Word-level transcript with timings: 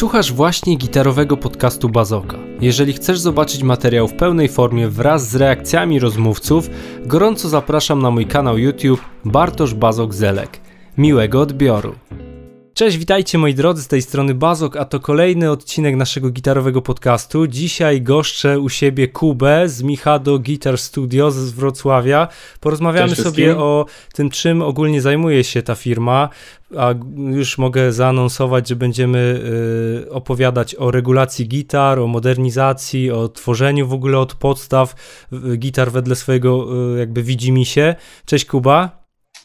Słuchasz 0.00 0.32
właśnie 0.32 0.76
gitarowego 0.76 1.36
podcastu 1.36 1.88
Bazoka. 1.88 2.38
Jeżeli 2.60 2.92
chcesz 2.92 3.18
zobaczyć 3.18 3.62
materiał 3.62 4.08
w 4.08 4.14
pełnej 4.14 4.48
formie 4.48 4.88
wraz 4.88 5.28
z 5.28 5.36
reakcjami 5.36 5.98
rozmówców, 5.98 6.70
gorąco 7.00 7.48
zapraszam 7.48 8.02
na 8.02 8.10
mój 8.10 8.26
kanał 8.26 8.58
YouTube 8.58 9.00
Bartosz 9.24 9.74
Bazok 9.74 10.14
Zelek. 10.14 10.60
Miłego 10.98 11.40
odbioru. 11.40 11.94
Cześć, 12.80 12.96
witajcie 12.96 13.38
moi 13.38 13.54
drodzy, 13.54 13.82
z 13.82 13.88
tej 13.88 14.02
strony 14.02 14.34
Bazok, 14.34 14.76
a 14.76 14.84
to 14.84 15.00
kolejny 15.00 15.50
odcinek 15.50 15.96
naszego 15.96 16.30
gitarowego 16.30 16.82
podcastu. 16.82 17.46
Dzisiaj 17.46 18.02
goszczę 18.02 18.60
u 18.60 18.68
siebie 18.68 19.08
Kubę 19.08 19.68
z 19.68 19.82
Michado 19.82 20.38
Guitar 20.38 20.78
Studio 20.78 21.30
z 21.30 21.52
Wrocławia. 21.52 22.28
Porozmawiamy 22.60 23.16
sobie 23.16 23.56
o 23.56 23.86
tym, 24.12 24.30
czym 24.30 24.62
ogólnie 24.62 25.00
zajmuje 25.00 25.44
się 25.44 25.62
ta 25.62 25.74
firma, 25.74 26.28
a 26.76 26.94
już 27.16 27.58
mogę 27.58 27.92
zaanonsować, 27.92 28.68
że 28.68 28.76
będziemy 28.76 29.42
y, 30.06 30.10
opowiadać 30.12 30.74
o 30.74 30.90
regulacji 30.90 31.48
gitar, 31.48 31.98
o 31.98 32.06
modernizacji, 32.06 33.10
o 33.10 33.28
tworzeniu 33.28 33.86
w 33.86 33.92
ogóle 33.92 34.18
od 34.18 34.34
podstaw 34.34 34.94
y, 35.32 35.56
gitar 35.56 35.92
wedle 35.92 36.16
swojego 36.16 36.66
y, 36.94 36.98
jakby 36.98 37.22
widzimisię. 37.22 37.94
Cześć 38.24 38.44
Kuba. 38.44 38.99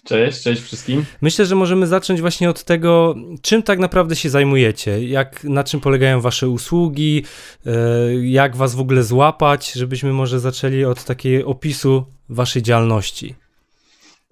Cześć, 0.06 0.44
cześć 0.44 0.62
wszystkim. 0.62 1.06
Myślę, 1.22 1.46
że 1.46 1.56
możemy 1.56 1.88
zacząć 1.88 2.22
właśnie 2.22 2.50
od 2.50 2.64
tego, 2.64 3.16
czym 3.42 3.64
tak 3.64 3.80
naprawdę 3.80 4.16
się 4.16 4.30
zajmujecie, 4.30 5.06
jak, 5.06 5.44
na 5.44 5.64
czym 5.64 5.80
polegają 5.80 6.22
wasze 6.22 6.50
usługi, 6.50 7.24
e, 7.66 7.72
jak 8.16 8.56
was 8.56 8.76
w 8.76 8.80
ogóle 8.80 9.04
złapać, 9.04 9.72
żebyśmy 9.74 10.14
może 10.14 10.40
zaczęli 10.40 10.84
od 10.84 11.04
takiego 11.04 11.48
opisu 11.48 12.06
waszej 12.30 12.62
działalności. 12.62 13.36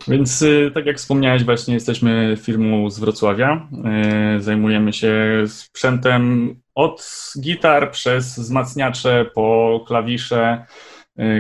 Więc 0.08 0.42
y, 0.42 0.72
tak 0.74 0.86
jak 0.86 0.98
wspomniałeś, 0.98 1.44
właśnie 1.44 1.74
jesteśmy 1.74 2.38
firmą 2.42 2.90
z 2.90 3.00
Wrocławia. 3.00 3.68
E, 3.86 4.40
zajmujemy 4.40 4.94
się 4.94 5.44
sprzętem 5.48 6.56
od 6.76 7.34
gitar 7.42 7.92
przez 7.92 8.40
wzmacniacze 8.40 9.26
po 9.36 9.80
klawisze, 9.88 10.66
Y, 10.66 10.93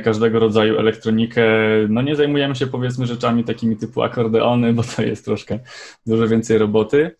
każdego 0.04 0.40
rodzaju 0.40 0.78
elektronikę. 0.78 1.44
No 1.90 2.02
nie 2.02 2.16
zajmujemy 2.16 2.56
się 2.56 2.68
powiedzmy 2.68 3.06
rzeczami 3.06 3.44
takimi 3.44 3.78
typu 3.78 4.04
akordeony, 4.04 4.74
bo 4.74 4.84
to 4.84 5.02
jest 5.02 5.26
troszkę 5.26 5.60
dużo 6.06 6.28
więcej 6.28 6.58
roboty. 6.58 7.12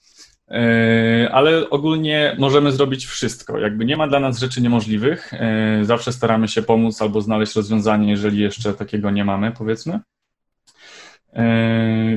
Y, 0.54 1.32
ale 1.32 1.70
ogólnie 1.70 2.36
możemy 2.40 2.72
zrobić 2.72 3.06
wszystko. 3.06 3.60
Jakby 3.60 3.86
nie 3.86 3.98
ma 3.98 4.08
dla 4.08 4.20
nas 4.20 4.40
rzeczy 4.40 4.62
niemożliwych. 4.62 5.34
Y, 5.82 5.86
zawsze 5.86 6.14
staramy 6.14 6.48
się 6.48 6.62
pomóc 6.62 7.02
albo 7.02 7.22
znaleźć 7.22 7.56
rozwiązanie, 7.56 8.12
jeżeli 8.12 8.40
jeszcze 8.40 8.74
takiego 8.74 9.12
nie 9.12 9.26
mamy, 9.26 9.52
powiedzmy. 9.52 10.00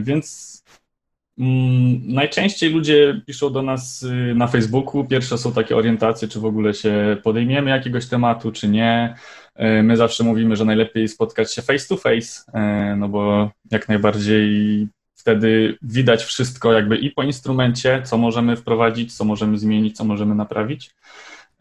Więc 0.01 0.57
mm, 1.39 2.15
najczęściej 2.15 2.71
ludzie 2.71 3.23
piszą 3.27 3.53
do 3.53 3.63
nas 3.63 4.07
na 4.35 4.47
Facebooku. 4.47 5.05
Pierwsze 5.05 5.39
są 5.39 5.53
takie 5.53 5.77
orientacje, 5.77 6.29
czy 6.29 6.41
w 6.41 6.45
ogóle 6.45 6.75
się 6.75 7.17
podejmiemy 7.23 7.71
jakiegoś 7.71 8.07
tematu, 8.07 8.53
czy 8.53 8.69
nie. 8.69 9.15
E, 9.57 9.83
my 9.83 9.97
zawsze 9.97 10.25
mówimy, 10.25 10.57
że 10.57 10.65
najlepiej 10.65 11.09
spotkać 11.09 11.55
się 11.55 11.63
face 11.63 11.89
to 11.89 11.97
face, 11.97 12.53
e, 12.55 12.97
no 12.99 13.09
bo 13.09 13.51
jak 13.71 13.89
najbardziej 13.89 14.89
wtedy 15.15 15.79
widać 15.83 16.25
wszystko 16.25 16.73
jakby 16.73 16.97
i 16.97 17.11
po 17.11 17.23
instrumencie, 17.23 18.03
co 18.05 18.19
możemy 18.19 18.57
wprowadzić, 18.57 19.17
co 19.17 19.25
możemy 19.25 19.59
zmienić, 19.59 19.97
co 19.97 20.05
możemy 20.05 20.35
naprawić. 20.35 20.91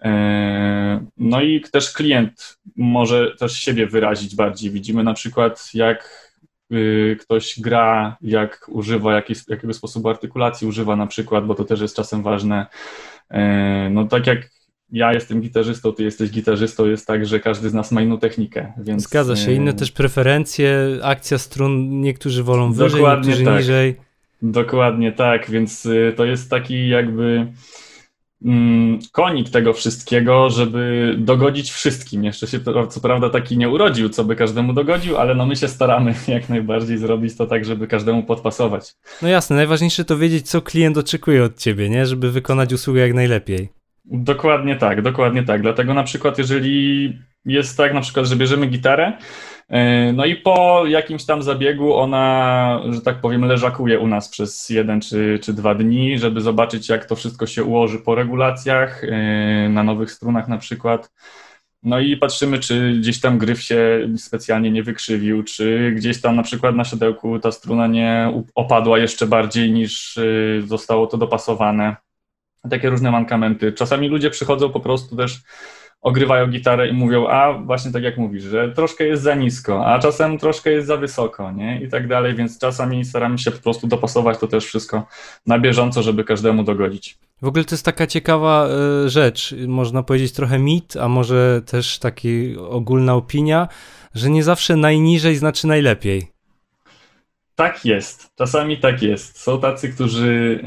E, 0.02 1.06
no 1.18 1.42
i 1.42 1.62
też 1.62 1.94
klient 1.94 2.58
może 2.76 3.36
też 3.40 3.54
siebie 3.54 3.88
wyrazić 3.88 4.36
bardziej. 4.36 4.72
Widzimy 4.72 5.04
na 5.04 5.14
przykład, 5.14 5.70
jak 5.74 6.32
y, 6.74 7.18
ktoś 7.22 7.60
gra, 7.60 8.18
jak 8.22 8.66
używa, 8.70 9.14
jakiej, 9.14 9.36
jakiego 9.48 9.74
sposobu 9.74 10.10
artykulacji 10.10 10.68
używa 10.68 10.96
na 10.96 11.08
przykład, 11.08 11.46
bo 11.46 11.56
to 11.56 11.66
też 11.66 11.82
jest 11.82 11.96
czasem 11.96 12.24
ważne. 12.24 12.66
No 13.90 14.06
tak 14.08 14.28
jak 14.28 14.50
ja 14.92 15.14
jestem 15.14 15.42
gitarzystą, 15.42 15.94
ty 15.94 16.04
jesteś 16.04 16.30
gitarzystą, 16.30 16.86
jest 16.86 17.08
tak, 17.08 17.26
że 17.26 17.40
każdy 17.40 17.70
z 17.70 17.74
nas 17.74 17.92
ma 17.92 18.02
inną 18.02 18.20
technikę. 18.20 18.74
Więc... 18.78 19.04
Zgadza 19.04 19.36
się, 19.36 19.52
inne 19.52 19.74
też 19.74 19.92
preferencje, 19.92 21.00
akcja 21.04 21.38
strun, 21.38 22.02
niektórzy 22.02 22.44
wolą 22.44 22.72
wyżej, 22.72 22.92
Dokładnie 22.92 23.28
niektórzy 23.28 23.46
tak. 23.46 23.58
niżej. 23.58 23.96
Dokładnie 24.42 25.12
tak, 25.12 25.52
więc 25.52 25.86
y, 25.86 26.14
to 26.18 26.26
jest 26.26 26.50
taki 26.50 26.90
jakby 26.90 27.48
mm, 28.46 29.00
konik 29.12 29.50
tego 29.50 29.74
wszystkiego, 29.74 30.50
żeby 30.50 31.16
dogodzić 31.18 31.72
wszystkim. 31.72 32.24
Jeszcze 32.24 32.48
się 32.48 32.60
co 32.90 33.02
prawda 33.02 33.30
taki 33.30 33.58
nie 33.58 33.70
urodził, 33.70 34.10
co 34.10 34.24
by 34.24 34.36
każdemu 34.36 34.74
dogodził, 34.74 35.18
ale 35.18 35.36
no 35.36 35.46
my 35.46 35.56
się 35.56 35.68
staramy 35.68 36.14
jak 36.28 36.50
najbardziej 36.50 36.98
zrobić 36.98 37.38
to 37.38 37.48
tak, 37.48 37.66
żeby 37.66 37.88
każdemu 37.88 38.24
podpasować. 38.24 38.94
No 39.22 39.28
jasne, 39.28 39.56
najważniejsze 39.56 40.06
to 40.06 40.18
wiedzieć, 40.18 40.50
co 40.50 40.62
klient 40.62 40.98
oczekuje 40.98 41.44
od 41.44 41.58
ciebie, 41.58 41.90
nie? 41.90 42.06
Żeby 42.06 42.32
wykonać 42.32 42.74
usługę 42.74 43.02
jak 43.02 43.14
najlepiej. 43.14 43.70
Dokładnie 44.06 44.76
tak, 44.76 45.02
dokładnie 45.02 45.44
tak. 45.44 45.62
Dlatego 45.62 45.94
na 45.94 46.04
przykład, 46.04 46.38
jeżeli 46.38 47.14
jest 47.46 47.78
tak, 47.78 47.94
na 47.94 48.02
przykład, 48.02 48.26
że 48.26 48.36
bierzemy 48.36 48.68
gitarę, 48.68 49.14
e, 49.70 50.14
no 50.14 50.26
i 50.26 50.36
po 50.36 50.84
jakimś 50.88 51.26
tam 51.26 51.44
zabiegu 51.44 51.94
ona, 51.94 52.82
że 52.90 53.02
tak 53.02 53.22
powiem, 53.22 53.46
leżakuje 53.46 54.00
u 54.00 54.08
nas 54.08 54.30
przez 54.30 54.70
jeden 54.70 55.02
czy, 55.02 55.40
czy 55.44 55.54
dwa 55.54 55.76
dni, 55.76 56.20
żeby 56.20 56.42
zobaczyć, 56.42 56.90
jak 56.90 57.06
to 57.06 57.16
wszystko 57.16 57.48
się 57.48 57.64
ułoży 57.64 58.00
po 58.00 58.16
regulacjach, 58.16 59.04
e, 59.04 59.70
na 59.70 59.84
nowych 59.84 60.12
strunach 60.12 60.48
na 60.48 60.58
przykład. 60.58 61.12
No 61.84 62.00
i 62.00 62.18
patrzymy, 62.18 62.60
czy 62.60 62.94
gdzieś 63.00 63.20
tam 63.22 63.38
gryf 63.38 63.62
się 63.62 64.10
specjalnie 64.18 64.72
nie 64.72 64.84
wykrzywił, 64.84 65.44
czy 65.44 65.94
gdzieś 65.96 66.22
tam 66.22 66.36
na 66.36 66.44
przykład 66.44 66.76
na 66.76 66.84
siodełku 66.84 67.40
ta 67.40 67.52
struna 67.52 67.88
nie 67.88 68.34
opadła 68.56 69.00
jeszcze 69.00 69.28
bardziej 69.28 69.72
niż 69.72 70.18
e, 70.18 70.22
zostało 70.62 71.08
to 71.08 71.18
dopasowane 71.18 71.96
takie 72.70 72.90
różne 72.90 73.12
mankamenty. 73.12 73.74
Czasami 73.74 74.08
ludzie 74.08 74.30
przychodzą 74.30 74.70
po 74.70 74.80
prostu 74.80 75.16
też, 75.16 75.42
ogrywają 76.06 76.48
gitarę 76.48 76.88
i 76.88 76.94
mówią, 76.94 77.28
a 77.28 77.54
właśnie 77.54 77.92
tak 77.92 78.04
jak 78.04 78.18
mówisz, 78.18 78.44
że 78.44 78.72
troszkę 78.72 79.04
jest 79.04 79.24
za 79.24 79.36
nisko, 79.36 79.86
a 79.86 80.00
czasem 80.00 80.38
troszkę 80.38 80.72
jest 80.72 80.88
za 80.88 80.98
wysoko, 80.98 81.52
nie? 81.52 81.82
I 81.82 81.90
tak 81.90 82.08
dalej, 82.08 82.36
więc 82.36 82.60
czasami 82.60 83.06
staramy 83.06 83.38
się 83.38 83.52
po 83.52 83.62
prostu 83.62 83.88
dopasować 83.88 84.38
to 84.38 84.48
też 84.48 84.66
wszystko 84.66 85.08
na 85.48 85.60
bieżąco, 85.60 86.04
żeby 86.04 86.24
każdemu 86.24 86.64
dogodzić. 86.64 87.18
W 87.42 87.48
ogóle 87.48 87.66
to 87.66 87.76
jest 87.76 87.86
taka 87.86 88.08
ciekawa 88.08 88.68
y, 89.06 89.10
rzecz, 89.10 89.56
można 89.68 90.04
powiedzieć 90.04 90.32
trochę 90.32 90.60
mit, 90.60 90.98
a 90.98 91.08
może 91.08 91.62
też 91.66 92.00
taki 92.00 92.58
ogólna 92.58 93.16
opinia, 93.16 93.68
że 94.14 94.30
nie 94.30 94.44
zawsze 94.44 94.76
najniżej 94.76 95.36
znaczy 95.36 95.68
najlepiej. 95.68 96.35
Tak 97.56 97.86
jest, 97.86 98.36
czasami 98.36 98.78
tak 98.78 99.02
jest. 99.02 99.40
Są 99.40 99.60
tacy, 99.60 99.90
którzy 99.90 100.60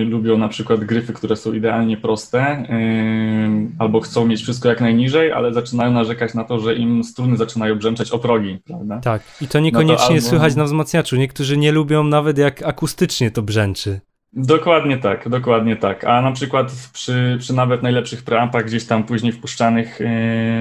yy, 0.00 0.04
lubią 0.04 0.38
na 0.38 0.48
przykład 0.48 0.84
gryfy, 0.84 1.12
które 1.12 1.36
są 1.36 1.52
idealnie 1.52 1.96
proste, 1.96 2.66
yy, 2.68 3.68
albo 3.78 4.00
chcą 4.00 4.26
mieć 4.26 4.42
wszystko 4.42 4.68
jak 4.68 4.80
najniżej, 4.80 5.32
ale 5.32 5.54
zaczynają 5.54 5.92
narzekać 5.92 6.34
na 6.34 6.44
to, 6.44 6.60
że 6.60 6.74
im 6.74 7.04
struny 7.04 7.36
zaczynają 7.36 7.78
brzęczeć 7.78 8.10
o 8.10 8.18
progi, 8.18 8.58
prawda? 8.66 9.00
Tak, 9.00 9.22
i 9.40 9.48
to 9.48 9.60
niekoniecznie 9.60 9.96
no 9.96 10.06
to 10.06 10.14
albo... 10.14 10.28
słychać 10.28 10.56
na 10.56 10.64
wzmacniaczu. 10.64 11.16
Niektórzy 11.16 11.56
nie 11.56 11.72
lubią 11.72 12.04
nawet 12.04 12.38
jak 12.38 12.62
akustycznie 12.62 13.30
to 13.30 13.42
brzęczy. 13.42 14.00
Dokładnie 14.32 14.98
tak, 14.98 15.28
dokładnie 15.28 15.76
tak. 15.76 16.04
A 16.04 16.22
na 16.22 16.32
przykład 16.32 16.72
przy, 16.92 17.36
przy 17.40 17.54
nawet 17.54 17.82
najlepszych 17.82 18.22
preampach 18.22 18.64
gdzieś 18.64 18.86
tam 18.86 19.04
później 19.04 19.32
wpuszczanych 19.32 20.00
yy, 20.00 20.06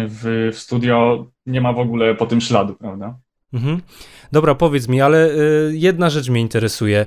w, 0.08 0.50
w 0.54 0.60
studio 0.60 1.26
nie 1.46 1.62
ma 1.62 1.74
w 1.74 1.80
ogóle 1.80 2.16
po 2.16 2.26
tym 2.26 2.42
śladu, 2.42 2.76
prawda? 2.76 3.16
Mhm. 3.54 3.82
Dobra, 4.32 4.56
powiedz 4.56 4.88
mi, 4.88 5.02
ale 5.02 5.30
y, 5.30 5.72
jedna 5.74 6.10
rzecz 6.10 6.30
mnie 6.30 6.42
interesuje. 6.42 7.06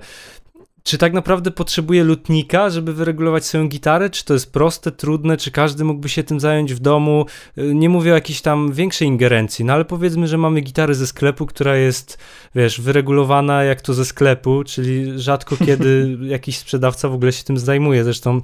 Czy 0.82 0.98
tak 0.98 1.12
naprawdę 1.12 1.50
potrzebuje 1.50 2.04
lutnika, 2.04 2.70
żeby 2.70 2.94
wyregulować 2.94 3.44
swoją 3.44 3.68
gitarę? 3.68 4.10
Czy 4.10 4.24
to 4.24 4.34
jest 4.34 4.52
proste, 4.52 4.92
trudne? 4.92 5.36
Czy 5.36 5.50
każdy 5.50 5.84
mógłby 5.84 6.08
się 6.08 6.22
tym 6.22 6.40
zająć 6.40 6.74
w 6.74 6.78
domu? 6.78 7.26
Y, 7.58 7.74
nie 7.74 7.88
mówię 7.88 8.12
o 8.12 8.14
jakiejś 8.14 8.40
tam 8.40 8.72
większej 8.72 9.08
ingerencji, 9.08 9.64
no 9.64 9.72
ale 9.72 9.84
powiedzmy, 9.84 10.28
że 10.28 10.38
mamy 10.38 10.60
gitarę 10.60 10.94
ze 10.94 11.06
sklepu, 11.06 11.46
która 11.46 11.76
jest, 11.76 12.18
wiesz, 12.54 12.80
wyregulowana 12.80 13.64
jak 13.64 13.80
to 13.80 13.94
ze 13.94 14.04
sklepu, 14.04 14.64
czyli 14.64 15.20
rzadko 15.20 15.56
kiedy 15.66 16.18
jakiś 16.22 16.58
sprzedawca 16.58 17.08
w 17.08 17.14
ogóle 17.14 17.32
się 17.32 17.44
tym 17.44 17.58
zajmuje. 17.58 18.04
Zresztą 18.04 18.40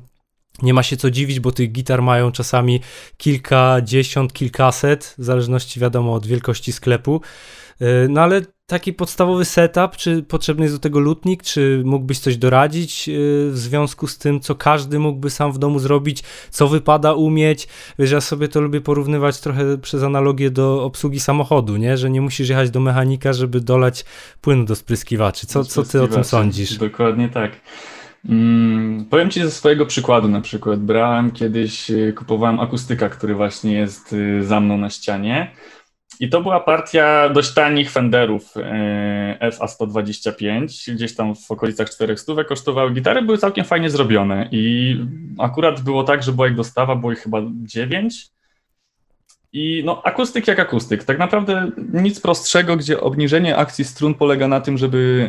nie 0.63 0.75
ma 0.75 0.83
się 0.83 0.97
co 0.97 1.11
dziwić, 1.11 1.41
bo 1.41 1.53
tych 1.53 1.73
gitar 1.73 2.03
mają 2.03 2.33
czasami 2.33 2.81
kilkadziesiąt, 3.17 4.33
kilkaset, 4.33 5.15
w 5.19 5.25
zależności 5.25 5.81
wiadomo 5.81 6.15
od 6.15 6.27
wielkości 6.27 6.73
sklepu. 6.73 7.21
Y, 7.83 8.09
no 8.09 8.21
ale 8.21 8.43
taki 8.67 8.93
podstawowy 8.93 9.45
setup, 9.45 9.97
czy 9.97 10.23
potrzebny 10.23 10.65
jest 10.65 10.75
do 10.75 10.79
tego 10.79 11.01
lutnik, 11.01 11.43
czy 11.43 11.83
mógłbyś 11.85 12.19
coś 12.19 12.37
doradzić 12.37 13.09
y, 13.09 13.13
w 13.51 13.59
związku 13.59 14.07
z 14.07 14.19
tym, 14.19 14.41
co 14.41 14.55
każdy 14.55 14.99
mógłby 14.99 15.31
sam 15.31 15.53
w 15.53 15.59
domu 15.59 15.79
zrobić, 15.79 16.23
co 16.51 16.69
wypada 16.69 17.13
umieć? 17.13 17.69
Wiesz, 17.99 18.11
ja 18.11 18.21
sobie 18.21 18.49
to 18.49 18.61
lubię 18.61 18.81
porównywać 18.81 19.41
trochę 19.41 19.79
przez 19.79 20.03
analogię 20.03 20.51
do 20.51 20.85
obsługi 20.85 21.21
samochodu, 21.21 21.77
nie? 21.77 21.97
Że 21.97 22.11
nie 22.11 22.21
musisz 22.21 22.49
jechać 22.49 22.71
do 22.71 22.81
mechanika, 22.81 23.33
żeby 23.33 23.61
dolać 23.61 24.05
płynu 24.41 24.65
do 24.65 24.77
spryskiwaczy. 24.77 25.47
Co, 25.47 25.65
co 25.65 25.83
ty 25.83 26.03
o 26.03 26.09
tym 26.09 26.25
sądzisz? 26.25 26.79
Dokładnie 26.79 27.29
tak. 27.29 27.53
Hmm, 28.27 29.05
powiem 29.11 29.31
Ci 29.31 29.43
ze 29.43 29.51
swojego 29.51 29.87
przykładu 29.87 30.29
na 30.29 30.41
przykład. 30.41 30.81
Brałem 30.81 31.31
kiedyś, 31.31 31.91
y, 31.91 32.13
kupowałem 32.19 32.61
akustyka, 32.61 33.09
który 33.09 33.35
właśnie 33.35 33.73
jest 33.73 34.15
za 34.41 34.61
mną 34.61 34.79
na 34.79 34.91
ścianie 34.91 35.51
I 36.21 36.29
to 36.29 36.41
była 36.41 36.61
partia 36.61 37.29
dość 37.29 37.55
tanich 37.55 37.91
Fenderów 37.91 38.57
e, 38.57 39.51
FA125, 39.51 40.95
gdzieś 40.95 41.15
tam 41.15 41.35
w 41.35 41.51
okolicach 41.51 41.91
400 41.91 42.45
kosztowały 42.45 42.93
gitary, 42.93 43.23
były 43.23 43.39
całkiem 43.39 43.65
fajnie 43.65 43.91
zrobione. 43.91 44.49
I 44.53 44.97
akurat 45.39 45.81
było 45.81 46.05
tak, 46.05 46.23
że 46.23 46.33
była 46.33 46.49
ich 46.49 46.55
dostawa, 46.55 46.97
było 46.97 47.13
ich 47.13 47.19
chyba 47.19 47.43
9 47.63 48.31
i 49.53 49.83
no, 49.85 50.03
akustyk 50.05 50.49
jak 50.49 50.59
akustyk. 50.59 51.05
Tak 51.05 51.19
naprawdę 51.19 51.71
nic 51.93 52.21
prostszego, 52.21 52.77
gdzie 52.77 53.01
obniżenie 53.01 53.57
akcji 53.57 53.85
strun 53.85 54.15
polega 54.15 54.49
na 54.49 54.61
tym, 54.61 54.79
żeby 54.79 55.29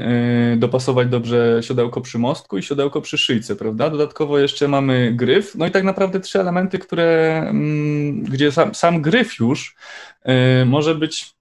y, 0.53 0.57
dopasować 0.57 1.07
dobrze 1.07 1.59
siodełko 1.61 2.01
przy 2.01 2.19
mostku 2.19 2.57
i 2.57 2.63
siodełko 2.63 3.01
przy 3.01 3.17
szyjce, 3.17 3.55
prawda? 3.55 3.89
Dodatkowo 3.89 4.39
jeszcze 4.39 4.67
mamy 4.67 5.11
gryf, 5.15 5.55
no 5.55 5.67
i 5.67 5.71
tak 5.71 5.83
naprawdę 5.83 6.19
trzy 6.19 6.39
elementy, 6.39 6.79
które, 6.79 7.37
mm, 7.49 8.23
gdzie 8.23 8.51
sam, 8.51 8.75
sam 8.75 9.01
gryf 9.01 9.39
już 9.39 9.75
y, 10.61 10.65
może 10.65 10.95
być 10.95 11.33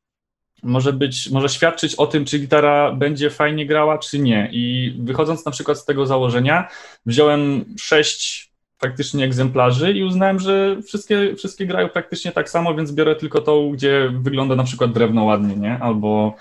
może 0.62 0.92
być, 0.92 1.30
może 1.30 1.48
świadczyć 1.48 1.94
o 1.94 2.06
tym, 2.06 2.24
czy 2.24 2.38
gitara 2.38 2.92
będzie 2.92 3.30
fajnie 3.30 3.66
grała, 3.66 3.98
czy 3.98 4.18
nie. 4.18 4.48
I 4.52 4.94
wychodząc 4.98 5.44
na 5.44 5.52
przykład 5.52 5.78
z 5.78 5.84
tego 5.84 6.06
założenia, 6.06 6.68
wziąłem 7.06 7.64
sześć 7.78 8.49
faktycznie 8.80 9.24
egzemplarzy 9.24 9.92
i 9.92 10.04
uznałem, 10.04 10.38
że 10.38 10.82
wszystkie, 10.82 11.36
wszystkie 11.36 11.66
grają 11.66 11.88
praktycznie 11.88 12.32
tak 12.32 12.50
samo, 12.50 12.74
więc 12.74 12.92
biorę 12.92 13.16
tylko 13.16 13.40
tą, 13.40 13.70
gdzie 13.70 14.12
wygląda 14.14 14.56
na 14.56 14.64
przykład 14.64 14.92
drewno 14.92 15.24
ładnie, 15.24 15.56
nie? 15.56 15.78
Albo 15.78 16.34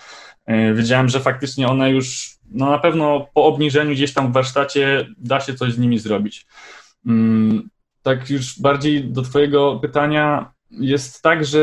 yy, 0.48 0.74
wiedziałem, 0.74 1.10
że 1.10 1.20
faktycznie 1.20 1.68
one 1.68 1.92
już, 1.92 2.38
no 2.52 2.70
na 2.70 2.80
pewno 2.80 3.28
po 3.34 3.46
obniżeniu 3.46 3.92
gdzieś 3.92 4.14
tam 4.14 4.30
w 4.32 4.34
warsztacie 4.34 5.08
da 5.18 5.40
się 5.40 5.54
coś 5.54 5.74
z 5.74 5.80
nimi 5.80 6.00
zrobić. 6.00 6.48
Yy, 7.06 7.14
tak 8.04 8.30
już 8.30 8.60
bardziej 8.60 9.04
do 9.04 9.22
twojego 9.22 9.80
pytania 9.80 10.52
jest 10.72 11.22
tak, 11.22 11.46
że 11.46 11.60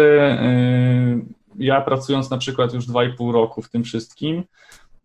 yy, 1.59 1.67
ja 1.67 1.81
pracując 1.81 2.31
na 2.31 2.39
przykład 2.39 2.75
już 2.75 2.87
dwa 2.87 3.05
i 3.05 3.13
pół 3.13 3.33
roku 3.33 3.63
w 3.63 3.71
tym 3.71 3.85
wszystkim, 3.85 4.45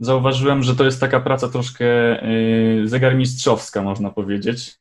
zauważyłem, 0.02 0.64
że 0.64 0.76
to 0.76 0.84
jest 0.84 1.00
taka 1.00 1.20
praca 1.20 1.48
troszkę 1.48 1.86
y, 2.24 2.82
zegarmistrzowska, 2.86 3.82
można 3.82 4.10
powiedzieć, 4.10 4.76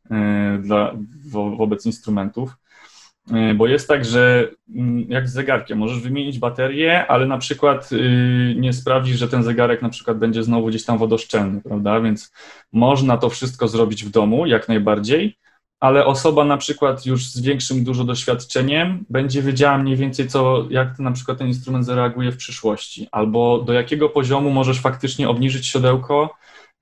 y, 0.57 0.63
dla, 0.63 0.95
wo, 1.31 1.57
wobec 1.57 1.87
instrumentów. 1.87 2.57
Y, 3.51 3.55
bo 3.55 3.67
jest 3.67 3.89
tak, 3.89 4.05
że 4.05 4.51
mm, 4.75 5.05
jak 5.09 5.29
z 5.29 5.33
zegarkiem, 5.33 5.79
możesz 5.79 6.01
wymienić 6.01 6.39
baterię, 6.39 7.07
ale 7.07 7.27
na 7.27 7.39
przykład 7.39 7.91
nie 8.57 8.73
sprawi, 8.73 9.15
że 9.15 9.29
ten 9.29 9.43
zegarek 9.43 9.83
na 9.83 9.89
przykład 9.89 10.19
będzie 10.19 10.43
znowu 10.43 10.67
gdzieś 10.67 10.85
tam 10.85 10.99
wodoszczelny, 10.99 11.61
prawda? 11.61 12.01
Więc 12.01 12.33
można 12.73 13.17
to 13.17 13.31
wszystko 13.31 13.69
zrobić 13.69 14.05
w 14.05 14.11
domu, 14.11 14.47
jak 14.47 14.69
najbardziej, 14.69 15.37
ale 15.81 16.07
osoba 16.07 16.45
na 16.45 16.57
przykład 16.57 17.07
już 17.07 17.27
z 17.27 17.41
większym 17.41 17.85
dużo 17.85 18.05
doświadczeniem 18.05 19.05
będzie 19.11 19.43
wiedziała 19.43 19.79
mniej 19.79 19.97
więcej, 19.97 20.29
co, 20.29 20.67
jak 20.71 20.97
ten, 20.97 21.05
na 21.05 21.13
przykład 21.13 21.39
ten 21.39 21.47
instrument 21.47 21.87
zareaguje 21.87 22.33
w 22.33 22.37
przyszłości, 22.37 23.09
albo 23.13 23.63
do 23.63 23.73
jakiego 23.73 24.09
poziomu 24.09 24.51
możesz 24.51 24.81
faktycznie 24.81 25.29
obniżyć 25.29 25.67
siodełko, 25.67 26.35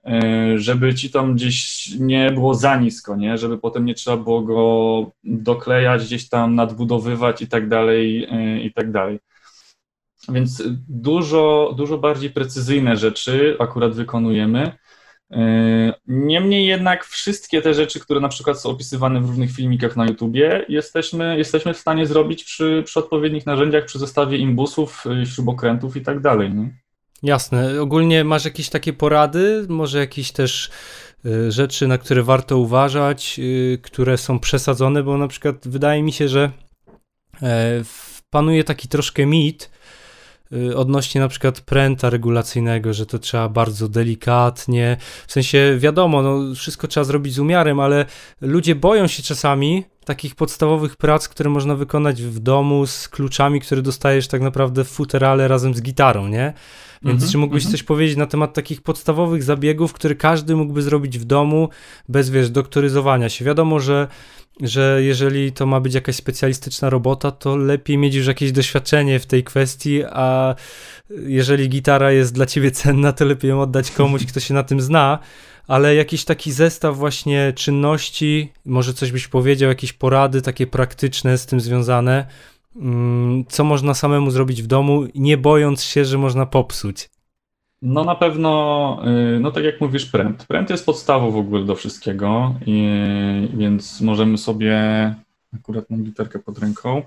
e, 0.04 0.58
żeby 0.58 0.94
ci 0.94 1.10
tam 1.10 1.34
gdzieś 1.34 1.88
nie 1.98 2.30
było 2.30 2.54
za 2.54 2.76
nisko, 2.76 3.16
nie? 3.16 3.38
żeby 3.38 3.58
potem 3.58 3.84
nie 3.84 3.94
trzeba 3.94 4.16
było 4.16 4.42
go 4.42 5.10
doklejać, 5.24 6.04
gdzieś 6.04 6.28
tam 6.28 6.54
nadbudowywać 6.54 7.42
i 7.42 7.48
tak 7.48 7.68
dalej, 7.68 8.24
e, 8.30 8.60
i 8.60 8.72
tak 8.72 8.92
dalej. 8.92 9.18
Więc 10.28 10.62
dużo, 10.88 11.74
dużo 11.76 11.98
bardziej 11.98 12.30
precyzyjne 12.30 12.96
rzeczy 12.96 13.56
akurat 13.58 13.94
wykonujemy. 13.94 14.72
Yy, 15.30 15.92
niemniej 16.06 16.66
jednak 16.66 17.04
wszystkie 17.04 17.62
te 17.62 17.75
rzeczy, 17.75 18.00
które 18.00 18.20
na 18.20 18.28
przykład 18.28 18.60
są 18.60 18.70
opisywane 18.70 19.20
w 19.20 19.28
różnych 19.28 19.52
filmikach 19.52 19.96
na 19.96 20.06
YouTubie, 20.06 20.64
jesteśmy, 20.69 21.38
jesteśmy 21.38 21.75
w 21.75 21.78
stanie 21.78 22.06
zrobić 22.06 22.44
przy, 22.44 22.82
przy 22.86 22.98
odpowiednich 22.98 23.46
narzędziach, 23.46 23.84
przy 23.84 23.98
zestawie 23.98 24.38
imbusów, 24.38 25.04
yy, 25.06 25.26
śrubokrętów 25.26 25.96
i 25.96 26.00
tak 26.00 26.20
dalej. 26.20 26.52
Jasne. 27.22 27.82
Ogólnie 27.82 28.25
masz 28.25 28.44
jakieś 28.44 28.69
takie 28.69 28.92
porady, 28.92 29.66
może 29.69 29.98
jakieś 29.98 30.32
też 30.32 30.70
y, 31.26 31.52
rzeczy, 31.52 31.88
na 31.88 31.98
które 31.98 32.22
warto 32.22 32.58
uważać, 32.58 33.40
które 33.82 34.19
są 34.19 34.38
przesadzone, 34.38 35.02
bo 35.02 35.19
na 35.19 35.28
przykład 35.28 35.69
wydaje 35.69 36.02
mi 36.02 36.12
się, 36.12 36.28
że 36.28 36.50
e, 37.42 37.82
panuje 38.31 38.64
taki 38.64 38.88
troszkę 38.88 39.26
mit, 39.26 39.70
odnośnie 40.76 41.20
na 41.20 41.28
przykład 41.28 41.60
pręta 41.60 42.10
regulacyjnego, 42.10 42.92
że 42.92 43.06
to 43.06 43.18
trzeba 43.18 43.48
bardzo 43.48 43.88
delikatnie, 43.88 44.96
w 45.26 45.32
sensie 45.32 45.76
wiadomo, 45.78 46.22
no 46.22 46.54
wszystko 46.54 46.88
trzeba 46.88 47.04
zrobić 47.04 47.34
z 47.34 47.38
umiarem, 47.38 47.80
ale 47.80 48.04
ludzie 48.40 48.74
boją 48.74 49.06
się 49.06 49.22
czasami 49.22 49.84
takich 50.04 50.34
podstawowych 50.34 50.96
prac, 50.96 51.28
które 51.28 51.50
można 51.50 51.74
wykonać 51.74 52.22
w 52.22 52.38
domu 52.38 52.86
z 52.86 53.08
kluczami, 53.08 53.60
które 53.60 53.82
dostajesz 53.82 54.28
tak 54.28 54.40
naprawdę 54.40 54.84
w 54.84 54.88
futerale 54.88 55.48
razem 55.48 55.74
z 55.74 55.82
gitarą, 55.82 56.28
nie? 56.28 56.52
Więc 57.02 57.14
mm 57.22 57.28
-hmm, 57.28 57.32
czy 57.32 57.38
mógłbyś 57.38 57.62
mm 57.62 57.68
-hmm. 57.68 57.72
coś 57.72 57.82
powiedzieć 57.82 58.16
na 58.16 58.26
temat 58.26 58.54
takich 58.54 58.82
podstawowych 58.82 59.42
zabiegów, 59.42 59.92
które 59.92 60.14
każdy 60.14 60.56
mógłby 60.56 60.82
zrobić 60.82 61.18
w 61.18 61.24
domu 61.24 61.68
bez, 62.08 62.30
wiesz, 62.30 62.50
doktoryzowania 62.50 63.28
się? 63.28 63.44
Wiadomo, 63.44 63.80
że 63.80 64.08
że 64.60 65.00
jeżeli 65.02 65.52
to 65.52 65.66
ma 65.66 65.81
być 65.81 65.94
jakaś 65.94 66.16
specjalistyczna 66.16 66.90
robota, 66.90 67.31
to 67.31 67.56
lepiej 67.56 67.99
mieć 67.99 68.14
już 68.14 68.26
jakieś 68.26 68.52
doświadczenie 68.52 69.19
w 69.19 69.26
tej 69.26 69.44
kwestii, 69.44 70.02
a 70.05 70.55
jeżeli 71.10 71.69
gitara 71.69 72.12
jest 72.12 72.34
dla 72.34 72.46
ciebie 72.46 72.70
cenna, 72.81 73.12
to 73.12 73.25
lepiej 73.25 73.49
ją 73.49 73.60
oddać 73.60 73.90
komuś, 73.90 74.26
kto 74.26 74.40
się 74.40 74.55
na 74.55 74.62
tym 74.62 74.81
zna. 74.81 75.19
Ale 75.66 75.94
jakiś 75.94 76.25
taki 76.25 76.52
zestaw 76.52 76.96
właśnie 76.96 77.52
czynności, 77.56 78.52
może 78.64 78.94
coś 78.94 79.12
byś 79.12 79.28
powiedział, 79.28 79.69
jakieś 79.69 79.93
porady 79.93 80.43
takie 80.43 80.66
praktyczne 80.66 81.38
z 81.38 81.46
tym 81.46 81.60
związane, 81.60 82.26
mm, 82.76 83.44
co 83.49 83.64
można 83.64 83.94
samemu 83.94 84.31
zrobić 84.31 84.62
w 84.62 84.66
domu, 84.66 85.06
nie 85.14 85.37
bojąc 85.37 85.82
się, 85.82 86.05
że 86.05 86.19
można 86.19 86.46
popsuć. 86.46 87.08
No 87.82 88.04
na 88.04 88.14
pewno, 88.14 89.02
y, 89.36 89.40
no 89.40 89.50
tak 89.50 89.64
jak 89.64 89.80
mówisz, 89.80 90.06
pręt. 90.06 90.46
Pręt 90.46 90.70
jest 90.70 90.86
podstawą 90.86 91.30
w 91.30 91.36
ogóle 91.36 91.64
do 91.64 91.75
wszystkiego, 91.75 92.54
i, 92.66 92.88
więc 93.54 94.00
możemy 94.00 94.38
sobie, 94.38 94.75
akurat 95.54 95.90
mam 95.90 96.04
literkę 96.04 96.38
pod 96.38 96.58
ręką, 96.58 97.02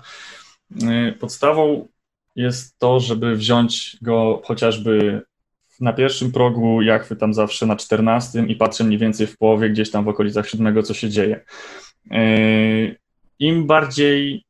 y, 0.82 1.12
podstawą 1.12 1.88
jest 2.36 2.78
to, 2.78 3.00
żeby 3.00 3.36
wziąć 3.36 3.96
go 4.02 4.42
chociażby 4.44 5.22
na 5.80 5.92
pierwszym 5.92 6.32
progu 6.32 6.82
jachwy 6.82 7.16
tam 7.16 7.34
zawsze 7.34 7.66
na 7.66 7.76
14 7.76 8.44
i 8.48 8.56
patrzę 8.56 8.84
mniej 8.84 8.98
więcej 8.98 9.26
w 9.26 9.38
połowie, 9.38 9.70
gdzieś 9.70 9.90
tam 9.90 10.04
w 10.04 10.08
okolicach 10.08 10.48
siódmego, 10.48 10.82
co 10.82 10.94
się 10.94 11.08
dzieje. 11.08 11.40
Y, 12.12 12.96
Im 13.38 13.66
bardziej 13.66 14.44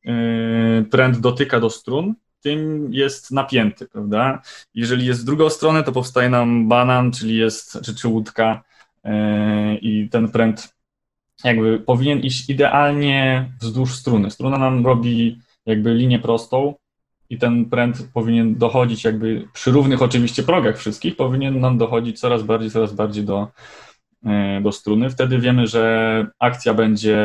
pręt 0.90 1.20
dotyka 1.20 1.60
do 1.60 1.70
strun, 1.70 2.14
tym 2.42 2.88
jest 2.94 3.30
napięty, 3.30 3.86
prawda? 3.86 4.42
Jeżeli 4.74 5.06
jest 5.06 5.22
w 5.22 5.24
drugą 5.24 5.50
stronę, 5.50 5.82
to 5.82 5.92
powstaje 5.92 6.28
nam 6.28 6.68
banan, 6.68 7.12
czyli 7.12 7.36
jest, 7.36 7.78
czy, 7.84 7.94
czy 7.94 8.08
łódka 8.08 8.62
yy, 9.04 9.12
i 9.76 10.08
ten 10.08 10.28
pręt 10.28 10.74
jakby 11.44 11.78
powinien 11.78 12.20
iść 12.20 12.50
idealnie 12.50 13.50
wzdłuż 13.60 13.94
struny. 13.94 14.30
Struna 14.30 14.58
nam 14.58 14.86
robi 14.86 15.38
jakby 15.66 15.94
linię 15.94 16.18
prostą 16.18 16.74
i 17.30 17.38
ten 17.38 17.64
pręt 17.64 18.08
powinien 18.14 18.54
dochodzić 18.54 19.04
jakby 19.04 19.48
przy 19.52 19.70
równych 19.70 20.02
oczywiście 20.02 20.42
progach 20.42 20.78
wszystkich, 20.78 21.16
powinien 21.16 21.60
nam 21.60 21.78
dochodzić 21.78 22.20
coraz 22.20 22.42
bardziej, 22.42 22.70
coraz 22.70 22.92
bardziej 22.92 23.24
do, 23.24 23.48
yy, 24.22 24.60
do 24.62 24.72
struny. 24.72 25.10
Wtedy 25.10 25.38
wiemy, 25.38 25.66
że 25.66 26.26
akcja 26.38 26.74
będzie 26.74 27.16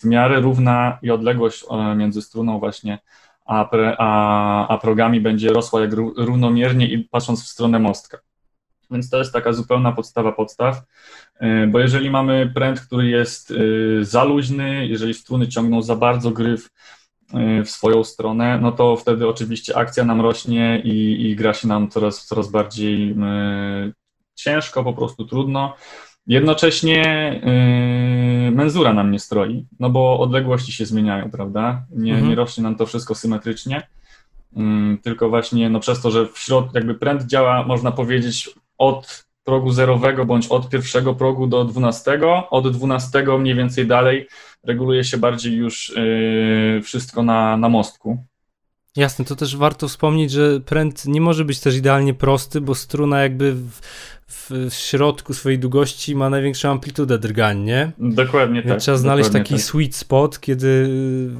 w 0.00 0.04
miarę 0.04 0.40
równa 0.40 0.98
i 1.02 1.10
odległość 1.10 1.64
e, 1.70 1.94
między 1.94 2.22
struną 2.22 2.58
właśnie 2.58 2.98
a, 3.46 3.70
a, 3.98 4.68
a 4.68 4.78
progami 4.78 5.20
będzie 5.20 5.48
rosła 5.48 5.80
jak 5.80 5.92
równomiernie 6.16 6.88
i 6.88 6.98
patrząc 6.98 7.44
w 7.44 7.48
stronę 7.48 7.78
mostka. 7.78 8.18
Więc 8.90 9.10
to 9.10 9.18
jest 9.18 9.32
taka 9.32 9.52
zupełna 9.52 9.92
podstawa 9.92 10.32
podstaw, 10.32 10.82
y, 11.42 11.66
bo 11.66 11.78
jeżeli 11.78 12.10
mamy 12.10 12.52
pręt, 12.54 12.80
który 12.80 13.06
jest 13.06 13.50
y, 13.50 14.04
za 14.04 14.24
luźny, 14.24 14.86
jeżeli 14.86 15.14
struny 15.14 15.48
ciągną 15.48 15.82
za 15.82 15.96
bardzo 15.96 16.30
gryf 16.30 16.70
y, 17.60 17.64
w 17.64 17.70
swoją 17.70 18.04
stronę, 18.04 18.58
no 18.62 18.72
to 18.72 18.96
wtedy 18.96 19.28
oczywiście 19.28 19.76
akcja 19.76 20.04
nam 20.04 20.20
rośnie 20.20 20.80
i, 20.84 21.26
i 21.30 21.36
gra 21.36 21.54
się 21.54 21.68
nam 21.68 21.88
coraz, 21.88 22.26
coraz 22.26 22.50
bardziej 22.50 23.16
ciężko, 24.34 24.84
po 24.84 24.92
prostu 24.92 25.24
trudno. 25.24 25.74
Jednocześnie 26.26 27.00
yy, 28.44 28.50
menzura 28.50 28.92
nam 28.92 29.10
nie 29.10 29.18
stroi, 29.18 29.66
no 29.80 29.90
bo 29.90 30.20
odległości 30.20 30.72
się 30.72 30.86
zmieniają, 30.86 31.30
prawda? 31.30 31.86
Nie, 31.90 32.12
mhm. 32.12 32.30
nie 32.30 32.36
rośnie 32.36 32.62
nam 32.62 32.76
to 32.76 32.86
wszystko 32.86 33.14
symetrycznie, 33.14 33.88
yy, 34.56 34.62
tylko 35.02 35.28
właśnie 35.28 35.70
no 35.70 35.80
przez 35.80 36.00
to, 36.02 36.10
że 36.10 36.26
w 36.26 36.38
środku 36.38 36.72
jakby 36.74 36.94
pręd 36.94 37.22
działa, 37.22 37.66
można 37.66 37.92
powiedzieć, 37.92 38.50
od 38.78 39.26
progu 39.44 39.70
zerowego 39.70 40.24
bądź 40.24 40.46
od 40.46 40.68
pierwszego 40.68 41.14
progu 41.14 41.46
do 41.46 41.64
dwunastego, 41.64 42.50
od 42.50 42.72
dwunastego 42.72 43.38
mniej 43.38 43.54
więcej 43.54 43.86
dalej 43.86 44.28
reguluje 44.64 45.04
się 45.04 45.18
bardziej 45.18 45.54
już 45.54 45.92
yy, 45.96 46.82
wszystko 46.82 47.22
na, 47.22 47.56
na 47.56 47.68
mostku. 47.68 48.24
Jasne, 48.96 49.24
to 49.24 49.36
też 49.36 49.56
warto 49.56 49.88
wspomnieć, 49.88 50.30
że 50.30 50.60
pręt 50.60 51.06
nie 51.06 51.20
może 51.20 51.44
być 51.44 51.60
też 51.60 51.76
idealnie 51.76 52.14
prosty, 52.14 52.60
bo 52.60 52.74
struna 52.74 53.22
jakby 53.22 53.52
w, 53.52 53.80
w, 54.28 54.74
środku 54.74 55.34
swojej 55.34 55.58
długości 55.58 56.16
ma 56.16 56.30
największą 56.30 56.70
amplitudę 56.70 57.18
drgań, 57.18 57.60
nie? 57.62 57.92
Dokładnie 57.98 58.62
Więc 58.62 58.72
tak. 58.72 58.80
trzeba 58.80 58.96
znaleźć 58.96 59.30
taki 59.30 59.54
tak. 59.54 59.62
sweet 59.62 59.94
spot, 59.94 60.40
kiedy 60.40 60.88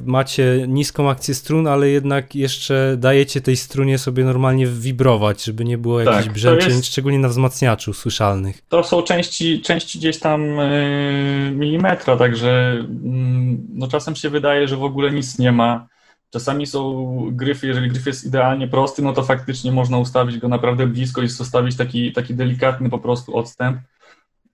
macie 0.05 0.65
niską 0.67 1.09
akcję 1.09 1.33
strun, 1.35 1.67
ale 1.67 1.89
jednak 1.89 2.35
jeszcze 2.35 2.95
dajecie 2.97 3.41
tej 3.41 3.57
strunie 3.57 3.97
sobie 3.97 4.23
normalnie 4.23 4.67
wibrować, 4.67 5.43
żeby 5.43 5.65
nie 5.65 5.77
było 5.77 6.03
Tak, 6.03 6.15
jakichś 6.15 6.33
brzęczeń, 6.33 6.69
jest- 6.75 6.85
szczególnie 6.85 7.19
na 7.19 7.29
wzmacniaczu 7.29 7.93
słyszalnych. 7.93 8.61
To 8.69 8.83
są 8.83 9.01
części, 9.01 9.61
części 9.61 9.99
gdzieś 9.99 10.19
tam 10.19 10.41
yy, 10.41 11.51
milimetra, 11.51 12.17
także 12.17 12.71
mm, 13.03 13.67
no 13.73 13.87
czasem 13.87 14.15
się 14.15 14.29
wydaje, 14.29 14.67
że 14.67 14.77
w 14.77 14.83
ogóle 14.83 15.11
nic 15.11 15.39
nie 15.39 15.51
ma. 15.51 15.87
Czasami 16.29 16.67
są 16.67 17.15
gryfy, 17.31 17.67
jeżeli 17.67 17.89
gryf 17.89 18.05
jest 18.05 18.25
idealnie 18.25 18.67
prosty, 18.67 19.01
no 19.01 19.13
to 19.13 19.23
faktycznie 19.23 19.71
można 19.71 19.97
ustawić 19.97 20.37
go 20.37 20.47
naprawdę 20.47 20.87
blisko 20.87 21.21
i 21.21 21.27
zostawić 21.27 21.77
taki, 21.77 22.13
taki 22.13 22.33
delikatny 22.35 22.89
po 22.89 22.99
prostu 22.99 23.37
odstęp. 23.37 23.77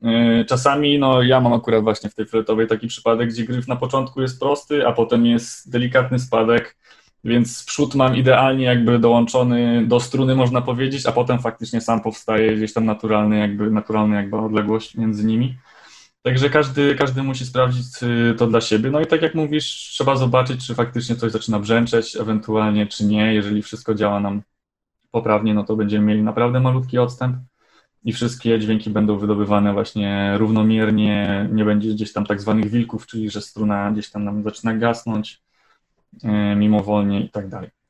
Yy, 0.01 0.45
Czasami, 0.45 0.99
no 0.99 1.21
ja 1.21 1.41
mam 1.41 1.53
akurat 1.53 1.83
właśnie 1.83 2.09
w 2.09 2.15
tej 2.15 2.25
fletowej 2.25 2.67
taki 2.67 2.87
przypadek, 2.87 3.29
gdzie 3.29 3.43
gryf 3.43 3.67
na 3.67 3.75
początku 3.75 4.21
jest 4.21 4.39
prosty, 4.39 4.87
a 4.87 4.91
potem 4.91 5.25
jest 5.25 5.71
delikatny 5.71 6.19
spadek, 6.19 6.77
więc 7.23 7.65
przód 7.65 7.95
mam 7.95 8.15
idealnie 8.15 8.65
jakby 8.65 8.99
dołączony 8.99 9.87
do 9.87 9.99
struny, 9.99 10.35
można 10.35 10.61
powiedzieć, 10.61 11.05
a 11.05 11.11
potem 11.11 11.39
faktycznie 11.39 11.81
sam 11.81 12.01
powstaje 12.01 12.55
gdzieś 12.55 12.73
tam 12.73 12.85
naturalny 12.85 13.39
jakby, 13.39 13.71
naturalna 13.71 14.15
jakby 14.15 14.37
odległość 14.37 14.95
między 14.95 15.25
nimi. 15.25 15.55
Także 16.23 16.49
każdy, 16.49 16.95
każdy 16.95 17.23
musi 17.23 17.45
sprawdzić 17.45 17.85
y, 18.03 18.35
to 18.37 18.47
dla 18.47 18.61
siebie. 18.61 18.91
No 18.91 19.01
i 19.01 19.07
tak 19.07 19.21
jak 19.21 19.35
mówisz, 19.35 19.65
trzeba 19.65 20.15
zobaczyć, 20.15 20.67
czy 20.67 20.75
faktycznie 20.75 21.15
coś 21.15 21.31
zaczyna 21.31 21.59
brzęczeć, 21.59 22.15
ewentualnie 22.15 22.87
czy 22.87 23.05
nie. 23.05 23.33
Jeżeli 23.33 23.61
wszystko 23.61 23.95
działa 23.95 24.19
nam 24.19 24.41
poprawnie, 25.11 25.53
no 25.53 25.63
to 25.63 25.75
będziemy 25.75 26.05
mieli 26.05 26.23
naprawdę 26.23 26.59
malutki 26.59 26.97
odstęp 26.97 27.37
i 28.03 28.13
wszystkie 28.13 28.59
dźwięki 28.59 28.89
będą 28.89 29.17
wydobywane 29.17 29.73
właśnie 29.73 30.37
równomiernie, 30.37 31.49
nie 31.51 31.65
będzie 31.65 31.89
gdzieś 31.89 32.13
tam 32.13 32.25
tak 32.25 32.41
zwanych 32.41 32.69
wilków, 32.69 33.07
czyli 33.07 33.29
że 33.29 33.41
struna 33.41 33.91
gdzieś 33.91 34.09
tam 34.09 34.23
nam 34.23 34.43
zaczyna 34.43 34.73
gasnąć 34.73 35.41
y, 36.23 36.27
mimowolnie 36.55 37.25
i 37.25 37.29
tak 37.29 37.49
dalej. 37.49 37.82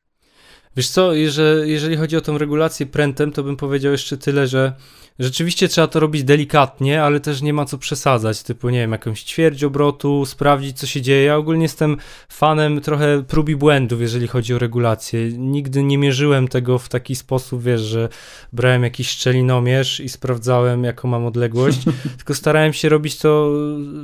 Wiesz 0.77 0.89
co, 0.89 1.13
jeżeli, 1.13 1.71
jeżeli 1.71 1.97
chodzi 1.97 2.17
o 2.17 2.21
tą 2.21 2.37
regulację 2.37 2.85
prętem, 2.85 3.31
to 3.31 3.43
bym 3.43 3.57
powiedział 3.57 3.91
jeszcze 3.91 4.17
tyle, 4.17 4.47
że 4.47 4.73
rzeczywiście 5.19 5.67
trzeba 5.67 5.87
to 5.87 5.99
robić 5.99 6.23
delikatnie, 6.23 7.03
ale 7.03 7.19
też 7.19 7.41
nie 7.41 7.53
ma 7.53 7.65
co 7.65 7.77
przesadzać, 7.77 8.43
typu 8.43 8.69
nie 8.69 8.79
wiem, 8.79 8.91
jakąś 8.91 9.23
ćwierć 9.23 9.63
obrotu, 9.63 10.25
sprawdzić 10.25 10.79
co 10.79 10.87
się 10.87 11.01
dzieje. 11.01 11.23
Ja 11.23 11.35
ogólnie 11.35 11.63
jestem 11.63 11.97
fanem 12.29 12.81
trochę 12.81 13.23
prób 13.23 13.49
i 13.49 13.55
błędów, 13.55 14.01
jeżeli 14.01 14.27
chodzi 14.27 14.53
o 14.53 14.59
regulację. 14.59 15.29
Nigdy 15.31 15.83
nie 15.83 15.97
mierzyłem 15.97 16.47
tego 16.47 16.79
w 16.79 16.89
taki 16.89 17.15
sposób, 17.15 17.63
wiesz, 17.63 17.81
że 17.81 18.09
brałem 18.53 18.83
jakiś 18.83 19.09
szczelinomierz 19.09 19.99
i 19.99 20.09
sprawdzałem 20.09 20.83
jaką 20.83 21.07
mam 21.07 21.25
odległość, 21.25 21.79
tylko 22.17 22.33
starałem 22.33 22.73
się 22.73 22.89
robić 22.89 23.17
to 23.17 23.51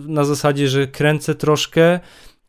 na 0.08 0.24
zasadzie, 0.24 0.68
że 0.68 0.88
kręcę 0.88 1.36
troszkę, 1.36 2.00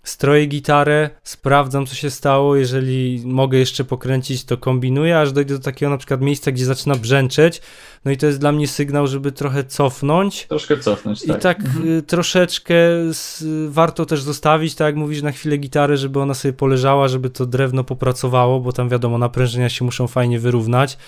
stroję 0.02 0.46
gitarę, 0.46 1.10
sprawdzam 1.22 1.86
co 1.86 1.94
się 1.94 2.10
stało, 2.10 2.56
jeżeli 2.56 3.22
mogę 3.24 3.58
jeszcze 3.58 3.84
pokręcić, 3.84 4.44
to 4.44 4.56
kombinuję, 4.56 5.20
aż 5.20 5.32
dojdę 5.32 5.54
do 5.54 5.60
takiego 5.60 5.90
na 5.90 5.98
przykład 5.98 6.20
miejsca, 6.20 6.52
gdzie 6.52 6.64
zaczyna 6.64 6.94
brzęczeć, 6.94 7.62
no 8.04 8.10
i 8.10 8.16
to 8.16 8.26
jest 8.26 8.40
dla 8.40 8.52
mnie 8.52 8.68
sygnał, 8.68 9.06
żeby 9.06 9.32
trochę 9.32 9.64
cofnąć. 9.64 10.46
Troszkę 10.46 10.78
cofnąć, 10.78 11.26
tak. 11.26 11.38
I 11.38 11.40
tak 11.40 11.60
y, 11.84 12.02
troszeczkę 12.02 12.74
s, 13.08 13.44
warto 13.68 14.06
też 14.06 14.22
zostawić, 14.22 14.74
tak 14.74 14.86
jak 14.86 14.96
mówisz, 14.96 15.22
na 15.22 15.32
chwilę 15.32 15.56
gitarę, 15.56 15.96
żeby 15.96 16.20
ona 16.20 16.34
sobie 16.34 16.52
poleżała, 16.52 17.08
żeby 17.08 17.30
to 17.30 17.46
drewno 17.46 17.84
popracowało, 17.84 18.60
bo 18.60 18.72
tam 18.72 18.88
wiadomo, 18.88 19.18
naprężenia 19.18 19.68
się 19.68 19.84
muszą 19.84 20.06
fajnie 20.06 20.38
wyrównać. 20.38 20.98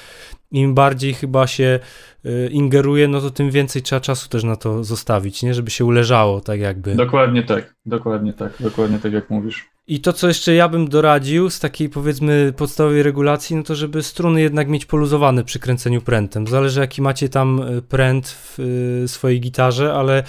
Im 0.52 0.74
bardziej 0.74 1.14
chyba 1.14 1.46
się 1.46 1.80
y, 2.26 2.48
ingeruje, 2.52 3.08
no 3.08 3.20
to 3.20 3.30
tym 3.30 3.50
więcej 3.50 3.82
trzeba 3.82 4.00
czasu 4.00 4.28
też 4.28 4.44
na 4.44 4.56
to 4.56 4.84
zostawić, 4.84 5.42
nie? 5.42 5.54
Żeby 5.54 5.70
się 5.70 5.84
uleżało, 5.84 6.40
tak 6.40 6.60
jakby. 6.60 6.94
Dokładnie 6.94 7.42
tak, 7.42 7.74
dokładnie 7.86 8.32
tak, 8.32 8.52
dokładnie 8.60 8.98
tak 8.98 9.12
jak 9.12 9.30
mówisz. 9.30 9.72
I 9.86 10.00
to, 10.00 10.12
co 10.12 10.28
jeszcze 10.28 10.54
ja 10.54 10.68
bym 10.68 10.88
doradził 10.88 11.50
z 11.50 11.60
takiej 11.60 11.88
powiedzmy 11.88 12.52
podstawowej 12.56 13.02
regulacji, 13.02 13.56
no 13.56 13.62
to 13.62 13.74
żeby 13.74 14.02
struny 14.02 14.40
jednak 14.40 14.68
mieć 14.68 14.86
poluzowane 14.86 15.44
przy 15.44 15.58
kręceniu 15.58 16.00
prętem. 16.00 16.46
Zależy 16.46 16.80
jaki 16.80 17.02
macie 17.02 17.28
tam 17.28 17.60
y, 17.60 17.82
pręt 17.82 18.28
w 18.28 18.58
y, 19.04 19.08
swojej 19.08 19.40
gitarze, 19.40 19.94
ale 19.94 20.22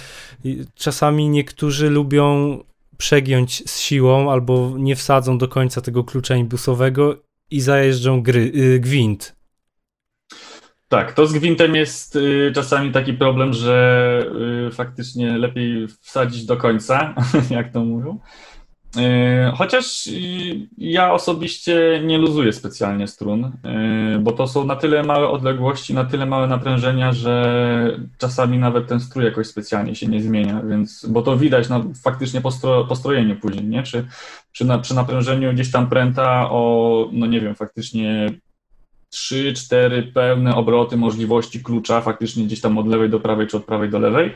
czasami 0.74 1.28
niektórzy 1.28 1.90
lubią 1.90 2.58
przegiąć 2.96 3.70
z 3.70 3.80
siłą 3.80 4.30
albo 4.30 4.72
nie 4.78 4.96
wsadzą 4.96 5.38
do 5.38 5.48
końca 5.48 5.80
tego 5.80 6.04
klucza 6.04 6.36
imbusowego 6.36 7.16
i 7.50 7.60
zajeżdżą 7.60 8.22
gry, 8.22 8.52
gwint. 8.80 9.34
Tak, 10.94 11.12
to 11.12 11.26
z 11.26 11.32
gwintem 11.32 11.76
jest 11.76 12.16
y, 12.16 12.52
czasami 12.54 12.92
taki 12.92 13.12
problem, 13.12 13.52
że 13.52 14.26
y, 14.68 14.70
faktycznie 14.70 15.38
lepiej 15.38 15.88
wsadzić 15.88 16.46
do 16.46 16.56
końca, 16.56 17.14
jak 17.50 17.72
to 17.72 17.84
mówią. 17.84 18.18
Y, 18.96 19.52
Chociaż 19.56 20.06
y, 20.06 20.68
ja 20.78 21.12
osobiście 21.12 22.02
nie 22.04 22.18
luzuję 22.18 22.52
specjalnie 22.52 23.08
strun, 23.08 23.44
y, 23.44 24.18
bo 24.18 24.32
to 24.32 24.46
są 24.46 24.66
na 24.66 24.76
tyle 24.76 25.02
małe 25.02 25.28
odległości, 25.28 25.94
na 25.94 26.04
tyle 26.04 26.26
małe 26.26 26.46
naprężenia, 26.46 27.12
że 27.12 27.98
czasami 28.18 28.58
nawet 28.58 28.86
ten 28.86 29.00
strój 29.00 29.24
jakoś 29.24 29.46
specjalnie 29.46 29.94
się 29.94 30.06
nie 30.06 30.22
zmienia, 30.22 30.62
więc, 30.62 31.06
bo 31.08 31.22
to 31.22 31.36
widać 31.36 31.66
faktycznie 32.04 32.40
po, 32.40 32.50
stro, 32.50 32.84
po 32.84 32.96
strojeniu 32.96 33.36
później, 33.36 33.64
nie? 33.64 33.82
Czy 33.82 34.06
przy, 34.52 34.64
na, 34.64 34.78
przy 34.78 34.94
naprężeniu 34.94 35.52
gdzieś 35.52 35.70
tam 35.70 35.88
pręta 35.88 36.50
o, 36.50 37.08
no 37.12 37.26
nie 37.26 37.40
wiem, 37.40 37.54
faktycznie 37.54 38.30
3-4 39.14 40.12
pełne 40.12 40.54
obroty 40.54 40.96
możliwości 40.96 41.62
klucza, 41.62 42.00
faktycznie 42.00 42.44
gdzieś 42.44 42.60
tam 42.60 42.78
od 42.78 42.88
lewej 42.88 43.10
do 43.10 43.20
prawej, 43.20 43.46
czy 43.46 43.56
od 43.56 43.64
prawej 43.64 43.90
do 43.90 43.98
lewej, 43.98 44.34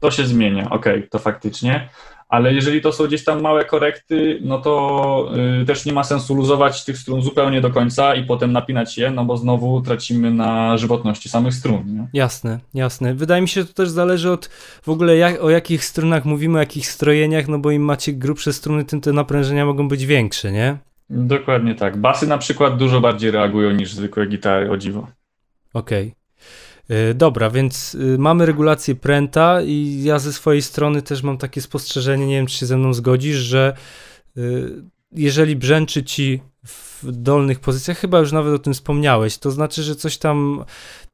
to 0.00 0.10
się 0.10 0.26
zmienia, 0.26 0.70
ok, 0.70 0.86
to 1.10 1.18
faktycznie, 1.18 1.88
ale 2.30 2.54
jeżeli 2.54 2.80
to 2.80 2.92
są 2.92 3.06
gdzieś 3.06 3.24
tam 3.24 3.40
małe 3.40 3.64
korekty, 3.64 4.38
no 4.42 4.58
to 4.58 5.32
y, 5.62 5.66
też 5.66 5.84
nie 5.84 5.92
ma 5.92 6.04
sensu 6.04 6.34
luzować 6.34 6.84
tych 6.84 6.98
strun 6.98 7.22
zupełnie 7.22 7.60
do 7.60 7.70
końca 7.70 8.14
i 8.14 8.24
potem 8.24 8.52
napinać 8.52 8.98
je, 8.98 9.10
no 9.10 9.24
bo 9.24 9.36
znowu 9.36 9.80
tracimy 9.80 10.30
na 10.30 10.76
żywotności 10.76 11.28
samych 11.28 11.54
strun. 11.54 11.82
Nie? 11.86 12.08
Jasne, 12.12 12.58
jasne. 12.74 13.14
Wydaje 13.14 13.42
mi 13.42 13.48
się, 13.48 13.60
że 13.60 13.66
to 13.66 13.74
też 13.74 13.88
zależy 13.88 14.30
od 14.30 14.46
w 14.82 14.88
ogóle 14.88 15.16
jak, 15.16 15.42
o 15.42 15.50
jakich 15.50 15.84
strunach 15.84 16.24
mówimy, 16.24 16.58
o 16.58 16.60
jakich 16.60 16.86
strojeniach, 16.86 17.48
no 17.48 17.58
bo 17.58 17.70
im 17.70 17.82
macie 17.82 18.12
grubsze 18.12 18.52
struny, 18.52 18.84
tym 18.84 19.00
te 19.00 19.12
naprężenia 19.12 19.66
mogą 19.66 19.88
być 19.88 20.06
większe, 20.06 20.52
nie? 20.52 20.89
Dokładnie 21.10 21.74
tak. 21.74 21.96
Basy 21.96 22.26
na 22.26 22.38
przykład 22.38 22.76
dużo 22.76 23.00
bardziej 23.00 23.30
reagują 23.30 23.70
niż 23.70 23.92
zwykłe 23.92 24.26
gitary, 24.26 24.70
o 24.70 24.76
dziwo. 24.76 25.08
Okej. 25.74 26.14
Y, 26.90 27.14
Dobra, 27.14 27.50
więc 27.50 27.94
y, 27.94 28.18
mamy 28.18 28.46
regulację 28.46 28.94
pręta 28.94 29.62
i 29.62 30.02
ja 30.04 30.18
ze 30.18 30.32
swojej 30.32 30.62
strony 30.62 31.02
też 31.02 31.22
mam 31.22 31.38
takie 31.38 31.60
spostrzeżenie, 31.60 32.26
nie 32.26 32.36
wiem 32.36 32.46
czy 32.46 32.58
się 32.58 32.66
ze 32.66 32.76
mną 32.76 32.94
zgodzisz, 32.94 33.36
że 33.36 33.76
y, 34.36 34.82
jeżeli 35.12 35.56
brzęczy 35.56 36.04
ci 36.04 36.42
w 36.64 37.04
dolnych 37.12 37.60
pozycjach, 37.60 37.98
chyba 37.98 38.18
już 38.18 38.32
nawet 38.32 38.54
o 38.54 38.58
tym 38.58 38.74
wspomniałeś, 38.74 39.38
to 39.38 39.50
znaczy, 39.50 39.82
że 39.82 39.96
coś 39.96 40.18
tam 40.18 40.64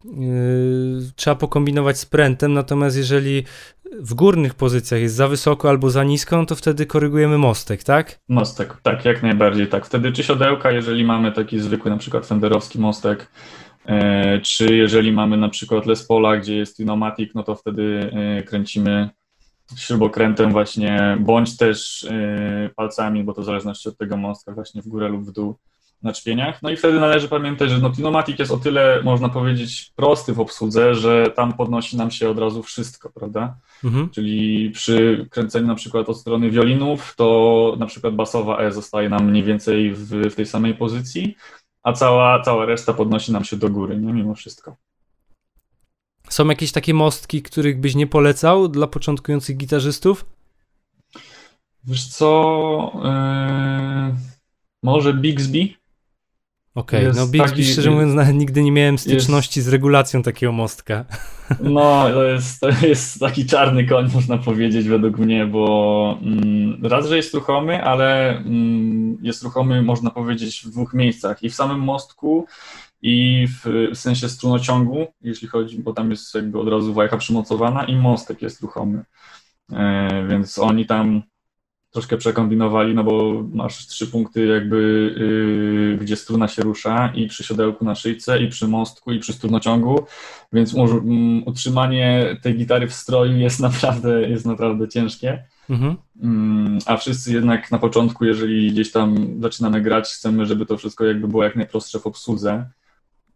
y, 0.05 1.13
trzeba 1.17 1.37
pokombinować 1.37 1.99
z 1.99 2.07
prętem, 2.07 2.53
natomiast 2.53 2.97
jeżeli 2.97 3.45
w 3.93 4.15
górnych 4.15 4.55
pozycjach 4.55 5.01
jest 5.01 5.15
za 5.15 5.29
wysoko 5.29 5.69
albo 5.69 5.91
za 5.91 6.05
nisko, 6.05 6.37
no 6.37 6.47
to 6.47 6.57
wtedy 6.57 6.87
korygujemy 6.87 7.39
mostek, 7.39 7.85
tak? 7.85 8.21
Mostek, 8.29 8.77
tak, 8.83 9.05
jak 9.05 9.23
najbardziej 9.23 9.69
tak. 9.69 9.87
Wtedy 9.87 10.13
czy 10.13 10.23
siodełka, 10.23 10.71
jeżeli 10.71 11.05
mamy 11.05 11.33
taki 11.33 11.59
zwykły 11.61 11.91
na 11.91 11.97
przykład 11.97 12.27
fenderowski 12.27 12.79
mostek, 12.79 13.31
e, 13.87 14.41
czy 14.41 14.77
jeżeli 14.77 15.13
mamy 15.13 15.37
na 15.37 15.49
przykład 15.49 15.87
Les 15.87 16.07
Paula, 16.07 16.37
gdzie 16.37 16.57
jest 16.57 16.77
Twinomatic, 16.77 17.35
no 17.35 17.43
to 17.43 17.55
wtedy 17.55 18.11
e, 18.13 18.43
kręcimy 18.43 19.11
śrubokrętem 19.77 20.53
właśnie, 20.53 21.19
bądź 21.21 21.57
też 21.57 22.05
e, 22.05 22.71
palcami, 22.77 23.25
bo 23.25 23.33
to 23.33 23.43
w 23.43 23.45
zależności 23.45 23.89
od 23.89 23.99
tego 23.99 24.17
mostka 24.17 24.53
właśnie 24.53 24.83
w 24.83 24.89
górę 24.89 25.09
lub 25.09 25.25
w 25.25 25.33
dół 25.33 25.59
na 26.07 26.13
czpieniach. 26.13 26.63
No 26.63 26.71
i 26.71 26.77
wtedy 26.77 27.01
należy 27.01 27.29
pamiętać, 27.29 27.71
że 27.71 27.79
no, 27.79 28.23
jest 28.39 28.53
o 28.53 28.57
tyle, 28.57 29.01
można 29.05 29.29
powiedzieć, 29.29 29.93
prosty 29.97 30.33
w 30.33 30.41
obsłudze, 30.41 30.95
że 30.95 31.31
tam 31.37 31.53
podnosi 31.53 31.97
nam 31.97 32.11
się 32.11 32.31
od 32.31 32.39
razu 32.39 32.63
wszystko, 32.63 33.11
prawda? 33.15 33.57
Mhm. 33.85 34.11
Czyli 34.11 34.71
przy 34.71 35.27
kręceniu 35.31 35.67
na 35.67 35.75
przykład 35.75 36.09
od 36.09 36.19
strony 36.19 36.51
wiolinów, 36.51 37.15
to 37.17 37.77
na 37.79 37.87
przykład 37.87 38.15
basowa 38.15 38.59
E 38.59 38.73
zostaje 38.73 39.09
nam 39.09 39.31
mniej 39.31 39.43
więcej 39.43 39.93
w, 39.93 40.11
w 40.11 40.35
tej 40.35 40.47
samej 40.47 40.75
pozycji, 40.75 41.37
a 41.83 41.93
cała, 41.93 42.43
cała 42.43 42.67
reszta 42.67 42.93
podnosi 42.95 43.33
nam 43.33 43.45
się 43.45 43.57
do 43.57 43.71
góry, 43.71 43.99
nie? 43.99 44.13
Mimo 44.13 44.35
wszystko. 44.35 44.77
Są 46.29 46.49
jakieś 46.49 46.73
takie 46.73 46.95
mostki, 46.95 47.43
których 47.43 47.81
byś 47.81 47.95
nie 47.95 48.07
polecał 48.07 48.69
dla 48.69 48.87
początkujących 48.87 49.57
gitarzystów? 49.57 50.27
Wiesz 51.85 52.09
co, 52.09 52.93
yy, 52.95 54.17
może 54.83 55.15
Bixby? 55.15 55.69
Okej, 56.77 57.09
okay. 57.09 57.21
no 57.21 57.27
Bixby 57.27 57.51
taki, 57.51 57.65
szczerze 57.65 57.91
mówiąc 57.91 58.15
nawet 58.15 58.37
nigdy 58.37 58.63
nie 58.63 58.73
miałem 58.73 58.99
styczności 58.99 59.61
jest, 59.61 59.69
z 59.69 59.73
regulacją 59.73 60.23
takiego 60.23 60.53
mostka. 60.53 61.05
No, 61.61 62.09
to 62.11 62.25
jest, 62.25 62.61
to 62.61 62.69
jest 62.87 63.21
taki 63.21 63.47
czarny 63.47 63.85
koń, 63.85 64.11
można 64.15 64.39
powiedzieć, 64.39 64.89
według 64.89 65.19
mnie, 65.19 65.47
bo 65.47 66.19
mm, 66.23 66.87
raz, 66.87 67.09
że 67.09 67.17
jest 67.17 67.35
ruchomy, 67.35 67.85
ale 67.85 68.39
mm, 68.39 69.19
jest 69.23 69.43
ruchomy, 69.43 69.83
można 69.83 70.11
powiedzieć, 70.11 70.63
w 70.67 70.71
dwóch 70.71 70.95
miejscach. 70.95 71.43
I 71.43 71.51
w 71.51 71.55
samym 71.55 71.81
mostku, 71.81 72.47
i 73.03 73.47
w, 73.49 73.91
w 73.95 73.99
sensie 73.99 74.29
strunociągu, 74.29 75.07
jeśli 75.23 75.49
chodzi, 75.49 75.79
bo 75.79 75.93
tam 75.93 76.11
jest 76.11 76.35
jakby 76.35 76.61
od 76.61 76.69
razu 76.69 76.95
wajcha 76.95 77.17
przymocowana 77.17 77.85
i 77.85 77.97
mostek 77.97 78.43
jest 78.43 78.61
ruchomy. 78.63 79.05
E, 79.73 80.27
więc 80.29 80.59
oni 80.59 80.87
tam 80.87 81.23
troszkę 81.97 82.17
przekombinowali, 82.17 82.95
no 82.95 83.05
bo 83.05 83.45
masz 83.53 83.87
trzy 83.87 84.07
punkty 84.07 84.47
jakby, 84.47 84.79
yy, 85.17 86.05
gdzie 86.05 86.17
struna 86.17 86.49
się 86.49 86.63
rusza 86.63 87.13
i 87.15 87.27
przy 87.27 87.45
siodełku 87.45 87.85
na 87.85 87.95
szyjce, 87.95 88.43
i 88.43 88.49
przy 88.49 88.69
mostku, 88.69 89.13
i 89.13 89.19
przy 89.19 89.33
strunociągu, 89.33 90.05
więc 90.53 90.75
um, 90.75 91.43
utrzymanie 91.47 92.37
tej 92.43 92.57
gitary 92.57 92.87
w 92.87 92.95
stroju 92.95 93.37
jest 93.37 93.61
naprawdę, 93.69 94.29
jest 94.29 94.47
naprawdę 94.47 94.89
ciężkie. 94.89 95.45
Mhm. 95.71 95.97
Um, 96.23 96.79
a 96.87 96.97
wszyscy 96.97 97.33
jednak 97.33 97.71
na 97.71 97.79
początku, 97.79 98.25
jeżeli 98.25 98.73
gdzieś 98.73 98.93
tam 98.93 99.37
zaczynamy 99.41 99.81
grać, 99.81 100.09
chcemy, 100.09 100.47
żeby 100.47 100.67
to 100.67 100.77
wszystko 100.77 101.05
jakby 101.05 101.29
było 101.29 101.45
jak 101.45 101.57
najprostsze 101.57 101.99
w 101.99 102.07
obsłudze. 102.07 102.71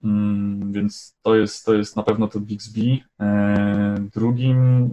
Um, 0.02 0.73
więc 0.73 1.17
to 1.23 1.35
jest, 1.35 1.64
to 1.64 1.75
jest 1.75 1.97
na 1.97 2.02
pewno 2.02 2.29
to 2.29 2.40
Bixby. 2.40 2.99
E, 3.21 3.95
drugim 4.14 4.90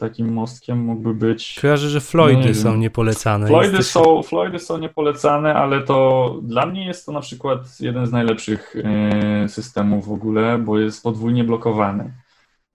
takim 0.00 0.32
mostkiem 0.32 0.78
mógłby 0.78 1.14
być. 1.14 1.58
Kojarzę, 1.60 1.88
że 1.88 2.00
Floydy 2.00 2.54
są 2.54 2.76
niepolecane. 2.76 3.46
Floydy, 3.46 3.76
Jesteś... 3.76 3.86
są, 3.86 4.22
Floydy 4.22 4.58
są 4.58 4.78
niepolecane, 4.78 5.54
ale 5.54 5.82
to 5.82 6.38
dla 6.42 6.66
mnie 6.66 6.86
jest 6.86 7.06
to 7.06 7.12
na 7.12 7.20
przykład 7.20 7.80
jeden 7.80 8.06
z 8.06 8.12
najlepszych 8.12 8.76
e, 8.76 9.48
systemów 9.48 10.08
w 10.08 10.12
ogóle, 10.12 10.58
bo 10.58 10.78
jest 10.78 11.02
podwójnie 11.02 11.44
blokowany. 11.44 12.12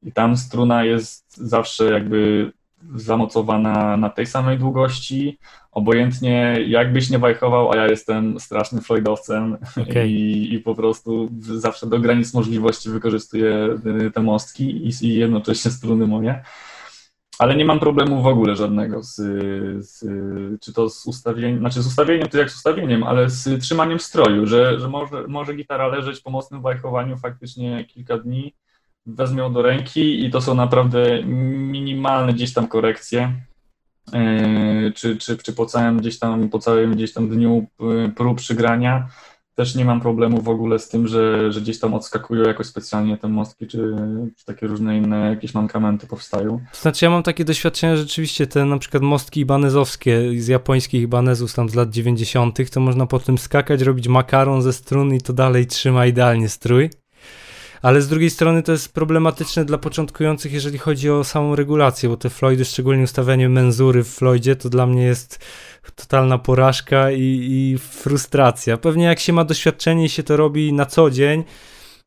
I 0.04 0.12
tam 0.12 0.38
struna 0.38 0.84
jest 0.84 1.38
zawsze 1.38 1.86
jakby 1.86 2.52
zamocowana 2.96 3.98
na 3.98 4.10
tej 4.10 4.26
samej 4.26 4.58
długości, 4.58 5.40
obojętnie 5.72 6.58
jakbyś 6.68 7.10
nie 7.10 7.20
wajchował, 7.20 7.72
a 7.72 7.76
ja 7.76 7.88
jestem 7.88 8.40
strasznym 8.40 8.82
Floydowcem 8.82 9.58
okay. 9.82 10.08
i, 10.08 10.54
i, 10.54 10.60
po 10.60 10.76
prostu 10.76 11.30
zawsze 11.42 11.88
do 11.88 12.00
granic 12.00 12.34
możliwości 12.34 12.90
wykorzystuję 12.90 13.80
te 14.14 14.22
mostki 14.22 14.88
i, 14.88 14.92
i 15.02 15.14
jednocześnie 15.14 15.72
struny 15.72 16.08
moje 16.08 16.44
ale 17.40 17.56
nie 17.56 17.66
mam 17.66 17.80
problemu 17.80 18.22
w 18.22 18.28
ogóle 18.28 18.56
żadnego 18.56 19.04
z, 19.04 19.16
z, 19.86 20.04
czy 20.62 20.74
to 20.74 20.90
z 20.90 21.06
ustawieniem, 21.06 21.60
znaczy 21.60 21.82
z 21.82 21.88
ustawieniem 21.88 22.28
to 22.28 22.38
jak 22.38 22.52
z 22.52 22.56
ustawieniem, 22.56 23.04
ale 23.04 23.30
z 23.30 23.62
trzymaniem 23.62 24.00
stroju, 24.00 24.46
że, 24.46 24.80
że 24.80 24.90
może, 24.90 25.28
może 25.28 25.54
gitara 25.54 25.88
leżeć 25.88 26.20
po 26.20 26.30
mocnym 26.30 26.62
wajchowaniu 26.62 27.18
faktycznie 27.18 27.86
kilka 27.86 28.18
dni, 28.18 28.54
wezmę 29.06 29.42
ją 29.42 29.54
do 29.54 29.62
ręki 29.62 30.26
i 30.26 30.32
to 30.32 30.42
są 30.42 30.56
naprawdę 30.56 31.24
minimalne 31.24 32.34
gdzieś 32.34 32.54
tam 32.54 32.68
korekcje, 32.68 33.34
yy, 34.14 34.92
czy, 34.96 35.18
czy, 35.18 35.38
czy 35.38 35.54
po 35.54 35.66
całym 35.66 35.98
gdzieś 35.98 36.20
tam, 36.20 36.50
po 36.50 36.60
całym 36.60 36.96
gdzieś 36.96 37.14
tam 37.14 37.30
dniu 37.30 37.68
yy, 37.80 38.12
prób 38.16 38.38
przygrania, 38.38 39.08
też 39.56 39.76
nie 39.76 39.86
mam 39.86 40.02
problemu 40.02 40.42
w 40.42 40.50
ogóle 40.50 40.80
z 40.80 40.90
tym, 40.90 41.08
że, 41.08 41.52
że 41.52 41.62
gdzieś 41.62 41.80
tam 41.80 41.94
odskakują 41.94 42.44
jakoś 42.44 42.68
specjalnie 42.68 43.18
te 43.18 43.28
mostki, 43.28 43.68
czy, 43.68 43.96
czy 44.38 44.46
takie 44.46 44.68
różne 44.68 44.98
inne 44.98 45.30
jakieś 45.30 45.54
mankamenty 45.54 46.08
powstają. 46.08 46.60
Znaczy 46.74 47.06
ja 47.06 47.12
mam 47.12 47.24
takie 47.24 47.46
doświadczenie, 47.46 47.98
że 47.98 48.04
rzeczywiście 48.04 48.48
te 48.48 48.66
na 48.66 48.78
przykład 48.78 49.04
mostki 49.04 49.40
ibanezowskie 49.40 50.42
z 50.42 50.48
japońskich 50.48 51.02
ibanezów 51.02 51.54
tam 51.54 51.70
z 51.70 51.76
lat 51.76 51.90
90., 51.90 52.70
to 52.70 52.80
można 52.80 53.06
po 53.06 53.20
tym 53.20 53.38
skakać, 53.38 53.82
robić 53.82 54.08
makaron 54.08 54.62
ze 54.62 54.74
strun 54.74 55.14
i 55.14 55.22
to 55.22 55.34
dalej 55.34 55.68
trzyma 55.68 56.06
idealnie 56.06 56.50
strój 56.50 56.90
ale 57.82 58.02
z 58.02 58.08
drugiej 58.08 58.30
strony 58.30 58.64
to 58.64 58.72
jest 58.72 58.94
problematyczne 58.94 59.66
dla 59.66 59.78
początkujących, 59.78 60.54
jeżeli 60.54 60.78
chodzi 60.78 61.10
o 61.10 61.24
samą 61.24 61.56
regulację, 61.56 62.10
bo 62.10 62.18
te 62.18 62.30
Floydy, 62.30 62.66
szczególnie 62.66 63.04
ustawianie 63.04 63.50
menzury 63.50 64.04
w 64.04 64.10
Floydzie, 64.10 64.56
to 64.56 64.70
dla 64.70 64.86
mnie 64.86 65.04
jest 65.04 65.46
totalna 65.96 66.38
porażka 66.38 67.12
i, 67.12 67.48
i 67.52 67.78
frustracja. 67.78 68.78
Pewnie 68.78 69.06
jak 69.06 69.20
się 69.20 69.34
ma 69.34 69.44
doświadczenie 69.44 70.06
i 70.06 70.10
się 70.10 70.24
to 70.24 70.38
robi 70.38 70.74
na 70.74 70.86
co 70.86 71.10
dzień, 71.10 71.44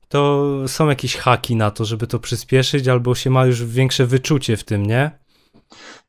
to 0.08 0.48
są 0.66 0.88
jakieś 0.88 1.16
haki 1.16 1.56
na 1.56 1.70
to, 1.70 1.84
żeby 1.84 2.06
to 2.06 2.18
przyspieszyć, 2.18 2.88
albo 2.88 3.14
się 3.14 3.30
ma 3.30 3.46
już 3.46 3.64
większe 3.64 4.06
wyczucie 4.06 4.56
w 4.56 4.64
tym, 4.64 4.86
nie? 4.86 5.10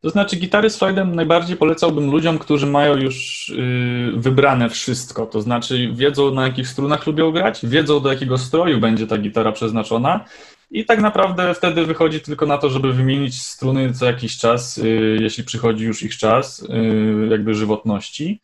To 0.01 0.09
znaczy, 0.09 0.35
gitary 0.35 0.69
z 0.69 0.77
Floydem 0.77 1.15
najbardziej 1.15 1.57
polecałbym 1.57 2.11
ludziom, 2.11 2.39
którzy 2.39 2.67
mają 2.67 2.97
już 2.97 3.49
yy, 3.57 4.21
wybrane 4.21 4.69
wszystko. 4.69 5.25
To 5.25 5.41
znaczy, 5.41 5.89
wiedzą 5.93 6.33
na 6.33 6.43
jakich 6.43 6.67
strunach 6.67 7.07
lubią 7.07 7.31
grać, 7.31 7.59
wiedzą 7.63 7.99
do 7.99 8.11
jakiego 8.11 8.37
stroju 8.37 8.79
będzie 8.79 9.07
ta 9.07 9.17
gitara 9.17 9.51
przeznaczona. 9.51 10.25
I 10.71 10.85
tak 10.85 11.01
naprawdę 11.01 11.53
wtedy 11.53 11.85
wychodzi 11.85 12.21
tylko 12.21 12.45
na 12.45 12.57
to, 12.57 12.69
żeby 12.69 12.93
wymienić 12.93 13.41
struny 13.41 13.93
co 13.93 14.05
jakiś 14.05 14.37
czas, 14.37 14.77
yy, 14.77 15.17
jeśli 15.21 15.43
przychodzi 15.43 15.85
już 15.85 16.03
ich 16.03 16.17
czas, 16.17 16.65
yy, 16.69 17.27
jakby 17.31 17.55
żywotności. 17.55 18.41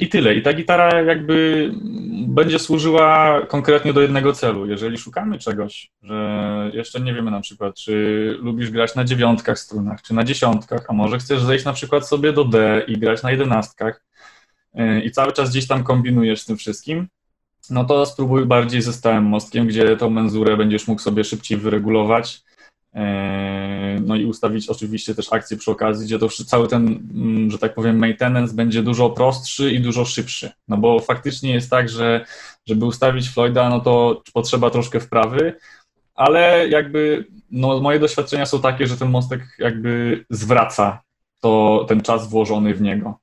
I 0.00 0.08
tyle. 0.08 0.34
I 0.34 0.42
ta 0.42 0.52
gitara 0.52 1.02
jakby 1.02 1.70
będzie 2.28 2.58
służyła 2.58 3.40
konkretnie 3.48 3.92
do 3.92 4.00
jednego 4.00 4.32
celu. 4.32 4.66
Jeżeli 4.66 4.98
szukamy 4.98 5.38
czegoś, 5.38 5.90
że 6.02 6.70
jeszcze 6.74 7.00
nie 7.00 7.14
wiemy 7.14 7.30
na 7.30 7.40
przykład, 7.40 7.76
czy 7.76 8.36
lubisz 8.40 8.70
grać 8.70 8.94
na 8.94 9.04
dziewiątkach 9.04 9.58
strunach, 9.58 10.02
czy 10.02 10.14
na 10.14 10.24
dziesiątkach, 10.24 10.84
a 10.88 10.92
może 10.92 11.18
chcesz 11.18 11.42
zejść 11.42 11.64
na 11.64 11.72
przykład 11.72 12.08
sobie 12.08 12.32
do 12.32 12.44
D 12.44 12.82
i 12.88 12.98
grać 12.98 13.22
na 13.22 13.30
jedenastkach 13.30 14.04
y, 14.74 15.00
i 15.00 15.10
cały 15.10 15.32
czas 15.32 15.50
gdzieś 15.50 15.66
tam 15.66 15.84
kombinujesz 15.84 16.40
z 16.40 16.46
tym 16.46 16.56
wszystkim, 16.56 17.08
no 17.70 17.84
to 17.84 18.06
spróbuj 18.06 18.46
bardziej 18.46 18.82
ze 18.82 18.92
stałym 18.92 19.24
mostkiem, 19.24 19.66
gdzie 19.66 19.96
tą 19.96 20.10
menzurę 20.10 20.56
będziesz 20.56 20.88
mógł 20.88 21.00
sobie 21.00 21.24
szybciej 21.24 21.58
wyregulować, 21.58 22.42
no 24.00 24.16
i 24.16 24.24
ustawić 24.24 24.68
oczywiście 24.68 25.14
też 25.14 25.32
akcję 25.32 25.56
przy 25.56 25.70
okazji, 25.70 26.06
gdzie 26.06 26.18
to 26.18 26.28
cały 26.28 26.68
ten, 26.68 27.08
mm, 27.14 27.50
że 27.50 27.58
tak 27.58 27.74
powiem, 27.74 27.98
maintenance 27.98 28.54
będzie 28.54 28.82
dużo 28.82 29.10
prostszy 29.10 29.72
i 29.72 29.80
dużo 29.80 30.04
szybszy. 30.04 30.50
No 30.68 30.76
bo 30.76 31.00
faktycznie 31.00 31.52
jest 31.54 31.70
tak, 31.70 31.88
że 31.88 32.24
żeby 32.66 32.84
ustawić 32.86 33.28
Floyda, 33.28 33.68
no 33.68 33.80
to 33.80 34.22
potrzeba 34.32 34.70
troszkę 34.70 35.00
wprawy, 35.00 35.54
ale 36.14 36.68
jakby 36.68 37.26
no 37.50 37.80
moje 37.80 37.98
doświadczenia 37.98 38.46
są 38.46 38.60
takie, 38.60 38.86
że 38.86 38.96
ten 38.96 39.10
mostek 39.10 39.40
jakby 39.58 40.24
zwraca 40.30 41.02
to, 41.40 41.84
ten 41.88 42.00
czas 42.00 42.30
włożony 42.30 42.74
w 42.74 42.80
niego. 42.80 43.18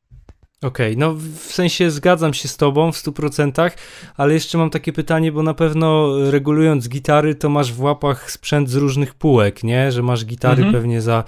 Okej, 0.61 0.93
okay, 0.93 0.99
no 0.99 1.13
w 1.13 1.53
sensie 1.53 1.91
zgadzam 1.91 2.33
się 2.33 2.47
z 2.47 2.57
tobą 2.57 2.91
w 2.91 2.95
100%, 2.95 3.71
ale 4.17 4.33
jeszcze 4.33 4.57
mam 4.57 4.69
takie 4.69 4.93
pytanie, 4.93 5.31
bo 5.31 5.43
na 5.43 5.53
pewno 5.53 6.15
regulując 6.31 6.89
gitary, 6.89 7.35
to 7.35 7.49
masz 7.49 7.73
w 7.73 7.81
łapach 7.81 8.31
sprzęt 8.31 8.69
z 8.69 8.75
różnych 8.75 9.15
półek, 9.15 9.63
nie? 9.63 9.91
Że 9.91 10.03
masz 10.03 10.25
gitary 10.25 10.63
mhm. 10.63 10.73
pewnie 10.73 11.01
za 11.01 11.23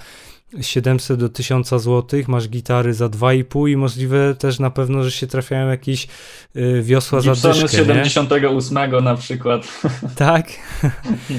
700 0.60 1.20
do 1.20 1.28
1000 1.28 1.68
zł, 1.68 2.20
masz 2.28 2.48
gitary 2.48 2.94
za 2.94 3.06
2,5 3.06 3.68
i 3.68 3.76
możliwe 3.76 4.34
też 4.34 4.58
na 4.58 4.70
pewno, 4.70 5.04
że 5.04 5.10
się 5.10 5.26
trafiają 5.26 5.68
jakieś 5.68 6.08
y, 6.56 6.82
wiosła 6.82 7.20
Gibsony 7.20 7.36
za 7.36 7.48
dyszkę, 7.48 7.68
z 7.68 7.72
78 7.72 8.78
nie? 8.92 9.00
na 9.00 9.14
przykład. 9.14 9.62
Tak? 10.16 10.46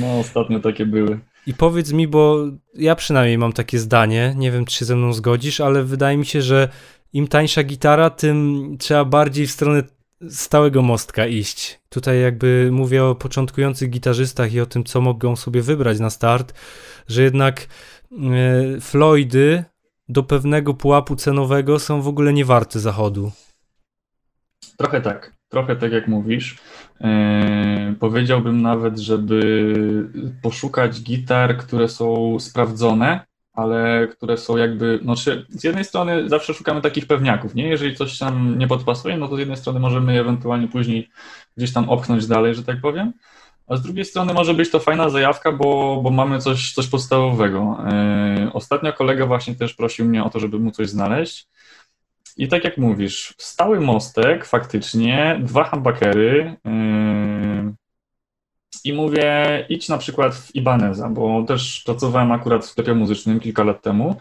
No, 0.01 0.19
ostatnio 0.19 0.59
takie 0.59 0.85
były. 0.85 1.19
I 1.47 1.53
powiedz 1.53 1.91
mi, 1.91 2.07
bo 2.07 2.45
ja 2.75 2.95
przynajmniej 2.95 3.37
mam 3.37 3.53
takie 3.53 3.79
zdanie, 3.79 4.33
nie 4.37 4.51
wiem 4.51 4.65
czy 4.65 4.77
się 4.77 4.85
ze 4.85 4.95
mną 4.95 5.13
zgodzisz, 5.13 5.61
ale 5.61 5.83
wydaje 5.83 6.17
mi 6.17 6.25
się, 6.25 6.41
że 6.41 6.69
im 7.13 7.27
tańsza 7.27 7.63
gitara, 7.63 8.09
tym 8.09 8.67
trzeba 8.79 9.05
bardziej 9.05 9.47
w 9.47 9.51
stronę 9.51 9.83
stałego 10.29 10.81
mostka 10.81 11.27
iść. 11.27 11.79
Tutaj 11.89 12.21
jakby 12.21 12.69
mówię 12.71 13.03
o 13.05 13.15
początkujących 13.15 13.89
gitarzystach 13.89 14.53
i 14.53 14.59
o 14.59 14.65
tym, 14.65 14.83
co 14.83 15.01
mogą 15.01 15.35
sobie 15.35 15.61
wybrać 15.61 15.99
na 15.99 16.09
start, 16.09 16.53
że 17.07 17.23
jednak 17.23 17.67
e, 18.11 18.81
Floydy 18.81 19.63
do 20.09 20.23
pewnego 20.23 20.73
pułapu 20.73 21.15
cenowego 21.15 21.79
są 21.79 22.01
w 22.01 22.07
ogóle 22.07 22.33
nie 22.33 22.45
warte 22.45 22.79
zachodu. 22.79 23.31
Trochę 24.77 25.01
tak, 25.01 25.35
trochę 25.49 25.75
tak 25.75 25.91
jak 25.91 26.07
mówisz. 26.07 26.57
E, 27.01 27.95
powiedziałbym 27.99 28.61
nawet, 28.61 28.99
żeby 28.99 30.09
poszukać 30.41 31.01
gitar, 31.01 31.57
które 31.57 31.89
są 31.89 32.39
sprawdzone, 32.39 33.25
ale 33.53 34.07
które 34.07 34.37
są 34.37 34.57
jakby, 34.57 34.99
no 35.03 35.15
z 35.49 35.63
jednej 35.63 35.85
strony 35.85 36.29
zawsze 36.29 36.53
szukamy 36.53 36.81
takich 36.81 37.07
pewniaków, 37.07 37.55
nie? 37.55 37.67
Jeżeli 37.67 37.95
coś 37.95 38.19
nam 38.19 38.59
nie 38.59 38.67
podpasuje, 38.67 39.17
no 39.17 39.27
to 39.27 39.35
z 39.35 39.39
jednej 39.39 39.57
strony 39.57 39.79
możemy 39.79 40.19
ewentualnie 40.19 40.67
później 40.67 41.09
gdzieś 41.57 41.73
tam 41.73 41.89
opchnąć 41.89 42.27
dalej, 42.27 42.55
że 42.55 42.63
tak 42.63 42.81
powiem, 42.81 43.13
a 43.67 43.77
z 43.77 43.81
drugiej 43.81 44.05
strony 44.05 44.33
może 44.33 44.53
być 44.53 44.71
to 44.71 44.79
fajna 44.79 45.09
zajawka, 45.09 45.51
bo, 45.51 46.01
bo 46.03 46.09
mamy 46.09 46.39
coś, 46.39 46.73
coś 46.73 46.87
podstawowego. 46.87 47.77
Yy, 48.37 48.53
ostatnio 48.53 48.93
kolega 48.93 49.25
właśnie 49.25 49.55
też 49.55 49.73
prosił 49.73 50.05
mnie 50.05 50.23
o 50.23 50.29
to, 50.29 50.39
żeby 50.39 50.59
mu 50.59 50.71
coś 50.71 50.89
znaleźć. 50.89 51.47
I 52.37 52.47
tak 52.47 52.63
jak 52.63 52.77
mówisz, 52.77 53.33
stały 53.37 53.79
mostek, 53.79 54.45
faktycznie, 54.45 55.39
dwa 55.43 55.63
humbuckery, 55.63 56.55
yy, 56.65 56.71
i 58.83 58.93
mówię, 58.93 59.65
idź 59.69 59.89
na 59.89 59.97
przykład 59.97 60.35
w 60.35 60.55
Ibaneza, 60.55 61.09
bo 61.09 61.43
też 61.43 61.83
pracowałem 61.85 62.31
akurat 62.31 62.65
w 62.65 62.69
sklepie 62.69 62.93
muzycznym 62.93 63.39
kilka 63.39 63.63
lat 63.63 63.81
temu. 63.81 64.15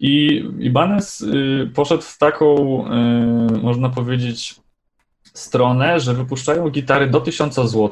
I 0.00 0.44
Ibanez 0.58 1.20
y, 1.20 1.70
poszedł 1.74 2.02
w 2.02 2.18
taką, 2.18 2.84
y, 2.86 3.58
można 3.62 3.88
powiedzieć, 3.88 4.54
stronę, 5.22 6.00
że 6.00 6.14
wypuszczają 6.14 6.70
gitary 6.70 7.06
do 7.06 7.20
1000 7.20 7.54
zł, 7.54 7.90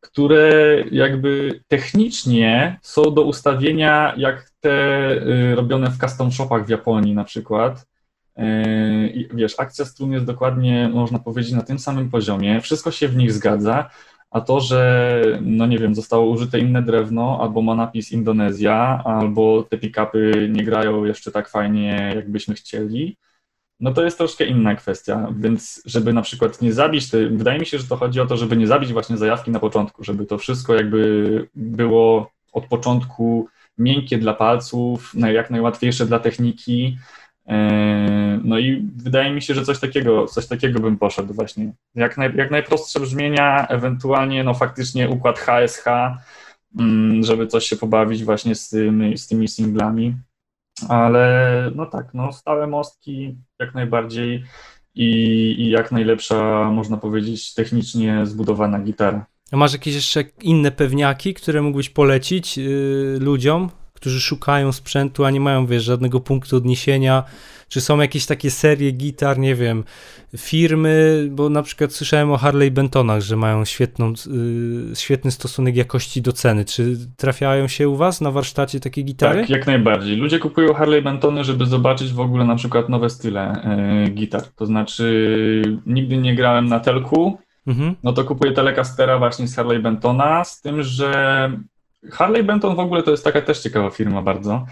które 0.00 0.84
jakby 0.90 1.60
technicznie 1.68 2.78
są 2.82 3.02
do 3.02 3.22
ustawienia 3.22 4.14
jak 4.16 4.50
te 4.60 5.10
y, 5.12 5.54
robione 5.54 5.90
w 5.90 5.98
custom 5.98 6.32
shopach 6.32 6.66
w 6.66 6.68
Japonii 6.68 7.14
na 7.14 7.24
przykład. 7.24 7.86
I 9.14 9.28
wiesz, 9.34 9.54
akcja 9.58 9.84
strun 9.84 10.12
jest 10.12 10.24
dokładnie, 10.24 10.88
można 10.88 11.18
powiedzieć, 11.18 11.52
na 11.52 11.62
tym 11.62 11.78
samym 11.78 12.10
poziomie, 12.10 12.60
wszystko 12.60 12.90
się 12.90 13.08
w 13.08 13.16
nich 13.16 13.32
zgadza, 13.32 13.90
a 14.34 14.40
to, 14.40 14.60
że, 14.60 15.22
no 15.42 15.66
nie 15.66 15.78
wiem, 15.78 15.94
zostało 15.94 16.30
użyte 16.30 16.58
inne 16.58 16.82
drewno, 16.82 17.38
albo 17.40 17.62
ma 17.62 17.74
napis 17.74 18.12
Indonezja, 18.12 19.02
albo 19.04 19.62
te 19.62 19.78
pick-upy 19.78 20.48
nie 20.50 20.64
grają 20.64 21.04
jeszcze 21.04 21.32
tak 21.32 21.48
fajnie, 21.48 22.12
jakbyśmy 22.16 22.54
chcieli, 22.54 23.16
no 23.80 23.92
to 23.92 24.04
jest 24.04 24.18
troszkę 24.18 24.46
inna 24.46 24.74
kwestia, 24.74 25.28
więc 25.36 25.82
żeby 25.84 26.12
na 26.12 26.22
przykład 26.22 26.62
nie 26.62 26.72
zabić, 26.72 27.10
to, 27.10 27.18
wydaje 27.30 27.58
mi 27.58 27.66
się, 27.66 27.78
że 27.78 27.84
to 27.84 27.96
chodzi 27.96 28.20
o 28.20 28.26
to, 28.26 28.36
żeby 28.36 28.56
nie 28.56 28.66
zabić 28.66 28.92
właśnie 28.92 29.16
zajawki 29.16 29.50
na 29.50 29.58
początku, 29.58 30.04
żeby 30.04 30.26
to 30.26 30.38
wszystko 30.38 30.74
jakby 30.74 31.48
było 31.54 32.30
od 32.52 32.66
początku 32.66 33.48
miękkie 33.78 34.18
dla 34.18 34.34
palców, 34.34 35.12
jak 35.32 35.50
najłatwiejsze 35.50 36.06
dla 36.06 36.18
techniki, 36.18 36.98
no 38.44 38.58
i 38.58 38.88
wydaje 38.96 39.32
mi 39.32 39.42
się, 39.42 39.54
że 39.54 39.64
coś 39.64 39.80
takiego, 39.80 40.26
coś 40.26 40.46
takiego 40.46 40.80
bym 40.80 40.98
poszedł 40.98 41.34
właśnie. 41.34 41.72
Jak, 41.94 42.18
naj, 42.18 42.36
jak 42.36 42.50
najprostsze 42.50 43.00
brzmienia, 43.00 43.66
ewentualnie 43.66 44.44
no 44.44 44.54
faktycznie 44.54 45.08
układ 45.08 45.38
HSH, 45.38 45.86
mm, 46.78 47.24
żeby 47.24 47.46
coś 47.46 47.64
się 47.66 47.76
pobawić 47.76 48.24
właśnie 48.24 48.54
z, 48.54 48.68
tymi, 48.68 49.18
z 49.18 49.26
tymi 49.26 49.48
singlami. 49.48 50.16
Ale 50.88 51.70
no 51.74 51.86
tak, 51.86 52.14
no 52.14 52.32
stałe 52.32 52.66
mostki 52.66 53.36
jak 53.60 53.74
najbardziej 53.74 54.44
i, 54.94 55.06
i 55.58 55.70
jak 55.70 55.92
najlepsza, 55.92 56.70
można 56.70 56.96
powiedzieć, 56.96 57.54
technicznie 57.54 58.26
zbudowana 58.26 58.78
gitara. 58.78 59.26
A 59.52 59.56
masz 59.56 59.72
jakieś 59.72 59.94
jeszcze 59.94 60.24
inne 60.42 60.70
pewniaki, 60.70 61.34
które 61.34 61.62
mógłbyś 61.62 61.90
polecić 61.90 62.58
yy, 62.58 63.18
ludziom, 63.20 63.70
którzy 64.04 64.20
szukają 64.20 64.72
sprzętu, 64.72 65.24
a 65.24 65.30
nie 65.30 65.40
mają, 65.40 65.66
wiesz, 65.66 65.82
żadnego 65.82 66.20
punktu 66.20 66.56
odniesienia? 66.56 67.22
Czy 67.68 67.80
są 67.80 68.00
jakieś 68.00 68.26
takie 68.26 68.50
serie 68.50 68.90
gitar, 68.90 69.38
nie 69.38 69.54
wiem, 69.54 69.84
firmy, 70.36 71.26
bo 71.30 71.48
na 71.48 71.62
przykład 71.62 71.92
słyszałem 71.92 72.32
o 72.32 72.36
Harley 72.36 72.70
Bentonach, 72.70 73.20
że 73.20 73.36
mają 73.36 73.64
świetną, 73.64 74.12
yy, 74.88 74.96
świetny 74.96 75.30
stosunek 75.30 75.76
jakości 75.76 76.22
do 76.22 76.32
ceny. 76.32 76.64
Czy 76.64 76.96
trafiają 77.16 77.68
się 77.68 77.88
u 77.88 77.96
was 77.96 78.20
na 78.20 78.30
warsztacie 78.30 78.80
takie 78.80 79.02
gitary? 79.02 79.40
Tak, 79.40 79.50
jak 79.50 79.66
najbardziej. 79.66 80.16
Ludzie 80.16 80.38
kupują 80.38 80.74
Harley 80.74 81.02
Bentony, 81.02 81.44
żeby 81.44 81.66
zobaczyć 81.66 82.12
w 82.12 82.20
ogóle 82.20 82.44
na 82.44 82.56
przykład 82.56 82.88
nowe 82.88 83.10
style 83.10 83.56
yy, 84.04 84.10
gitar. 84.10 84.42
To 84.56 84.66
znaczy, 84.66 85.62
nigdy 85.86 86.16
nie 86.16 86.34
grałem 86.34 86.66
na 86.66 86.80
telku, 86.80 87.38
mhm. 87.66 87.94
no 88.02 88.12
to 88.12 88.24
kupuję 88.24 88.52
Telecastera 88.52 89.18
właśnie 89.18 89.48
z 89.48 89.56
Harley 89.56 89.78
Bentona, 89.78 90.44
z 90.44 90.60
tym, 90.60 90.82
że 90.82 91.50
Harley 92.12 92.44
Benton 92.44 92.76
w 92.76 92.78
ogóle 92.78 93.02
to 93.02 93.10
jest 93.10 93.24
taka 93.24 93.42
też 93.42 93.60
ciekawa 93.60 93.90
firma 93.90 94.22
bardzo, 94.22 94.66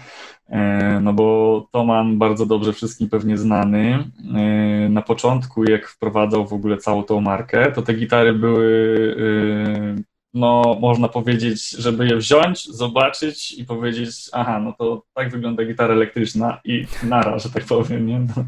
e, 0.49 0.99
no 1.01 1.13
bo 1.13 1.67
Toman 1.71 2.17
bardzo 2.17 2.45
dobrze 2.45 2.73
wszystkim 2.73 3.09
pewnie 3.09 3.37
znany. 3.37 4.11
E, 4.35 4.89
na 4.89 5.01
początku, 5.01 5.63
jak 5.63 5.87
wprowadzał 5.87 6.47
w 6.47 6.53
ogóle 6.53 6.77
całą 6.77 7.03
tą 7.03 7.21
markę, 7.21 7.71
to 7.71 7.81
te 7.81 7.93
gitary 7.93 8.33
były, 8.33 9.15
e, 9.19 10.01
no 10.33 10.77
można 10.81 11.07
powiedzieć, 11.07 11.69
żeby 11.69 12.07
je 12.07 12.17
wziąć, 12.17 12.65
zobaczyć 12.65 13.51
i 13.51 13.65
powiedzieć, 13.65 14.29
aha, 14.31 14.59
no 14.59 14.73
to 14.73 15.03
tak 15.13 15.31
wygląda 15.31 15.65
gitara 15.65 15.93
elektryczna 15.93 16.61
i 16.65 16.85
nara, 17.03 17.39
że 17.39 17.49
tak 17.49 17.65
powiem, 17.65 18.07
nie? 18.07 18.19
No. 18.19 18.45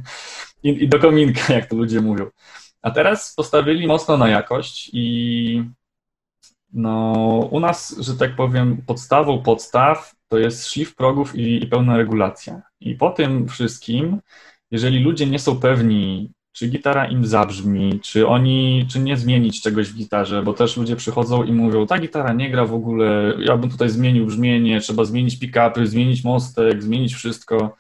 I, 0.64 0.84
I 0.84 0.88
do 0.88 1.00
kominka, 1.00 1.54
jak 1.54 1.66
to 1.66 1.76
ludzie 1.76 2.02
mówią. 2.02 2.26
A 2.82 2.92
teraz 2.92 3.34
postawili 3.36 3.88
mocno 3.88 4.18
na 4.18 4.30
jakość 4.30 4.90
i 4.94 5.64
no, 6.76 7.14
u 7.52 7.60
nas, 7.60 7.96
że 8.00 8.16
tak 8.16 8.36
powiem, 8.36 8.82
podstawą 8.86 9.42
podstaw 9.42 10.16
to 10.28 10.38
jest 10.38 10.68
szlif 10.68 10.96
progów 10.96 11.36
i, 11.36 11.64
i 11.64 11.68
pełna 11.68 11.98
regulacja. 11.98 12.62
I 12.80 12.96
po 12.96 13.10
tym 13.10 13.48
wszystkim, 13.48 14.20
jeżeli 14.72 15.00
ludzie 15.00 15.26
nie 15.26 15.40
są 15.40 15.60
pewni, 15.60 16.32
czy 16.52 16.68
gitara 16.68 17.08
im 17.08 17.26
zabrzmi, 17.26 18.00
czy 18.00 18.28
oni, 18.28 18.86
czy 18.90 19.00
nie 19.00 19.18
zmienić 19.18 19.62
czegoś 19.62 19.88
w 19.90 19.96
gitarze, 19.96 20.44
bo 20.44 20.54
też 20.54 20.78
ludzie 20.78 20.96
przychodzą 20.96 21.44
i 21.44 21.52
mówią, 21.52 21.88
ta 21.88 22.00
gitara 22.00 22.34
nie 22.34 22.50
gra 22.52 22.66
w 22.66 22.74
ogóle, 22.74 23.34
ja 23.40 23.58
bym 23.58 23.70
tutaj 23.70 23.90
zmienił 23.90 24.26
brzmienie, 24.26 24.82
trzeba 24.82 25.04
zmienić 25.06 25.40
pick-upy, 25.40 25.86
zmienić 25.86 26.24
mostek, 26.24 26.84
zmienić 26.84 27.14
wszystko. 27.14 27.76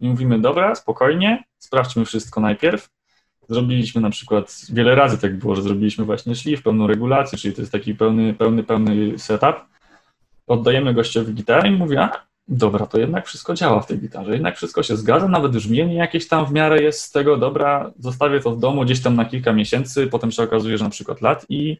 I 0.00 0.08
mówimy, 0.08 0.40
dobra, 0.40 0.74
spokojnie, 0.74 1.44
sprawdźmy 1.58 2.04
wszystko 2.04 2.40
najpierw, 2.40 2.88
Zrobiliśmy 3.52 4.00
na 4.00 4.10
przykład, 4.10 4.66
wiele 4.72 4.94
razy 4.94 5.18
tak 5.18 5.38
było, 5.38 5.54
że 5.54 5.62
zrobiliśmy 5.62 6.04
właśnie 6.04 6.34
szlif, 6.34 6.62
pełną 6.62 6.86
regulację, 6.86 7.38
czyli 7.38 7.54
to 7.54 7.62
jest 7.62 7.72
taki 7.72 7.94
pełny, 7.94 8.34
pełny, 8.34 8.64
pełny 8.64 9.18
setup. 9.18 9.56
Oddajemy 10.46 10.94
gościowi 10.94 11.34
gitarę 11.34 11.68
i 11.68 11.72
mówię, 11.72 12.00
a 12.00 12.26
dobra, 12.48 12.86
to 12.86 12.98
jednak 12.98 13.26
wszystko 13.26 13.54
działa 13.54 13.80
w 13.80 13.86
tej 13.86 13.98
gitarze, 13.98 14.32
jednak 14.32 14.56
wszystko 14.56 14.82
się 14.82 14.96
zgadza, 14.96 15.28
nawet 15.28 15.52
brzmienie 15.52 15.94
jakieś 15.94 16.28
tam 16.28 16.46
w 16.46 16.52
miarę 16.52 16.82
jest 16.82 17.00
z 17.00 17.10
tego, 17.10 17.36
dobra, 17.36 17.90
zostawię 17.98 18.40
to 18.40 18.50
w 18.50 18.58
domu 18.58 18.84
gdzieś 18.84 19.02
tam 19.02 19.16
na 19.16 19.24
kilka 19.24 19.52
miesięcy, 19.52 20.06
potem 20.06 20.32
się 20.32 20.42
okazuje, 20.42 20.78
że 20.78 20.84
na 20.84 20.90
przykład 20.90 21.20
lat 21.20 21.46
i, 21.48 21.76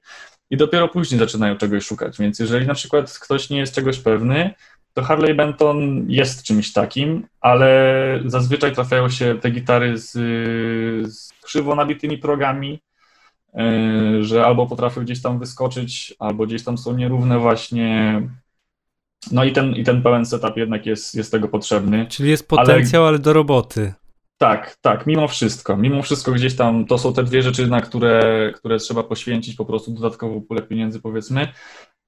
i 0.51 0.57
dopiero 0.57 0.89
później 0.89 1.19
zaczynają 1.19 1.57
czegoś 1.57 1.85
szukać, 1.85 2.19
więc 2.19 2.39
jeżeli 2.39 2.67
na 2.67 2.75
przykład 2.75 3.19
ktoś 3.19 3.51
nie 3.51 3.59
jest 3.59 3.75
czegoś 3.75 3.99
pewny, 3.99 4.55
to 4.95 5.03
Harley 5.03 5.35
Benton 5.35 6.11
jest 6.11 6.43
czymś 6.43 6.73
takim, 6.73 7.27
ale 7.41 8.21
zazwyczaj 8.27 8.75
trafiają 8.75 9.09
się 9.09 9.39
te 9.41 9.51
gitary 9.51 9.99
z, 9.99 10.11
z 11.15 11.33
krzywo 11.43 11.75
nabitymi 11.75 12.19
progami, 12.19 12.83
e, 13.55 14.25
że 14.25 14.45
albo 14.45 14.67
potrafią 14.67 15.01
gdzieś 15.01 15.23
tam 15.23 15.39
wyskoczyć, 15.39 16.15
albo 16.19 16.47
gdzieś 16.47 16.65
tam 16.65 16.79
są 16.79 16.97
nierówne 16.97 17.39
właśnie. 17.39 18.23
No 19.33 19.45
i 19.45 19.53
ten, 19.53 19.73
i 19.73 19.85
ten 19.85 20.03
pełen 20.03 20.27
setup 20.27 20.57
jednak 20.57 20.87
jest, 20.87 21.15
jest 21.15 21.33
tego 21.33 21.49
potrzebny. 21.49 22.07
Czyli 22.07 22.31
jest 22.31 22.49
potencjał, 22.49 23.03
ale, 23.03 23.09
ale 23.09 23.19
do 23.19 23.33
roboty. 23.33 23.93
Tak, 24.43 24.77
tak, 24.81 25.07
mimo 25.07 25.29
wszystko. 25.29 25.77
Mimo 25.77 26.03
wszystko 26.03 26.33
gdzieś 26.33 26.57
tam 26.57 26.87
to 26.87 26.99
są 26.99 27.15
te 27.15 27.25
dwie 27.25 27.43
rzeczy, 27.43 27.67
na 27.67 27.81
które, 27.81 28.53
które 28.55 28.79
trzeba 28.79 29.03
poświęcić 29.03 29.57
po 29.57 29.65
prostu 29.65 29.91
dodatkową 29.91 30.43
pulę 30.43 30.63
pieniędzy, 30.63 31.01
powiedzmy, 31.01 31.49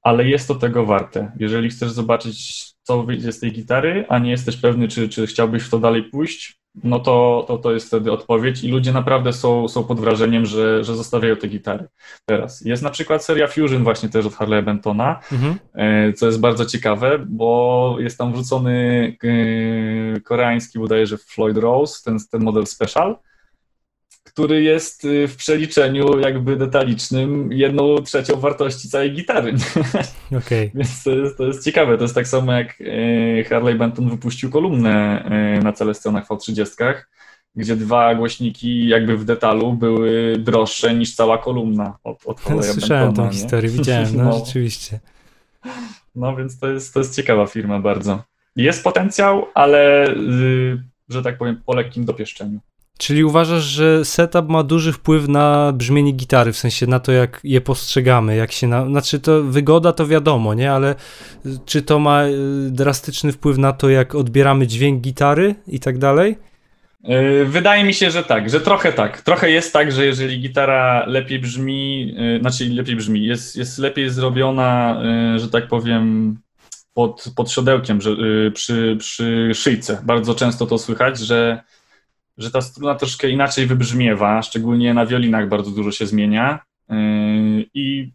ale 0.03 0.29
jest 0.29 0.49
to 0.49 0.55
tego 0.55 0.87
warte. 0.87 1.33
Jeżeli 1.41 1.71
chcesz 1.71 1.91
zobaczyć, 1.91 2.65
co 2.83 3.03
wyjdzie 3.03 3.33
z 3.33 3.41
tej 3.41 3.53
gitary, 3.53 4.05
a 4.09 4.19
nie 4.19 4.31
jesteś 4.31 4.57
pewny, 4.57 4.89
czy, 4.89 5.09
czy 5.09 5.27
chciałbyś 5.27 5.63
w 5.63 5.71
to 5.71 5.79
dalej 5.79 6.03
pójść, 6.03 6.61
no 6.85 7.01
to, 7.01 7.45
to, 7.49 7.59
to 7.59 7.73
jest 7.73 7.87
wtedy 7.87 8.13
odpowiedź 8.13 8.65
i 8.65 8.69
ludzie 8.69 8.93
naprawdę 8.93 9.33
są, 9.33 9.69
są 9.69 9.85
pod 9.85 10.01
wrażeniem, 10.01 10.47
że, 10.47 10.85
że 10.85 10.97
zostawiają 10.97 11.37
te 11.37 11.49
gitary 11.49 11.87
teraz. 12.25 12.61
Jest 12.61 12.83
na 12.83 12.91
przykład 12.91 13.25
seria 13.25 13.47
Fusion 13.47 13.85
właśnie 13.85 14.09
też 14.09 14.27
od 14.27 14.35
Harley 14.35 14.63
Bentona, 14.63 15.21
mhm. 15.33 15.59
E, 15.75 16.13
co 16.13 16.27
jest 16.27 16.41
bardzo 16.41 16.67
ciekawe, 16.67 17.19
bo 17.27 17.97
jest 17.99 18.19
tam 18.19 18.33
wrzucony 18.33 19.17
e, 20.17 20.21
koreański 20.21 20.79
bodajże 20.79 21.19
Floyd 21.19 21.57
Rose, 21.57 22.03
ten, 22.05 22.19
ten 22.31 22.43
model 22.43 22.67
special, 22.67 23.17
który 24.35 24.63
jest 24.63 25.05
y, 25.05 25.29
w 25.29 25.37
przeliczeniu 25.37 26.19
jakby 26.19 26.57
detalicznym 26.57 27.53
jedną 27.53 28.03
trzecią 28.03 28.41
wartości 28.41 28.89
całej 28.89 29.13
gitary. 29.13 29.55
Okay. 30.45 30.71
Więc 30.75 31.03
to 31.03 31.11
jest, 31.11 31.39
to 31.39 31.47
jest 31.47 31.65
ciekawe. 31.65 31.97
To 31.97 32.05
jest 32.05 32.15
tak 32.15 32.29
samo 32.29 32.53
jak 32.53 32.81
y, 32.81 33.45
Harley 33.49 33.75
Benton 33.75 34.11
wypuścił 34.11 34.51
kolumnę 34.51 35.25
y, 35.59 35.63
na 35.63 35.73
Celestionach 35.73 36.29
V30, 36.29 36.95
gdzie 37.57 37.77
dwa 37.77 38.15
głośniki 38.15 38.89
jakby 38.89 39.17
w 39.17 39.25
detalu 39.25 39.73
były 39.73 40.39
droższe 40.39 40.95
niż 40.95 41.15
cała 41.15 41.39
kolumna 41.39 41.99
od, 42.05 42.27
od 42.27 42.41
Harley'a 42.41 42.73
Słyszałem 42.73 43.07
Bentona, 43.07 43.29
tą 43.29 43.35
nie? 43.35 43.41
historię, 43.41 43.71
widziałem, 43.71 44.17
no, 44.17 44.25
no 44.31 44.45
rzeczywiście. 44.45 45.01
No 46.15 46.37
więc 46.37 46.59
to 46.59 46.69
jest, 46.69 46.95
to 46.95 47.01
jest 47.01 47.17
ciekawa 47.17 47.47
firma 47.47 47.81
bardzo. 47.81 48.23
Jest 48.57 48.85
potencjał, 48.85 49.47
ale 49.55 50.15
że 51.09 51.23
tak 51.23 51.39
powiem 51.39 51.63
po 51.67 51.75
lekkim 51.75 52.05
dopieszczeniu. 52.05 52.61
Czyli 52.99 53.25
uważasz, 53.25 53.63
że 53.63 54.05
setup 54.05 54.49
ma 54.49 54.63
duży 54.63 54.93
wpływ 54.93 55.29
na 55.29 55.73
brzmienie 55.73 56.13
gitary, 56.13 56.53
w 56.53 56.57
sensie 56.57 56.87
na 56.87 57.01
to, 57.01 57.13
jak 57.13 57.41
je 57.45 57.61
postrzegamy, 57.61 58.37
jak 58.37 58.53
się 58.53 58.67
na... 58.67 58.87
Znaczy 58.87 59.21
to 59.21 59.43
wygoda 59.43 59.93
to 59.93 60.07
wiadomo, 60.07 60.55
nie? 60.55 60.73
Ale 60.73 60.95
czy 61.67 61.83
to 61.83 61.99
ma 61.99 62.25
y, 62.27 62.33
drastyczny 62.71 63.33
wpływ 63.33 63.59
na 63.59 63.73
to, 63.73 63.89
jak 63.89 64.15
odbieramy 64.15 64.67
dźwięk 64.67 65.01
gitary 65.01 65.55
i 65.67 65.81
tak 65.81 65.99
dalej? 65.99 66.37
Y, 67.43 67.45
wydaje 67.45 67.85
mi 67.85 67.95
się, 67.95 68.11
że 68.11 68.23
tak, 68.23 68.51
że 68.51 68.61
trochę 68.61 68.93
tak. 68.93 69.23
Trochę 69.23 69.51
jest 69.51 69.73
tak, 69.73 69.93
że 69.93 70.07
jeżeli 70.07 70.41
gitara 70.41 71.07
lepiej 71.07 71.39
brzmi, 71.39 72.15
y, 72.37 72.41
znaczy 72.41 72.69
lepiej 72.69 72.97
brzmi, 72.97 73.27
jest, 73.27 73.57
jest 73.57 73.79
lepiej 73.79 74.11
zrobiona, 74.11 75.03
że 75.37 75.49
tak 75.49 75.69
powiem, 75.69 76.37
pod, 76.95 77.25
pod 77.37 77.51
siodełkiem, 77.51 78.01
że, 78.01 78.11
przy, 78.55 78.97
przy 78.99 79.51
szyjce. 79.55 80.01
Bardzo 80.05 80.35
często 80.35 80.67
to 80.67 80.79
słychać, 80.79 81.19
że 81.19 81.63
że 82.39 82.51
ta 82.51 82.61
struna 82.61 82.95
troszkę 82.95 83.31
inaczej 83.31 83.67
wybrzmiewa, 83.67 84.43
szczególnie 84.43 84.95
na 84.95 85.07
wiolinach 85.07 85.49
bardzo 85.49 85.71
dużo 85.71 85.91
się 85.91 86.07
zmienia. 86.07 86.59
Yy, 86.89 86.97
I 87.75 88.13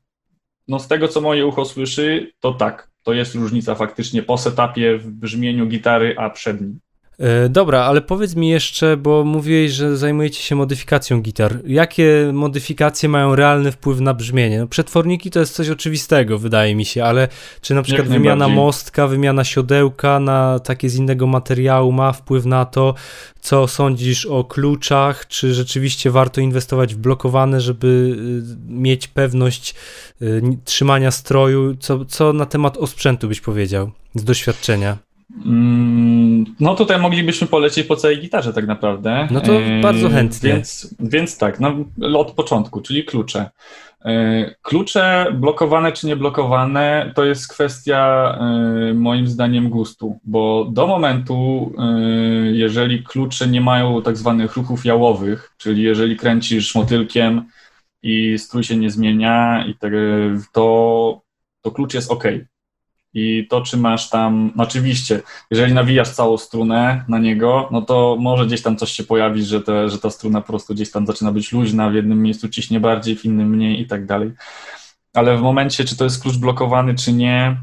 no 0.68 0.80
z 0.80 0.88
tego, 0.88 1.08
co 1.08 1.22
moje 1.22 1.46
ucho 1.46 1.66
słyszy, 1.66 2.32
to 2.40 2.54
tak, 2.54 2.92
to 3.04 3.14
jest 3.14 3.36
różnica 3.36 3.76
faktycznie 3.76 4.24
po 4.24 4.38
setupie 4.38 4.98
w 4.98 5.12
brzmieniu 5.12 5.68
gitary, 5.68 6.16
a 6.18 6.30
przed 6.30 6.62
nim. 6.62 6.80
E, 7.20 7.50
dobra, 7.50 7.84
ale 7.84 8.02
powiedz 8.02 8.36
mi 8.36 8.50
jeszcze, 8.50 8.98
bo 8.98 9.24
mówiłeś, 9.24 9.72
że 9.72 9.98
zajmujecie 9.98 10.42
się 10.44 10.56
modyfikacją 10.56 11.22
gitar. 11.22 11.60
Jakie 11.68 12.32
modyfikacje 12.34 13.10
mają 13.10 13.36
realny 13.36 13.72
wpływ 13.72 14.00
na 14.00 14.14
brzmienie? 14.14 14.60
No, 14.60 14.68
przetworniki 14.68 15.32
to 15.32 15.40
jest 15.40 15.54
coś 15.54 15.70
oczywistego, 15.70 16.40
wydaje 16.40 16.76
mi 16.76 16.86
się, 16.86 17.04
ale 17.04 17.28
czy 17.62 17.76
na 17.76 17.82
przykład 17.82 18.08
wymiana 18.08 18.48
mostka, 18.48 19.08
wymiana 19.08 19.44
siodełka 19.44 20.20
na 20.20 20.60
takie 20.60 20.90
z 20.90 20.96
innego 20.96 21.28
materiału 21.28 21.92
ma 21.92 22.12
wpływ 22.12 22.46
na 22.46 22.66
to? 22.66 22.94
Co 23.42 23.68
sądzisz 23.68 24.26
o 24.26 24.44
kluczach? 24.44 25.28
Czy 25.28 25.54
rzeczywiście 25.54 26.12
warto 26.12 26.42
inwestować 26.42 26.96
w 26.96 26.98
blokowane, 26.98 27.62
żeby 27.62 27.88
y, 28.68 28.74
mieć 28.74 29.08
pewność 29.08 29.76
y, 30.22 30.42
trzymania 30.66 31.12
stroju? 31.12 31.76
Co, 31.80 32.06
co 32.06 32.34
na 32.34 32.46
temat 32.46 32.78
osprzętu 32.78 33.28
byś 33.28 33.42
powiedział 33.42 33.92
z 34.16 34.24
doświadczenia? 34.24 35.09
Mm, 35.46 36.46
no 36.60 36.76
tutaj 36.76 37.00
moglibyśmy 37.00 37.48
polecieć 37.48 37.88
po 37.88 37.96
całej 37.96 38.22
gitarze 38.22 38.54
tak 38.54 38.68
naprawdę. 38.68 39.28
No 39.32 39.42
to 39.42 39.54
e, 39.54 39.82
bardzo 39.82 40.10
chętnie. 40.10 40.54
Więc, 40.54 40.96
więc 41.00 41.38
tak, 41.38 41.60
no, 41.60 41.76
od 42.20 42.32
początku, 42.32 42.82
czyli 42.82 43.06
klucze. 43.06 43.50
E, 44.06 44.56
klucze 44.62 45.26
blokowane 45.34 45.92
czy 45.92 46.08
nieblokowane 46.08 47.12
to 47.16 47.26
jest 47.26 47.48
kwestia 47.48 48.32
e, 48.42 48.94
moim 48.94 49.28
zdaniem 49.28 49.70
gustu, 49.70 50.20
bo 50.24 50.68
do 50.72 50.88
momentu, 50.88 51.72
jeżeli 52.52 53.04
klucze 53.04 53.48
nie 53.48 53.62
mają 53.62 54.02
tak 54.02 54.18
zwanych 54.18 54.56
ruchów 54.56 54.86
jałowych, 54.86 55.54
czyli 55.58 55.84
jeżeli 55.84 56.18
kręcisz 56.18 56.76
motylkiem 56.76 57.46
i 58.04 58.38
strój 58.38 58.64
się 58.64 58.78
nie 58.78 58.90
zmienia, 58.90 59.66
to, 60.52 61.22
to 61.62 61.72
klucz 61.72 61.94
jest 61.94 62.12
ok. 62.12 62.24
I 63.14 63.48
to, 63.50 63.62
czy 63.62 63.78
masz 63.78 64.10
tam, 64.10 64.52
no 64.56 64.64
oczywiście, 64.64 65.22
jeżeli 65.52 65.74
nawijasz 65.74 66.10
całą 66.10 66.38
strunę 66.38 67.06
na 67.08 67.20
niego, 67.20 67.70
no 67.72 67.82
to 67.82 68.18
może 68.20 68.46
gdzieś 68.46 68.62
tam 68.62 68.78
coś 68.78 68.92
się 68.92 69.04
pojawić, 69.04 69.48
że, 69.48 69.62
te, 69.62 69.90
że 69.90 70.00
ta 70.00 70.10
struna 70.10 70.42
po 70.42 70.48
prostu 70.48 70.74
gdzieś 70.74 70.92
tam 70.92 71.08
zaczyna 71.08 71.32
być 71.32 71.52
luźna, 71.52 71.90
w 71.90 71.94
jednym 71.94 72.22
miejscu 72.22 72.50
ciśnie 72.50 72.80
bardziej, 72.80 73.16
w 73.16 73.26
innym 73.26 73.50
mniej 73.50 73.82
i 73.82 73.88
tak 73.88 74.06
dalej. 74.06 74.32
Ale 75.14 75.38
w 75.38 75.42
momencie, 75.42 75.86
czy 75.86 75.98
to 75.98 76.04
jest 76.04 76.22
klucz 76.22 76.38
blokowany, 76.38 76.96
czy 76.96 77.14
nie, 77.14 77.58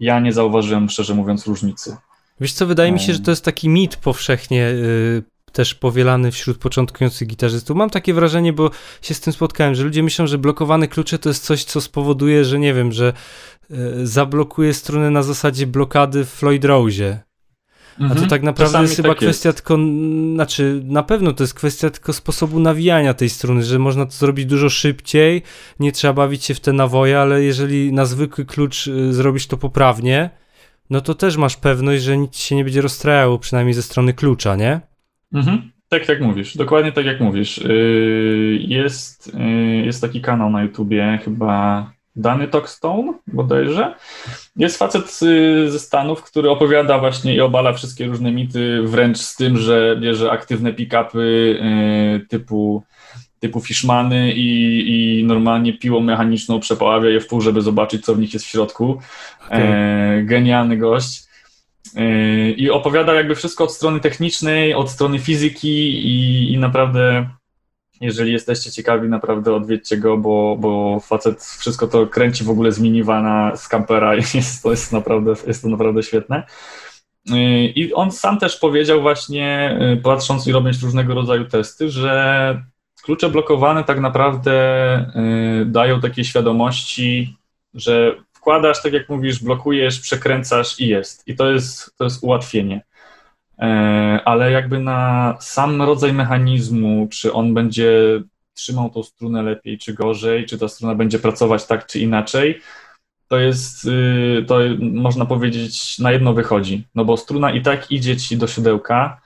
ja 0.00 0.20
nie 0.20 0.32
zauważyłem, 0.32 0.88
szczerze 0.88 1.14
mówiąc, 1.14 1.46
różnicy. 1.46 1.96
Wiesz 2.40 2.52
co, 2.52 2.66
wydaje 2.66 2.92
mi 2.92 3.00
się, 3.00 3.12
że 3.12 3.20
to 3.20 3.30
jest 3.30 3.44
taki 3.44 3.68
mit 3.68 3.96
powszechnie 3.96 4.56
yy, 4.56 5.22
też 5.52 5.74
powielany 5.74 6.32
wśród 6.32 6.58
początkujących 6.58 7.28
gitarzystów. 7.28 7.76
Mam 7.76 7.90
takie 7.90 8.14
wrażenie, 8.14 8.52
bo 8.52 8.70
się 9.02 9.14
z 9.14 9.20
tym 9.20 9.32
spotkałem, 9.32 9.74
że 9.74 9.84
ludzie 9.84 10.02
myślą, 10.02 10.26
że 10.26 10.38
blokowane 10.38 10.88
klucze 10.88 11.18
to 11.18 11.28
jest 11.28 11.44
coś, 11.44 11.64
co 11.64 11.80
spowoduje, 11.80 12.44
że 12.44 12.58
nie 12.58 12.74
wiem, 12.74 12.92
że 12.92 13.12
zablokuje 14.02 14.74
strunę 14.74 15.10
na 15.10 15.22
zasadzie 15.22 15.66
blokady 15.66 16.24
w 16.24 16.28
Floyd 16.28 16.64
Rose. 16.64 17.26
A 17.96 17.98
to 17.98 18.04
mhm. 18.04 18.28
tak 18.28 18.42
naprawdę 18.42 18.72
Czasami 18.72 18.84
jest 18.84 18.96
chyba 18.96 19.08
tak 19.08 19.18
kwestia 19.18 19.48
jest. 19.48 19.58
tylko, 19.58 19.78
znaczy 20.34 20.80
na 20.84 21.02
pewno 21.02 21.32
to 21.32 21.42
jest 21.42 21.54
kwestia 21.54 21.90
tylko 21.90 22.12
sposobu 22.12 22.60
nawijania 22.60 23.14
tej 23.14 23.28
struny, 23.28 23.62
że 23.62 23.78
można 23.78 24.06
to 24.06 24.12
zrobić 24.12 24.46
dużo 24.46 24.68
szybciej, 24.68 25.42
nie 25.80 25.92
trzeba 25.92 26.14
bawić 26.14 26.44
się 26.44 26.54
w 26.54 26.60
te 26.60 26.72
nawoje, 26.72 27.20
ale 27.20 27.42
jeżeli 27.42 27.92
na 27.92 28.04
zwykły 28.04 28.44
klucz 28.44 28.86
y, 28.86 29.12
zrobisz 29.12 29.46
to 29.46 29.56
poprawnie, 29.56 30.30
no 30.90 31.00
to 31.00 31.14
też 31.14 31.36
masz 31.36 31.56
pewność, 31.56 32.02
że 32.02 32.18
nic 32.18 32.36
się 32.36 32.56
nie 32.56 32.64
będzie 32.64 32.80
rozstrajało, 32.80 33.38
przynajmniej 33.38 33.74
ze 33.74 33.82
strony 33.82 34.12
klucza, 34.12 34.56
nie? 34.56 34.80
Mhm. 35.32 35.70
Tak 35.88 36.08
jak 36.08 36.20
mówisz, 36.20 36.56
dokładnie 36.56 36.92
tak 36.92 37.06
jak 37.06 37.20
mówisz. 37.20 37.58
Y, 37.58 38.58
jest, 38.60 39.34
y, 39.34 39.86
jest 39.86 40.00
taki 40.00 40.20
kanał 40.20 40.50
na 40.50 40.62
YouTubie, 40.62 41.18
chyba 41.24 41.92
Dany 42.16 42.48
Talkstone 42.48 43.12
bodajże. 43.26 43.94
Jest 44.56 44.78
facet 44.78 45.20
y, 45.22 45.70
ze 45.70 45.78
Stanów, 45.78 46.22
który 46.22 46.50
opowiada 46.50 46.98
właśnie 46.98 47.34
i 47.34 47.40
obala 47.40 47.72
wszystkie 47.72 48.06
różne 48.06 48.32
mity, 48.32 48.82
wręcz 48.82 49.18
z 49.18 49.36
tym, 49.36 49.58
że 49.58 49.96
bierze 50.00 50.30
aktywne 50.30 50.72
pick-upy 50.72 51.18
y, 51.18 52.26
typu, 52.28 52.82
typu 53.40 53.60
Fishmany 53.60 54.32
i, 54.32 55.20
i 55.20 55.24
normalnie 55.24 55.78
piłą 55.78 56.00
mechaniczną 56.00 56.60
przepaławia 56.60 57.10
je 57.10 57.20
w 57.20 57.26
pół, 57.26 57.40
żeby 57.40 57.62
zobaczyć, 57.62 58.04
co 58.04 58.14
w 58.14 58.18
nich 58.18 58.34
jest 58.34 58.46
w 58.46 58.48
środku. 58.48 58.98
Okay. 59.46 59.62
E, 59.62 60.22
genialny 60.22 60.76
gość. 60.76 61.24
E, 61.96 62.50
I 62.50 62.70
opowiada 62.70 63.14
jakby 63.14 63.34
wszystko 63.34 63.64
od 63.64 63.72
strony 63.72 64.00
technicznej, 64.00 64.74
od 64.74 64.90
strony 64.90 65.18
fizyki 65.18 66.06
i, 66.06 66.52
i 66.52 66.58
naprawdę 66.58 67.28
jeżeli 68.00 68.32
jesteście 68.32 68.70
ciekawi, 68.70 69.08
naprawdę 69.08 69.54
odwiedźcie 69.54 69.96
go, 69.96 70.16
bo, 70.16 70.56
bo 70.60 71.00
facet 71.00 71.44
wszystko 71.44 71.86
to 71.86 72.06
kręci 72.06 72.44
w 72.44 72.50
ogóle 72.50 72.72
z 72.72 72.80
minivana, 72.80 73.56
z 73.56 73.68
kampera 73.68 74.16
i 74.16 74.22
jest, 74.34 74.62
to 74.62 74.70
jest 74.70 74.92
naprawdę, 74.92 75.34
jest 75.46 75.62
to 75.62 75.68
naprawdę 75.68 76.02
świetne. 76.02 76.42
I 77.74 77.92
on 77.94 78.12
sam 78.12 78.38
też 78.38 78.56
powiedział 78.56 79.02
właśnie, 79.02 79.78
patrząc 80.02 80.46
i 80.46 80.52
robiąc 80.52 80.82
różnego 80.82 81.14
rodzaju 81.14 81.44
testy, 81.44 81.90
że 81.90 82.62
klucze 83.06 83.28
blokowane 83.28 83.84
tak 83.84 84.00
naprawdę 84.00 84.52
y, 85.62 85.66
dają 85.66 86.00
takiej 86.00 86.24
świadomości, 86.24 87.36
że 87.74 88.16
wkładasz, 88.32 88.82
tak 88.82 88.92
jak 88.92 89.08
mówisz, 89.08 89.42
blokujesz, 89.42 90.00
przekręcasz 90.00 90.80
i 90.80 90.88
jest. 90.88 91.28
I 91.28 91.36
to 91.36 91.50
jest, 91.50 91.96
to 91.98 92.04
jest 92.04 92.22
ułatwienie. 92.22 92.84
E, 93.58 93.66
ale 94.24 94.50
jakby 94.50 94.80
na 94.80 95.34
sam 95.40 95.82
rodzaj 95.82 96.12
mechanizmu, 96.12 97.08
czy 97.10 97.32
on 97.32 97.54
będzie 97.54 97.92
trzymał 98.54 98.90
tą 98.90 99.02
strunę 99.02 99.42
lepiej 99.42 99.78
czy 99.78 99.94
gorzej, 99.94 100.46
czy 100.46 100.58
ta 100.58 100.68
struna 100.68 100.94
będzie 100.94 101.18
pracować 101.18 101.66
tak 101.66 101.86
czy 101.86 102.00
inaczej, 102.00 102.60
to 103.28 103.38
jest, 103.38 103.84
y, 103.84 104.44
to 104.46 104.58
można 104.80 105.26
powiedzieć, 105.26 105.98
na 105.98 106.12
jedno 106.12 106.34
wychodzi. 106.34 106.86
No 106.94 107.04
bo 107.04 107.16
struna 107.16 107.52
i 107.52 107.62
tak 107.62 107.90
idzie 107.90 108.16
ci 108.16 108.36
do 108.36 108.46
siodełka, 108.46 109.20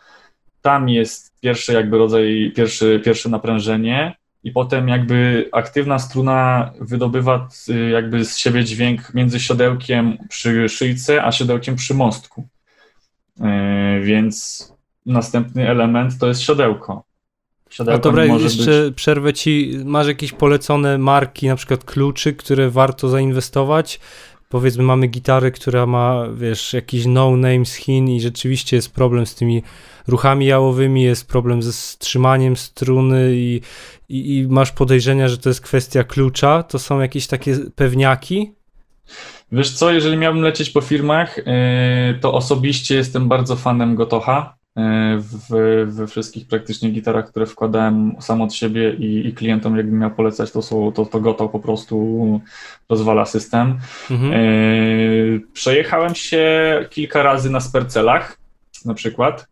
tam 0.63 0.89
jest 0.89 1.41
pierwszy 1.41 1.73
jakby 1.73 1.99
rodzaj, 1.99 2.53
pierwszy, 2.57 3.01
pierwsze 3.05 3.29
naprężenie 3.29 4.17
i 4.45 4.51
potem 4.53 4.89
jakby 4.89 5.49
aktywna 5.53 5.99
struna 5.99 6.71
wydobywa 6.81 7.49
y, 7.69 7.91
jakby 7.91 8.25
z 8.25 8.37
siebie 8.37 8.65
dźwięk 8.65 9.15
między 9.15 9.41
siodełkiem 9.41 10.19
przy 10.29 10.69
szyjce, 10.69 11.25
a 11.25 11.33
siodełkiem 11.33 11.77
przy 11.77 11.95
mostku. 11.95 12.49
E, 13.41 14.01
więc 14.01 14.67
następny 15.07 15.69
element 15.69 16.19
to 16.19 16.29
jest 16.29 16.41
siodełko. 16.41 17.05
Siodełko 17.71 17.99
A 17.99 18.03
dobra, 18.03 18.25
jeszcze 18.25 18.85
być... 18.85 18.95
przerwę 18.95 19.33
ci, 19.33 19.73
masz 19.85 20.07
jakieś 20.07 20.33
polecone 20.33 20.99
marki, 20.99 21.47
na 21.47 21.57
przykład 21.57 21.85
kluczy, 21.85 22.33
które 22.33 22.71
warto 22.71 23.09
zainwestować? 23.09 24.01
Powiedzmy, 24.49 24.83
mamy 24.83 25.07
gitarę, 25.07 25.51
która 25.51 25.87
ma, 25.87 26.27
wiesz, 26.35 26.73
jakiś 26.73 27.07
no-name 27.07 27.67
z 27.67 27.75
Chin 27.75 28.09
i 28.09 28.21
rzeczywiście 28.21 28.77
jest 28.77 28.95
problem 28.95 29.27
z 29.27 29.35
tymi 29.35 29.63
ruchami 30.07 30.47
jałowymi, 30.47 31.03
jest 31.03 31.29
problem 31.29 31.63
ze 31.63 31.73
strzymaniem 31.73 32.57
struny 32.57 33.31
i, 33.35 33.61
i, 34.09 34.39
i 34.39 34.47
masz 34.49 34.73
podejrzenia, 34.73 35.29
że 35.29 35.39
to 35.39 35.51
jest 35.51 35.61
kwestia 35.61 36.05
klucza. 36.05 36.63
To 36.63 36.79
są 36.79 37.01
jakieś 37.01 37.27
takie 37.27 37.57
pewniaki? 37.75 38.55
Wiesz 39.53 39.71
co, 39.71 39.91
jeżeli 39.93 40.17
miałbym 40.17 40.43
lecieć 40.43 40.71
po 40.71 40.81
firmach, 40.81 41.39
y, 41.39 41.43
to 42.21 42.35
osobiście 42.35 42.95
jestem 42.95 43.29
bardzo 43.29 43.57
fanem 43.57 43.95
Gotoha. 43.95 44.55
Y, 44.79 44.83
we 45.87 46.07
wszystkich 46.07 46.49
praktycznie 46.49 46.91
gitarach, 46.91 47.31
które 47.31 47.47
wkładałem 47.47 48.17
sam 48.21 48.43
od 48.43 48.55
siebie 48.55 48.95
i, 48.95 49.27
i 49.27 49.33
klientom, 49.33 49.77
jakbym 49.77 49.99
miał 49.99 50.11
polecać, 50.11 50.51
to, 50.51 50.63
są, 50.63 50.93
to, 50.93 51.07
to 51.07 51.21
Goto 51.21 51.49
po 51.49 51.61
prostu 51.61 52.41
rozwala 52.89 53.27
system. 53.27 53.79
Mhm. 54.11 54.33
Y, 54.33 55.41
przejechałem 55.53 56.15
się 56.15 56.45
kilka 56.91 57.23
razy 57.23 57.51
na 57.51 57.61
spercelach, 57.61 58.39
na 58.85 58.95
przykład. 58.95 59.50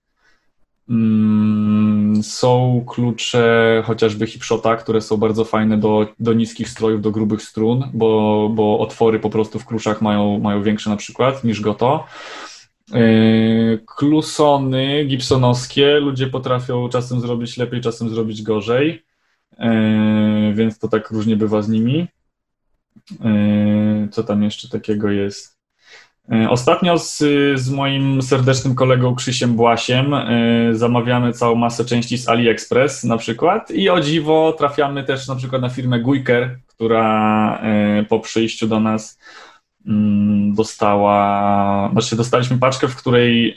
Mm, 0.90 2.22
są 2.22 2.84
klucze 2.86 3.82
chociażby 3.86 4.26
hipshota, 4.26 4.76
które 4.76 5.00
są 5.00 5.16
bardzo 5.16 5.44
fajne 5.44 5.78
do, 5.78 6.06
do 6.20 6.32
niskich 6.32 6.68
strojów, 6.68 7.02
do 7.02 7.10
grubych 7.10 7.42
strun, 7.42 7.90
bo, 7.94 8.50
bo 8.54 8.78
otwory 8.78 9.20
po 9.20 9.30
prostu 9.30 9.58
w 9.58 9.64
kluczach 9.64 10.02
mają, 10.02 10.38
mają 10.38 10.62
większe 10.62 10.90
na 10.90 10.96
przykład 10.96 11.44
niż 11.44 11.60
goto. 11.60 12.04
Yy, 12.92 13.82
klusony 13.86 15.04
gibsonowskie 15.04 16.00
ludzie 16.00 16.26
potrafią 16.26 16.88
czasem 16.88 17.20
zrobić 17.20 17.56
lepiej, 17.56 17.80
czasem 17.80 18.08
zrobić 18.08 18.42
gorzej, 18.42 19.04
yy, 19.58 20.54
więc 20.54 20.78
to 20.78 20.88
tak 20.88 21.10
różnie 21.10 21.36
bywa 21.36 21.62
z 21.62 21.68
nimi. 21.68 22.06
Yy, 23.10 24.08
co 24.10 24.22
tam 24.24 24.42
jeszcze 24.42 24.68
takiego 24.68 25.10
jest? 25.10 25.57
E, 26.32 26.50
ostatnio 26.50 26.98
z, 26.98 27.18
z 27.54 27.70
moim 27.70 28.22
serdecznym 28.22 28.74
kolegą 28.74 29.14
Krzysiem 29.14 29.54
Błasiem 29.54 30.14
e, 30.14 30.28
zamawiamy 30.72 31.32
całą 31.32 31.54
masę 31.54 31.84
części 31.84 32.18
z 32.18 32.28
AliExpress 32.28 33.04
na 33.04 33.16
przykład 33.16 33.70
i 33.70 33.90
o 33.90 34.00
dziwo 34.00 34.54
trafiamy 34.58 35.04
też 35.04 35.28
na 35.28 35.34
przykład 35.34 35.62
na 35.62 35.68
firmę 35.68 36.00
Guiker, 36.00 36.58
która 36.66 37.58
e, 37.62 38.04
po 38.04 38.20
przyjściu 38.20 38.68
do 38.68 38.80
nas 38.80 39.18
mm, 39.86 40.54
dostała, 40.54 41.88
znaczy 41.92 42.16
dostaliśmy 42.16 42.58
paczkę, 42.58 42.88
w 42.88 42.96
której 42.96 43.56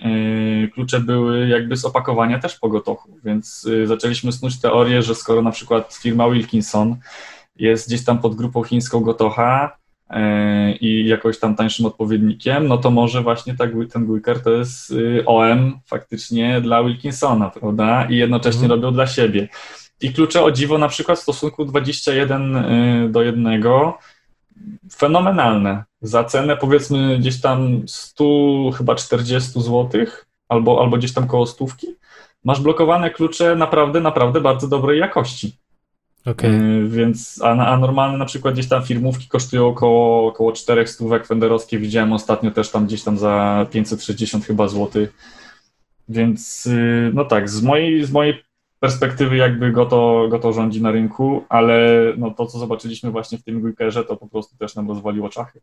klucze 0.73 0.99
były 0.99 1.47
jakby 1.47 1.77
z 1.77 1.85
opakowania 1.85 2.39
też 2.39 2.59
po 2.59 2.69
gotochu, 2.69 3.19
więc 3.23 3.67
zaczęliśmy 3.85 4.31
snuć 4.31 4.61
teorię, 4.61 5.01
że 5.01 5.15
skoro 5.15 5.41
na 5.41 5.51
przykład 5.51 5.93
firma 5.93 6.29
Wilkinson 6.29 6.95
jest 7.55 7.87
gdzieś 7.87 8.05
tam 8.05 8.19
pod 8.19 8.35
grupą 8.35 8.63
chińską 8.63 8.99
Gotocha, 8.99 9.80
i 10.81 11.07
jakoś 11.07 11.39
tam 11.39 11.55
tańszym 11.55 11.85
odpowiednikiem, 11.85 12.67
no 12.67 12.77
to 12.77 12.91
może 12.91 13.21
właśnie 13.21 13.55
ta, 13.55 13.65
ten 13.93 14.05
Guiker 14.05 14.43
to 14.43 14.51
jest 14.51 14.91
y, 14.91 15.23
OM 15.25 15.79
faktycznie 15.85 16.61
dla 16.61 16.83
Wilkinsona, 16.83 17.49
prawda? 17.49 18.07
I 18.09 18.17
jednocześnie 18.17 18.63
mhm. 18.63 18.71
robią 18.71 18.93
dla 18.93 19.07
siebie. 19.07 19.47
I 20.01 20.13
klucze 20.13 20.43
o 20.43 20.51
dziwo 20.51 20.77
na 20.77 20.87
przykład 20.87 21.19
w 21.19 21.21
stosunku 21.21 21.65
21 21.65 22.55
y, 22.55 23.09
do 23.09 23.23
1 23.23 23.63
fenomenalne. 24.91 25.83
Za 26.01 26.23
cenę 26.23 26.57
powiedzmy 26.57 27.17
gdzieś 27.19 27.41
tam 27.41 27.81
100, 27.87 28.71
chyba 28.77 28.95
40 28.95 29.61
zł, 29.61 29.89
albo, 30.49 30.81
albo 30.81 30.97
gdzieś 30.97 31.13
tam 31.13 31.27
koło 31.27 31.45
stówki, 31.45 31.87
masz 32.43 32.61
blokowane 32.61 33.09
klucze 33.09 33.55
naprawdę, 33.55 34.01
naprawdę 34.01 34.41
bardzo 34.41 34.67
dobrej 34.67 34.99
jakości. 34.99 35.60
Okay. 36.25 36.51
Yy, 36.51 36.89
więc, 36.89 37.39
a, 37.43 37.49
a 37.49 37.77
normalne 37.77 38.17
na 38.17 38.25
przykład 38.25 38.53
gdzieś 38.53 38.67
tam 38.67 38.83
firmówki 38.83 39.27
kosztują 39.27 39.67
około, 39.67 40.27
około 40.27 40.51
4 40.51 40.87
stówek 40.87 41.27
fenderowskie, 41.27 41.79
widziałem 41.79 42.13
ostatnio 42.13 42.51
też 42.51 42.71
tam 42.71 42.85
gdzieś 42.85 43.03
tam 43.03 43.17
za 43.17 43.65
560 43.71 44.45
chyba 44.45 44.67
złotych. 44.67 45.13
Więc 46.09 46.65
yy, 46.65 47.11
no 47.13 47.25
tak, 47.25 47.49
z 47.49 47.61
mojej, 47.61 48.05
z 48.05 48.11
mojej 48.11 48.43
perspektywy 48.79 49.37
jakby 49.37 49.71
go 49.71 49.85
to, 49.85 50.27
go 50.29 50.39
to 50.39 50.53
rządzi 50.53 50.81
na 50.81 50.91
rynku, 50.91 51.43
ale 51.49 52.03
no 52.17 52.31
to, 52.31 52.45
co 52.45 52.59
zobaczyliśmy 52.59 53.11
właśnie 53.11 53.37
w 53.37 53.43
tym 53.43 53.61
Guikerze, 53.61 54.03
to 54.03 54.17
po 54.17 54.27
prostu 54.27 54.57
też 54.57 54.75
nam 54.75 54.87
rozwaliło 54.87 55.29
czachy. 55.29 55.61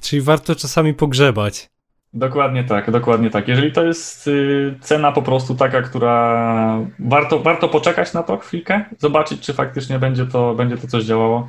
Czyli 0.00 0.22
warto 0.22 0.56
czasami 0.56 0.94
pogrzebać. 0.94 1.70
Dokładnie 2.14 2.64
tak, 2.64 2.90
dokładnie 2.90 3.30
tak. 3.30 3.48
Jeżeli 3.48 3.72
to 3.72 3.84
jest 3.84 4.26
y, 4.28 4.74
cena 4.80 5.12
po 5.12 5.22
prostu 5.22 5.54
taka, 5.54 5.82
która 5.82 6.78
warto, 6.98 7.38
warto 7.38 7.68
poczekać 7.68 8.12
na 8.12 8.22
to 8.22 8.38
chwilkę, 8.38 8.84
zobaczyć, 8.98 9.40
czy 9.40 9.52
faktycznie 9.52 9.98
będzie 9.98 10.26
to, 10.26 10.54
będzie 10.54 10.76
to 10.76 10.86
coś 10.86 11.04
działało. 11.04 11.48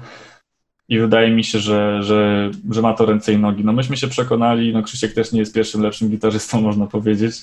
I 0.89 0.99
wydaje 0.99 1.31
mi 1.31 1.43
się, 1.43 1.59
że, 1.59 2.03
że, 2.03 2.51
że 2.69 2.81
ma 2.81 2.93
to 2.93 3.05
ręce 3.05 3.33
i 3.33 3.37
nogi. 3.37 3.65
No 3.65 3.73
myśmy 3.73 3.97
się 3.97 4.07
przekonali, 4.07 4.73
no 4.73 4.83
Krzysiek 4.83 5.13
też 5.13 5.31
nie 5.31 5.39
jest 5.39 5.53
pierwszym 5.53 5.81
lepszym 5.81 6.09
gitarzystą, 6.09 6.61
można 6.69 6.87
powiedzieć. 6.87 7.35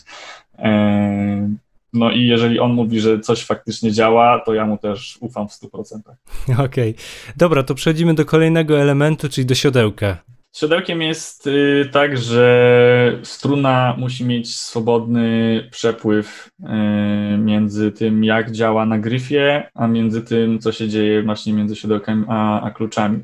E, 0.59 1.49
no 1.93 2.11
i 2.11 2.27
jeżeli 2.27 2.61
on 2.61 2.73
mówi, 2.73 3.01
że 3.01 3.21
coś 3.21 3.45
faktycznie 3.45 3.93
działa, 3.93 4.41
to 4.47 4.55
ja 4.55 4.67
mu 4.67 4.79
też 4.79 5.19
ufam 5.21 5.49
w 5.49 5.53
100%. 5.53 5.99
Okej. 6.53 6.65
Okay. 6.65 6.95
Dobra, 7.37 7.63
to 7.63 7.75
przechodzimy 7.75 8.15
do 8.15 8.25
kolejnego 8.25 8.81
elementu, 8.81 9.29
czyli 9.29 9.47
do 9.47 9.55
siodełka. 9.55 10.17
Siodełkiem 10.53 11.03
jest 11.03 11.47
y, 11.47 11.89
tak, 11.93 12.19
że 12.19 13.19
struna 13.23 13.95
musi 13.99 14.25
mieć 14.25 14.57
swobodny 14.57 15.69
przepływ 15.71 16.51
y, 16.61 17.39
między 17.39 17.93
tym, 17.93 18.25
jak 18.25 18.51
działa 18.51 18.87
na 18.87 18.99
gryfie, 18.99 19.71
a 19.75 19.87
między 19.87 20.23
tym, 20.23 20.59
co 20.59 20.73
się 20.73 20.89
dzieje 20.89 21.23
właśnie 21.23 21.53
między 21.53 21.77
siodełkiem 21.77 22.27
a, 22.29 22.61
a 22.61 22.71
kluczami. 22.71 23.19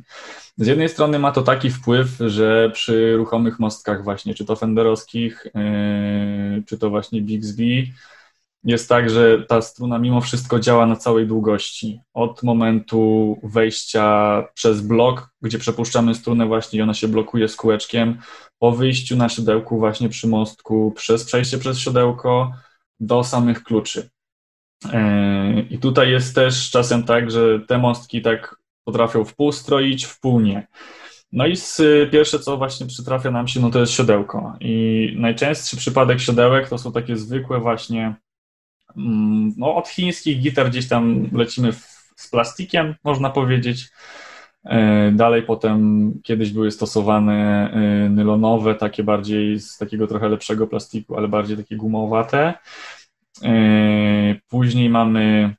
Z 0.56 0.66
jednej 0.66 0.88
strony 0.88 1.18
ma 1.18 1.32
to 1.32 1.42
taki 1.42 1.70
wpływ, 1.70 2.08
że 2.26 2.70
przy 2.74 3.16
ruchomych 3.16 3.58
mostkach 3.58 4.04
właśnie, 4.04 4.34
czy 4.34 4.44
to 4.44 4.56
fenderowskich, 4.56 5.46
y, 5.46 6.62
czy 6.66 6.78
to 6.78 6.90
właśnie 6.90 7.22
Bixby, 7.22 7.86
jest 8.64 8.88
tak, 8.88 9.10
że 9.10 9.42
ta 9.42 9.62
struna 9.62 9.98
mimo 9.98 10.20
wszystko 10.20 10.60
działa 10.60 10.86
na 10.86 10.96
całej 10.96 11.26
długości. 11.26 12.00
Od 12.14 12.42
momentu 12.42 13.36
wejścia 13.42 14.44
przez 14.54 14.80
blok, 14.80 15.30
gdzie 15.42 15.58
przepuszczamy 15.58 16.14
strunę 16.14 16.46
właśnie 16.46 16.78
i 16.78 16.82
ona 16.82 16.94
się 16.94 17.08
blokuje 17.08 17.48
z 17.48 17.56
kółeczkiem, 17.56 18.18
po 18.58 18.72
wyjściu 18.72 19.16
na 19.16 19.28
siodełku 19.28 19.78
właśnie 19.78 20.08
przy 20.08 20.28
mostku, 20.28 20.92
przez 20.96 21.24
przejście 21.24 21.58
przez 21.58 21.78
siodełko 21.78 22.52
do 23.00 23.24
samych 23.24 23.62
kluczy. 23.62 24.10
E, 24.92 25.60
I 25.60 25.78
tutaj 25.78 26.10
jest 26.10 26.34
też 26.34 26.70
czasem 26.70 27.02
tak, 27.02 27.30
że 27.30 27.60
te 27.60 27.78
mostki 27.78 28.22
tak 28.22 28.56
potrafią 28.84 29.24
w 29.24 29.34
pół 29.34 29.52
stroić, 29.52 30.04
w 30.04 30.20
pół 30.20 30.40
nie. 30.40 30.66
No 31.32 31.46
i 31.46 31.56
z, 31.56 31.80
pierwsze, 32.10 32.38
co 32.38 32.56
właśnie 32.56 32.86
przytrafia 32.86 33.30
nam 33.30 33.48
się, 33.48 33.60
no 33.60 33.70
to 33.70 33.80
jest 33.80 33.92
siodełko. 33.92 34.56
I 34.60 35.12
najczęstszy 35.16 35.76
przypadek 35.76 36.20
siodełek 36.20 36.68
to 36.68 36.78
są 36.78 36.92
takie 36.92 37.16
zwykłe 37.16 37.60
właśnie 37.60 38.14
no, 38.96 39.74
od 39.74 39.88
chińskich 39.88 40.40
gitar 40.40 40.70
gdzieś 40.70 40.88
tam 40.88 41.30
lecimy 41.32 41.72
w, 41.72 42.12
z 42.16 42.28
plastikiem, 42.30 42.94
można 43.04 43.30
powiedzieć. 43.30 43.88
E, 44.64 45.12
dalej 45.12 45.42
potem 45.42 46.12
kiedyś 46.22 46.52
były 46.52 46.70
stosowane 46.70 47.70
e, 47.72 48.08
nylonowe, 48.08 48.74
takie 48.74 49.02
bardziej 49.04 49.60
z 49.60 49.78
takiego 49.78 50.06
trochę 50.06 50.28
lepszego 50.28 50.66
plastiku, 50.66 51.16
ale 51.16 51.28
bardziej 51.28 51.56
takie 51.56 51.76
gumowate. 51.76 52.54
E, 53.42 53.54
później 54.48 54.90
mamy 54.90 55.54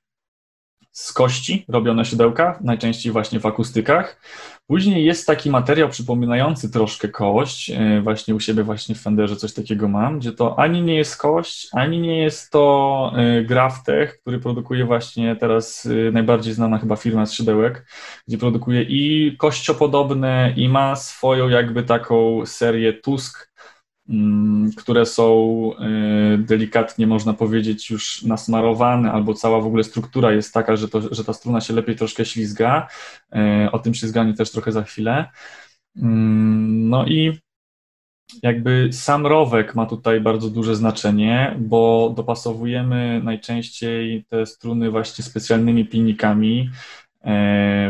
z 0.92 1.14
kości 1.14 1.66
robione 1.68 2.06
siodełka, 2.06 2.60
najczęściej 2.64 3.12
właśnie 3.12 3.40
w 3.40 3.46
akustykach. 3.46 4.22
Później 4.70 5.06
jest 5.06 5.28
taki 5.28 5.50
materiał 5.50 5.90
przypominający 5.90 6.72
troszkę 6.72 7.08
kość, 7.08 7.70
e, 7.70 8.02
właśnie 8.02 8.36
u 8.36 8.40
siebie 8.40 8.64
właśnie 8.64 8.96
w 8.96 9.02
Fenderze 9.02 9.36
coś 9.36 9.54
takiego 9.54 9.88
mam, 9.88 10.20
gdzie 10.20 10.32
to 10.32 10.60
ani 10.60 10.82
nie 10.82 10.96
jest 10.96 11.18
kość, 11.18 11.68
ani 11.72 12.00
nie 12.00 12.18
jest 12.18 12.52
to 12.52 13.14
e, 13.16 13.44
Graftech, 13.44 14.20
który 14.22 14.40
produkuje 14.40 14.86
właśnie 14.86 15.36
teraz 15.36 15.86
e, 15.86 16.12
najbardziej 16.12 16.54
znana 16.54 16.78
chyba 16.78 16.96
firma 16.96 17.26
z 17.26 17.34
szydełek, 17.34 17.86
gdzie 18.28 18.38
produkuje 18.38 18.82
i 18.82 19.36
kościopodobne 19.38 20.54
i 20.56 20.70
ma 20.70 20.96
swoją 20.96 21.50
jakby 21.50 21.84
taką 21.84 22.46
serię 22.46 22.94
Tusk, 22.94 23.49
które 24.78 25.06
są 25.06 25.72
y, 26.34 26.38
delikatnie, 26.38 27.08
można 27.08 27.34
powiedzieć, 27.34 27.90
już 27.90 28.24
nasmarowane, 28.24 29.12
albo 29.12 29.34
cała 29.34 29.62
w 29.62 29.66
ogóle 29.66 29.84
struktura 29.84 30.32
jest 30.32 30.54
taka, 30.54 30.76
że, 30.76 30.88
to, 30.88 31.14
że 31.14 31.24
ta 31.24 31.34
struna 31.34 31.62
się 31.62 31.74
lepiej 31.74 31.96
troszkę 31.96 32.26
ślizga. 32.26 32.88
Y, 33.66 33.72
o 33.72 33.80
tym 33.80 33.94
ślizganiu 33.94 34.34
też 34.34 34.52
trochę 34.52 34.72
za 34.72 34.84
chwilę. 34.84 35.30
Mm, 35.96 36.90
no 36.90 37.06
i 37.06 37.40
jakby 38.44 38.90
sam 38.94 39.28
rowek 39.28 39.76
ma 39.76 39.86
tutaj 39.86 40.22
bardzo 40.22 40.50
duże 40.50 40.76
znaczenie, 40.76 41.56
bo 41.60 42.14
dopasowujemy 42.16 43.22
najczęściej 43.24 44.26
te 44.30 44.46
struny 44.46 44.92
właśnie 44.92 45.24
specjalnymi 45.24 45.86
pilnikami, 45.86 46.70
E, 46.70 47.09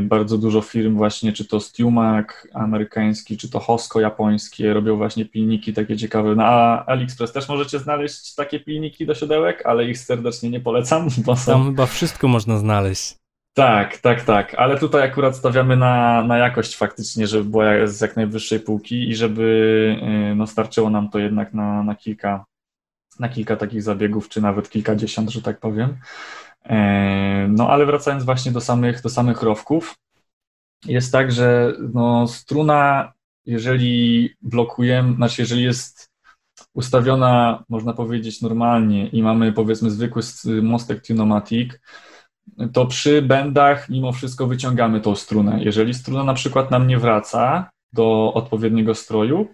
bardzo 0.01 0.37
dużo 0.37 0.61
firm 0.61 0.95
właśnie, 0.95 1.33
czy 1.33 1.45
to 1.45 1.59
Stumac 1.59 2.27
amerykański, 2.53 3.37
czy 3.37 3.49
to 3.49 3.59
Hosko 3.59 3.99
japońskie, 3.99 4.73
robią 4.73 4.95
właśnie 4.95 5.25
pilniki 5.25 5.73
takie 5.73 5.97
ciekawe. 5.97 6.35
Na 6.35 6.83
AliExpress 6.85 7.31
też 7.31 7.49
możecie 7.49 7.79
znaleźć 7.79 8.35
takie 8.35 8.59
pilniki 8.59 9.05
do 9.05 9.15
siodełek, 9.15 9.65
ale 9.65 9.85
ich 9.85 9.97
serdecznie 9.97 10.49
nie 10.49 10.59
polecam. 10.59 11.07
Bo 11.25 11.35
są... 11.35 11.51
Tam 11.51 11.65
chyba 11.65 11.85
wszystko 11.85 12.27
można 12.27 12.57
znaleźć. 12.57 13.15
Tak, 13.53 13.97
tak, 13.97 14.23
tak, 14.23 14.55
ale 14.55 14.79
tutaj 14.79 15.03
akurat 15.03 15.35
stawiamy 15.35 15.77
na, 15.77 16.23
na 16.23 16.37
jakość 16.37 16.75
faktycznie, 16.75 17.27
żeby 17.27 17.49
była 17.49 17.87
z 17.87 18.01
jak 18.01 18.15
najwyższej 18.15 18.59
półki 18.59 19.09
i 19.09 19.15
żeby 19.15 19.41
y, 20.31 20.35
no, 20.35 20.47
starczyło 20.47 20.89
nam 20.89 21.09
to 21.09 21.19
jednak 21.19 21.53
na, 21.53 21.83
na, 21.83 21.95
kilka, 21.95 22.45
na 23.19 23.29
kilka 23.29 23.55
takich 23.55 23.83
zabiegów, 23.83 24.29
czy 24.29 24.41
nawet 24.41 24.69
kilkadziesiąt, 24.69 25.29
że 25.29 25.41
tak 25.41 25.59
powiem. 25.59 25.97
E, 26.65 27.47
no 27.49 27.69
ale 27.69 27.85
wracając 27.85 28.23
właśnie 28.23 28.51
do 28.51 28.61
samych, 28.61 29.01
do 29.01 29.09
samych 29.09 29.41
rowków, 29.41 29.95
jest 30.85 31.11
tak, 31.11 31.31
że 31.31 31.73
no, 31.93 32.27
struna, 32.27 33.13
jeżeli 33.45 34.29
blokujemy, 34.41 35.15
znaczy 35.15 35.41
jeżeli 35.41 35.63
jest 35.63 36.11
ustawiona, 36.73 37.63
można 37.69 37.93
powiedzieć, 37.93 38.41
normalnie 38.41 39.07
i 39.07 39.23
mamy 39.23 39.53
powiedzmy 39.53 39.91
zwykły 39.91 40.21
mostek 40.61 41.05
Tunomatic, 41.05 41.73
to 42.73 42.85
przy 42.85 43.21
bendach 43.21 43.89
mimo 43.89 44.11
wszystko 44.11 44.47
wyciągamy 44.47 45.01
tą 45.01 45.15
strunę. 45.15 45.63
Jeżeli 45.63 45.93
struna 45.93 46.23
na 46.23 46.33
przykład 46.33 46.71
nam 46.71 46.87
nie 46.87 46.97
wraca 46.97 47.69
do 47.93 48.33
odpowiedniego 48.33 48.95
stroju, 48.95 49.47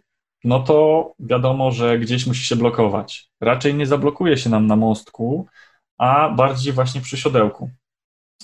no 0.44 0.60
to 0.60 1.12
wiadomo, 1.20 1.72
że 1.72 2.00
gdzieś 2.00 2.28
musi 2.28 2.46
się 2.46 2.56
blokować. 2.56 3.30
Raczej 3.41 3.76
nie 3.76 3.86
zablokuje 3.86 4.38
się 4.38 4.50
nam 4.50 4.68
na 4.68 4.76
mostku, 4.76 5.48
a 5.97 6.29
bardziej 6.29 6.73
właśnie 6.73 7.01
przy 7.01 7.17
siodełku. 7.17 7.71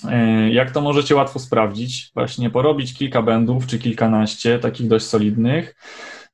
E, 0.08 0.50
jak 0.52 0.70
to 0.70 0.80
możecie 0.80 1.14
łatwo 1.14 1.38
sprawdzić? 1.38 2.10
Właśnie 2.14 2.50
porobić 2.50 2.94
kilka 2.94 3.22
bendów 3.22 3.66
czy 3.66 3.78
kilkanaście, 3.78 4.58
takich 4.58 4.88
dość 4.88 5.06
solidnych, 5.06 5.76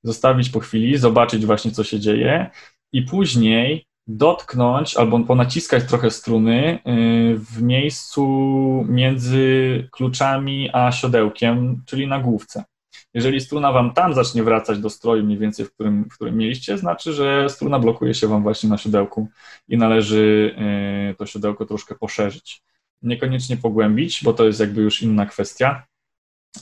zostawić 0.03 0.51
po 0.51 0.61
chwili, 0.61 0.99
zobaczyć 0.99 1.47
właśnie 1.47 1.71
co 1.71 1.85
się 1.85 2.01
dzieje 2.01 2.51
i 2.93 3.03
później 3.03 3.87
dotknąć 4.07 4.97
albo 4.97 5.21
ponaciskać 5.21 5.85
trochę 5.85 6.11
struny 6.11 6.79
e, 6.85 6.95
w 7.35 7.63
miejscu 7.63 8.25
między 8.89 9.89
kluczami 9.93 10.71
a 10.73 10.93
siodełkiem, 10.93 11.83
czyli 11.87 12.07
na 12.07 12.21
główce. 12.21 12.65
Jeżeli 13.19 13.41
struna 13.41 13.73
Wam 13.73 13.93
tam 13.95 14.15
zacznie 14.15 14.43
wracać 14.43 14.79
do 14.79 14.91
stroju 14.91 15.25
mniej 15.25 15.39
więcej, 15.39 15.67
w 15.67 15.73
którym, 15.73 16.05
w 16.05 16.15
którym 16.15 16.37
mieliście, 16.37 16.79
znaczy, 16.79 17.13
że 17.13 17.49
struna 17.49 17.79
blokuje 17.79 18.15
się 18.15 18.29
Wam 18.29 18.43
właśnie 18.43 18.69
na 18.69 18.79
siodełku 18.79 19.29
i 19.69 19.77
należy 19.77 20.55
y, 21.11 21.15
to 21.15 21.27
siodełko 21.27 21.67
troszkę 21.67 21.95
poszerzyć. 21.95 22.63
Niekoniecznie 23.03 23.57
pogłębić, 23.57 24.21
bo 24.25 24.33
to 24.33 24.47
jest 24.47 24.61
jakby 24.61 24.83
już 24.83 25.03
inna 25.03 25.27
kwestia, 25.27 25.87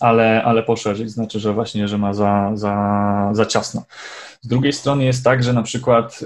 ale, 0.00 0.42
ale 0.44 0.62
poszerzyć 0.62 1.10
znaczy, 1.10 1.40
że 1.40 1.52
właśnie, 1.52 1.88
że 1.88 1.98
ma 1.98 2.14
za, 2.14 2.50
za, 2.54 3.30
za 3.32 3.46
ciasno. 3.46 3.84
Z 4.40 4.48
drugiej 4.48 4.72
strony 4.72 5.04
jest 5.04 5.24
tak, 5.24 5.42
że 5.42 5.52
na 5.52 5.62
przykład 5.62 6.20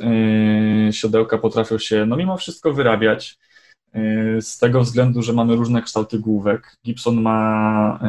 yy, 0.86 0.92
siodełka 0.92 1.38
potrafią 1.38 1.78
się, 1.78 2.06
no 2.06 2.16
mimo 2.16 2.36
wszystko 2.36 2.72
wyrabiać, 2.72 3.38
z 4.40 4.58
tego 4.58 4.80
względu, 4.80 5.22
że 5.22 5.32
mamy 5.32 5.56
różne 5.56 5.82
kształty 5.82 6.18
główek. 6.18 6.76
Gibson 6.84 7.20
ma 7.20 8.00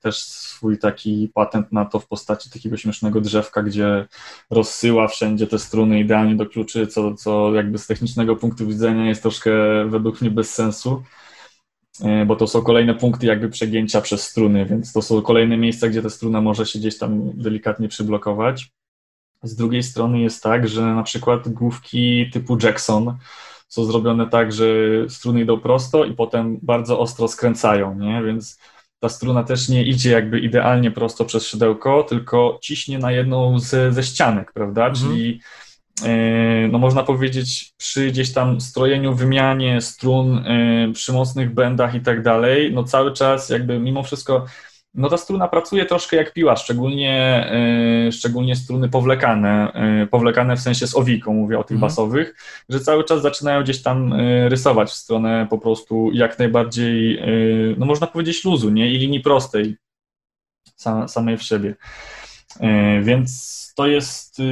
też 0.00 0.18
swój 0.18 0.78
taki 0.78 1.30
patent 1.34 1.72
na 1.72 1.84
to 1.84 2.00
w 2.00 2.08
postaci 2.08 2.50
takiego 2.50 2.76
śmiesznego 2.76 3.20
drzewka, 3.20 3.62
gdzie 3.62 4.06
rozsyła 4.50 5.08
wszędzie 5.08 5.46
te 5.46 5.58
struny 5.58 6.00
idealnie 6.00 6.36
do 6.36 6.46
kluczy, 6.46 6.86
co, 6.86 7.14
co 7.14 7.54
jakby 7.54 7.78
z 7.78 7.86
technicznego 7.86 8.36
punktu 8.36 8.66
widzenia 8.66 9.06
jest 9.06 9.22
troszkę 9.22 9.50
według 9.88 10.20
mnie 10.20 10.30
bez 10.30 10.54
sensu 10.54 11.02
E, 12.00 12.26
bo 12.26 12.36
to 12.36 12.46
są 12.46 12.62
kolejne 12.62 12.94
punkty 12.94 13.26
jakby 13.26 13.48
przegięcia 13.48 14.00
przez 14.00 14.22
struny, 14.22 14.66
więc 14.66 14.92
to 14.92 15.02
są 15.02 15.22
kolejne 15.22 15.56
miejsca, 15.56 15.88
gdzie 15.88 16.02
ta 16.02 16.10
struna 16.10 16.40
może 16.40 16.66
się 16.66 16.78
gdzieś 16.78 16.98
tam 16.98 17.32
delikatnie 17.34 17.88
przyblokować. 17.88 18.70
Z 19.42 19.56
drugiej 19.56 19.82
strony 19.82 20.20
jest 20.20 20.42
tak, 20.42 20.68
że 20.68 20.82
na 20.82 21.02
przykład 21.02 21.48
główki 21.48 22.30
typu 22.30 22.58
Jackson 22.62 23.18
są 23.68 23.84
zrobione 23.84 24.26
tak, 24.26 24.52
że 24.52 24.64
struny 25.08 25.40
idą 25.40 25.60
prosto 25.60 26.04
i 26.04 26.14
potem 26.14 26.58
bardzo 26.62 26.98
ostro 27.00 27.28
skręcają, 27.28 27.98
nie? 27.98 28.22
więc 28.22 28.58
ta 29.00 29.08
struna 29.08 29.44
też 29.44 29.68
nie 29.68 29.84
idzie 29.84 30.10
jakby 30.10 30.40
idealnie 30.40 30.90
prosto 30.90 31.24
przez 31.24 31.46
siodełko, 31.46 32.02
tylko 32.02 32.58
ciśnie 32.62 32.98
na 32.98 33.12
jedną 33.12 33.58
ze, 33.58 33.92
ze 33.92 34.02
ścianek, 34.02 34.52
prawda? 34.52 34.86
Mhm. 34.86 34.94
Czyli 34.94 35.40
E, 36.04 36.68
no 36.68 36.78
można 36.78 37.02
powiedzieć, 37.02 37.74
przy 37.76 38.10
gdzieś 38.10 38.32
tam 38.32 38.60
strojeniu, 38.60 39.14
wymianie 39.14 39.80
strun, 39.80 40.38
e, 40.38 40.92
przy 40.92 41.12
mocnych 41.12 41.54
bendach 41.54 41.94
i 41.94 42.00
tak 42.00 42.22
dalej, 42.22 42.72
no 42.72 42.84
cały 42.84 43.12
czas 43.12 43.48
jakby 43.48 43.78
mimo 43.78 44.02
wszystko, 44.02 44.46
no 44.96 45.08
ta 45.08 45.16
struna 45.16 45.48
pracuje 45.48 45.86
troszkę 45.86 46.16
jak 46.16 46.32
piła, 46.32 46.56
szczególnie, 46.56 47.12
e, 48.08 48.12
szczególnie 48.12 48.56
struny 48.56 48.88
powlekane, 48.88 49.72
powlekane 50.10 50.56
w 50.56 50.60
sensie 50.60 50.86
z 50.86 50.96
owiką, 50.96 51.34
mówię 51.34 51.58
o 51.58 51.64
tych 51.64 51.74
mhm. 51.74 51.90
basowych, 51.90 52.34
że 52.68 52.80
cały 52.80 53.04
czas 53.04 53.22
zaczynają 53.22 53.62
gdzieś 53.62 53.82
tam 53.82 54.14
rysować 54.48 54.88
w 54.88 54.94
stronę 54.94 55.46
po 55.50 55.58
prostu 55.58 56.10
jak 56.12 56.38
najbardziej, 56.38 57.22
no 57.78 57.86
można 57.86 58.06
powiedzieć 58.06 58.44
luzu, 58.44 58.70
nie, 58.70 58.90
i 58.92 58.98
linii 58.98 59.20
prostej 59.20 59.76
samej 61.06 61.36
w 61.36 61.42
siebie. 61.42 61.74
Więc 63.02 63.56
to 63.76 63.86
jest 63.86 64.42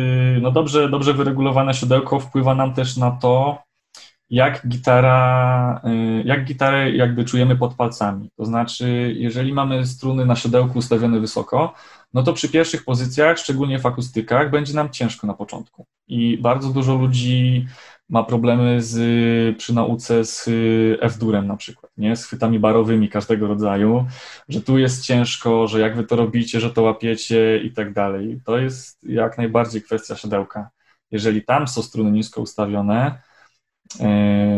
no 0.41 0.51
dobrze, 0.51 0.89
dobrze 0.89 1.15
wyregulowane 1.15 1.75
siodełko, 1.75 2.21
wpływa 2.21 2.55
nam 2.55 2.75
też 2.75 2.97
na 2.97 3.11
to, 3.11 3.64
jak 4.35 4.69
gitara, 4.69 5.81
y, 5.85 6.23
jak 6.25 6.45
gitarę 6.45 6.91
jakby 6.91 7.25
czujemy 7.25 7.57
pod 7.57 7.75
palcami. 7.75 8.31
To 8.37 8.45
znaczy, 8.45 9.15
jeżeli 9.19 9.53
mamy 9.53 9.87
struny 9.87 10.27
na 10.27 10.37
siodełku 10.37 10.79
ustawione 10.79 11.21
wysoko, 11.21 11.75
no 12.15 12.23
to 12.23 12.33
przy 12.33 12.49
pierwszych 12.49 12.85
pozycjach, 12.85 13.39
szczególnie 13.39 13.79
w 13.79 13.87
akustykach, 13.87 14.51
będzie 14.51 14.75
nam 14.75 14.91
ciężko 14.91 15.27
na 15.27 15.35
początku. 15.35 15.87
I 16.09 16.39
bardzo 16.39 16.69
dużo 16.69 16.95
ludzi 16.95 17.67
ma 18.09 18.25
problemy 18.25 18.83
z, 18.83 19.59
przy 19.59 19.75
nauce 19.75 20.25
z 20.25 20.49
F-durem 21.01 21.47
na 21.47 21.57
przykład, 21.57 21.93
nie? 21.97 22.17
z 22.17 22.27
chwytami 22.27 22.59
barowymi 22.59 23.09
każdego 23.09 23.47
rodzaju, 23.47 24.07
że 24.49 24.61
tu 24.61 24.79
jest 24.79 25.05
ciężko, 25.05 25.67
że 25.67 25.81
jak 25.81 25.97
wy 25.97 26.05
to 26.05 26.17
robicie, 26.17 26.61
że 26.61 26.71
to 26.71 26.83
łapiecie 26.83 27.61
i 27.65 27.71
tak 27.73 27.93
dalej. 27.93 28.41
To 28.45 28.59
jest 28.59 28.99
jak 29.03 29.39
najbardziej 29.39 29.83
kwestia 29.83 30.17
siodełka. 30.17 30.71
Jeżeli 31.11 31.43
tam 31.43 31.69
są 31.69 31.83
struny 31.83 32.11
nisko 32.11 32.41
ustawione, 32.41 33.19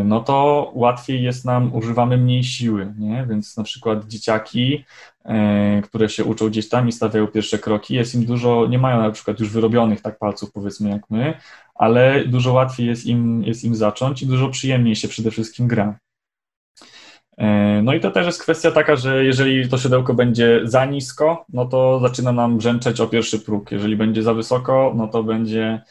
no 0.03 0.19
to 0.19 0.71
łatwiej 0.75 1.23
jest 1.23 1.45
nam, 1.45 1.75
używamy 1.75 2.17
mniej 2.17 2.43
siły, 2.43 2.93
nie? 2.97 3.25
więc 3.29 3.57
na 3.57 3.63
przykład 3.63 4.07
dzieciaki, 4.07 4.85
e, 5.25 5.81
które 5.81 6.09
się 6.09 6.23
uczą 6.23 6.49
gdzieś 6.49 6.69
tam 6.69 6.87
i 6.87 6.91
stawiają 6.91 7.27
pierwsze 7.27 7.59
kroki, 7.59 7.95
jest 7.95 8.15
im 8.15 8.25
dużo, 8.25 8.67
nie 8.67 8.79
mają 8.79 9.01
na 9.01 9.11
przykład 9.11 9.39
już 9.39 9.49
wyrobionych 9.49 10.01
tak 10.01 10.19
palców 10.19 10.51
powiedzmy 10.51 10.89
jak 10.89 11.09
my, 11.09 11.33
ale 11.75 12.25
dużo 12.25 12.53
łatwiej 12.53 12.87
jest 12.87 13.05
im, 13.05 13.43
jest 13.43 13.63
im 13.63 13.75
zacząć 13.75 14.21
i 14.21 14.27
dużo 14.27 14.49
przyjemniej 14.49 14.95
się 14.95 15.07
przede 15.07 15.31
wszystkim 15.31 15.67
gra. 15.67 15.99
E, 17.37 17.81
no 17.83 17.93
i 17.93 17.99
to 17.99 18.11
też 18.11 18.25
jest 18.25 18.41
kwestia 18.41 18.71
taka, 18.71 18.95
że 18.95 19.25
jeżeli 19.25 19.69
to 19.69 19.77
siodełko 19.77 20.13
będzie 20.13 20.61
za 20.63 20.85
nisko, 20.85 21.45
no 21.53 21.65
to 21.65 21.99
zaczyna 21.99 22.31
nam 22.31 22.57
brzęczeć 22.57 23.01
o 23.01 23.07
pierwszy 23.07 23.39
próg. 23.39 23.71
Jeżeli 23.71 23.95
będzie 23.95 24.23
za 24.23 24.33
wysoko, 24.33 24.93
no 24.95 25.07
to 25.07 25.23
będzie, 25.23 25.63
e, 25.63 25.81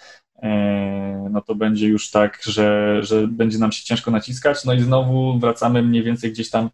no 1.31 1.43
to 1.47 1.55
będzie 1.55 1.89
już 1.89 2.11
tak, 2.11 2.41
że, 2.45 2.99
że 3.03 3.29
będzie 3.29 3.59
nam 3.59 3.73
się 3.73 3.85
ciężko 3.85 4.11
naciskać. 4.11 4.65
No 4.65 4.75
i 4.75 4.81
znowu 4.81 5.39
wracamy 5.39 5.83
mniej 5.83 6.03
więcej 6.03 6.33
gdzieś 6.33 6.51
tam 6.51 6.71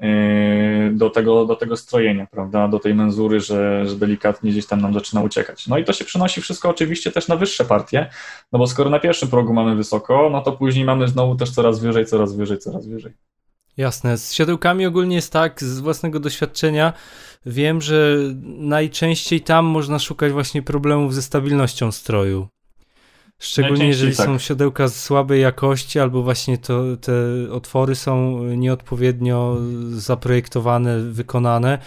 Yy, 0.00 0.90
do 0.94 1.10
tego, 1.10 1.46
do 1.46 1.56
tego 1.56 1.76
strojenia, 1.76 2.26
prawda, 2.26 2.68
do 2.68 2.78
tej 2.78 2.94
menzury, 2.94 3.40
że, 3.40 3.86
że 3.86 3.96
delikatnie 3.96 4.50
gdzieś 4.50 4.66
tam 4.66 4.80
nam 4.80 4.94
zaczyna 4.94 5.22
uciekać. 5.22 5.66
No 5.66 5.78
i 5.78 5.84
to 5.84 5.92
się 5.92 6.04
przenosi 6.04 6.40
wszystko 6.40 6.68
oczywiście 6.68 7.12
też 7.12 7.28
na 7.28 7.36
wyższe 7.36 7.64
partie, 7.64 8.10
no 8.52 8.58
bo 8.58 8.66
skoro 8.66 8.90
na 8.90 8.98
pierwszym 8.98 9.28
progu 9.28 9.52
mamy 9.52 9.76
wysoko, 9.76 10.28
no 10.32 10.40
to 10.42 10.52
później 10.52 10.84
mamy 10.84 11.08
znowu 11.08 11.34
też 11.34 11.50
coraz 11.50 11.80
wyżej, 11.80 12.06
coraz 12.06 12.36
wyżej, 12.36 12.58
coraz 12.58 12.86
wyżej. 12.86 13.12
Jasne. 13.76 14.18
Z 14.18 14.32
siodełkami 14.32 14.86
ogólnie 14.86 15.16
jest 15.16 15.32
tak, 15.32 15.62
z 15.62 15.80
własnego 15.80 16.20
doświadczenia 16.20 16.92
wiem, 17.46 17.80
że 17.80 18.16
najczęściej 18.44 19.40
tam 19.40 19.64
można 19.64 19.98
szukać 19.98 20.32
właśnie 20.32 20.62
problemów 20.62 21.14
ze 21.14 21.22
stabilnością 21.22 21.92
stroju. 21.92 22.48
Szczególnie 23.38 23.86
jeżeli 23.86 24.16
tak. 24.16 24.26
są 24.26 24.38
siodełka 24.38 24.88
z 24.88 25.04
słabej 25.04 25.40
jakości, 25.42 26.00
albo 26.00 26.22
właśnie 26.22 26.58
to, 26.58 26.96
te 26.96 27.12
otwory 27.52 27.94
są 27.94 28.44
nieodpowiednio 28.44 29.56
zaprojektowane, 29.90 31.00
wykonane. 31.00 31.78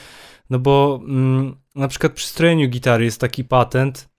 No 0.50 0.60
bo 0.60 1.00
mm, 1.04 1.56
na 1.76 1.88
przykład 1.88 2.14
przy 2.14 2.28
strojeniu 2.28 2.70
gitary 2.70 3.06
jest 3.06 3.22
taki 3.22 3.44
patent, 3.44 4.10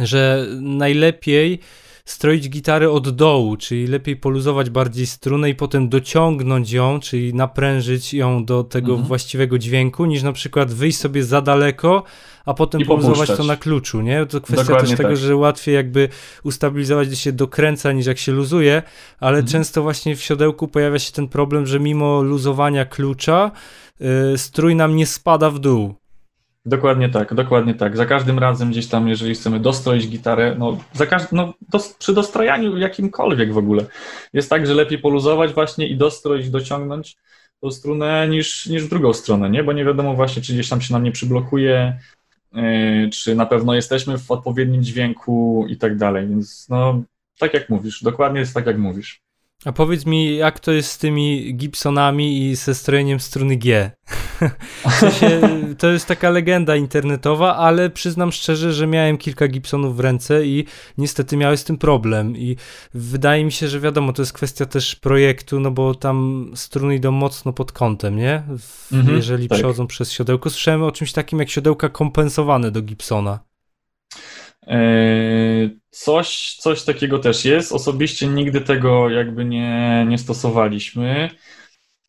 że 0.00 0.46
najlepiej 0.60 1.60
stroić 2.08 2.48
gitarę 2.48 2.90
od 2.90 3.10
dołu, 3.10 3.56
czyli 3.56 3.86
lepiej 3.86 4.16
poluzować 4.16 4.70
bardziej 4.70 5.06
strunę 5.06 5.50
i 5.50 5.54
potem 5.54 5.88
dociągnąć 5.88 6.72
ją, 6.72 7.00
czyli 7.00 7.34
naprężyć 7.34 8.14
ją 8.14 8.44
do 8.44 8.64
tego 8.64 8.92
mhm. 8.92 9.08
właściwego 9.08 9.58
dźwięku, 9.58 10.06
niż 10.06 10.22
na 10.22 10.32
przykład 10.32 10.72
wyjść 10.72 10.98
sobie 10.98 11.24
za 11.24 11.40
daleko, 11.40 12.02
a 12.44 12.54
potem 12.54 12.84
poluzować 12.84 13.28
to 13.28 13.44
na 13.44 13.56
kluczu, 13.56 14.00
nie? 14.00 14.26
To 14.26 14.40
kwestia 14.40 14.64
Dokładnie 14.64 14.88
też 14.88 14.96
tego, 14.96 15.08
tak. 15.08 15.18
że 15.18 15.36
łatwiej 15.36 15.74
jakby 15.74 16.08
ustabilizować, 16.42 17.06
gdy 17.06 17.16
się 17.16 17.32
dokręca, 17.32 17.92
niż 17.92 18.06
jak 18.06 18.18
się 18.18 18.32
luzuje, 18.32 18.82
ale 19.20 19.38
mhm. 19.38 19.52
często 19.52 19.82
właśnie 19.82 20.16
w 20.16 20.22
siodełku 20.22 20.68
pojawia 20.68 20.98
się 20.98 21.12
ten 21.12 21.28
problem, 21.28 21.66
że 21.66 21.80
mimo 21.80 22.22
luzowania 22.22 22.84
klucza, 22.84 23.50
yy, 24.00 24.38
strój 24.38 24.76
nam 24.76 24.96
nie 24.96 25.06
spada 25.06 25.50
w 25.50 25.58
dół. 25.58 25.94
Dokładnie 26.64 27.08
tak, 27.08 27.34
dokładnie 27.34 27.74
tak. 27.74 27.96
Za 27.96 28.06
każdym 28.06 28.38
razem 28.38 28.70
gdzieś 28.70 28.86
tam, 28.86 29.08
jeżeli 29.08 29.34
chcemy 29.34 29.60
dostroić 29.60 30.08
gitarę, 30.08 30.56
no, 30.58 30.78
za 30.92 31.06
każdy, 31.06 31.36
no 31.36 31.54
dos, 31.68 31.94
przy 31.94 32.14
dostrojaniu 32.14 32.78
jakimkolwiek 32.78 33.52
w 33.52 33.58
ogóle, 33.58 33.86
jest 34.32 34.50
tak, 34.50 34.66
że 34.66 34.74
lepiej 34.74 34.98
poluzować 34.98 35.52
właśnie 35.52 35.88
i 35.88 35.96
dostroić, 35.96 36.50
dociągnąć 36.50 37.16
tą 37.60 37.70
strunę 37.70 38.28
niż, 38.28 38.66
niż 38.66 38.88
drugą 38.88 39.12
stronę, 39.12 39.50
nie? 39.50 39.64
Bo 39.64 39.72
nie 39.72 39.84
wiadomo 39.84 40.14
właśnie, 40.14 40.42
czy 40.42 40.52
gdzieś 40.52 40.68
tam 40.68 40.80
się 40.80 40.92
nam 40.92 41.02
nie 41.02 41.12
przyblokuje, 41.12 41.98
yy, 42.52 43.10
czy 43.12 43.34
na 43.34 43.46
pewno 43.46 43.74
jesteśmy 43.74 44.18
w 44.18 44.30
odpowiednim 44.30 44.82
dźwięku 44.82 45.66
i 45.68 45.76
tak 45.76 45.96
dalej, 45.96 46.28
więc 46.28 46.66
no, 46.68 47.02
tak 47.38 47.54
jak 47.54 47.68
mówisz, 47.68 48.02
dokładnie 48.02 48.40
jest 48.40 48.54
tak 48.54 48.66
jak 48.66 48.78
mówisz. 48.78 49.20
A 49.64 49.72
powiedz 49.72 50.06
mi, 50.06 50.36
jak 50.36 50.60
to 50.60 50.72
jest 50.72 50.90
z 50.90 50.98
tymi 50.98 51.54
Gibsonami 51.54 52.42
i 52.42 52.54
ze 52.54 52.74
strojeniem 52.74 53.20
struny 53.20 53.56
G? 53.56 53.90
w 54.90 54.92
sensie, 54.92 55.40
to 55.78 55.90
jest 55.90 56.06
taka 56.06 56.30
legenda 56.30 56.76
internetowa, 56.76 57.56
ale 57.56 57.90
przyznam 57.90 58.32
szczerze, 58.32 58.72
że 58.72 58.86
miałem 58.86 59.18
kilka 59.18 59.48
Gibsonów 59.48 59.96
w 59.96 60.00
ręce 60.00 60.46
i 60.46 60.64
niestety 60.98 61.36
miałem 61.36 61.56
z 61.56 61.64
tym 61.64 61.78
problem. 61.78 62.36
I 62.36 62.56
wydaje 62.94 63.44
mi 63.44 63.52
się, 63.52 63.68
że 63.68 63.80
wiadomo, 63.80 64.12
to 64.12 64.22
jest 64.22 64.32
kwestia 64.32 64.66
też 64.66 64.96
projektu, 64.96 65.60
no 65.60 65.70
bo 65.70 65.94
tam 65.94 66.50
struny 66.54 66.94
idą 66.94 67.12
mocno 67.12 67.52
pod 67.52 67.72
kątem, 67.72 68.16
nie? 68.16 68.42
W, 68.58 68.92
mhm, 68.92 69.16
jeżeli 69.16 69.48
tak. 69.48 69.58
przechodzą 69.58 69.86
przez 69.86 70.12
siodełko. 70.12 70.50
Słyszałem 70.50 70.82
o 70.82 70.92
czymś 70.92 71.12
takim 71.12 71.38
jak 71.38 71.50
siodełka 71.50 71.88
kompensowane 71.88 72.70
do 72.70 72.82
Gibsona. 72.82 73.40
Eee, 74.66 75.80
coś, 76.04 76.56
coś 76.58 76.82
takiego 76.82 77.18
też 77.18 77.44
jest. 77.44 77.72
Osobiście 77.72 78.26
nigdy 78.26 78.60
tego 78.60 79.10
jakby 79.10 79.44
nie, 79.44 80.06
nie 80.08 80.18
stosowaliśmy, 80.18 81.30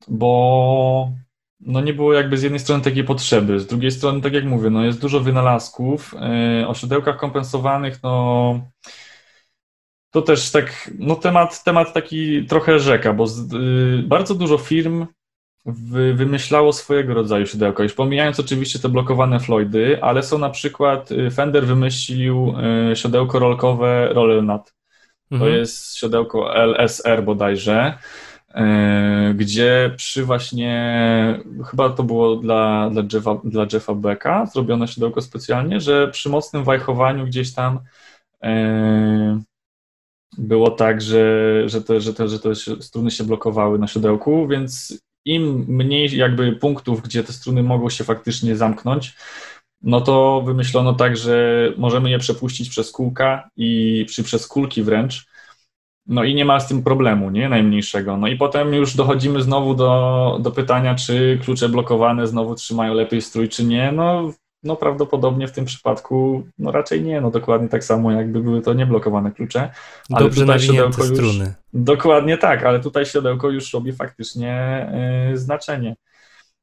bo 0.08 1.12
no 1.60 1.82
nie 1.82 1.94
było 1.94 2.14
jakby 2.14 2.38
z 2.38 2.44
jednej 2.44 2.60
strony 2.60 2.84
takiej 2.84 3.04
potrzeby, 3.04 3.60
z 3.60 3.68
drugiej 3.68 3.92
strony, 3.92 4.22
tak 4.22 4.34
jak 4.34 4.46
mówię, 4.46 4.70
no 4.70 4.86
jest 4.86 5.02
dużo 5.02 5.20
wynalazków. 5.20 6.16
Eee, 6.20 6.66
o 6.66 6.74
siodełkach 6.74 7.18
kompensowanych, 7.18 8.04
no 8.04 8.62
to 10.12 10.22
też 10.22 10.52
tak, 10.52 10.92
no 11.00 11.16
temat, 11.16 11.64
temat 11.64 11.94
taki 11.94 12.46
trochę 12.46 12.80
rzeka, 12.80 13.14
bo 13.14 13.28
z, 13.28 13.54
y, 13.54 14.04
bardzo 14.08 14.36
dużo 14.36 14.58
firm 14.58 15.06
wymyślało 16.14 16.74
swojego 16.74 17.14
rodzaju 17.14 17.46
siodełka. 17.46 17.84
Już 17.84 17.94
pomijając 17.94 18.40
oczywiście 18.40 18.80
te 18.80 18.90
blokowane 18.90 19.40
Floydy, 19.40 20.04
ale 20.04 20.24
są 20.24 20.38
na 20.38 20.50
przykład, 20.50 21.12
y, 21.12 21.32
Fender 21.32 21.66
wymyślił 21.66 22.54
y, 22.92 22.96
siodełko 22.96 23.40
rolkowe 23.40 24.10
Rollernut. 24.14 24.74
To 25.30 25.36
mhm. 25.36 25.54
jest 25.54 25.98
siodełko 25.98 26.56
LSR 26.56 27.24
bodajże, 27.24 27.94
y, 28.50 29.34
gdzie 29.34 29.94
przy 29.98 30.26
właśnie, 30.26 31.40
chyba 31.72 31.90
to 31.90 32.04
było 32.04 32.36
dla, 32.36 32.90
dla, 32.90 33.04
Jeffa, 33.14 33.42
dla 33.44 33.66
Jeffa 33.74 33.94
Becka 33.94 34.46
zrobione 34.46 34.88
siodełko 34.88 35.22
specjalnie, 35.22 35.80
że 35.80 36.08
przy 36.08 36.30
mocnym 36.30 36.64
wajchowaniu 36.64 37.26
gdzieś 37.26 37.54
tam 37.54 37.80
było 40.38 40.72
tak, 40.72 41.02
że, 41.02 41.64
że, 41.66 41.82
te, 41.82 42.02
że, 42.02 42.14
te, 42.14 42.28
że 42.28 42.40
te 42.40 42.56
struny 42.56 43.12
się 43.12 43.24
blokowały 43.24 43.80
na 43.80 43.88
siodełku, 43.88 44.48
więc 44.48 45.00
im 45.26 45.66
mniej 45.68 46.18
jakby 46.18 46.52
punktów, 46.52 47.02
gdzie 47.02 47.24
te 47.24 47.34
struny 47.34 47.64
mogą 47.64 47.90
się 47.90 48.04
faktycznie 48.04 48.56
zamknąć, 48.56 49.16
no 49.82 50.02
to 50.02 50.42
wymyślono 50.46 50.94
tak, 50.94 51.18
że 51.18 51.74
możemy 51.78 52.10
je 52.10 52.20
przepuścić 52.20 52.70
przez 52.70 52.92
kółka 52.92 53.50
i 53.58 54.06
czy 54.10 54.24
przez 54.24 54.48
kulki 54.48 54.84
wręcz. 54.84 55.26
No 56.08 56.24
i 56.24 56.36
nie 56.36 56.46
ma 56.46 56.60
z 56.60 56.68
tym 56.68 56.84
problemu, 56.84 57.30
nie? 57.30 57.50
Najmniejszego. 57.50 58.18
No 58.18 58.28
i 58.28 58.38
potem 58.38 58.74
już 58.74 58.96
dochodzimy 58.96 59.42
znowu 59.42 59.76
do, 59.76 60.38
do 60.42 60.52
pytania, 60.52 60.96
czy 60.96 61.40
klucze 61.44 61.70
blokowane 61.70 62.28
znowu 62.28 62.56
trzymają 62.56 62.94
lepiej 62.94 63.22
strój, 63.22 63.50
czy 63.50 63.64
nie. 63.64 63.92
No 63.92 64.34
no 64.64 64.76
prawdopodobnie 64.76 65.48
w 65.48 65.52
tym 65.52 65.66
przypadku, 65.66 66.48
no 66.58 66.72
raczej 66.72 67.02
nie, 67.02 67.22
no 67.22 67.32
dokładnie 67.32 67.70
tak 67.70 67.84
samo 67.84 68.12
jakby 68.12 68.40
były 68.40 68.62
to 68.62 68.74
nieblokowane 68.74 69.32
klucze. 69.32 69.70
Ale 70.10 70.26
Dobrze 70.26 70.46
nawinięte 70.46 71.04
strony. 71.04 71.46
Już, 71.46 71.54
dokładnie 71.74 72.38
tak, 72.38 72.64
ale 72.64 72.80
tutaj 72.80 73.06
siodełko 73.06 73.50
już 73.50 73.74
robi 73.74 73.94
faktycznie 73.94 74.86
y, 75.34 75.38
znaczenie. 75.38 75.96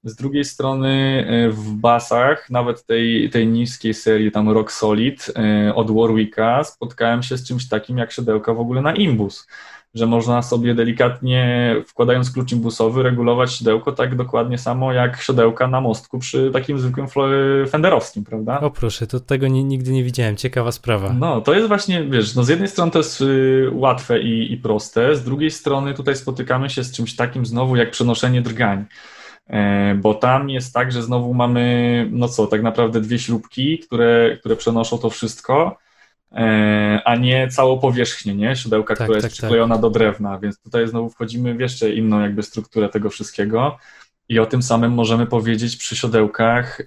Z 0.05 0.15
drugiej 0.15 0.45
strony 0.45 1.25
y, 1.49 1.53
w 1.53 1.73
basach, 1.73 2.51
nawet 2.51 2.87
tej, 2.87 3.31
tej 3.31 3.47
niskiej 3.47 3.95
serii, 3.95 4.33
tam 4.33 4.51
Rock 4.51 4.73
Solid 4.73 5.33
y, 5.69 5.75
od 5.75 5.91
Warwicka, 5.91 6.65
spotkałem 6.65 7.23
się 7.23 7.37
z 7.37 7.47
czymś 7.47 7.69
takim 7.69 7.99
jak 7.99 8.13
siodełka 8.13 8.55
w 8.55 8.61
ogóle 8.61 8.83
na 8.83 8.95
imbus 8.95 9.47
że 9.97 10.07
można 10.07 10.43
sobie 10.43 10.75
delikatnie, 10.75 11.75
wkładając 11.87 12.31
klucz 12.31 12.53
imbusowy, 12.53 13.03
regulować 13.03 13.53
siodełko 13.53 13.93
tak 13.93 14.17
dokładnie 14.17 14.59
samo 14.59 14.93
jak 14.93 15.23
siodełka 15.23 15.69
na 15.69 15.81
mostku 15.81 16.19
przy 16.19 16.51
takim 16.53 16.79
zwykłym 16.79 17.07
fenderowskim, 17.69 18.25
prawda? 18.25 18.61
O 18.61 18.71
proszę, 18.71 19.07
to 19.07 19.21
tego 19.21 19.49
nie, 19.49 19.65
nigdy 19.65 19.93
nie 19.93 20.05
widziałem, 20.05 20.37
ciekawa 20.37 20.73
sprawa. 20.73 21.13
No, 21.13 21.41
to 21.41 21.55
jest 21.55 21.69
właśnie, 21.69 22.05
wiesz, 22.05 22.35
no 22.35 22.45
z 22.45 22.49
jednej 22.49 22.69
strony 22.69 22.93
to 22.93 22.99
jest 22.99 23.21
y, 23.21 23.71
łatwe 23.73 24.21
i, 24.21 24.53
i 24.53 24.57
proste, 24.57 25.17
z 25.17 25.25
drugiej 25.25 25.51
strony 25.51 25.95
tutaj 25.95 26.17
spotykamy 26.17 26.71
się 26.71 26.85
z 26.85 26.93
czymś 26.93 27.17
takim 27.17 27.47
znowu 27.47 27.77
jak 27.77 27.91
przenoszenie 27.91 28.43
drgań 28.43 28.85
e, 29.47 29.95
bo 29.95 30.15
tam 30.15 30.51
jest 30.51 30.75
tak, 30.75 30.93
że 30.93 31.03
znowu 31.03 31.35
mamy, 31.35 32.09
no 32.13 32.29
co, 32.29 32.47
tak 32.47 32.63
naprawdę 32.63 33.01
dwie 33.01 33.19
śrubki, 33.19 33.79
które, 33.79 34.37
które 34.41 34.57
przenoszą 34.57 34.99
to 34.99 35.11
wszystko 35.11 35.86
a 37.05 37.17
nie 37.17 37.49
całą 37.49 37.79
powierzchnię, 37.79 38.35
nie? 38.35 38.57
Siodełka, 38.57 38.97
tak, 38.97 39.05
która 39.05 39.17
jest 39.17 39.25
tak, 39.25 39.33
tak. 39.33 39.39
przyklejona 39.39 39.75
tak. 39.75 39.83
do 39.83 39.91
drewna, 39.91 40.39
więc 40.39 40.63
tutaj 40.63 40.89
znowu 40.89 41.11
wchodzimy 41.11 41.55
w 41.55 41.61
jeszcze 41.61 41.95
inną 41.95 42.21
jakby 42.21 42.43
strukturę 42.43 42.89
tego 42.89 43.11
wszystkiego 43.11 43.79
i 44.29 44.39
o 44.39 44.47
tym 44.47 44.63
samym 44.63 44.93
możemy 44.93 45.27
powiedzieć 45.27 45.77
przy 45.77 45.97
siodełkach 45.97 46.81
e, 46.81 46.85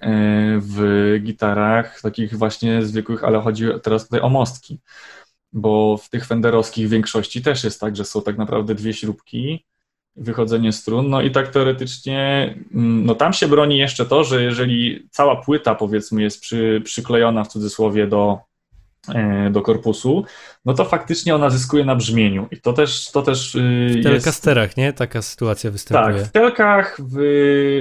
w 0.60 1.14
gitarach 1.22 2.00
takich 2.00 2.38
właśnie 2.38 2.82
zwykłych, 2.82 3.24
ale 3.24 3.40
chodzi 3.40 3.64
teraz 3.82 4.04
tutaj 4.04 4.20
o 4.20 4.28
mostki, 4.28 4.80
bo 5.52 5.96
w 5.96 6.08
tych 6.08 6.26
fenderowskich 6.26 6.88
większości 6.88 7.42
też 7.42 7.64
jest 7.64 7.80
tak, 7.80 7.96
że 7.96 8.04
są 8.04 8.22
tak 8.22 8.38
naprawdę 8.38 8.74
dwie 8.74 8.94
śrubki, 8.94 9.66
wychodzenie 10.16 10.72
strun, 10.72 11.10
no 11.10 11.22
i 11.22 11.30
tak 11.30 11.48
teoretycznie, 11.48 12.54
mm, 12.74 13.06
no 13.06 13.14
tam 13.14 13.32
się 13.32 13.48
broni 13.48 13.78
jeszcze 13.78 14.06
to, 14.06 14.24
że 14.24 14.42
jeżeli 14.42 15.08
cała 15.10 15.36
płyta 15.36 15.74
powiedzmy 15.74 16.22
jest 16.22 16.40
przy, 16.40 16.82
przyklejona 16.84 17.44
w 17.44 17.48
cudzysłowie 17.48 18.06
do 18.06 18.38
E, 18.38 18.49
do 19.50 19.62
korpusu, 19.62 20.24
no 20.64 20.74
to 20.74 20.84
faktycznie 20.84 21.34
ona 21.34 21.50
zyskuje 21.50 21.84
na 21.84 21.96
brzmieniu. 21.96 22.46
I 22.50 22.60
to 22.60 22.72
też, 22.72 23.10
to 23.10 23.22
też 23.22 23.54
y, 23.54 23.88
W 24.00 24.02
telecasterach, 24.02 24.76
nie? 24.76 24.92
Taka 24.92 25.22
sytuacja 25.22 25.70
występuje. 25.70 26.18
Tak, 26.18 26.28
w 26.28 26.32
telkach, 26.32 27.00
w, 27.00 27.20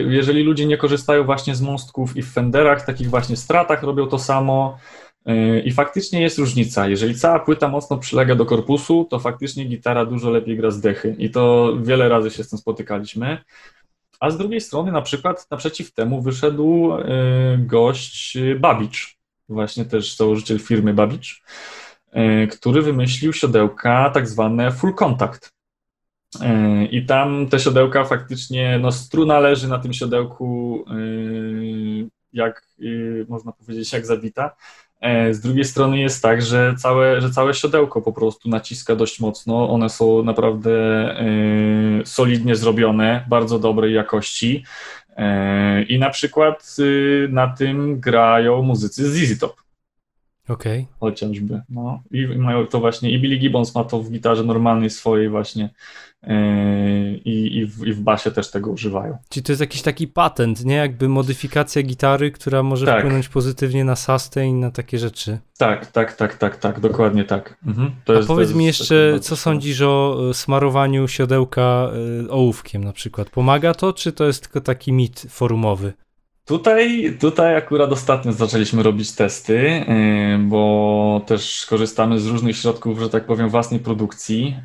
jeżeli 0.10 0.44
ludzie 0.44 0.66
nie 0.66 0.78
korzystają 0.78 1.24
właśnie 1.24 1.56
z 1.56 1.62
mostków 1.62 2.18
i 2.18 2.22
w 2.22 2.32
Fenderach, 2.32 2.86
takich 2.86 3.10
właśnie 3.10 3.38
stratach 3.38 3.84
robią 3.84 4.08
to 4.08 4.20
samo. 4.20 4.78
Y, 5.30 5.62
I 5.66 5.72
faktycznie 5.72 6.22
jest 6.22 6.38
różnica. 6.38 6.88
Jeżeli 6.88 7.16
cała 7.16 7.40
płyta 7.40 7.68
mocno 7.68 7.98
przylega 7.98 8.36
do 8.36 8.46
korpusu, 8.46 9.08
to 9.10 9.20
faktycznie 9.20 9.66
gitara 9.66 10.06
dużo 10.06 10.30
lepiej 10.30 10.58
gra 10.58 10.72
z 10.72 10.82
dechy. 10.82 11.16
I 11.18 11.30
to 11.30 11.74
wiele 11.82 12.10
razy 12.10 12.32
się 12.32 12.44
z 12.44 12.50
tym 12.50 12.60
spotykaliśmy. 12.60 13.38
A 14.20 14.30
z 14.30 14.38
drugiej 14.38 14.62
strony, 14.62 14.92
na 14.92 15.02
przykład, 15.02 15.48
naprzeciw 15.52 15.94
temu 15.94 16.22
wyszedł 16.22 16.94
y, 16.94 17.04
gość 17.58 18.38
Babicz 18.60 19.19
właśnie 19.50 19.86
też 19.86 20.16
założyciel 20.16 20.60
firmy 20.60 20.94
Babicz, 20.94 21.44
e, 22.12 22.48
który 22.48 22.82
wymyślił 22.82 23.34
siodełka 23.34 24.10
tak 24.10 24.28
zwane 24.28 24.72
full 24.72 24.94
contact. 24.94 25.50
E, 26.42 26.86
I 26.86 27.06
tam 27.06 27.48
te 27.48 27.60
siodełka 27.60 28.04
faktycznie, 28.04 28.80
no 28.82 28.92
struna 28.92 29.40
leży 29.40 29.68
na 29.68 29.80
tym 29.80 29.94
siodełku 29.94 30.84
e, 30.88 30.94
jak, 32.34 32.66
można 33.28 33.52
powiedzieć, 33.52 33.94
jak 33.94 34.06
zabita. 34.06 34.56
Z 35.32 35.40
drugiej 35.40 35.66
strony 35.66 36.00
jest 36.00 36.22
tak, 36.22 36.42
że 36.42 36.76
całe, 36.78 37.22
że 37.22 37.30
całe 37.30 37.54
siodełko 37.54 38.02
po 38.02 38.14
prostu 38.14 38.50
naciska 38.50 38.96
dość 38.96 39.20
mocno. 39.20 39.70
One 39.70 39.90
są 39.90 40.24
naprawdę 40.24 40.72
solidnie 42.06 42.56
zrobione, 42.56 43.26
bardzo 43.30 43.60
dobrej 43.60 43.94
jakości. 43.94 44.64
I 45.88 46.00
na 46.00 46.10
przykład 46.10 46.76
y, 46.80 47.28
na 47.32 47.48
tym 47.48 48.00
grają 48.00 48.62
muzycy 48.62 49.12
z 49.12 49.16
ZZ 49.16 49.40
Top. 49.40 49.56
Okej. 50.50 50.82
Okay. 50.82 50.94
Chociażby. 51.00 51.62
No. 51.70 52.04
I 52.12 52.28
mają 52.28 52.68
to 52.68 52.80
właśnie, 52.80 53.12
i 53.12 53.20
Billy 53.20 53.38
Gibbons 53.38 53.76
ma 53.76 53.84
to 53.84 54.02
w 54.02 54.12
gitarze 54.12 54.44
normalnej 54.44 54.90
swojej 54.90 55.30
właśnie 55.30 55.70
i, 57.26 57.58
i, 57.58 57.66
w, 57.66 57.88
i 57.88 57.94
w 57.94 58.02
basie 58.02 58.32
też 58.32 58.52
tego 58.52 58.72
używają. 58.72 59.18
Czyli 59.30 59.44
to 59.44 59.52
jest 59.52 59.62
jakiś 59.62 59.82
taki 59.82 60.08
patent, 60.08 60.66
nie? 60.66 60.76
Jakby 60.76 61.10
modyfikacja 61.10 61.84
gitary, 61.84 62.32
która 62.32 62.64
może 62.64 62.86
tak. 62.86 63.00
wpłynąć 63.00 63.30
pozytywnie 63.30 63.86
na 63.86 63.96
sustain, 63.96 64.60
na 64.60 64.72
takie 64.72 64.98
rzeczy. 64.98 65.40
Tak, 65.58 65.86
tak, 65.86 66.16
tak, 66.16 66.38
tak, 66.38 66.58
tak, 66.58 66.80
dokładnie 66.80 67.24
tak. 67.24 67.58
Mhm. 67.66 67.92
To 68.06 68.14
A 68.14 68.16
jest, 68.16 68.28
powiedz 68.28 68.54
mi 68.54 68.66
jeszcze, 68.66 69.20
co 69.22 69.36
sądzisz 69.36 69.82
o 69.82 70.28
e, 70.30 70.34
smarowaniu 70.34 71.08
siodełka 71.08 71.90
e, 72.26 72.30
ołówkiem 72.30 72.84
na 72.84 72.94
przykład? 72.94 73.30
Pomaga 73.30 73.74
to, 73.74 73.94
czy 73.94 74.12
to 74.12 74.26
jest 74.26 74.42
tylko 74.42 74.62
taki 74.62 74.94
mit 74.94 75.26
forumowy? 75.30 75.94
Tutaj, 76.50 77.18
tutaj 77.20 77.56
akurat 77.56 77.92
ostatnio 77.92 78.32
zaczęliśmy 78.32 78.84
robić 78.84 79.12
testy, 79.12 79.58
y, 79.58 80.38
bo 80.40 81.22
też 81.26 81.66
korzystamy 81.70 82.20
z 82.20 82.28
różnych 82.28 82.58
środków, 82.58 83.00
że 83.00 83.10
tak 83.10 83.26
powiem, 83.26 83.50
własnej 83.50 83.80
produkcji. 83.80 84.56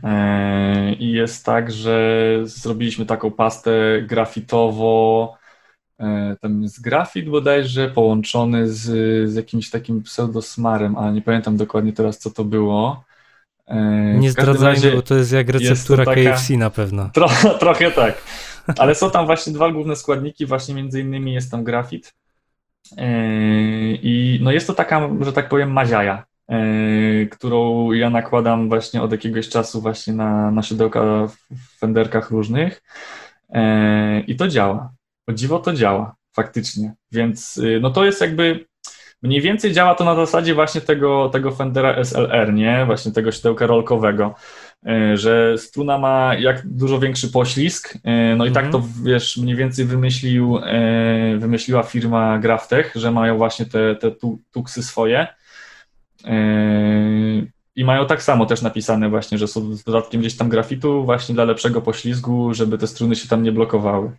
Y, 0.91 0.95
I 0.95 1.13
jest 1.13 1.45
tak, 1.47 1.73
że 1.73 2.39
zrobiliśmy 2.43 3.07
taką 3.07 3.31
pastę 3.31 4.03
grafitowo, 4.03 5.35
y, 6.01 6.05
tam 6.41 6.63
jest 6.63 6.83
grafit 6.83 7.29
bodajże 7.29 7.91
połączony 7.91 8.69
z, 8.69 8.83
z 9.31 9.35
jakimś 9.35 9.71
takim 9.71 10.03
pseudosmarem, 10.03 10.97
ale 10.97 11.13
nie 11.13 11.23
pamiętam 11.23 11.57
dokładnie 11.57 11.93
teraz, 11.93 12.19
co 12.19 12.31
to 12.31 12.45
było. 12.45 13.05
Nie 14.15 14.31
zdradzajmy, 14.31 14.93
bo 14.97 15.03
to 15.03 15.15
jest 15.15 15.33
jak 15.33 15.49
receptura 15.49 16.05
jest 16.05 16.25
taka, 16.25 16.37
KFC 16.37 16.57
na 16.57 16.71
pewno. 16.71 17.11
Tro, 17.15 17.29
trochę 17.61 17.91
tak. 17.91 18.23
Ale 18.79 18.95
są 18.95 19.11
tam 19.11 19.27
właśnie 19.27 19.53
dwa 19.53 19.71
główne 19.71 19.97
składniki, 19.97 20.47
właśnie 20.47 20.75
między 20.75 21.01
innymi 21.01 21.33
jest 21.33 21.51
tam 21.51 21.65
grafit. 21.65 22.15
Yy, 22.97 23.99
I 24.03 24.39
no 24.43 24.53
jest 24.53 24.67
to 24.67 24.75
taka, 24.75 25.09
że 25.21 25.33
tak 25.33 25.49
powiem, 25.49 25.73
maziaja, 25.73 26.25
yy, 26.49 27.29
którą 27.31 27.93
ja 27.93 28.11
nakładam 28.11 28.69
właśnie 28.69 29.03
od 29.03 29.13
jakiegoś 29.13 29.49
czasu 29.49 29.81
właśnie 29.81 30.13
na, 30.13 30.51
na 30.51 30.63
siodełka 30.63 31.27
w 31.51 31.79
fenderkach 31.79 32.31
różnych. 32.31 32.83
Yy, 33.51 34.21
I 34.21 34.37
to 34.37 34.49
działa. 34.49 34.93
O 35.27 35.33
dziwo 35.33 35.59
to 35.59 35.73
działa, 35.73 36.15
faktycznie. 36.33 36.95
Więc 37.13 37.61
no 37.81 37.91
to 37.91 38.05
jest 38.05 38.21
jakby 38.21 38.67
mniej 39.23 39.41
więcej 39.41 39.73
działa 39.73 39.95
to 39.95 40.05
na 40.05 40.15
zasadzie 40.15 40.55
właśnie 40.55 40.81
tego, 40.81 41.29
tego 41.29 41.51
Fendera 41.51 42.05
SLR, 42.05 42.53
nie? 42.53 42.87
Właśnie 42.87 43.13
tego 43.13 43.33
siodełka 43.33 43.67
rolkowego. 43.67 44.35
E, 44.87 45.17
że 45.17 45.59
struna 45.59 45.99
ma 45.99 46.35
jak 46.35 46.67
dużo 46.67 47.01
większy 47.01 47.29
poślizg, 47.29 47.99
e, 48.05 48.37
no 48.37 48.47
i 48.47 48.53
tak 48.53 48.71
to 48.71 48.79
mhm. 48.79 49.05
wiesz, 49.05 49.37
mniej 49.37 49.57
więcej 49.57 49.85
wymyślił, 49.85 50.59
e, 50.59 51.37
wymyśliła 51.39 51.83
firma 51.83 52.39
Graftech, 52.39 52.93
że 52.95 53.11
mają 53.11 53.37
właśnie 53.37 53.67
te, 53.67 53.97
te 53.97 54.11
tuksy 54.53 54.83
swoje 54.83 55.27
i 57.77 57.85
mają 57.85 58.07
tak 58.07 58.23
samo 58.23 58.47
też 58.47 58.63
napisane 58.63 59.09
właśnie, 59.09 59.39
że 59.39 59.49
są 59.49 59.75
z 59.75 59.85
dodatkiem 59.85 60.21
gdzieś 60.21 60.37
tam 60.37 60.49
grafitu 60.49 61.05
właśnie 61.05 61.35
dla 61.35 61.45
lepszego 61.45 61.83
poślizgu, 61.83 62.55
żeby 62.55 62.79
te 62.79 62.87
struny 62.87 63.17
się 63.17 63.29
tam 63.29 63.43
nie 63.43 63.53
blokowały. 63.53 64.11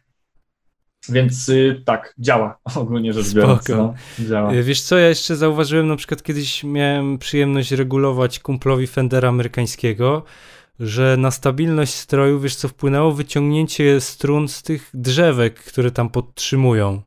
Więc 1.09 1.49
y, 1.49 1.81
tak, 1.85 2.13
działa, 2.19 2.57
ogólnie 2.75 3.13
rzecz 3.13 3.33
biorąc. 3.33 3.69
No, 3.69 3.93
działa. 4.19 4.51
Wiesz 4.63 4.81
co, 4.81 4.97
ja 4.97 5.07
jeszcze 5.07 5.35
zauważyłem, 5.35 5.87
na 5.87 5.95
przykład 5.95 6.23
kiedyś 6.23 6.63
miałem 6.63 7.17
przyjemność 7.17 7.71
regulować 7.71 8.39
kumplowi 8.39 8.87
Fendera 8.87 9.29
amerykańskiego, 9.29 10.23
że 10.79 11.17
na 11.17 11.31
stabilność 11.31 11.93
stroju, 11.93 12.39
wiesz 12.39 12.55
co 12.55 12.67
wpłynęło? 12.67 13.11
Wyciągnięcie 13.11 14.01
strun 14.01 14.47
z 14.47 14.63
tych 14.63 14.89
drzewek, 14.93 15.59
które 15.59 15.91
tam 15.91 16.09
podtrzymują. 16.09 17.01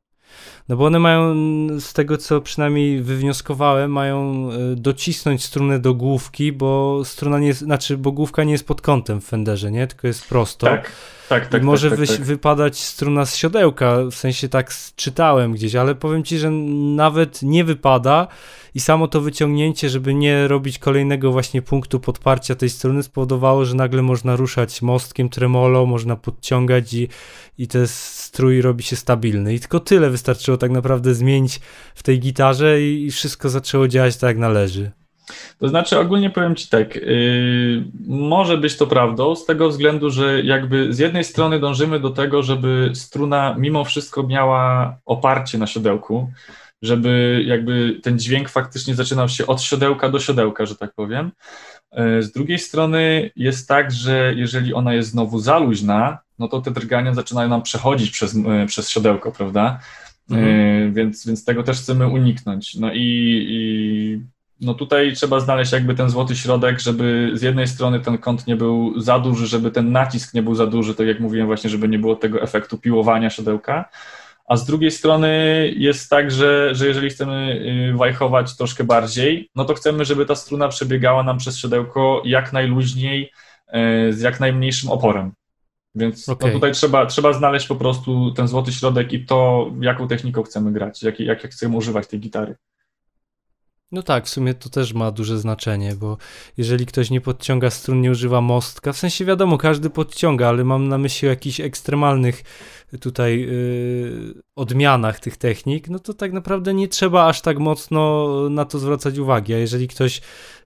No 0.68 0.76
bo 0.76 0.86
one 0.86 0.98
mają, 0.98 1.34
z 1.80 1.92
tego 1.92 2.16
co 2.16 2.40
przynajmniej 2.40 3.02
wywnioskowałem, 3.02 3.92
mają 3.92 4.48
e, 4.52 4.76
docisnąć 4.76 5.44
strunę 5.44 5.78
do 5.78 5.94
główki, 5.94 6.52
bo 6.52 7.00
struna 7.04 7.38
nie 7.38 7.46
jest, 7.46 7.60
znaczy, 7.60 7.96
bo 7.96 8.12
główka 8.12 8.44
nie 8.44 8.52
jest 8.52 8.66
pod 8.66 8.80
kątem 8.80 9.20
w 9.20 9.24
Fenderze, 9.24 9.70
nie? 9.70 9.86
Tylko 9.86 10.06
jest 10.06 10.28
prosto. 10.28 10.66
Tak. 10.66 10.92
Tak, 11.29 11.47
tak, 11.47 11.62
I 11.62 11.64
może 11.64 11.91
tak, 11.91 11.99
tak, 11.99 12.09
tak. 12.09 12.24
wypadać 12.24 12.79
struna 12.79 13.26
z 13.26 13.37
siodełka, 13.37 13.97
w 14.11 14.14
sensie 14.14 14.49
tak 14.49 14.70
czytałem 14.97 15.53
gdzieś, 15.53 15.74
ale 15.74 15.95
powiem 15.95 16.24
ci, 16.24 16.39
że 16.39 16.51
nawet 16.51 17.43
nie 17.43 17.64
wypada 17.64 18.26
i 18.74 18.81
samo 18.81 19.09
to 19.09 19.20
wyciągnięcie, 19.20 19.89
żeby 19.89 20.14
nie 20.14 20.49
robić 20.49 20.79
kolejnego 20.79 21.33
właśnie 21.33 21.62
punktu 21.62 22.01
podparcia 22.01 22.55
tej 22.55 22.70
struny 22.70 23.03
spowodowało, 23.03 23.64
że 23.64 23.74
nagle 23.74 24.03
można 24.03 24.37
ruszać 24.37 24.83
mostkiem 24.83 25.29
tremolo, 25.29 25.87
można 25.87 26.16
podciągać 26.16 26.95
i, 26.95 27.09
i 27.59 27.68
ten 27.68 27.87
strój 27.87 28.62
robi 28.62 28.83
się 28.83 28.97
stabilny. 28.97 29.55
I 29.55 29.61
tylko 29.61 29.81
tyle 29.81 30.11
wystarczyło 30.11 30.57
tak 30.57 30.70
naprawdę 30.70 31.14
zmienić 31.14 31.61
w 31.95 32.03
tej 32.03 32.20
gitarze 32.20 32.83
i, 32.83 33.07
i 33.07 33.11
wszystko 33.11 33.49
zaczęło 33.49 33.89
działać 33.89 34.16
tak 34.16 34.29
jak 34.29 34.39
należy. 34.39 34.91
To 35.59 35.68
znaczy, 35.68 35.99
ogólnie 35.99 36.31
powiem 36.31 36.57
Ci 36.57 36.68
tak, 36.68 36.97
yy, 36.97 37.85
może 38.07 38.59
być 38.59 38.76
to 38.76 38.87
prawdą 38.87 39.35
z 39.35 39.47
tego 39.47 39.68
względu, 39.68 40.11
że 40.11 40.43
jakby 40.43 40.93
z 40.93 40.99
jednej 40.99 41.24
strony 41.24 41.61
dążymy 41.61 42.01
do 42.01 42.11
tego, 42.11 42.43
żeby 42.43 42.91
struna 42.95 43.55
mimo 43.59 43.85
wszystko 43.85 44.22
miała 44.22 44.97
oparcie 45.07 45.59
na 45.59 45.66
siodełku, 45.66 46.31
żeby 46.83 47.43
jakby 47.47 48.01
ten 48.03 48.18
dźwięk 48.18 48.49
faktycznie 48.49 48.95
zaczynał 48.95 49.29
się 49.29 49.47
od 49.47 49.62
siodełka 49.62 50.09
do 50.09 50.20
siodełka, 50.20 50.66
że 50.66 50.76
tak 50.76 50.95
powiem. 50.95 51.31
Yy, 51.93 52.22
z 52.22 52.33
drugiej 52.33 52.59
strony 52.59 53.31
jest 53.37 53.68
tak, 53.68 53.91
że 53.93 54.35
jeżeli 54.37 54.74
ona 54.74 54.95
jest 54.95 55.11
znowu 55.11 55.39
zaluźna, 55.39 56.18
no 56.39 56.49
to 56.49 56.61
te 56.61 56.70
drgania 56.70 57.14
zaczynają 57.14 57.49
nam 57.49 57.62
przechodzić 57.62 58.11
przez, 58.11 58.35
yy, 58.35 58.66
przez 58.66 58.91
siodełko, 58.91 59.33
prawda? 59.33 59.81
Mhm. 60.31 60.95
Więc, 60.95 61.26
więc 61.26 61.45
tego 61.45 61.62
też 61.62 61.79
chcemy 61.79 62.09
uniknąć. 62.09 62.74
No 62.74 62.93
i, 62.93 63.47
i 63.49 64.20
no 64.61 64.74
tutaj 64.74 65.12
trzeba 65.12 65.40
znaleźć 65.40 65.72
jakby 65.72 65.94
ten 65.94 66.11
złoty 66.11 66.36
środek, 66.36 66.80
żeby 66.80 67.30
z 67.34 67.42
jednej 67.42 67.66
strony 67.66 68.00
ten 68.00 68.18
kąt 68.18 68.46
nie 68.46 68.56
był 68.56 69.00
za 69.00 69.18
duży, 69.18 69.46
żeby 69.46 69.70
ten 69.70 69.92
nacisk 69.92 70.34
nie 70.34 70.42
był 70.42 70.54
za 70.54 70.66
duży, 70.66 70.94
tak 70.94 71.06
jak 71.06 71.20
mówiłem 71.20 71.46
właśnie, 71.46 71.70
żeby 71.70 71.88
nie 71.88 71.98
było 71.98 72.16
tego 72.16 72.42
efektu 72.42 72.78
piłowania 72.78 73.30
siodełka, 73.30 73.88
a 74.48 74.56
z 74.56 74.64
drugiej 74.64 74.90
strony 74.90 75.30
jest 75.76 76.11
tak, 76.11 76.30
że, 76.30 76.74
że 76.74 76.86
jeżeli 76.86 77.11
chcemy 77.11 77.61
y, 77.94 77.96
wajchować 77.96 78.56
troszkę 78.56 78.84
bardziej, 78.84 79.50
no 79.54 79.64
to 79.64 79.74
chcemy, 79.74 80.04
żeby 80.04 80.26
ta 80.26 80.34
struna 80.34 80.68
przebiegała 80.68 81.22
nam 81.22 81.38
przez 81.38 81.59
siodełko 81.59 82.22
jak 82.24 82.52
najluźniej, 82.52 83.32
y, 84.09 84.12
z 84.12 84.20
jak 84.20 84.40
najmniejszym 84.40 84.90
oporem. 84.90 85.32
Więc 85.94 86.28
okay. 86.28 86.48
no 86.48 86.54
tutaj 86.54 86.72
trzeba, 86.72 87.06
trzeba 87.06 87.32
znaleźć 87.32 87.66
po 87.66 87.76
prostu 87.76 88.30
ten 88.30 88.48
złoty 88.48 88.72
środek 88.72 89.12
i 89.12 89.24
to, 89.24 89.70
jaką 89.80 90.09
techniką 90.09 90.42
chcemy 90.42 90.72
grać, 90.72 91.02
jak, 91.02 91.20
jak 91.20 91.42
chcemy 91.42 91.76
używać 91.76 92.06
tej 92.06 92.20
gitary. 92.20 92.56
No 93.93 94.03
tak, 94.03 94.26
w 94.26 94.28
sumie 94.28 94.55
to 94.55 94.68
też 94.68 94.95
ma 94.95 95.11
duże 95.11 95.39
znaczenie, 95.39 95.95
bo 95.97 96.16
jeżeli 96.57 96.86
ktoś 96.86 97.11
nie 97.11 97.20
podciąga 97.20 97.70
strun, 97.70 98.01
nie 98.01 98.11
używa 98.11 98.41
mostka, 98.41 98.93
w 98.93 98.99
sensie 98.99 99.24
wiadomo, 99.24 99.59
każdy 99.59 99.91
podciąga, 99.91 100.49
ale 100.49 100.64
mam 100.64 100.89
na 100.89 100.99
myśli 100.99 101.28
o 101.28 101.30
jakichś 101.30 101.61
ekstremalnych 101.61 102.43
tutaj 103.01 103.41
yy, 103.41 104.34
odmianach 104.57 105.20
tych 105.20 105.36
technik, 105.36 105.89
no 105.89 105.99
to 105.99 106.14
tak 106.14 106.32
naprawdę 106.32 106.74
nie 106.74 106.89
trzeba 106.89 107.26
aż 107.26 107.41
tak 107.41 107.59
mocno 107.59 108.28
na 108.51 108.64
to 108.64 108.78
zwracać 108.78 109.18
uwagi, 109.18 109.55
a 109.55 109.59
jeżeli 109.59 109.89
ktoś 109.89 110.20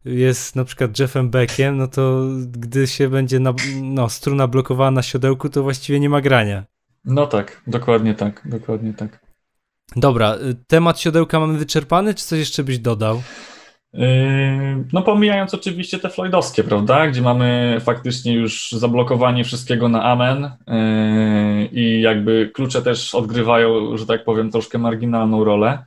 jest 0.05 0.57
na 0.57 0.65
przykład 0.65 0.99
Jeffem 0.99 1.31
Beckiem, 1.31 1.77
no 1.77 1.89
to 1.89 2.27
gdy 2.47 2.87
się 2.87 3.09
będzie 3.09 3.41
na, 3.41 3.55
no, 3.83 4.09
struna 4.09 4.47
blokowana 4.47 4.91
na 4.91 5.03
siodełku, 5.03 5.49
to 5.49 5.63
właściwie 5.63 6.01
nie 6.01 6.09
ma 6.09 6.21
grania. 6.21 6.65
No 7.05 7.27
tak, 7.27 7.63
dokładnie 7.67 8.15
tak, 8.15 8.43
dokładnie 8.45 8.95
tak. 8.95 9.22
Dobra, 9.97 10.35
y, 10.35 10.55
temat 10.67 11.01
siodełka 11.01 11.41
mamy 11.41 11.59
wyczerpany, 11.59 12.15
czy 12.15 12.25
coś 12.25 12.39
jeszcze 12.39 12.65
byś 12.65 12.79
dodał? 12.79 13.23
Yy, 13.93 14.05
no 14.93 15.03
pomijając 15.03 15.55
oczywiście 15.55 15.99
te 15.99 16.09
floydowskie, 16.09 16.65
prawda, 16.65 17.07
gdzie 17.07 17.23
mamy 17.23 17.77
faktycznie 17.81 18.33
już 18.33 18.73
zablokowanie 18.73 19.45
wszystkiego 19.45 19.89
na 19.89 20.03
amen 20.03 20.51
yy, 20.67 21.67
i 21.73 22.01
jakby 22.01 22.51
klucze 22.55 22.83
też 22.83 23.15
odgrywają, 23.15 23.97
że 23.97 24.07
tak 24.07 24.25
powiem, 24.25 24.51
troszkę 24.51 24.79
marginalną 24.79 25.45
rolę 25.45 25.85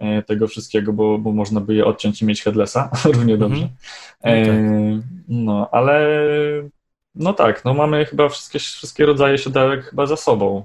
yy, 0.00 0.22
tego 0.22 0.46
wszystkiego, 0.46 0.92
bo, 0.92 1.18
bo 1.18 1.32
można 1.32 1.60
by 1.60 1.74
je 1.74 1.84
odciąć 1.84 2.22
i 2.22 2.24
mieć 2.24 2.42
headlessa 2.42 2.90
równie 3.04 3.34
mhm. 3.34 3.38
dobrze. 3.38 3.68
No, 4.24 4.30
tak. 4.30 4.54
no, 5.28 5.68
ale 5.72 6.08
no 7.14 7.32
tak, 7.32 7.64
no 7.64 7.74
mamy 7.74 8.04
chyba 8.04 8.28
wszystkie, 8.28 8.58
wszystkie 8.58 9.06
rodzaje 9.06 9.38
siodełek 9.38 9.84
chyba 9.84 10.06
za 10.06 10.16
sobą. 10.16 10.64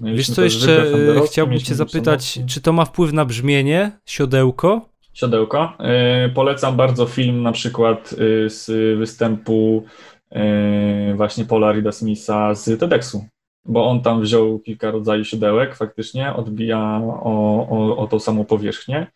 Wiesz 0.00 0.30
co 0.30 0.42
jeszcze 0.42 0.92
chciałbym 1.26 1.58
cię 1.58 1.74
zapytać, 1.74 2.40
czy 2.46 2.60
to 2.60 2.72
ma 2.72 2.84
wpływ 2.84 3.12
na 3.12 3.24
brzmienie, 3.24 3.90
siodełko? 4.06 4.88
Siodełko. 5.12 5.72
Yy, 6.24 6.30
polecam 6.34 6.76
bardzo 6.76 7.06
film 7.06 7.42
na 7.42 7.52
przykład 7.52 8.12
yy, 8.12 8.50
z 8.50 8.98
występu 8.98 9.84
yy, 10.30 11.14
właśnie 11.16 11.44
Paula 11.44 11.72
Rida 11.72 11.92
Smitha 11.92 12.54
z 12.54 12.80
TEDxu, 12.80 13.24
bo 13.64 13.86
on 13.86 14.02
tam 14.02 14.22
wziął 14.22 14.58
kilka 14.58 14.90
rodzajów 14.90 15.28
siodełek, 15.28 15.76
faktycznie 15.76 16.34
odbija 16.34 17.00
o, 17.04 17.66
o, 17.70 17.96
o 17.96 18.06
tą 18.06 18.18
samą 18.18 18.44
powierzchnię. 18.44 19.06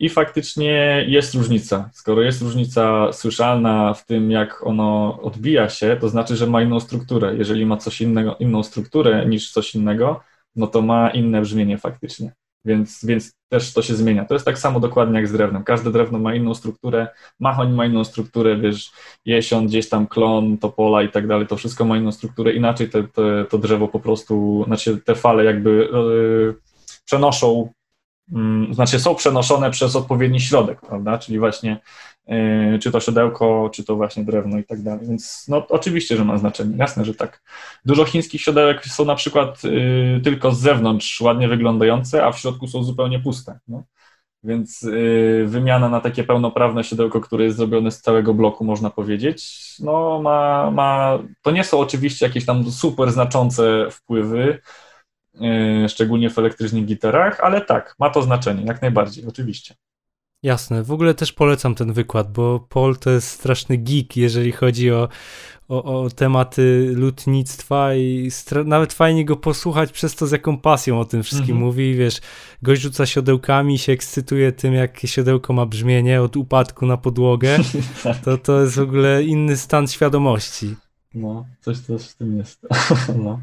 I 0.00 0.08
faktycznie 0.08 1.04
jest 1.08 1.34
różnica. 1.34 1.90
Skoro 1.92 2.22
jest 2.22 2.42
różnica 2.42 3.12
słyszalna 3.12 3.94
w 3.94 4.06
tym, 4.06 4.30
jak 4.30 4.66
ono 4.66 5.18
odbija 5.22 5.68
się, 5.68 5.96
to 6.00 6.08
znaczy, 6.08 6.36
że 6.36 6.46
ma 6.46 6.62
inną 6.62 6.80
strukturę. 6.80 7.36
Jeżeli 7.36 7.66
ma 7.66 7.76
coś 7.76 8.00
innego, 8.00 8.36
inną 8.36 8.62
strukturę 8.62 9.26
niż 9.26 9.52
coś 9.52 9.74
innego, 9.74 10.20
no 10.56 10.66
to 10.66 10.82
ma 10.82 11.10
inne 11.10 11.40
brzmienie 11.40 11.78
faktycznie. 11.78 12.32
Więc, 12.64 13.04
więc 13.04 13.32
też 13.48 13.72
to 13.72 13.82
się 13.82 13.94
zmienia. 13.94 14.24
To 14.24 14.34
jest 14.34 14.46
tak 14.46 14.58
samo 14.58 14.80
dokładnie 14.80 15.16
jak 15.16 15.28
z 15.28 15.32
drewnem. 15.32 15.64
Każde 15.64 15.92
drewno 15.92 16.18
ma 16.18 16.34
inną 16.34 16.54
strukturę, 16.54 17.08
machoń 17.40 17.72
ma 17.72 17.86
inną 17.86 18.04
strukturę, 18.04 18.56
wiesz, 18.56 18.90
jesion, 19.24 19.66
gdzieś 19.66 19.88
tam 19.88 20.06
klon, 20.06 20.58
topola 20.58 21.02
i 21.02 21.08
tak 21.08 21.26
dalej, 21.26 21.46
to 21.46 21.56
wszystko 21.56 21.84
ma 21.84 21.96
inną 21.96 22.12
strukturę. 22.12 22.52
Inaczej 22.52 22.90
te, 22.90 23.02
te, 23.02 23.44
to 23.50 23.58
drzewo 23.58 23.88
po 23.88 24.00
prostu, 24.00 24.64
znaczy 24.66 24.98
te 25.04 25.14
fale 25.14 25.44
jakby 25.44 25.70
yy, 25.70 26.54
przenoszą 27.04 27.72
znaczy 28.70 29.00
są 29.00 29.14
przenoszone 29.14 29.70
przez 29.70 29.96
odpowiedni 29.96 30.40
środek, 30.40 30.80
prawda? 30.80 31.18
Czyli 31.18 31.38
właśnie 31.38 31.80
yy, 32.26 32.78
czy 32.78 32.92
to 32.92 33.00
siodełko, 33.00 33.70
czy 33.72 33.84
to 33.84 33.96
właśnie 33.96 34.24
drewno 34.24 34.58
i 34.58 34.64
tak 34.64 34.82
dalej. 34.82 35.06
Więc 35.06 35.44
no 35.48 35.66
oczywiście, 35.68 36.16
że 36.16 36.24
ma 36.24 36.38
znaczenie, 36.38 36.76
jasne, 36.76 37.04
że 37.04 37.14
tak. 37.14 37.42
Dużo 37.84 38.04
chińskich 38.04 38.40
siodełek 38.40 38.86
są 38.86 39.04
na 39.04 39.14
przykład 39.14 39.64
yy, 39.64 40.20
tylko 40.24 40.52
z 40.52 40.60
zewnątrz 40.60 41.20
ładnie 41.20 41.48
wyglądające, 41.48 42.24
a 42.24 42.32
w 42.32 42.38
środku 42.38 42.66
są 42.66 42.84
zupełnie 42.84 43.20
puste. 43.20 43.58
No. 43.68 43.84
Więc 44.44 44.82
yy, 44.82 45.44
wymiana 45.46 45.88
na 45.88 46.00
takie 46.00 46.24
pełnoprawne 46.24 46.84
siodełko, 46.84 47.20
które 47.20 47.44
jest 47.44 47.56
zrobione 47.56 47.90
z 47.90 48.00
całego 48.00 48.34
bloku, 48.34 48.64
można 48.64 48.90
powiedzieć, 48.90 49.58
no 49.80 50.20
ma, 50.22 50.70
ma, 50.70 51.18
to 51.42 51.50
nie 51.50 51.64
są 51.64 51.78
oczywiście 51.78 52.26
jakieś 52.26 52.46
tam 52.46 52.70
super 52.70 53.12
znaczące 53.12 53.86
wpływy, 53.90 54.58
E, 54.58 54.89
szczególnie 55.88 56.30
w 56.30 56.38
elektrycznych 56.38 56.84
gitarach, 56.84 57.40
ale 57.40 57.60
tak, 57.60 57.94
ma 57.98 58.10
to 58.10 58.22
znaczenie, 58.22 58.64
jak 58.64 58.82
najbardziej, 58.82 59.26
oczywiście. 59.26 59.74
Jasne, 60.42 60.82
w 60.82 60.92
ogóle 60.92 61.14
też 61.14 61.32
polecam 61.32 61.74
ten 61.74 61.92
wykład, 61.92 62.32
bo 62.32 62.60
Paul 62.68 62.96
to 62.96 63.10
jest 63.10 63.28
straszny 63.28 63.76
geek, 63.76 64.16
jeżeli 64.16 64.52
chodzi 64.52 64.92
o, 64.92 65.08
o, 65.68 66.02
o 66.02 66.10
tematy 66.10 66.92
lutnictwa 66.94 67.94
i 67.94 68.30
nawet 68.64 68.92
fajnie 68.92 69.24
go 69.24 69.36
posłuchać 69.36 69.92
przez 69.92 70.14
to, 70.14 70.26
z 70.26 70.32
jaką 70.32 70.58
pasją 70.58 71.00
o 71.00 71.04
tym 71.04 71.22
wszystkim 71.22 71.50
mhm. 71.50 71.66
mówi. 71.66 71.94
Wiesz, 71.94 72.20
gość 72.62 72.82
rzuca 72.82 73.06
siodełkami, 73.06 73.78
się 73.78 73.92
ekscytuje 73.92 74.52
tym, 74.52 74.74
jakie 74.74 75.08
siodełko 75.08 75.52
ma 75.52 75.66
brzmienie 75.66 76.22
od 76.22 76.36
upadku 76.36 76.86
na 76.86 76.96
podłogę. 76.96 77.58
To, 78.24 78.38
to 78.38 78.60
jest 78.60 78.74
w 78.74 78.80
ogóle 78.80 79.22
inny 79.22 79.56
stan 79.56 79.88
świadomości. 79.88 80.76
No, 81.14 81.46
coś, 81.60 81.78
coś 81.78 82.08
w 82.08 82.16
tym 82.16 82.38
jest. 82.38 82.66
no. 83.24 83.40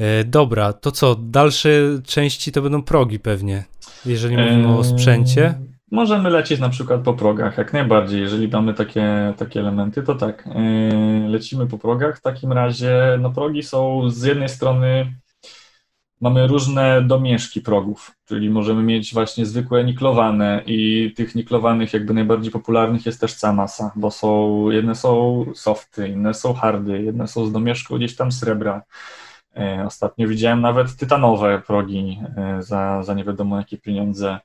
E, 0.00 0.24
dobra, 0.24 0.72
to 0.72 0.92
co? 0.92 1.14
Dalsze 1.14 1.70
części 2.04 2.52
to 2.52 2.62
będą 2.62 2.82
progi 2.82 3.18
pewnie, 3.18 3.64
jeżeli 4.06 4.36
mówimy 4.36 4.76
o 4.76 4.84
sprzęcie. 4.84 5.54
Możemy 5.90 6.30
lecieć 6.30 6.60
na 6.60 6.68
przykład 6.68 7.00
po 7.00 7.14
progach, 7.14 7.58
jak 7.58 7.72
najbardziej. 7.72 8.20
Jeżeli 8.20 8.48
mamy 8.48 8.74
takie, 8.74 9.34
takie 9.36 9.60
elementy, 9.60 10.02
to 10.02 10.14
tak. 10.14 10.46
E, 10.46 11.28
lecimy 11.28 11.66
po 11.66 11.78
progach. 11.78 12.18
W 12.18 12.22
takim 12.22 12.52
razie, 12.52 13.18
no 13.20 13.30
progi 13.30 13.62
są 13.62 14.10
z 14.10 14.22
jednej 14.22 14.48
strony 14.48 15.14
mamy 16.20 16.46
różne 16.46 17.02
domieszki 17.02 17.60
progów, 17.60 18.12
czyli 18.24 18.50
możemy 18.50 18.82
mieć 18.82 19.14
właśnie 19.14 19.46
zwykłe 19.46 19.84
niklowane 19.84 20.62
i 20.66 21.12
tych 21.16 21.34
niklowanych 21.34 21.92
jakby 21.92 22.14
najbardziej 22.14 22.52
popularnych 22.52 23.06
jest 23.06 23.20
też 23.20 23.34
cała 23.34 23.54
masa, 23.54 23.92
bo 23.96 24.10
są, 24.10 24.64
jedne 24.70 24.94
są 24.94 25.44
softy, 25.54 26.08
inne 26.08 26.34
są 26.34 26.54
hardy, 26.54 27.02
jedne 27.02 27.28
są 27.28 27.46
z 27.46 27.52
domieszku 27.52 27.96
gdzieś 27.96 28.16
tam 28.16 28.32
srebra, 28.32 28.82
E, 28.82 28.84
ostatnio 29.86 30.28
widziałem 30.28 30.60
nawet 30.60 30.96
tytanowe 30.96 31.62
progi 31.66 32.20
e, 32.36 32.62
za, 32.62 33.02
za 33.02 33.14
nie 33.14 33.24
wiadomo 33.24 33.58
jakie 33.58 33.78
pieniądze. 33.78 34.38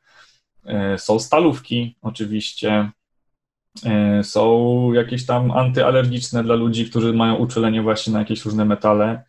E, 0.66 0.98
są 0.98 1.20
stalówki, 1.20 1.96
oczywiście. 2.02 2.92
Są 4.24 4.94
jakieś 4.94 5.26
tam 5.26 5.52
antyalergiczne 5.52 6.44
dla 6.44 6.56
ludzi, 6.56 6.90
którzy 6.90 7.14
mają 7.14 7.36
uczulenie 7.36 7.82
właśnie 7.82 8.14
na 8.14 8.20
jakieś 8.20 8.46
różne 8.46 8.66
metale. 8.66 9.24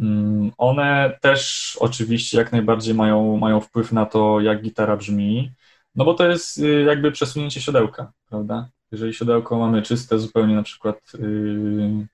Mm, 0.00 0.52
one 0.58 1.18
też 1.20 1.76
oczywiście 1.80 2.38
jak 2.38 2.52
najbardziej 2.52 2.94
mają, 2.94 3.36
mają 3.36 3.60
wpływ 3.60 3.92
na 3.92 4.06
to, 4.06 4.40
jak 4.40 4.62
gitara 4.62 4.96
brzmi, 4.96 5.52
no 5.94 6.04
bo 6.04 6.14
to 6.14 6.28
jest 6.28 6.58
y, 6.58 6.82
jakby 6.82 7.12
przesunięcie 7.12 7.60
siodełka, 7.60 8.12
prawda? 8.28 8.68
Jeżeli 8.92 9.14
siodełko 9.14 9.58
mamy 9.58 9.82
czyste 9.82 10.18
zupełnie 10.18 10.54
na 10.54 10.62
przykład, 10.62 11.12
y, 11.14 12.06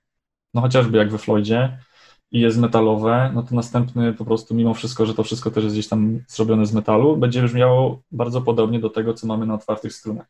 no 0.53 0.61
chociażby 0.61 0.97
jak 0.97 1.11
we 1.11 1.17
Floydzie, 1.17 1.77
i 2.31 2.39
jest 2.39 2.57
metalowe, 2.57 3.31
no 3.33 3.43
to 3.43 3.55
następny 3.55 4.13
po 4.13 4.25
prostu, 4.25 4.55
mimo 4.55 4.73
wszystko, 4.73 5.05
że 5.05 5.13
to 5.13 5.23
wszystko 5.23 5.51
też 5.51 5.63
jest 5.63 5.75
gdzieś 5.75 5.87
tam 5.87 6.19
zrobione 6.27 6.65
z 6.65 6.73
metalu, 6.73 7.17
będzie 7.17 7.41
brzmiało 7.41 8.01
bardzo 8.11 8.41
podobnie 8.41 8.79
do 8.79 8.89
tego, 8.89 9.13
co 9.13 9.27
mamy 9.27 9.45
na 9.45 9.53
otwartych 9.53 9.93
strunach. 9.93 10.27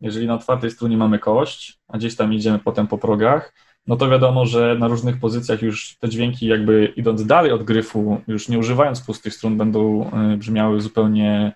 Jeżeli 0.00 0.26
na 0.26 0.34
otwartej 0.34 0.70
strunie 0.70 0.96
mamy 0.96 1.18
kość, 1.18 1.78
a 1.88 1.98
gdzieś 1.98 2.16
tam 2.16 2.34
idziemy 2.34 2.58
potem 2.58 2.86
po 2.86 2.98
progach, 2.98 3.54
no 3.86 3.96
to 3.96 4.08
wiadomo, 4.08 4.46
że 4.46 4.76
na 4.78 4.88
różnych 4.88 5.20
pozycjach 5.20 5.62
już 5.62 5.96
te 5.98 6.08
dźwięki 6.08 6.46
jakby 6.46 6.92
idąc 6.96 7.26
dalej 7.26 7.52
od 7.52 7.62
gryfu, 7.62 8.20
już 8.26 8.48
nie 8.48 8.58
używając 8.58 9.00
pustych 9.00 9.34
strun, 9.34 9.56
będą 9.56 10.10
y, 10.32 10.36
brzmiały 10.36 10.80
zupełnie 10.80 11.52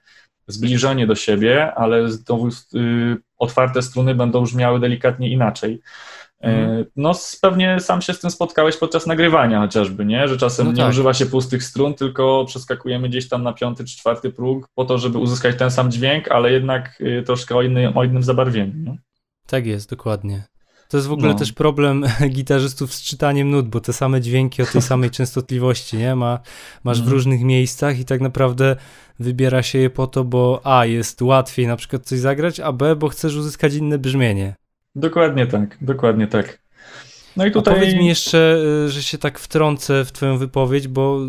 zbliżenie 0.46 1.06
do 1.06 1.14
siebie, 1.14 1.74
ale 1.74 2.10
znowu 2.10 2.48
y, 2.48 3.16
otwarte 3.38 3.82
struny 3.82 4.14
będą 4.14 4.42
brzmiały 4.42 4.80
delikatnie 4.80 5.30
inaczej. 5.30 5.80
Mhm. 6.44 6.84
No 6.96 7.12
pewnie 7.42 7.80
sam 7.80 8.02
się 8.02 8.12
z 8.12 8.20
tym 8.20 8.30
spotkałeś 8.30 8.76
podczas 8.76 9.06
nagrywania 9.06 9.60
chociażby, 9.60 10.04
nie? 10.04 10.28
Że 10.28 10.36
czasem 10.36 10.66
no 10.66 10.72
tak. 10.72 10.78
nie 10.78 10.86
używa 10.86 11.14
się 11.14 11.26
pustych 11.26 11.64
strun, 11.64 11.94
tylko 11.94 12.44
przeskakujemy 12.44 13.08
gdzieś 13.08 13.28
tam 13.28 13.42
na 13.42 13.52
piąty 13.52 13.84
czy 13.84 13.96
czwarty 13.96 14.30
próg 14.30 14.68
po 14.74 14.84
to, 14.84 14.98
żeby 14.98 15.18
uzyskać 15.18 15.58
ten 15.58 15.70
sam 15.70 15.90
dźwięk, 15.90 16.28
ale 16.28 16.52
jednak 16.52 17.02
troszkę 17.26 17.56
o, 17.56 17.62
inny, 17.62 17.94
o 17.94 18.04
innym 18.04 18.22
zabarwieniu. 18.22 18.96
Tak 19.46 19.66
jest, 19.66 19.90
dokładnie. 19.90 20.44
To 20.88 20.96
jest 20.96 21.08
w 21.08 21.12
ogóle 21.12 21.32
no. 21.32 21.38
też 21.38 21.52
problem 21.52 22.04
gitarzystów 22.28 22.94
z 22.94 23.02
czytaniem 23.02 23.50
nut, 23.50 23.68
bo 23.68 23.80
te 23.80 23.92
same 23.92 24.20
dźwięki 24.20 24.62
o 24.62 24.66
tej 24.66 24.82
samej 24.92 25.10
częstotliwości, 25.10 25.96
nie? 25.96 26.16
Ma, 26.16 26.40
masz 26.84 26.98
w 26.98 27.00
mhm. 27.00 27.16
różnych 27.16 27.40
miejscach 27.40 27.98
i 27.98 28.04
tak 28.04 28.20
naprawdę 28.20 28.76
wybiera 29.18 29.62
się 29.62 29.78
je 29.78 29.90
po 29.90 30.06
to, 30.06 30.24
bo 30.24 30.60
A 30.64 30.86
jest 30.86 31.22
łatwiej 31.22 31.66
na 31.66 31.76
przykład 31.76 32.04
coś 32.04 32.18
zagrać, 32.18 32.60
a 32.60 32.72
B, 32.72 32.96
bo 32.96 33.08
chcesz 33.08 33.34
uzyskać 33.34 33.74
inne 33.74 33.98
brzmienie. 33.98 34.54
Dokładnie 34.94 35.46
tak, 35.46 35.78
dokładnie 35.80 36.26
tak. 36.26 36.64
No 37.36 37.46
i 37.46 37.50
tutaj. 37.50 37.74
A 37.74 37.76
powiedz 37.76 37.94
mi 37.94 38.06
jeszcze, 38.06 38.56
y, 38.86 38.88
że 38.88 39.02
się 39.02 39.18
tak 39.18 39.38
wtrącę 39.38 40.04
w 40.04 40.12
Twoją 40.12 40.38
wypowiedź, 40.38 40.88
bo 40.88 41.20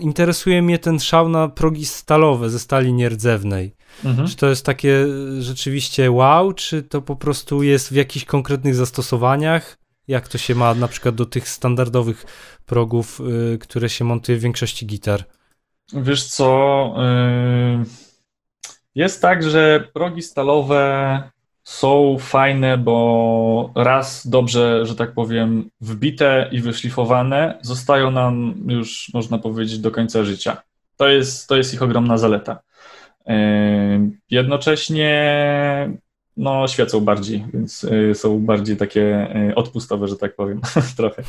interesuje 0.00 0.62
mnie 0.62 0.78
ten 0.78 1.00
szał 1.00 1.28
na 1.28 1.48
progi 1.48 1.86
stalowe 1.86 2.50
ze 2.50 2.58
stali 2.58 2.92
nierdzewnej. 2.92 3.74
Mhm. 4.04 4.28
Czy 4.28 4.36
to 4.36 4.48
jest 4.48 4.66
takie 4.66 5.06
rzeczywiście 5.40 6.10
wow, 6.10 6.52
czy 6.52 6.82
to 6.82 7.02
po 7.02 7.16
prostu 7.16 7.62
jest 7.62 7.88
w 7.88 7.94
jakichś 7.94 8.24
konkretnych 8.24 8.74
zastosowaniach? 8.74 9.78
Jak 10.08 10.28
to 10.28 10.38
się 10.38 10.54
ma 10.54 10.74
na 10.74 10.88
przykład 10.88 11.14
do 11.14 11.26
tych 11.26 11.48
standardowych 11.48 12.24
progów, 12.66 13.20
yy, 13.50 13.58
które 13.58 13.88
się 13.88 14.04
montuje 14.04 14.38
w 14.38 14.42
większości 14.42 14.86
gitar? 14.86 15.24
Wiesz 15.92 16.24
co? 16.24 16.94
Yy... 17.78 17.84
Jest 18.94 19.22
tak, 19.22 19.42
że 19.42 19.88
progi 19.92 20.22
stalowe 20.22 21.30
są 21.68 22.16
fajne, 22.18 22.78
bo 22.78 23.72
raz 23.74 24.26
dobrze, 24.26 24.86
że 24.86 24.96
tak 24.96 25.12
powiem, 25.12 25.70
wbite 25.80 26.48
i 26.52 26.60
wyszlifowane, 26.60 27.58
zostają 27.62 28.10
nam 28.10 28.54
już, 28.68 29.10
można 29.14 29.38
powiedzieć, 29.38 29.78
do 29.78 29.90
końca 29.90 30.24
życia. 30.24 30.62
To 30.96 31.08
jest, 31.08 31.48
to 31.48 31.56
jest 31.56 31.74
ich 31.74 31.82
ogromna 31.82 32.18
zaleta. 32.18 32.58
Jednocześnie 34.30 35.12
no, 36.36 36.68
świecą 36.68 37.00
bardziej, 37.00 37.44
więc 37.54 37.84
y, 37.84 38.14
są 38.14 38.40
bardziej 38.40 38.76
takie 38.76 39.28
y, 39.50 39.54
odpustowe, 39.54 40.08
że 40.08 40.16
tak 40.16 40.36
powiem, 40.36 40.60
trochę. 40.96 41.22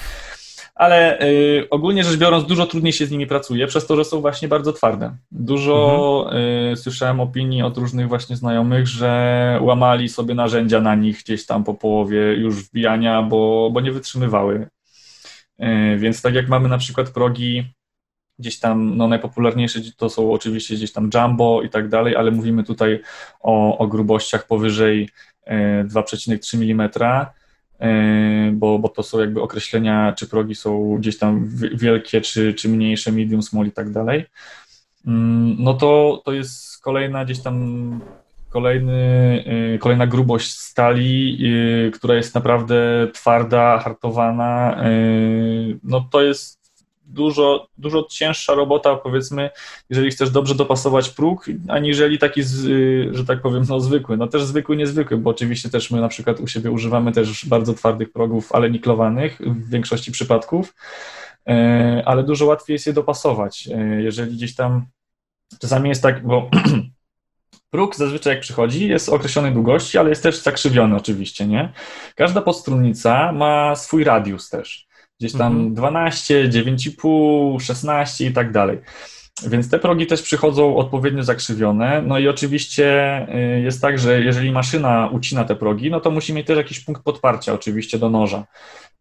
Ale 0.80 1.22
y, 1.22 1.68
ogólnie 1.70 2.04
rzecz 2.04 2.18
biorąc, 2.18 2.46
dużo 2.46 2.66
trudniej 2.66 2.94
się 2.94 3.06
z 3.06 3.12
nimi 3.12 3.28
pracuje, 3.28 3.68
przez 3.68 3.88
to, 3.88 3.96
że 3.96 4.06
są 4.06 4.22
właśnie 4.22 4.48
bardzo 4.48 4.74
twarde. 4.74 5.16
Dużo 5.32 6.24
mhm. 6.26 6.78
słyszałem 6.78 7.20
opinii 7.20 7.62
od 7.62 7.78
różnych 7.78 8.08
właśnie 8.08 8.36
znajomych, 8.36 8.88
że 8.88 9.60
łamali 9.62 10.10
sobie 10.10 10.36
narzędzia 10.36 10.82
na 10.82 10.96
nich 10.96 11.18
gdzieś 11.24 11.46
tam 11.46 11.64
po 11.64 11.74
połowie 11.74 12.34
już 12.34 12.64
wbijania, 12.64 13.24
bo, 13.24 13.70
bo 13.74 13.82
nie 13.82 13.92
wytrzymywały. 13.92 14.68
Więc 15.98 16.22
tak 16.22 16.34
jak 16.34 16.50
mamy 16.50 16.70
na 16.70 16.78
przykład 16.78 17.10
progi 17.10 17.64
Gdzieś 18.40 18.60
tam 18.60 18.98
no, 18.98 19.08
najpopularniejsze 19.08 19.80
to 19.98 20.10
są 20.10 20.32
oczywiście 20.32 20.76
gdzieś 20.76 20.92
tam 20.92 21.10
jumbo 21.14 21.62
i 21.62 21.70
tak 21.70 21.90
dalej, 21.90 22.16
ale 22.16 22.32
mówimy 22.32 22.64
tutaj 22.64 23.02
o, 23.40 23.78
o 23.78 23.88
grubościach 23.88 24.48
powyżej 24.48 25.10
2,3 25.48 26.62
e, 26.62 26.72
mm, 26.72 27.26
bo, 28.54 28.80
bo 28.80 28.90
to 28.90 29.04
są 29.04 29.20
jakby 29.20 29.42
określenia, 29.42 30.14
czy 30.18 30.28
progi 30.28 30.56
są 30.56 30.96
gdzieś 30.98 31.18
tam 31.18 31.50
wielkie, 31.74 32.22
czy, 32.22 32.54
czy 32.54 32.70
mniejsze, 32.70 33.12
medium, 33.12 33.42
small 33.42 33.68
i 33.68 33.72
tak 33.72 33.92
dalej. 33.92 34.26
Mm, 35.08 35.56
no 35.60 35.74
to, 35.74 36.22
to 36.26 36.32
jest 36.32 36.82
kolejna 36.82 37.26
gdzieś 37.26 37.40
tam 37.40 38.00
kolejny, 38.50 39.44
e, 39.76 39.78
kolejna 39.78 40.08
grubość 40.08 40.52
stali, 40.52 41.40
która 41.94 42.16
jest 42.16 42.36
naprawdę 42.36 43.08
twarda, 43.14 43.80
hartowana. 43.80 44.84
No 45.84 46.08
to 46.12 46.22
jest 46.22 46.59
dużo, 47.10 47.68
dużo 47.78 48.08
cięższa 48.10 48.54
robota, 48.54 48.96
powiedzmy, 48.96 49.50
jeżeli 49.90 50.12
chcesz 50.12 50.30
dobrze 50.30 50.56
dopasować 50.56 51.10
próg, 51.10 51.46
aniżeli 51.68 52.20
taki, 52.20 52.42
y, 52.42 53.10
że 53.12 53.26
tak 53.26 53.42
powiem, 53.42 53.64
no 53.70 53.80
zwykły. 53.80 54.18
No 54.18 54.28
też 54.28 54.44
zwykły, 54.44 54.78
niezwykły, 54.78 55.18
bo 55.18 55.30
oczywiście 55.30 55.70
też 55.70 55.92
my 55.92 56.02
na 56.02 56.08
przykład 56.08 56.40
u 56.40 56.48
siebie 56.48 56.72
używamy 56.72 57.12
też 57.12 57.46
bardzo 57.46 57.74
twardych 57.74 58.12
progów, 58.12 58.52
ale 58.52 58.72
niklowanych 58.72 59.40
w 59.40 59.70
większości 59.70 60.12
przypadków, 60.12 60.76
e, 61.48 62.04
ale 62.06 62.24
dużo 62.24 62.46
łatwiej 62.46 62.74
jest 62.74 62.88
je 62.88 62.94
dopasować. 62.94 63.70
E, 63.74 64.02
jeżeli 64.02 64.36
gdzieś 64.36 64.56
tam, 64.56 64.86
czasami 65.60 65.90
jest 65.90 66.04
tak, 66.04 66.28
bo 66.28 66.50
próg 67.72 67.96
zazwyczaj 67.96 68.34
jak 68.34 68.42
przychodzi 68.42 68.88
jest 68.88 69.10
określonej 69.10 69.52
długości, 69.54 69.98
ale 69.98 70.10
jest 70.10 70.24
też 70.24 70.42
zakrzywiony 70.42 70.96
oczywiście, 70.96 71.48
nie? 71.48 71.74
Każda 72.16 72.42
podstrunnica 72.42 73.32
ma 73.32 73.76
swój 73.76 74.04
radius 74.04 74.50
też 74.50 74.89
gdzieś 75.20 75.34
tam 75.34 75.54
mhm. 75.54 75.74
12, 75.74 76.50
9,5, 76.50 77.62
16 77.62 78.26
i 78.26 78.34
tak 78.34 78.52
dalej. 78.52 78.78
Więc 79.48 79.70
te 79.70 79.80
progi 79.80 80.08
też 80.08 80.22
przychodzą 80.22 80.78
odpowiednio 80.78 81.24
zakrzywione. 81.24 82.02
No 82.02 82.20
i 82.20 82.28
oczywiście 82.28 83.28
y, 83.58 83.62
jest 83.62 83.82
tak, 83.82 84.00
że 84.00 84.22
jeżeli 84.22 84.52
maszyna 84.52 85.10
ucina 85.12 85.44
te 85.44 85.56
progi, 85.56 85.92
no 85.92 86.00
to 86.00 86.12
musi 86.12 86.34
mieć 86.34 86.48
też 86.48 86.58
jakiś 86.58 86.80
punkt 86.80 87.04
podparcia 87.04 87.54
oczywiście 87.54 88.00
do 88.00 88.10
noża. 88.10 88.46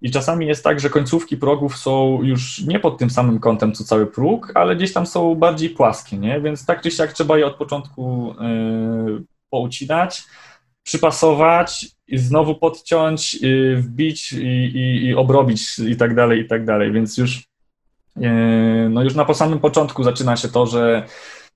I 0.00 0.10
czasami 0.10 0.46
jest 0.46 0.64
tak, 0.64 0.80
że 0.80 0.90
końcówki 0.90 1.36
progów 1.36 1.76
są 1.76 2.22
już 2.22 2.60
nie 2.60 2.80
pod 2.80 2.98
tym 2.98 3.10
samym 3.10 3.40
kątem 3.40 3.72
co 3.72 3.84
cały 3.84 4.06
próg, 4.06 4.52
ale 4.54 4.76
gdzieś 4.76 4.92
tam 4.92 5.06
są 5.06 5.34
bardziej 5.34 5.70
płaskie, 5.70 6.18
nie? 6.18 6.40
Więc 6.40 6.66
tak 6.66 6.82
czy 6.82 6.90
siak 6.90 7.12
trzeba 7.12 7.38
je 7.38 7.46
od 7.46 7.54
początku 7.54 8.34
yy, 8.40 9.24
poucinać 9.50 10.22
przypasować 10.83 11.87
znowu 12.12 12.55
podciąć, 12.55 13.39
y, 13.43 13.76
wbić 13.76 14.33
i, 14.33 14.47
i, 14.47 15.05
i 15.07 15.14
obrobić 15.14 15.79
i 15.79 15.97
tak 15.97 16.14
dalej, 16.14 16.41
i 16.41 16.47
tak 16.47 16.64
dalej. 16.64 16.93
Więc 16.93 17.18
już, 17.18 17.39
y, 18.16 18.20
no 18.91 19.03
już 19.03 19.14
na 19.14 19.35
samym 19.35 19.59
początku 19.59 20.05
zaczyna 20.05 20.37
się 20.37 20.49
to, 20.49 20.66
że 20.66 21.07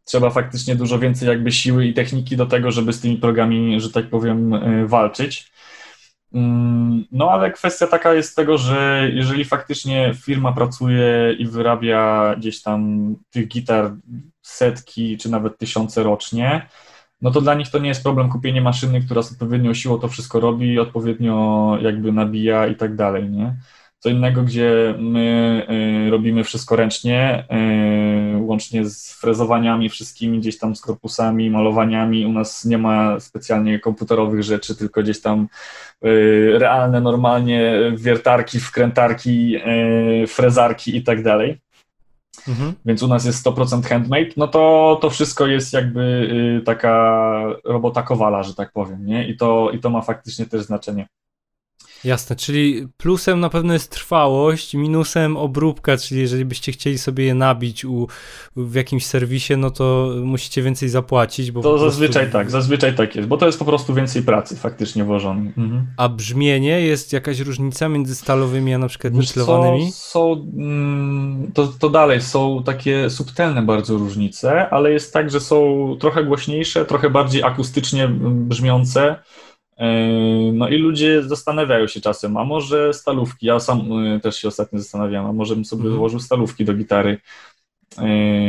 trzeba 0.05 0.31
faktycznie 0.31 0.77
dużo 0.77 0.99
więcej 0.99 1.29
jakby 1.29 1.53
siły 1.53 1.87
i 1.87 1.95
techniki 1.95 2.37
do 2.37 2.47
tego, 2.47 2.71
żeby 2.71 2.93
z 2.93 3.01
tymi 3.01 3.17
progami, 3.17 3.81
że 3.81 3.91
tak 3.91 4.11
powiem, 4.11 4.55
y, 4.55 4.89
walczyć. 4.89 5.53
Mm, 6.35 7.05
no 7.13 7.31
ale 7.31 7.51
kwestia 7.51 7.87
taka 7.87 8.15
jest 8.15 8.37
tego, 8.37 8.59
że 8.59 9.11
jeżeli 9.13 9.45
faktycznie 9.45 10.15
firma 10.25 10.53
pracuje 10.53 11.33
i 11.39 11.47
wyrabia 11.47 12.35
gdzieś 12.39 12.63
tam 12.63 13.15
tych 13.31 13.49
gitar 13.49 13.95
setki 14.43 15.19
czy 15.19 15.31
nawet 15.31 15.59
tysiące 15.59 16.03
rocznie, 16.03 16.69
no 17.23 17.31
to 17.31 17.41
dla 17.41 17.55
nich 17.55 17.71
to 17.71 17.79
nie 17.79 17.89
jest 17.89 18.03
problem 18.03 18.29
kupienie 18.29 18.61
maszyny, 18.61 19.01
która 19.01 19.23
z 19.23 19.33
odpowiednią 19.33 19.75
siłą 19.75 19.99
to 19.99 20.09
wszystko 20.09 20.41
robi, 20.41 20.79
odpowiednio 20.79 21.79
jakby 21.83 22.13
nabija 22.13 22.67
i 22.67 22.77
tak 22.77 22.97
dalej, 22.97 23.31
nie? 23.31 23.57
Co 23.99 24.09
innego, 24.09 24.43
gdzie 24.43 24.95
my 24.99 25.67
y, 26.07 26.11
robimy 26.11 26.45
wszystko 26.45 26.77
ręcznie, 26.77 27.45
y, 28.35 28.41
łącznie 28.41 28.85
z 28.85 29.13
frezowaniami 29.13 29.89
wszystkimi, 29.89 30.39
gdzieś 30.39 30.59
tam 30.59 30.77
z 30.77 30.81
korpusami, 30.81 31.51
malowaniami. 31.51 32.27
U 32.27 32.33
nas 32.33 32.65
nie 32.65 32.79
ma 32.79 33.21
specjalnie 33.21 33.79
komputerowych 33.79 34.43
rzeczy, 34.43 34.77
tylko 34.77 35.03
gdzieś 35.03 35.21
tam 35.21 35.49
y, 36.05 36.53
realne, 36.59 37.01
normalnie 37.01 37.73
wiertarki, 37.97 38.61
wkrętarki, 38.61 39.57
frezarki 40.27 40.97
i 40.97 41.03
tak 41.03 41.23
dalej 41.23 41.61
mhm. 42.49 42.75
więc 42.85 43.03
u 43.03 43.09
nas 43.09 43.25
jest 43.25 43.47
100% 43.47 43.83
handmade, 43.83 44.31
no 44.37 44.49
to 44.49 44.99
to 45.03 45.11
wszystko 45.11 45.47
jest 45.47 45.73
jakby 45.73 46.01
y, 46.61 46.65
taka 46.65 47.45
robota 47.65 48.03
kowala, 48.03 48.43
że 48.43 48.55
tak 48.55 48.73
powiem, 48.73 49.07
nie? 49.07 49.29
I 49.29 49.37
to, 49.37 49.71
i 49.71 49.79
to 49.79 49.91
ma 49.91 50.03
faktycznie 50.03 50.47
też 50.47 50.63
znaczenie. 50.63 51.07
Jasne, 52.05 52.37
czyli 52.37 52.89
plusem 52.97 53.41
na 53.41 53.49
pewno 53.49 53.73
jest 53.73 53.91
trwałość, 53.91 54.75
minusem 54.75 55.37
obróbka, 55.37 55.97
czyli 55.97 56.21
jeżeli 56.21 56.45
byście 56.45 56.73
chcieli 56.73 56.99
sobie 56.99 57.25
je 57.25 57.35
nabić 57.35 57.85
u, 57.85 58.09
w 58.57 58.75
jakimś 58.75 59.07
serwisie, 59.07 59.57
no 59.57 59.71
to 59.71 60.15
musicie 60.25 60.63
więcej 60.63 60.89
zapłacić. 60.89 61.51
Bo 61.51 61.63
to 61.63 61.79
zazwyczaj 61.79 62.31
tak, 62.31 62.51
zazwyczaj 62.51 62.95
tak 62.95 63.17
jest, 63.17 63.29
bo 63.29 63.37
to 63.37 63.47
jest 63.47 63.59
po 63.59 63.65
prostu 63.65 63.95
więcej 63.95 64.23
pracy 64.23 64.57
faktycznie 64.57 65.05
włożonej. 65.05 65.47
Mhm. 65.47 65.87
A 65.97 66.09
brzmienie, 66.09 66.81
jest 66.81 67.13
jakaś 67.13 67.41
różnica 67.41 67.89
między 67.89 68.15
stalowymi 68.15 68.75
a 68.75 68.79
na 68.79 68.89
przykład 68.89 69.15
niklowanymi? 69.15 69.93
Są, 69.93 70.33
mm, 70.57 71.53
to, 71.55 71.67
to 71.67 71.91
dalej 71.91 72.21
są 72.21 72.63
takie 72.65 73.11
subtelne 73.11 73.63
bardzo 73.63 73.97
różnice, 73.97 74.71
ale 74.71 74.93
jest 74.93 75.13
tak, 75.13 75.31
że 75.31 75.41
są 75.41 75.97
trochę 76.01 76.25
głośniejsze, 76.25 76.85
trochę 76.85 77.11
bardziej 77.11 77.43
akustycznie 77.43 78.09
brzmiące, 78.33 79.17
No 80.53 80.69
i 80.69 80.79
ludzie 80.79 81.23
zastanawiają 81.23 81.87
się 81.87 82.01
czasem, 82.01 82.37
a 82.37 82.45
może 82.45 82.95
stalówki, 82.95 83.47
ja 83.47 83.61
sam 83.61 83.89
też 84.23 84.37
się 84.37 84.49
ostatnio 84.49 84.79
zastanawiam, 84.79 85.27
a 85.27 85.33
może 85.33 85.55
bym 85.55 85.65
sobie 85.65 85.81
mhm. 85.81 85.97
złożył 85.97 86.21
stalówki 86.21 86.65
do 86.65 86.75
gitary. 86.75 87.19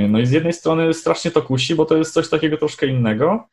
No 0.09 0.19
i 0.19 0.25
z 0.25 0.31
jednej 0.31 0.53
strony 0.53 0.93
strasznie 0.93 1.31
to 1.31 1.41
kusi, 1.41 1.75
bo 1.75 1.85
to 1.85 1.97
jest 1.97 2.13
coś 2.13 2.29
takiego 2.29 2.57
troszkę 2.57 2.87
innego, 2.87 3.47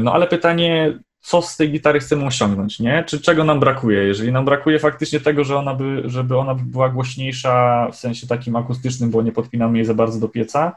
no 0.00 0.12
ale 0.14 0.26
pytanie, 0.26 0.98
co 1.20 1.42
z 1.42 1.56
tej 1.56 1.72
gitary 1.72 2.00
chcemy 2.00 2.26
osiągnąć, 2.26 2.80
nie? 2.80 3.04
Czy 3.06 3.20
czego 3.20 3.44
nam 3.44 3.60
brakuje? 3.60 4.04
Jeżeli 4.04 4.32
nam 4.32 4.44
brakuje 4.44 4.78
faktycznie 4.78 5.20
tego, 5.20 5.44
że 5.44 5.56
ona 5.56 5.74
by, 5.74 6.02
żeby 6.04 6.38
ona 6.38 6.54
była 6.54 6.88
głośniejsza 6.88 7.88
w 7.92 7.96
sensie 7.96 8.26
takim 8.26 8.56
akustycznym, 8.56 9.10
bo 9.10 9.22
nie 9.22 9.32
podpinamy 9.32 9.78
jej 9.78 9.84
za 9.84 9.94
bardzo 9.94 10.20
do 10.20 10.28
pieca, 10.28 10.76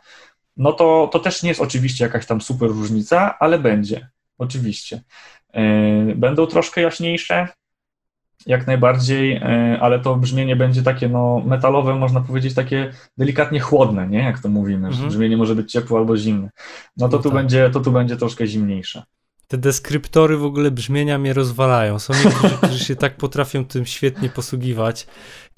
no 0.58 0.74
to, 0.74 1.10
to 1.12 1.20
też 1.20 1.44
nie 1.44 1.50
jest 1.50 1.62
oczywiście 1.62 2.04
jakaś 2.04 2.26
tam 2.26 2.42
super 2.42 2.70
różnica, 2.70 3.40
ale 3.40 3.60
będzie, 3.60 4.10
oczywiście. 4.38 5.02
E, 5.56 6.16
będą 6.16 6.48
troszkę 6.48 6.82
jaśniejsze, 6.82 7.48
jak 8.46 8.68
najbardziej, 8.68 9.34
e, 9.34 9.78
ale 9.82 10.00
to 10.00 10.16
brzmienie 10.16 10.56
będzie 10.56 10.84
takie 10.84 11.10
no, 11.10 11.42
metalowe, 11.46 11.96
można 11.96 12.22
powiedzieć 12.22 12.54
takie 12.54 12.92
delikatnie 13.18 13.60
chłodne, 13.60 14.08
nie? 14.08 14.20
Jak 14.20 14.40
to 14.40 14.50
mówimy, 14.50 14.88
mhm. 14.88 14.94
że 14.94 15.08
brzmienie 15.08 15.38
może 15.38 15.56
być 15.56 15.72
ciepłe 15.72 15.98
albo 16.00 16.18
zimne. 16.18 16.50
No 16.98 17.10
to, 17.10 17.18
no 17.18 17.24
tu, 17.24 17.30
tak. 17.30 17.38
będzie, 17.38 17.70
to 17.70 17.80
tu 17.80 17.92
będzie 17.92 18.18
troszkę 18.18 18.48
zimniejsze 18.48 19.04
te 19.48 19.58
deskryptory 19.58 20.38
w 20.38 20.46
ogóle 20.46 20.72
brzmienia 20.72 21.18
mnie 21.18 21.34
rozwalają. 21.34 22.00
Są 22.00 22.14
niektórzy, 22.26 22.56
którzy 22.64 22.86
się 22.86 22.96
tak 22.96 23.18
potrafią 23.18 23.66
tym 23.66 23.86
świetnie 23.86 24.30
posługiwać. 24.30 25.08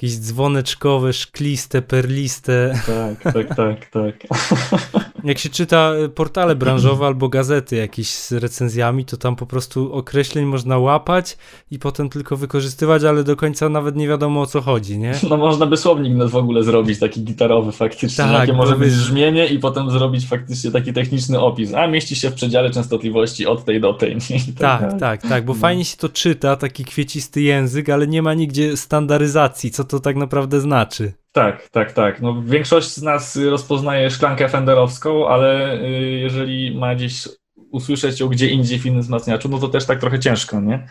Jakieś 0.02 0.18
dzwoneczkowe, 0.18 1.14
szkliste, 1.14 1.82
perliste. 1.82 2.80
Tak, 2.86 3.34
tak, 3.34 3.56
tak, 3.56 3.86
tak. 3.86 4.16
Jak 5.24 5.38
się 5.38 5.50
czyta 5.50 5.94
portale 6.16 6.56
branżowe 6.56 7.06
albo 7.06 7.30
gazety 7.30 7.76
jakieś 7.76 8.10
z 8.10 8.32
recenzjami, 8.32 9.06
to 9.06 9.18
tam 9.18 9.36
po 9.36 9.46
prostu 9.46 9.94
określeń 9.94 10.46
można 10.46 10.78
łapać 10.78 11.38
i 11.72 11.80
potem 11.80 12.10
tylko 12.10 12.38
wykorzystywać, 12.38 13.04
ale 13.04 13.24
do 13.24 13.36
końca 13.36 13.70
nawet 13.70 13.96
nie 13.96 14.08
wiadomo 14.08 14.42
o 14.42 14.46
co 14.46 14.62
chodzi, 14.62 15.00
nie? 15.00 15.14
No 15.30 15.38
można 15.38 15.66
by 15.66 15.78
słownik 15.78 16.24
w 16.24 16.36
ogóle 16.36 16.64
zrobić, 16.64 17.00
taki 17.00 17.24
gitarowy 17.24 17.72
faktycznie, 17.72 18.24
tak, 18.24 18.40
jakie 18.40 18.54
może 18.54 18.76
być 18.76 18.94
brzmienie 18.94 19.48
i 19.48 19.60
potem 19.60 19.92
zrobić 19.92 20.28
faktycznie 20.28 20.72
taki 20.72 20.94
techniczny 20.94 21.40
opis. 21.40 21.74
A 21.74 21.88
mieści 21.88 22.16
się 22.16 22.30
w 22.30 22.34
przedziale 22.34 22.70
częstotliwości 22.70 23.46
od 23.46 23.66
tej 23.66 23.82
do 23.82 23.94
tej. 23.94 24.18
Tak, 24.60 24.82
tak, 24.82 25.00
tak, 25.00 25.22
tak, 25.22 25.46
bo 25.46 25.54
no. 25.54 25.60
fajnie 25.60 25.86
się 25.86 25.98
to 25.98 26.10
czyta, 26.10 26.56
taki 26.56 26.86
kwiecisty 26.86 27.42
język, 27.42 27.90
ale 27.90 28.08
nie 28.08 28.22
ma 28.22 28.34
nigdzie 28.34 28.78
standaryzacji, 28.78 29.72
co 29.72 29.87
to 29.88 30.00
tak 30.00 30.16
naprawdę 30.16 30.62
znaczy. 30.62 31.14
Tak, 31.32 31.70
tak, 31.70 31.94
tak. 31.94 32.22
No, 32.22 32.42
większość 32.42 32.94
z 32.94 33.02
nas 33.02 33.36
rozpoznaje 33.36 34.10
szklankę 34.10 34.50
fenderowską, 34.50 35.28
ale 35.28 35.80
y, 35.82 35.90
jeżeli 36.02 36.78
ma 36.78 36.96
gdzieś 36.96 37.30
usłyszeć 37.72 38.20
ją 38.20 38.28
gdzie 38.28 38.48
indziej 38.50 38.80
w 38.80 38.86
innym 38.86 39.02
wzmacniaczu, 39.02 39.50
no 39.50 39.60
to 39.60 39.68
też 39.68 39.86
tak 39.86 40.00
trochę 40.00 40.20
ciężko, 40.20 40.62
nie? 40.62 40.88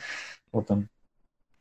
Potem. 0.51 0.87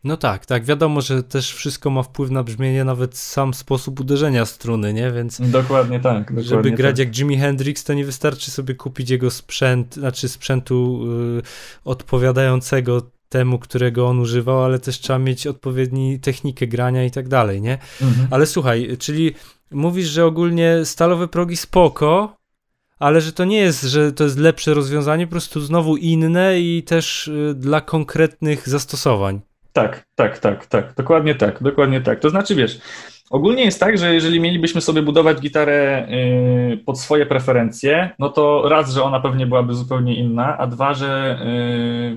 No 0.06 0.18
tak, 0.18 0.46
tak. 0.46 0.66
Wiadomo, 0.66 1.02
że 1.02 1.24
też 1.24 1.54
wszystko 1.54 1.90
ma 1.90 2.04
wpływ 2.04 2.32
na 2.32 2.44
brzmienie, 2.44 2.84
nawet 2.84 3.18
sam 3.18 3.54
sposób 3.54 4.00
uderzenia 4.00 4.46
struny, 4.46 4.94
nie? 4.94 5.12
Więc. 5.12 5.42
Dokładnie 5.52 6.00
tak. 6.00 6.20
Dokładnie 6.20 6.44
żeby 6.44 6.72
grać 6.72 6.92
tak. 6.92 7.00
jak 7.00 7.18
Jimi 7.18 7.38
Hendrix, 7.38 7.84
to 7.84 7.94
nie 7.94 8.06
wystarczy 8.06 8.52
sobie 8.52 8.76
kupić 8.76 9.10
jego 9.10 9.32
sprzęt, 9.32 9.96
znaczy 9.96 10.30
sprzętu 10.30 11.02
y, 11.40 11.42
odpowiadającego 11.86 13.02
temu, 13.30 13.60
którego 13.60 14.08
on 14.08 14.20
używał, 14.20 14.64
ale 14.64 14.80
też 14.80 15.00
trzeba 15.00 15.20
mieć 15.20 15.48
odpowiedni 15.48 16.20
technikę 16.20 16.68
grania 16.68 17.04
i 17.06 17.12
tak 17.12 17.28
dalej, 17.28 17.62
nie? 17.62 17.78
Mhm. 18.02 18.28
Ale 18.32 18.46
słuchaj, 18.46 18.98
czyli 19.00 19.34
mówisz, 19.72 20.08
że 20.08 20.26
ogólnie 20.26 20.86
stalowe 20.86 21.28
progi 21.28 21.58
spoko, 21.58 22.36
ale 23.00 23.22
że 23.22 23.34
to 23.34 23.46
nie 23.46 23.58
jest, 23.58 23.84
że 23.84 24.12
to 24.12 24.24
jest 24.24 24.38
lepsze 24.38 24.74
rozwiązanie, 24.74 25.28
po 25.28 25.32
prostu 25.32 25.62
znowu 25.62 25.98
inne 25.98 26.60
i 26.60 26.84
też 26.84 27.28
y, 27.28 27.54
dla 27.56 27.82
konkretnych 27.82 28.70
zastosowań. 28.70 29.42
Tak, 29.74 30.06
tak, 30.16 30.40
tak, 30.40 30.66
tak, 30.66 30.94
dokładnie 30.94 31.36
tak, 31.36 31.64
dokładnie 31.64 32.02
tak. 32.02 32.20
To 32.20 32.30
znaczy, 32.30 32.56
wiesz, 32.56 32.80
ogólnie 33.30 33.64
jest 33.64 33.80
tak, 33.80 33.98
że 33.98 34.14
jeżeli 34.14 34.40
mielibyśmy 34.40 34.82
sobie 34.82 35.02
budować 35.02 35.40
gitarę 35.40 36.08
y, 36.74 36.78
pod 36.86 37.00
swoje 37.00 37.26
preferencje, 37.26 38.10
no 38.20 38.30
to 38.30 38.70
raz, 38.70 38.94
że 38.94 39.04
ona 39.04 39.20
pewnie 39.20 39.48
byłaby 39.48 39.74
zupełnie 39.74 40.16
inna, 40.16 40.58
a 40.58 40.68
dwa, 40.68 40.94
że 40.94 41.40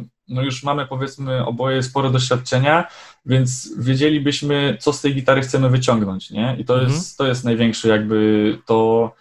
y, 0.05 0.18
no 0.29 0.43
już 0.43 0.63
mamy 0.63 0.87
powiedzmy 0.87 1.47
oboje 1.47 1.83
spore 1.83 2.11
doświadczenia, 2.11 2.89
więc 3.27 3.75
wiedzielibyśmy, 3.79 4.77
co 4.81 4.93
z 4.93 5.01
tej 5.01 5.15
gitary 5.15 5.41
chcemy 5.41 5.71
wyciągnąć, 5.71 6.31
nie? 6.31 6.57
I 6.59 6.65
to, 6.65 6.75
mhm. 6.75 6.93
jest, 6.93 7.19
to 7.19 7.27
jest 7.27 7.45
największy 7.45 7.89
jakby 7.89 8.59
to, 8.67 9.13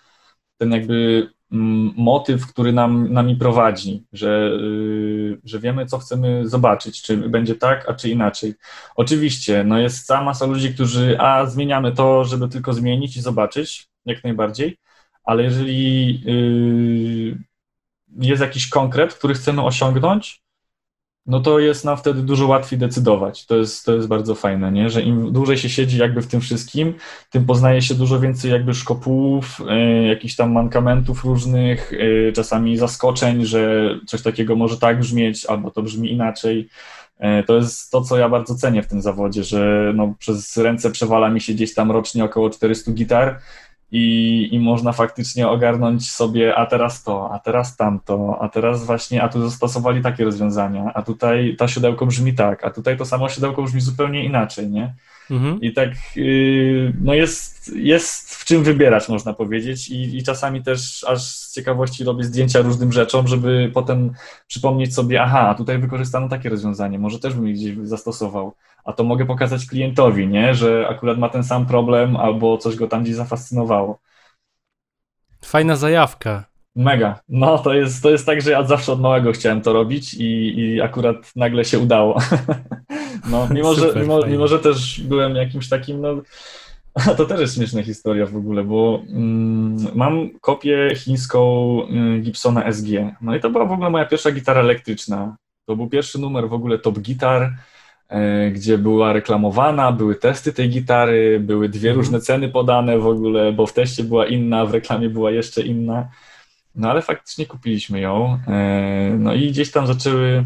ten 0.57 0.71
jakby 0.71 1.29
mm, 1.51 1.93
motyw, 1.97 2.47
który 2.47 2.73
nam, 2.73 3.13
nami 3.13 3.35
prowadzi, 3.35 4.03
że, 4.13 4.51
yy, 4.61 5.39
że 5.43 5.59
wiemy, 5.59 5.85
co 5.85 5.97
chcemy 5.97 6.49
zobaczyć, 6.49 7.01
czy 7.01 7.17
będzie 7.17 7.55
tak, 7.55 7.89
a 7.89 7.93
czy 7.93 8.09
inaczej. 8.09 8.53
Oczywiście, 8.95 9.63
no 9.63 9.79
jest 9.79 10.05
cała 10.05 10.23
masa 10.23 10.45
ludzi, 10.45 10.73
którzy, 10.73 11.19
a 11.19 11.45
zmieniamy 11.45 11.91
to, 11.91 12.25
żeby 12.25 12.49
tylko 12.49 12.73
zmienić 12.73 13.17
i 13.17 13.21
zobaczyć, 13.21 13.87
jak 14.05 14.23
najbardziej, 14.23 14.77
ale 15.23 15.43
jeżeli 15.43 16.21
yy, 16.21 17.37
jest 18.19 18.41
jakiś 18.41 18.69
konkret, 18.69 19.13
który 19.13 19.33
chcemy 19.33 19.63
osiągnąć, 19.63 20.46
no 21.27 21.39
to 21.39 21.59
jest 21.59 21.85
nam 21.85 21.97
wtedy 21.97 22.21
dużo 22.21 22.47
łatwiej 22.47 22.79
decydować. 22.79 23.45
To 23.45 23.55
jest, 23.55 23.85
to 23.85 23.95
jest 23.95 24.07
bardzo 24.07 24.35
fajne, 24.35 24.71
nie? 24.71 24.89
że 24.89 25.01
im 25.01 25.33
dłużej 25.33 25.57
się 25.57 25.69
siedzi 25.69 25.97
jakby 25.97 26.21
w 26.21 26.27
tym 26.27 26.41
wszystkim, 26.41 26.93
tym 27.29 27.45
poznaje 27.45 27.81
się 27.81 27.95
dużo 27.95 28.19
więcej 28.19 28.51
jakby 28.51 28.73
szkopułów, 28.73 29.61
y, 29.61 30.07
jakichś 30.07 30.35
tam 30.35 30.51
mankamentów 30.51 31.23
różnych, 31.23 31.93
y, 31.93 32.31
czasami 32.35 32.77
zaskoczeń, 32.77 33.45
że 33.45 33.89
coś 34.07 34.21
takiego 34.21 34.55
może 34.55 34.77
tak 34.77 34.99
brzmieć, 34.99 35.45
albo 35.45 35.71
to 35.71 35.81
brzmi 35.81 36.11
inaczej. 36.11 36.69
Y, 37.19 37.43
to 37.43 37.55
jest 37.55 37.91
to, 37.91 38.01
co 38.01 38.17
ja 38.17 38.29
bardzo 38.29 38.55
cenię 38.55 38.83
w 38.83 38.87
tym 38.87 39.01
zawodzie, 39.01 39.43
że 39.43 39.91
no, 39.95 40.13
przez 40.19 40.57
ręce 40.57 40.91
przewala 40.91 41.29
mi 41.29 41.41
się 41.41 41.53
gdzieś 41.53 41.73
tam 41.73 41.91
rocznie 41.91 42.23
około 42.23 42.49
400 42.49 42.91
gitar, 42.91 43.39
i, 43.91 44.49
i 44.51 44.59
można 44.59 44.91
faktycznie 44.91 45.47
ogarnąć 45.47 46.11
sobie, 46.11 46.55
a 46.55 46.65
teraz 46.65 47.03
to, 47.03 47.33
a 47.33 47.39
teraz 47.39 47.75
tamto, 47.75 48.37
a 48.41 48.49
teraz 48.49 48.85
właśnie, 48.85 49.23
a 49.23 49.29
tu 49.29 49.49
zastosowali 49.49 50.01
takie 50.01 50.23
rozwiązania, 50.23 50.91
a 50.93 51.01
tutaj 51.01 51.55
to 51.59 51.67
siodełko 51.67 52.05
brzmi 52.05 52.33
tak, 52.33 52.63
a 52.63 52.69
tutaj 52.69 52.97
to 52.97 53.05
samo 53.05 53.29
siodełko 53.29 53.63
brzmi 53.63 53.81
zupełnie 53.81 54.25
inaczej, 54.25 54.69
nie? 54.69 54.93
Mhm. 55.31 55.61
I 55.61 55.73
tak, 55.73 55.89
yy, 56.15 56.93
no 57.01 57.13
jest, 57.13 57.71
jest 57.75 58.35
w 58.35 58.45
czym 58.45 58.63
wybierać, 58.63 59.09
można 59.09 59.33
powiedzieć, 59.33 59.89
I, 59.89 60.17
i 60.17 60.23
czasami 60.23 60.63
też 60.63 61.03
aż 61.03 61.21
z 61.21 61.53
ciekawości 61.53 62.03
robię 62.03 62.23
zdjęcia 62.23 62.61
różnym 62.61 62.91
rzeczom, 62.91 63.27
żeby 63.27 63.71
potem 63.73 64.13
przypomnieć 64.47 64.93
sobie, 64.95 65.21
aha, 65.21 65.55
tutaj 65.57 65.77
wykorzystano 65.77 66.29
takie 66.29 66.49
rozwiązanie, 66.49 66.99
może 66.99 67.19
też 67.19 67.33
bym 67.33 67.47
je 67.47 67.53
gdzieś 67.53 67.77
zastosował, 67.83 68.53
a 68.83 68.93
to 68.93 69.03
mogę 69.03 69.25
pokazać 69.25 69.65
klientowi, 69.65 70.27
nie, 70.27 70.55
że 70.55 70.87
akurat 70.89 71.17
ma 71.17 71.29
ten 71.29 71.43
sam 71.43 71.65
problem 71.65 72.15
albo 72.15 72.57
coś 72.57 72.75
go 72.75 72.87
tam 72.87 73.03
gdzieś 73.03 73.15
zafascynowało. 73.15 73.99
Fajna 75.45 75.75
zajawka. 75.75 76.43
Mega. 76.75 77.19
No 77.29 77.59
to 77.59 77.73
jest, 77.73 78.03
to 78.03 78.09
jest 78.09 78.25
tak, 78.25 78.41
że 78.41 78.51
ja 78.51 78.63
zawsze 78.63 78.91
od 78.91 79.01
małego 79.01 79.31
chciałem 79.31 79.61
to 79.61 79.73
robić 79.73 80.13
i, 80.13 80.59
i 80.59 80.81
akurat 80.81 81.35
nagle 81.35 81.65
się 81.65 81.79
udało. 81.79 82.19
No, 83.29 83.47
mimo, 83.51 83.75
Super, 83.75 83.93
że, 83.93 84.01
mimo, 84.01 84.25
mimo, 84.27 84.47
że 84.47 84.59
też 84.59 85.01
byłem 85.01 85.35
jakimś 85.35 85.69
takim, 85.69 86.01
no 86.01 86.21
to 87.17 87.25
też 87.25 87.39
jest 87.39 87.55
śmieszna 87.55 87.83
historia 87.83 88.25
w 88.25 88.35
ogóle, 88.35 88.63
bo 88.63 89.03
mm, 89.09 89.77
mam 89.95 90.29
kopię 90.41 90.95
chińską 90.95 91.81
y, 92.17 92.19
Gibsona 92.19 92.71
SG. 92.73 92.87
No 93.21 93.35
i 93.35 93.39
to 93.39 93.49
była 93.49 93.65
w 93.65 93.71
ogóle 93.71 93.89
moja 93.89 94.05
pierwsza 94.05 94.31
gitara 94.31 94.61
elektryczna. 94.61 95.35
To 95.65 95.75
był 95.75 95.89
pierwszy 95.89 96.19
numer 96.19 96.49
w 96.49 96.53
ogóle 96.53 96.79
Top 96.79 96.99
Guitar, 96.99 97.53
y, 98.11 98.51
gdzie 98.51 98.77
była 98.77 99.13
reklamowana, 99.13 99.91
były 99.91 100.15
testy 100.15 100.53
tej 100.53 100.69
gitary, 100.69 101.39
były 101.39 101.69
dwie 101.69 101.89
mhm. 101.89 101.97
różne 101.97 102.21
ceny 102.21 102.49
podane 102.49 102.99
w 102.99 103.07
ogóle, 103.07 103.51
bo 103.51 103.65
w 103.65 103.73
teście 103.73 104.03
była 104.03 104.27
inna, 104.27 104.65
w 104.65 104.73
reklamie 104.73 105.09
była 105.09 105.31
jeszcze 105.31 105.61
inna. 105.61 106.07
No 106.75 106.89
ale 106.89 107.01
faktycznie 107.01 107.45
kupiliśmy 107.45 107.99
ją. 107.99 108.39
Y, 109.13 109.17
no 109.17 109.33
i 109.33 109.51
gdzieś 109.51 109.71
tam 109.71 109.87
zaczęły 109.87 110.45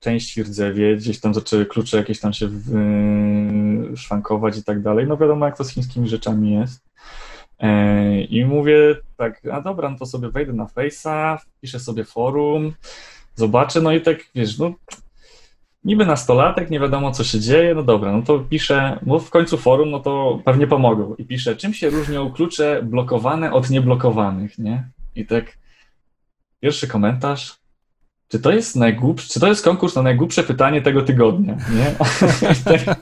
części 0.00 0.42
rdzewie, 0.42 0.96
gdzieś 0.96 1.20
tam 1.20 1.34
zaczęły 1.34 1.66
klucze 1.66 1.96
jakieś 1.96 2.20
tam 2.20 2.32
się 2.32 2.46
w, 2.50 2.72
szwankować 3.96 4.58
i 4.58 4.64
tak 4.64 4.82
dalej. 4.82 5.06
No 5.06 5.16
wiadomo, 5.16 5.46
jak 5.46 5.56
to 5.56 5.64
z 5.64 5.70
chińskimi 5.70 6.08
rzeczami 6.08 6.52
jest. 6.52 6.84
E, 7.58 8.20
I 8.20 8.44
mówię 8.44 8.96
tak, 9.16 9.42
a 9.52 9.60
dobra, 9.60 9.90
no 9.90 9.98
to 9.98 10.06
sobie 10.06 10.30
wejdę 10.30 10.52
na 10.52 10.64
Face'a, 10.64 11.38
wpiszę 11.38 11.80
sobie 11.80 12.04
forum, 12.04 12.72
zobaczę, 13.34 13.80
no 13.80 13.92
i 13.92 14.00
tak, 14.00 14.18
wiesz, 14.34 14.58
no 14.58 14.74
niby 15.84 16.06
nastolatek, 16.06 16.70
nie 16.70 16.80
wiadomo 16.80 17.10
co 17.10 17.24
się 17.24 17.40
dzieje, 17.40 17.74
no 17.74 17.82
dobra, 17.82 18.12
no 18.12 18.22
to 18.22 18.38
piszę, 18.38 18.98
no 19.06 19.18
w 19.18 19.30
końcu 19.30 19.58
forum, 19.58 19.90
no 19.90 20.00
to 20.00 20.42
pewnie 20.44 20.66
pomogą. 20.66 21.14
I 21.14 21.24
piszę, 21.24 21.56
czym 21.56 21.74
się 21.74 21.90
różnią 21.90 22.32
klucze 22.32 22.82
blokowane 22.82 23.52
od 23.52 23.70
nieblokowanych, 23.70 24.58
nie? 24.58 24.88
I 25.14 25.26
tak 25.26 25.58
pierwszy 26.60 26.88
komentarz, 26.88 27.57
czy 28.28 28.40
to 28.40 28.52
jest 28.52 28.76
najgłupsze, 28.76 29.28
czy 29.28 29.40
to 29.40 29.46
jest 29.46 29.64
konkurs 29.64 29.96
na 29.96 30.02
najgłupsze 30.02 30.42
pytanie 30.42 30.82
tego 30.82 31.02
tygodnia, 31.02 31.56
nie? 31.74 31.94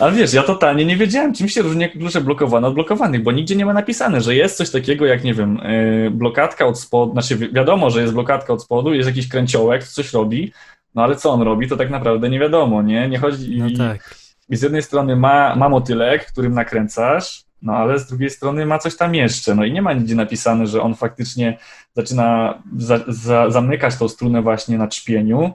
Ale 0.00 0.12
wiesz, 0.12 0.32
ja 0.32 0.42
totalnie 0.42 0.84
nie 0.84 0.96
wiedziałem, 0.96 1.34
czym 1.34 1.48
się 1.48 1.62
różni 1.62 1.90
klucze 1.90 2.20
blokowane 2.20 2.68
od 2.68 2.74
blokowanych, 2.74 3.22
bo 3.22 3.32
nigdzie 3.32 3.56
nie 3.56 3.66
ma 3.66 3.72
napisane, 3.72 4.20
że 4.20 4.34
jest 4.34 4.56
coś 4.56 4.70
takiego 4.70 5.06
jak, 5.06 5.24
nie 5.24 5.34
wiem, 5.34 5.60
yy, 6.02 6.10
blokadka 6.10 6.66
od 6.66 6.80
spodu, 6.80 7.12
znaczy 7.12 7.36
wiadomo, 7.52 7.90
że 7.90 8.00
jest 8.00 8.12
blokadka 8.12 8.52
od 8.52 8.62
spodu, 8.62 8.94
jest 8.94 9.08
jakiś 9.08 9.28
kręciołek, 9.28 9.84
coś 9.84 10.12
robi, 10.12 10.52
no 10.94 11.02
ale 11.02 11.16
co 11.16 11.30
on 11.30 11.42
robi, 11.42 11.68
to 11.68 11.76
tak 11.76 11.90
naprawdę 11.90 12.30
nie 12.30 12.38
wiadomo, 12.38 12.82
nie? 12.82 13.08
Nie 13.08 13.18
chodzi... 13.18 13.58
No 13.58 13.66
tak. 13.78 14.14
I 14.48 14.56
z 14.56 14.62
jednej 14.62 14.82
strony 14.82 15.16
ma, 15.16 15.56
ma 15.56 15.68
motylek, 15.68 16.26
którym 16.26 16.54
nakręcasz, 16.54 17.44
no 17.62 17.72
ale 17.72 17.98
z 17.98 18.06
drugiej 18.06 18.30
strony 18.30 18.66
ma 18.66 18.78
coś 18.78 18.96
tam 18.96 19.14
jeszcze. 19.14 19.54
No 19.54 19.64
i 19.64 19.72
nie 19.72 19.82
ma 19.82 19.92
nigdzie 19.92 20.14
napisane, 20.14 20.66
że 20.66 20.82
on 20.82 20.94
faktycznie 20.94 21.58
zaczyna 21.96 22.58
za, 22.76 23.00
za, 23.08 23.50
zamykać 23.50 23.96
tą 23.96 24.08
strunę 24.08 24.42
właśnie 24.42 24.78
na 24.78 24.86
trzpieniu 24.86 25.50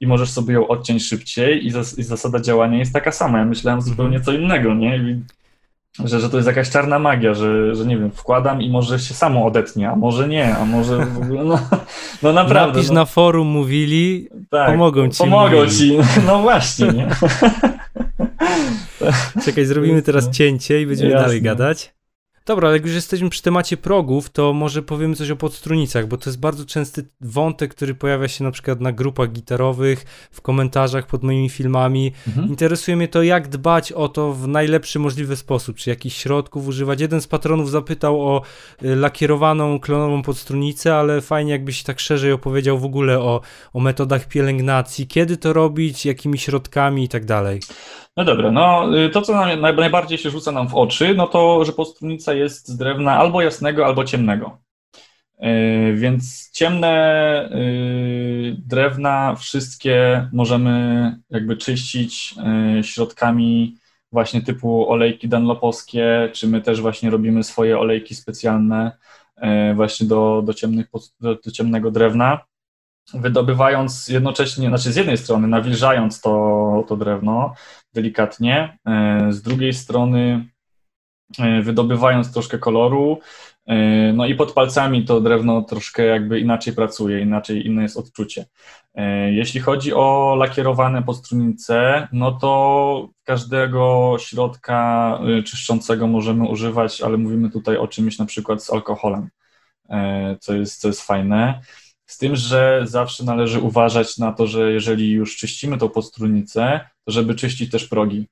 i 0.00 0.06
możesz 0.06 0.30
sobie 0.30 0.54
ją 0.54 0.68
odciąć 0.68 1.06
szybciej 1.06 1.66
i, 1.66 1.70
zas, 1.70 1.98
i 1.98 2.02
zasada 2.02 2.40
działania 2.40 2.78
jest 2.78 2.92
taka 2.92 3.12
sama. 3.12 3.38
Ja 3.38 3.44
myślałem 3.44 3.80
zupełnie 3.80 4.20
co 4.20 4.32
innego, 4.32 4.74
nie? 4.74 4.96
I, 4.96 5.22
że, 6.04 6.20
że 6.20 6.30
to 6.30 6.36
jest 6.36 6.46
jakaś 6.46 6.70
czarna 6.70 6.98
magia, 6.98 7.34
że, 7.34 7.74
że 7.74 7.86
nie 7.86 7.98
wiem, 7.98 8.10
wkładam 8.10 8.62
i 8.62 8.70
może 8.70 8.98
się 8.98 9.14
samo 9.14 9.46
odetnie, 9.46 9.90
a 9.90 9.96
może 9.96 10.28
nie, 10.28 10.56
a 10.56 10.64
może 10.64 11.06
w 11.06 11.18
ogóle, 11.18 11.44
no, 11.44 11.58
no 12.22 12.32
naprawdę. 12.32 12.76
Napisz 12.76 12.88
no, 12.88 12.94
na 12.94 13.04
forum 13.04 13.48
mówili, 13.48 14.28
tak, 14.50 14.70
pomogą 14.70 15.08
ci. 15.08 15.18
Pomogą 15.18 15.64
mówili. 15.64 15.78
ci, 15.78 15.98
no 16.26 16.38
właśnie, 16.38 16.86
nie? 16.86 17.08
Czekaj, 19.44 19.64
zrobimy 19.64 20.02
teraz 20.02 20.30
cięcie 20.30 20.82
i 20.82 20.86
będziemy 20.86 21.10
Jasne. 21.10 21.24
dalej 21.24 21.42
gadać. 21.42 21.94
Dobra, 22.46 22.68
ale 22.68 22.76
jak 22.76 22.86
już 22.86 22.94
jesteśmy 22.94 23.30
przy 23.30 23.42
temacie 23.42 23.76
progów, 23.76 24.30
to 24.30 24.52
może 24.52 24.82
powiemy 24.82 25.16
coś 25.16 25.30
o 25.30 25.36
podstrunicach, 25.36 26.08
bo 26.08 26.16
to 26.16 26.30
jest 26.30 26.40
bardzo 26.40 26.64
częsty 26.64 27.08
wątek, 27.20 27.74
który 27.74 27.94
pojawia 27.94 28.28
się 28.28 28.44
na 28.44 28.50
przykład 28.50 28.80
na 28.80 28.92
grupach 28.92 29.32
gitarowych, 29.32 30.04
w 30.30 30.40
komentarzach 30.40 31.06
pod 31.06 31.22
moimi 31.22 31.48
filmami. 31.48 32.12
Mhm. 32.26 32.48
Interesuje 32.48 32.96
mnie 32.96 33.08
to, 33.08 33.22
jak 33.22 33.48
dbać 33.48 33.92
o 33.92 34.08
to 34.08 34.32
w 34.32 34.48
najlepszy 34.48 34.98
możliwy 34.98 35.36
sposób, 35.36 35.76
czy 35.76 35.90
jakichś 35.90 36.16
środków 36.16 36.68
używać. 36.68 37.00
Jeden 37.00 37.20
z 37.20 37.26
patronów 37.26 37.70
zapytał 37.70 38.22
o 38.22 38.42
y, 38.82 38.96
lakierowaną 38.96 39.80
klonową 39.80 40.22
podstrunicę, 40.22 40.94
ale 40.94 41.20
fajnie 41.20 41.52
jakbyś 41.52 41.82
tak 41.82 42.00
szerzej 42.00 42.32
opowiedział 42.32 42.78
w 42.78 42.84
ogóle 42.84 43.20
o, 43.20 43.40
o 43.72 43.80
metodach 43.80 44.28
pielęgnacji, 44.28 45.06
kiedy 45.06 45.36
to 45.36 45.52
robić, 45.52 46.06
jakimi 46.06 46.38
środkami 46.38 47.04
i 47.04 47.08
tak 47.08 47.24
dalej. 47.24 47.60
No 48.16 48.24
dobra, 48.24 48.50
no 48.50 48.96
y, 48.98 49.10
to 49.10 49.22
co 49.22 49.32
nam, 49.32 49.60
najbardziej 49.60 50.18
się 50.18 50.30
rzuca 50.30 50.52
nam 50.52 50.68
w 50.68 50.74
oczy, 50.74 51.14
no 51.14 51.26
to, 51.26 51.64
że 51.64 51.72
podstrunica 51.72 52.34
jest 52.34 52.68
z 52.68 52.76
drewna 52.76 53.16
albo 53.16 53.42
jasnego, 53.42 53.86
albo 53.86 54.04
ciemnego. 54.04 54.58
Yy, 55.38 55.96
więc 55.96 56.50
ciemne 56.52 57.48
yy, 57.54 58.56
drewna 58.58 59.34
wszystkie 59.34 60.28
możemy 60.32 61.16
jakby 61.30 61.56
czyścić 61.56 62.34
środkami 62.82 63.76
właśnie 64.12 64.42
typu 64.42 64.90
olejki 64.90 65.28
danlopowskie, 65.28 66.30
czy 66.32 66.48
my 66.48 66.60
też 66.60 66.80
właśnie 66.80 67.10
robimy 67.10 67.44
swoje 67.44 67.78
olejki 67.78 68.14
specjalne 68.14 68.92
właśnie 69.74 70.06
do, 70.06 70.42
do, 70.42 70.54
ciemnych, 70.54 70.86
do, 71.20 71.34
do 71.34 71.50
ciemnego 71.50 71.90
drewna 71.90 72.40
wydobywając 73.14 74.08
jednocześnie, 74.08 74.68
znaczy 74.68 74.92
z 74.92 74.96
jednej 74.96 75.18
strony 75.18 75.48
nawilżając 75.48 76.20
to, 76.20 76.84
to 76.88 76.96
drewno 76.96 77.54
delikatnie, 77.94 78.78
e, 78.86 79.26
z 79.32 79.42
drugiej 79.42 79.72
strony 79.72 80.48
e, 81.38 81.62
wydobywając 81.62 82.32
troszkę 82.32 82.58
koloru, 82.58 83.18
e, 83.66 83.76
no 84.12 84.26
i 84.26 84.34
pod 84.34 84.52
palcami 84.52 85.04
to 85.04 85.20
drewno 85.20 85.62
troszkę 85.62 86.02
jakby 86.04 86.40
inaczej 86.40 86.74
pracuje, 86.74 87.20
inaczej 87.20 87.66
inne 87.66 87.82
jest 87.82 87.96
odczucie. 87.96 88.46
Jeśli 89.30 89.60
chodzi 89.60 89.94
o 89.94 90.36
lakierowane 90.38 91.02
postrunice, 91.02 92.08
no 92.12 92.32
to 92.32 93.08
każdego 93.24 94.16
środka 94.20 95.18
czyszczącego 95.46 96.06
możemy 96.06 96.48
używać, 96.48 97.02
ale 97.02 97.16
mówimy 97.16 97.50
tutaj 97.50 97.76
o 97.76 97.88
czymś 97.88 98.18
na 98.18 98.26
przykład 98.26 98.64
z 98.64 98.72
alkoholem, 98.72 99.28
co 100.40 100.54
jest, 100.54 100.80
co 100.80 100.88
jest 100.88 101.02
fajne. 101.02 101.60
Z 102.06 102.18
tym, 102.18 102.36
że 102.36 102.80
zawsze 102.84 103.24
należy 103.24 103.60
uważać 103.60 104.18
na 104.18 104.32
to, 104.32 104.46
że 104.46 104.72
jeżeli 104.72 105.10
już 105.10 105.36
czyścimy 105.36 105.78
tą 105.78 105.88
podstrunicę, 105.88 106.80
to 107.04 107.12
żeby 107.12 107.34
czyścić 107.34 107.70
też 107.70 107.88
progi. 107.88 108.26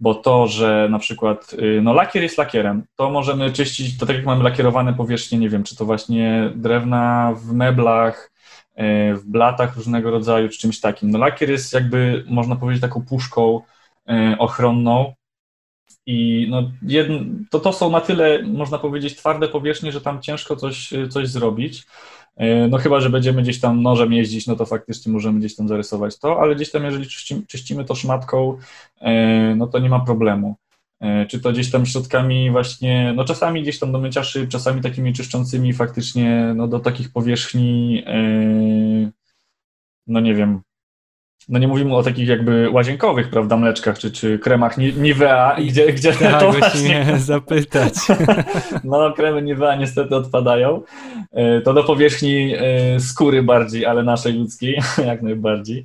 Bo 0.00 0.14
to, 0.14 0.46
że 0.46 0.88
na 0.90 0.98
przykład, 0.98 1.52
y, 1.52 1.80
no 1.82 1.92
lakier 1.92 2.22
jest 2.22 2.38
lakierem, 2.38 2.84
to 2.96 3.10
możemy 3.10 3.52
czyścić, 3.52 3.98
to 3.98 4.06
tak 4.06 4.16
jak 4.16 4.26
mamy 4.26 4.44
lakierowane 4.44 4.94
powierzchnie, 4.94 5.38
nie 5.38 5.48
wiem, 5.48 5.64
czy 5.64 5.76
to 5.76 5.84
właśnie 5.84 6.52
drewna 6.54 7.34
w 7.36 7.52
meblach, 7.52 8.32
y, 8.78 9.14
w 9.14 9.24
blatach 9.26 9.76
różnego 9.76 10.10
rodzaju, 10.10 10.48
czy 10.48 10.58
czymś 10.58 10.80
takim. 10.80 11.10
No 11.10 11.18
lakier 11.18 11.50
jest 11.50 11.72
jakby, 11.72 12.24
można 12.28 12.56
powiedzieć, 12.56 12.82
taką 12.82 13.04
puszką 13.04 13.60
y, 14.10 14.38
ochronną, 14.38 15.14
i 16.06 16.46
no, 16.50 16.70
jedno, 16.82 17.18
to, 17.50 17.60
to 17.60 17.72
są 17.72 17.90
na 17.90 18.00
tyle, 18.00 18.42
można 18.42 18.78
powiedzieć, 18.78 19.16
twarde 19.16 19.48
powierzchnie, 19.48 19.92
że 19.92 20.00
tam 20.00 20.22
ciężko 20.22 20.56
coś, 20.56 20.90
coś 21.10 21.28
zrobić. 21.28 21.86
E, 22.36 22.68
no 22.68 22.78
chyba, 22.78 23.00
że 23.00 23.10
będziemy 23.10 23.42
gdzieś 23.42 23.60
tam 23.60 23.82
nożem 23.82 24.12
jeździć, 24.12 24.46
no 24.46 24.56
to 24.56 24.66
faktycznie 24.66 25.12
możemy 25.12 25.38
gdzieś 25.38 25.56
tam 25.56 25.68
zarysować 25.68 26.18
to, 26.18 26.40
ale 26.40 26.54
gdzieś 26.54 26.70
tam, 26.70 26.84
jeżeli 26.84 27.06
czyścimy, 27.48 27.84
to 27.84 27.94
szmatką, 27.94 28.58
e, 29.00 29.54
no 29.56 29.66
to 29.66 29.78
nie 29.78 29.88
ma 29.88 30.00
problemu. 30.00 30.56
E, 31.00 31.26
czy 31.26 31.40
to 31.40 31.52
gdzieś 31.52 31.70
tam 31.70 31.86
środkami 31.86 32.50
właśnie, 32.50 33.12
no 33.16 33.24
czasami 33.24 33.62
gdzieś 33.62 33.78
tam 33.78 33.92
do 33.92 33.98
mycia 33.98 34.24
szyb, 34.24 34.48
czasami 34.48 34.80
takimi 34.80 35.12
czyszczącymi 35.12 35.72
faktycznie, 35.72 36.52
no 36.56 36.68
do 36.68 36.80
takich 36.80 37.12
powierzchni, 37.12 38.04
no 40.06 40.20
nie 40.20 40.34
wiem, 40.34 40.60
no 41.48 41.58
nie 41.58 41.68
mówimy 41.68 41.96
o 41.96 42.02
takich 42.02 42.28
jakby 42.28 42.70
łazienkowych, 42.70 43.30
prawda, 43.30 43.56
mleczkach 43.56 43.98
czy, 43.98 44.10
czy 44.10 44.38
kremach 44.38 44.78
Nivea, 44.78 45.56
gdzie, 45.68 45.92
gdzie 45.92 46.12
tak, 46.12 46.40
to 46.40 46.52
właśnie 46.52 47.06
zapytać. 47.18 47.94
No, 48.84 49.12
kremy 49.12 49.42
Nivea 49.42 49.76
niestety 49.76 50.16
odpadają. 50.16 50.82
E, 51.32 51.60
to 51.60 51.74
do 51.74 51.84
powierzchni 51.84 52.54
e, 52.58 53.00
skóry 53.00 53.42
bardziej, 53.42 53.86
ale 53.86 54.02
naszej 54.02 54.32
ludzkiej, 54.32 54.78
jak 55.06 55.22
najbardziej. 55.22 55.84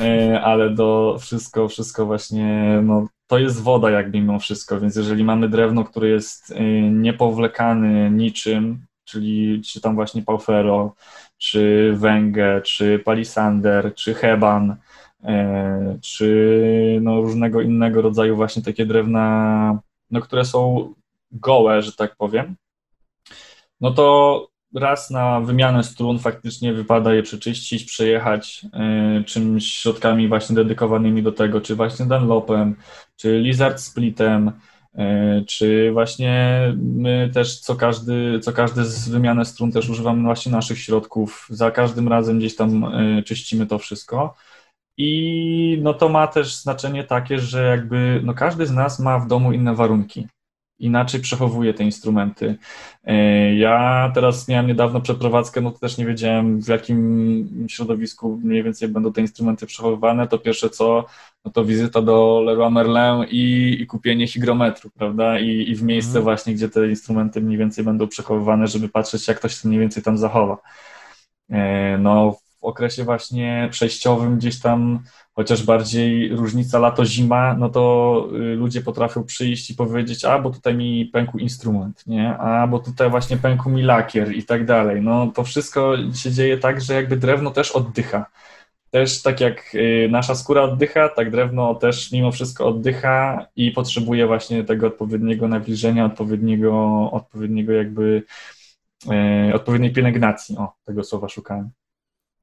E, 0.00 0.40
ale 0.42 0.70
do 0.70 1.16
wszystko, 1.20 1.68
wszystko 1.68 2.06
właśnie, 2.06 2.80
no 2.82 3.06
to 3.26 3.38
jest 3.38 3.62
woda 3.62 3.90
jakby 3.90 4.20
mimo 4.20 4.38
wszystko, 4.38 4.80
więc 4.80 4.96
jeżeli 4.96 5.24
mamy 5.24 5.48
drewno, 5.48 5.84
które 5.84 6.08
jest 6.08 6.54
niepowlekany 6.90 8.10
niczym, 8.10 8.86
czyli 9.04 9.62
czy 9.62 9.80
tam 9.80 9.94
właśnie 9.94 10.22
Paufero, 10.22 10.94
czy 11.38 11.92
Węgę, 11.96 12.60
czy 12.62 12.98
Palisander, 12.98 13.94
czy 13.94 14.14
Heban, 14.14 14.76
e, 15.24 15.98
czy 16.02 16.98
no 17.02 17.20
różnego 17.20 17.60
innego 17.60 18.02
rodzaju 18.02 18.36
właśnie 18.36 18.62
takie 18.62 18.86
drewna, 18.86 19.78
no 20.10 20.20
które 20.20 20.44
są 20.44 20.94
gołe, 21.32 21.82
że 21.82 21.92
tak 21.92 22.16
powiem, 22.16 22.56
no 23.80 23.90
to 23.90 24.48
raz 24.74 25.10
na 25.10 25.40
wymianę 25.40 25.84
strun 25.84 26.18
faktycznie 26.18 26.72
wypada 26.72 27.14
je 27.14 27.22
przeczyścić, 27.22 27.84
przejechać 27.84 28.66
y, 29.20 29.24
czymś 29.24 29.66
środkami 29.66 30.28
właśnie 30.28 30.56
dedykowanymi 30.56 31.22
do 31.22 31.32
tego, 31.32 31.60
czy 31.60 31.76
właśnie 31.76 32.06
Dunlopem, 32.06 32.76
czy 33.16 33.38
Lizard 33.38 33.80
Splitem, 33.80 34.52
E, 34.52 34.75
czy 35.46 35.92
właśnie 35.92 36.60
my 36.76 37.30
też 37.34 37.60
co 37.60 37.76
każdy, 37.76 38.40
co 38.40 38.52
każdy 38.52 38.84
z 38.84 39.08
wymiany 39.08 39.44
strun 39.44 39.72
też 39.72 39.88
używamy 39.88 40.22
właśnie 40.22 40.52
naszych 40.52 40.78
środków, 40.78 41.46
za 41.50 41.70
każdym 41.70 42.08
razem 42.08 42.38
gdzieś 42.38 42.56
tam 42.56 42.84
e, 42.84 43.22
czyścimy 43.22 43.66
to 43.66 43.78
wszystko. 43.78 44.34
I 44.98 45.78
no 45.82 45.94
to 45.94 46.08
ma 46.08 46.26
też 46.26 46.56
znaczenie 46.56 47.04
takie, 47.04 47.38
że 47.38 47.64
jakby 47.64 48.20
no 48.24 48.34
każdy 48.34 48.66
z 48.66 48.72
nas 48.72 48.98
ma 48.98 49.18
w 49.18 49.28
domu 49.28 49.52
inne 49.52 49.74
warunki 49.74 50.28
inaczej 50.78 51.20
przechowuje 51.20 51.74
te 51.74 51.84
instrumenty. 51.84 52.56
E, 53.04 53.54
ja 53.54 54.10
teraz 54.14 54.48
miałem 54.48 54.66
niedawno 54.66 55.00
przeprowadzkę, 55.00 55.60
no 55.60 55.70
to 55.70 55.78
też 55.78 55.98
nie 55.98 56.06
wiedziałem 56.06 56.62
w 56.62 56.68
jakim 56.68 57.66
środowisku 57.68 58.40
mniej 58.44 58.62
więcej 58.62 58.88
będą 58.88 59.12
te 59.12 59.20
instrumenty 59.20 59.66
przechowywane, 59.66 60.28
to 60.28 60.38
pierwsze 60.38 60.70
co, 60.70 61.04
no 61.44 61.50
to 61.52 61.64
wizyta 61.64 62.02
do 62.02 62.42
Leroy 62.44 62.70
Merlin 62.70 63.26
i, 63.30 63.76
i 63.80 63.86
kupienie 63.86 64.26
hygrometru, 64.26 64.90
prawda, 64.90 65.38
I, 65.38 65.70
i 65.70 65.74
w 65.74 65.82
miejsce 65.82 66.08
mhm. 66.08 66.24
właśnie, 66.24 66.54
gdzie 66.54 66.68
te 66.68 66.88
instrumenty 66.88 67.40
mniej 67.40 67.58
więcej 67.58 67.84
będą 67.84 68.08
przechowywane, 68.08 68.66
żeby 68.66 68.88
patrzeć 68.88 69.28
jak 69.28 69.38
ktoś 69.38 69.54
się 69.54 69.68
mniej 69.68 69.80
więcej 69.80 70.02
tam 70.02 70.18
zachowa. 70.18 70.58
E, 71.50 71.98
no 71.98 72.36
okresie 72.66 73.04
właśnie 73.04 73.68
przejściowym 73.70 74.36
gdzieś 74.36 74.60
tam 74.60 75.00
chociaż 75.36 75.62
bardziej 75.62 76.28
różnica 76.28 76.78
lato-zima, 76.78 77.54
no 77.58 77.68
to 77.68 78.28
y, 78.32 78.38
ludzie 78.38 78.80
potrafią 78.80 79.24
przyjść 79.24 79.70
i 79.70 79.74
powiedzieć, 79.74 80.24
a 80.24 80.38
bo 80.38 80.50
tutaj 80.50 80.74
mi 80.74 81.06
pękł 81.06 81.38
instrument, 81.38 82.06
nie, 82.06 82.38
a 82.38 82.66
bo 82.66 82.78
tutaj 82.78 83.10
właśnie 83.10 83.36
pękł 83.36 83.70
mi 83.70 83.82
lakier 83.82 84.32
i 84.32 84.44
tak 84.44 84.64
dalej. 84.64 85.02
No 85.02 85.26
to 85.26 85.44
wszystko 85.44 85.94
się 86.14 86.32
dzieje 86.32 86.58
tak, 86.58 86.80
że 86.80 86.94
jakby 86.94 87.16
drewno 87.16 87.50
też 87.50 87.70
oddycha. 87.70 88.26
Też 88.90 89.22
tak 89.22 89.40
jak 89.40 89.74
y, 89.74 90.08
nasza 90.10 90.34
skóra 90.34 90.62
oddycha, 90.62 91.08
tak 91.08 91.30
drewno 91.30 91.74
też 91.74 92.12
mimo 92.12 92.32
wszystko 92.32 92.66
oddycha 92.66 93.46
i 93.56 93.70
potrzebuje 93.70 94.26
właśnie 94.26 94.64
tego 94.64 94.86
odpowiedniego 94.86 95.48
nawilżenia, 95.48 96.04
odpowiedniego, 96.04 96.72
odpowiedniego 97.12 97.72
jakby, 97.72 98.22
e, 99.10 99.54
odpowiedniej 99.54 99.92
pielęgnacji. 99.92 100.56
O, 100.58 100.72
tego 100.84 101.04
słowa 101.04 101.28
szukałem. 101.28 101.70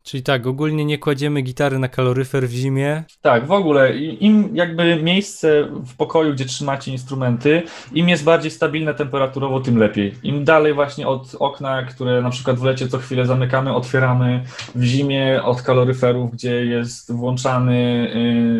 Czyli 0.03 0.23
tak, 0.23 0.47
ogólnie 0.47 0.85
nie 0.85 0.97
kładziemy 0.97 1.41
gitary 1.41 1.79
na 1.79 1.87
kaloryfer 1.87 2.47
w 2.47 2.51
zimie. 2.51 3.03
Tak, 3.21 3.47
w 3.47 3.51
ogóle 3.51 3.97
im 3.97 4.49
jakby 4.53 5.03
miejsce 5.03 5.67
w 5.85 5.95
pokoju, 5.95 6.33
gdzie 6.33 6.45
trzymacie 6.45 6.91
instrumenty, 6.91 7.63
im 7.93 8.09
jest 8.09 8.23
bardziej 8.23 8.51
stabilne 8.51 8.93
temperaturowo, 8.93 9.59
tym 9.59 9.77
lepiej. 9.77 10.15
Im 10.23 10.45
dalej 10.45 10.73
właśnie 10.73 11.07
od 11.07 11.35
okna, 11.39 11.83
które 11.83 12.21
na 12.21 12.29
przykład 12.29 12.59
w 12.59 12.63
lecie 12.63 12.87
co 12.87 12.97
chwilę 12.97 13.25
zamykamy, 13.25 13.75
otwieramy 13.75 14.43
w 14.75 14.83
zimie 14.83 15.43
od 15.43 15.61
kaloryferów, 15.61 16.31
gdzie 16.31 16.65
jest 16.65 17.11
włączany 17.11 18.09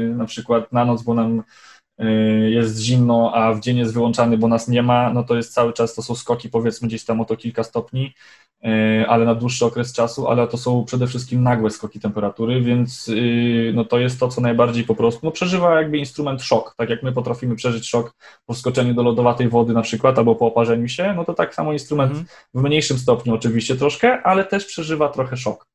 yy, 0.10 0.16
na 0.16 0.26
przykład 0.26 0.72
na 0.72 0.86
noc, 0.86 1.04
bo 1.04 1.14
nam 1.14 1.44
jest 2.50 2.80
zimno, 2.80 3.32
a 3.34 3.54
w 3.54 3.60
dzień 3.60 3.78
jest 3.78 3.94
wyłączany, 3.94 4.38
bo 4.38 4.48
nas 4.48 4.68
nie 4.68 4.84
ma, 4.84 5.14
no 5.14 5.24
to 5.24 5.36
jest 5.36 5.54
cały 5.54 5.74
czas, 5.74 5.96
to 5.96 6.02
są 6.02 6.16
skoki 6.16 6.50
powiedzmy 6.50 6.88
gdzieś 6.88 7.06
tam 7.06 7.22
o 7.22 7.26
to 7.26 7.38
kilka 7.38 7.64
stopni 7.64 8.14
E, 8.64 9.08
ale 9.08 9.26
na 9.26 9.36
dłuższy 9.36 9.66
okres 9.66 9.94
czasu, 9.94 10.28
ale 10.28 10.48
to 10.48 10.58
są 10.58 10.86
przede 10.86 11.08
wszystkim 11.08 11.44
nagłe 11.44 11.70
skoki 11.70 12.00
temperatury, 12.00 12.62
więc 12.62 13.08
y, 13.08 13.72
no 13.76 13.86
to 13.86 14.00
jest 14.00 14.20
to, 14.20 14.28
co 14.28 14.42
najbardziej 14.42 14.84
po 14.84 14.96
prostu 14.96 15.20
no 15.24 15.32
przeżywa 15.32 15.76
jakby 15.76 15.98
instrument 15.98 16.42
szok, 16.42 16.76
tak 16.78 16.90
jak 16.90 17.04
my 17.04 17.12
potrafimy 17.12 17.56
przeżyć 17.56 17.90
szok 17.90 18.16
po 18.46 18.54
wskoczeniu 18.54 18.94
do 18.94 19.04
lodowatej 19.04 19.50
wody 19.50 19.74
na 19.74 19.82
przykład, 19.82 20.18
albo 20.18 20.36
po 20.36 20.48
oparzeniu 20.48 20.88
się, 20.88 21.14
no 21.16 21.26
to 21.26 21.34
tak 21.34 21.56
samo 21.56 21.74
instrument 21.74 22.12
mm. 22.12 22.26
w 22.54 22.62
mniejszym 22.62 22.98
stopniu 22.98 23.34
oczywiście 23.34 23.76
troszkę, 23.76 24.22
ale 24.22 24.46
też 24.46 24.66
przeżywa 24.66 25.10
trochę 25.10 25.38
szok. 25.38 25.73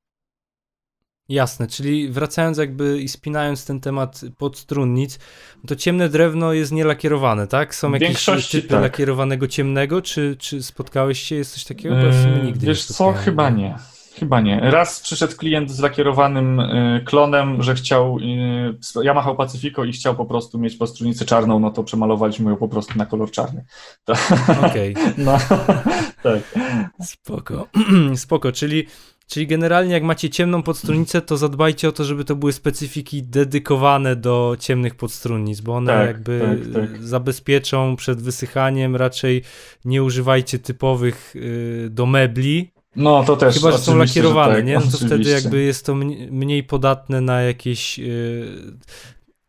Jasne, 1.28 1.66
czyli 1.66 2.08
wracając 2.08 2.58
jakby 2.58 3.00
i 3.00 3.08
spinając 3.08 3.66
ten 3.66 3.80
temat 3.80 4.20
podstrunnic, 4.38 5.18
to 5.66 5.76
ciemne 5.76 6.08
drewno 6.08 6.52
jest 6.52 6.72
nielakierowane, 6.72 7.46
tak? 7.46 7.74
Są 7.74 7.92
jakieś 7.92 8.24
typy 8.50 8.68
tak. 8.68 8.82
lakierowanego 8.82 9.48
ciemnego, 9.48 10.02
czy, 10.02 10.36
czy 10.38 10.62
spotkałeś 10.62 11.22
się, 11.22 11.34
jest 11.34 11.54
coś 11.54 11.64
takiego? 11.64 11.96
Eee, 11.96 12.42
nigdy 12.44 12.66
Wiesz 12.66 12.84
co, 12.84 13.12
chyba 13.12 13.50
nie. 13.50 13.74
Chyba 14.18 14.40
nie. 14.40 14.60
Raz 14.60 15.00
przyszedł 15.00 15.36
klient 15.36 15.70
z 15.70 15.80
lakierowanym 15.80 16.60
y, 16.60 17.02
klonem, 17.04 17.62
że 17.62 17.74
chciał, 17.74 18.18
Yamaha 19.04 19.34
Pacifico 19.34 19.84
i 19.84 19.92
chciał 19.92 20.16
po 20.16 20.24
prostu 20.24 20.58
mieć 20.58 20.76
postrunicę 20.76 21.24
czarną, 21.24 21.60
no 21.60 21.70
to 21.70 21.84
przemalowaliśmy 21.84 22.50
ją 22.50 22.56
po 22.56 22.68
prostu 22.68 22.98
na 22.98 23.06
kolor 23.06 23.30
czarny. 23.30 23.64
Okej. 24.66 24.94
Okay. 24.94 25.14
No, 25.24 25.38
tak. 26.22 26.40
Spoko. 27.02 27.68
Spoko, 28.16 28.52
czyli 28.52 28.86
Czyli 29.28 29.46
generalnie 29.46 29.92
jak 29.92 30.02
macie 30.02 30.30
ciemną 30.30 30.62
podstrunnicę, 30.62 31.22
to 31.22 31.36
zadbajcie 31.36 31.88
o 31.88 31.92
to, 31.92 32.04
żeby 32.04 32.24
to 32.24 32.36
były 32.36 32.52
specyfiki 32.52 33.22
dedykowane 33.22 34.16
do 34.16 34.56
ciemnych 34.60 34.94
podstrunnic, 34.94 35.60
bo 35.60 35.76
one 35.76 35.92
tak, 35.92 36.06
jakby 36.06 36.58
tak, 36.74 36.90
tak. 36.90 37.02
zabezpieczą 37.02 37.96
przed 37.96 38.22
wysychaniem. 38.22 38.96
Raczej 38.96 39.42
nie 39.84 40.02
używajcie 40.02 40.58
typowych 40.58 41.36
y, 41.36 41.88
do 41.90 42.06
mebli. 42.06 42.70
No 42.96 43.24
to 43.24 43.36
też. 43.36 43.54
Chyba, 43.54 43.72
że 43.72 43.78
są 43.78 43.96
lakierowane, 43.96 44.52
że 44.52 44.56
tak, 44.56 44.66
nie? 44.66 44.74
No 44.74 44.80
to 44.80 45.06
wtedy 45.06 45.30
jakby 45.30 45.62
jest 45.62 45.86
to 45.86 45.94
mniej 46.30 46.64
podatne 46.64 47.20
na 47.20 47.42
jakieś 47.42 47.98
y, 47.98 48.46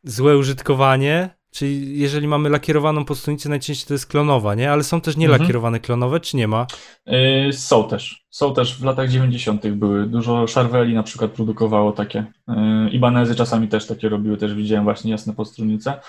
złe 0.03 0.37
użytkowanie. 0.37 1.38
Czyli 1.51 1.99
jeżeli 1.99 2.27
mamy 2.27 2.49
lakierowaną 2.49 3.05
podstawnicę, 3.05 3.49
najczęściej 3.49 3.87
to 3.87 3.93
jest 3.93 4.05
klonowa, 4.07 4.55
nie? 4.55 4.71
Ale 4.71 4.83
są 4.83 5.01
też 5.01 5.17
nielakierowane 5.17 5.77
mhm. 5.77 5.83
klonowe, 5.83 6.19
czy 6.19 6.37
nie 6.37 6.47
ma? 6.47 6.67
Yy, 7.05 7.53
są 7.53 7.87
też. 7.87 8.25
Są 8.29 8.53
też 8.53 8.79
w 8.79 8.83
latach 8.83 9.09
90. 9.09 9.67
były. 9.67 10.05
Dużo 10.05 10.45
Charveli 10.55 10.93
na 10.93 11.03
przykład 11.03 11.31
produkowało 11.31 11.91
takie. 11.91 12.25
Yy, 12.47 12.89
Ibanezy 12.89 13.35
czasami 13.35 13.67
też 13.67 13.87
takie 13.87 14.09
robiły, 14.09 14.37
też 14.37 14.53
widziałem 14.53 14.83
właśnie 14.83 15.11
jasne 15.11 15.33
podstrunice. 15.33 15.99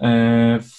Yy, 0.00 0.08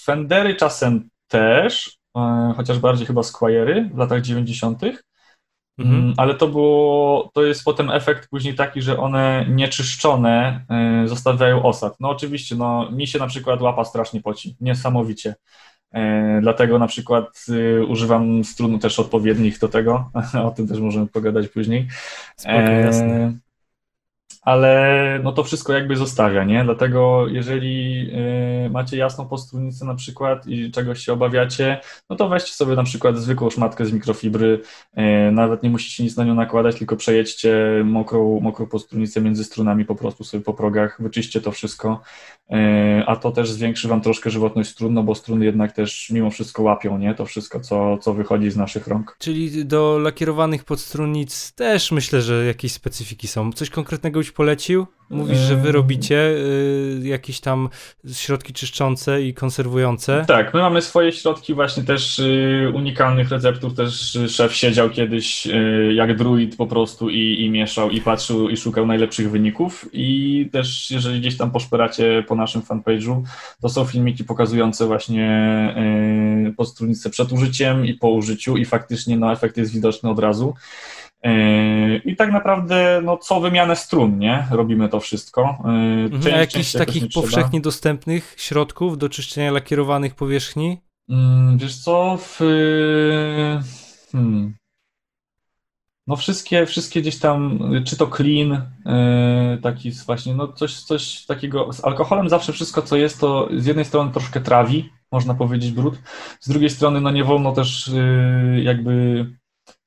Fendery 0.04 0.54
czasem 0.54 1.08
też, 1.28 1.98
yy, 2.16 2.54
chociaż 2.56 2.78
bardziej 2.78 3.06
chyba 3.06 3.20
Squire'y 3.20 3.94
w 3.94 3.98
latach 3.98 4.22
90. 4.22 4.80
Mhm. 5.78 6.00
Mm, 6.00 6.14
ale 6.16 6.34
to 6.34 6.48
było, 6.48 7.30
to 7.34 7.44
jest 7.44 7.64
potem 7.64 7.90
efekt 7.90 8.28
później 8.28 8.54
taki, 8.54 8.82
że 8.82 8.98
one 8.98 9.46
nieczyszczone 9.48 10.64
y, 11.04 11.08
zostawiają 11.08 11.62
osad. 11.62 11.96
No 12.00 12.10
oczywiście, 12.10 12.54
no 12.54 12.90
mi 12.90 13.06
się 13.06 13.18
na 13.18 13.26
przykład 13.26 13.62
łapa 13.62 13.84
strasznie 13.84 14.20
poci, 14.20 14.56
niesamowicie. 14.60 15.34
Y, 15.96 15.98
dlatego 16.40 16.78
na 16.78 16.86
przykład 16.86 17.44
y, 17.48 17.86
używam 17.86 18.44
strun 18.44 18.78
też 18.78 18.98
odpowiednich 18.98 19.58
do 19.58 19.68
tego, 19.68 20.10
o 20.46 20.50
tym 20.50 20.68
też 20.68 20.80
możemy 20.80 21.06
pogadać 21.06 21.48
później. 21.48 21.88
Spoko, 22.36 22.58
jasne 22.58 23.32
ale 24.42 25.20
no 25.22 25.32
to 25.32 25.44
wszystko 25.44 25.72
jakby 25.72 25.96
zostawia, 25.96 26.44
nie? 26.44 26.64
Dlatego 26.64 27.26
jeżeli 27.28 28.06
y, 28.66 28.70
macie 28.70 28.96
jasną 28.96 29.28
postrunnicę 29.28 29.84
na 29.84 29.94
przykład 29.94 30.46
i 30.46 30.70
czegoś 30.70 31.04
się 31.04 31.12
obawiacie, 31.12 31.80
no 32.10 32.16
to 32.16 32.28
weźcie 32.28 32.52
sobie 32.52 32.76
na 32.76 32.84
przykład 32.84 33.18
zwykłą 33.18 33.50
szmatkę 33.50 33.86
z 33.86 33.92
mikrofibry, 33.92 34.60
y, 34.98 35.32
nawet 35.32 35.62
nie 35.62 35.70
musicie 35.70 36.04
nic 36.04 36.16
na 36.16 36.24
nią 36.24 36.34
nakładać, 36.34 36.76
tylko 36.76 36.96
przejedźcie 36.96 37.82
mokrą, 37.84 38.40
mokrą 38.40 38.66
postrunnicę 38.66 39.20
między 39.20 39.44
strunami 39.44 39.84
po 39.84 39.94
prostu 39.94 40.24
sobie 40.24 40.44
po 40.44 40.54
progach, 40.54 41.02
wyczyście 41.02 41.40
to 41.40 41.52
wszystko, 41.52 42.00
a 43.06 43.16
to 43.16 43.30
też 43.32 43.50
zwiększy 43.50 43.88
Wam 43.88 44.00
troszkę 44.00 44.30
żywotność 44.30 44.70
strun, 44.70 44.94
no 44.94 45.02
bo 45.02 45.14
struny 45.14 45.44
jednak 45.44 45.72
też 45.72 46.10
mimo 46.10 46.30
wszystko 46.30 46.62
łapią, 46.62 46.98
nie? 46.98 47.14
To 47.14 47.26
wszystko, 47.26 47.60
co, 47.60 47.98
co 47.98 48.14
wychodzi 48.14 48.50
z 48.50 48.56
naszych 48.56 48.86
rąk. 48.86 49.16
Czyli 49.18 49.66
do 49.66 49.98
lakierowanych 49.98 50.64
podstrunnic 50.64 51.52
też 51.52 51.92
myślę, 51.92 52.22
że 52.22 52.46
jakieś 52.46 52.72
specyfiki 52.72 53.28
są. 53.28 53.52
Coś 53.52 53.70
konkretnego 53.70 54.20
już 54.20 54.32
polecił? 54.32 54.86
Mówisz, 55.10 55.38
że 55.38 55.56
wy 55.56 55.72
robicie 55.72 56.16
y, 56.16 57.00
jakieś 57.02 57.40
tam 57.40 57.68
środki 58.12 58.52
czyszczące 58.52 59.22
i 59.22 59.34
konserwujące. 59.34 60.24
Tak, 60.28 60.54
my 60.54 60.60
mamy 60.60 60.82
swoje 60.82 61.12
środki 61.12 61.54
właśnie 61.54 61.82
też 61.82 62.18
y, 62.18 62.72
unikalnych 62.74 63.28
receptur. 63.28 63.74
Też 63.74 64.18
szef 64.28 64.54
siedział 64.54 64.90
kiedyś 64.90 65.46
y, 65.46 65.92
jak 65.94 66.16
druid 66.16 66.56
po 66.56 66.66
prostu 66.66 67.10
i, 67.10 67.44
i 67.44 67.50
mieszał 67.50 67.90
i 67.90 68.00
patrzył 68.00 68.48
i 68.48 68.56
szukał 68.56 68.86
najlepszych 68.86 69.30
wyników. 69.30 69.88
I 69.92 70.48
też 70.52 70.90
jeżeli 70.90 71.20
gdzieś 71.20 71.36
tam 71.36 71.50
poszperacie 71.50 72.24
po 72.28 72.34
naszym 72.34 72.62
fanpage'u, 72.62 73.22
to 73.60 73.68
są 73.68 73.84
filmiki 73.84 74.24
pokazujące 74.24 74.86
właśnie 74.86 75.28
y, 76.48 76.52
podstrunnicę 76.52 77.10
przed 77.10 77.32
użyciem 77.32 77.86
i 77.86 77.94
po 77.94 78.10
użyciu 78.10 78.56
i 78.56 78.64
faktycznie 78.64 79.16
no, 79.16 79.32
efekt 79.32 79.56
jest 79.56 79.72
widoczny 79.74 80.10
od 80.10 80.18
razu. 80.18 80.54
Yy, 81.24 81.96
I 82.04 82.16
tak 82.16 82.32
naprawdę, 82.32 83.00
no, 83.04 83.16
co 83.16 83.40
wymianę 83.40 83.76
strun, 83.76 84.18
nie? 84.18 84.46
Robimy 84.50 84.88
to 84.88 85.00
wszystko. 85.00 85.58
Yy, 85.64 85.70
mhm, 85.70 86.22
część, 86.22 86.34
A 86.34 86.38
jakichś 86.38 86.72
takich 86.72 87.04
powszechnie 87.14 87.60
dostępnych 87.60 88.34
środków 88.38 88.98
do 88.98 89.08
czyszczenia 89.08 89.50
lakierowanych 89.50 90.14
powierzchni? 90.14 90.78
Mm, 91.08 91.58
wiesz 91.58 91.76
co, 91.76 92.18
w, 92.20 92.38
hmm, 94.12 94.54
no 96.06 96.16
wszystkie, 96.16 96.66
wszystkie 96.66 97.00
gdzieś 97.00 97.18
tam, 97.18 97.60
czy 97.84 97.96
to 97.96 98.06
clean, 98.06 98.50
yy, 98.86 99.58
taki 99.62 99.90
właśnie, 99.90 100.34
no 100.34 100.52
coś, 100.52 100.80
coś 100.80 101.26
takiego, 101.26 101.72
z 101.72 101.84
alkoholem 101.84 102.28
zawsze 102.28 102.52
wszystko 102.52 102.82
co 102.82 102.96
jest, 102.96 103.20
to 103.20 103.48
z 103.56 103.66
jednej 103.66 103.84
strony 103.84 104.12
troszkę 104.12 104.40
trawi, 104.40 104.90
można 105.12 105.34
powiedzieć 105.34 105.70
brud, 105.70 105.98
z 106.40 106.48
drugiej 106.48 106.70
strony 106.70 107.00
no 107.00 107.10
nie 107.10 107.24
wolno 107.24 107.52
też 107.52 107.90
jakby 108.62 109.26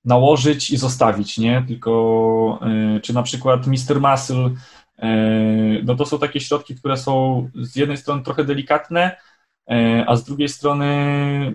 nałożyć 0.06 0.72
i 0.72 0.78
zostawić, 0.78 1.38
nie? 1.38 1.64
Tylko 1.68 2.60
e, 2.96 3.00
czy 3.00 3.14
na 3.14 3.24
przykład 3.24 3.68
Mr. 3.68 4.02
Muscle, 4.02 4.52
e, 5.00 5.10
no 5.84 5.96
to 5.96 6.06
są 6.06 6.20
takie 6.20 6.40
środki, 6.40 6.76
które 6.76 6.98
są 6.98 7.50
z 7.56 7.76
jednej 7.76 7.98
strony 7.98 8.24
trochę 8.24 8.44
delikatne, 8.44 9.18
e, 9.70 10.06
a 10.08 10.16
z 10.16 10.24
drugiej 10.24 10.50
strony 10.50 10.88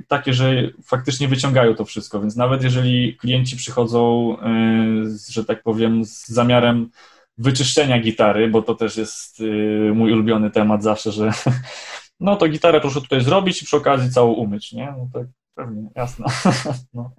takie, 0.09 0.33
że 0.33 0.71
faktycznie 0.85 1.29
wyciągają 1.29 1.75
to 1.75 1.85
wszystko, 1.85 2.21
więc 2.21 2.37
nawet 2.37 2.63
jeżeli 2.63 3.17
klienci 3.17 3.57
przychodzą, 3.57 4.37
że 5.31 5.45
tak 5.45 5.63
powiem, 5.63 6.05
z 6.05 6.29
zamiarem 6.29 6.91
wyczyszczenia 7.39 8.01
gitary, 8.01 8.49
bo 8.49 8.63
to 8.63 8.75
też 8.75 8.97
jest 8.97 9.43
mój 9.95 10.13
ulubiony 10.13 10.51
temat 10.51 10.83
zawsze, 10.83 11.13
że 11.13 11.33
no 12.21 12.37
to 12.37 12.49
gitarę 12.49 12.81
proszę 12.81 13.01
tutaj 13.01 13.21
zrobić 13.21 13.63
i 13.63 13.65
przy 13.65 13.77
okazji 13.77 14.11
całą 14.11 14.33
umyć, 14.33 14.73
nie? 14.73 14.95
No 14.99 15.09
tak 15.13 15.27
pewnie. 15.61 15.89
No. 16.95 17.11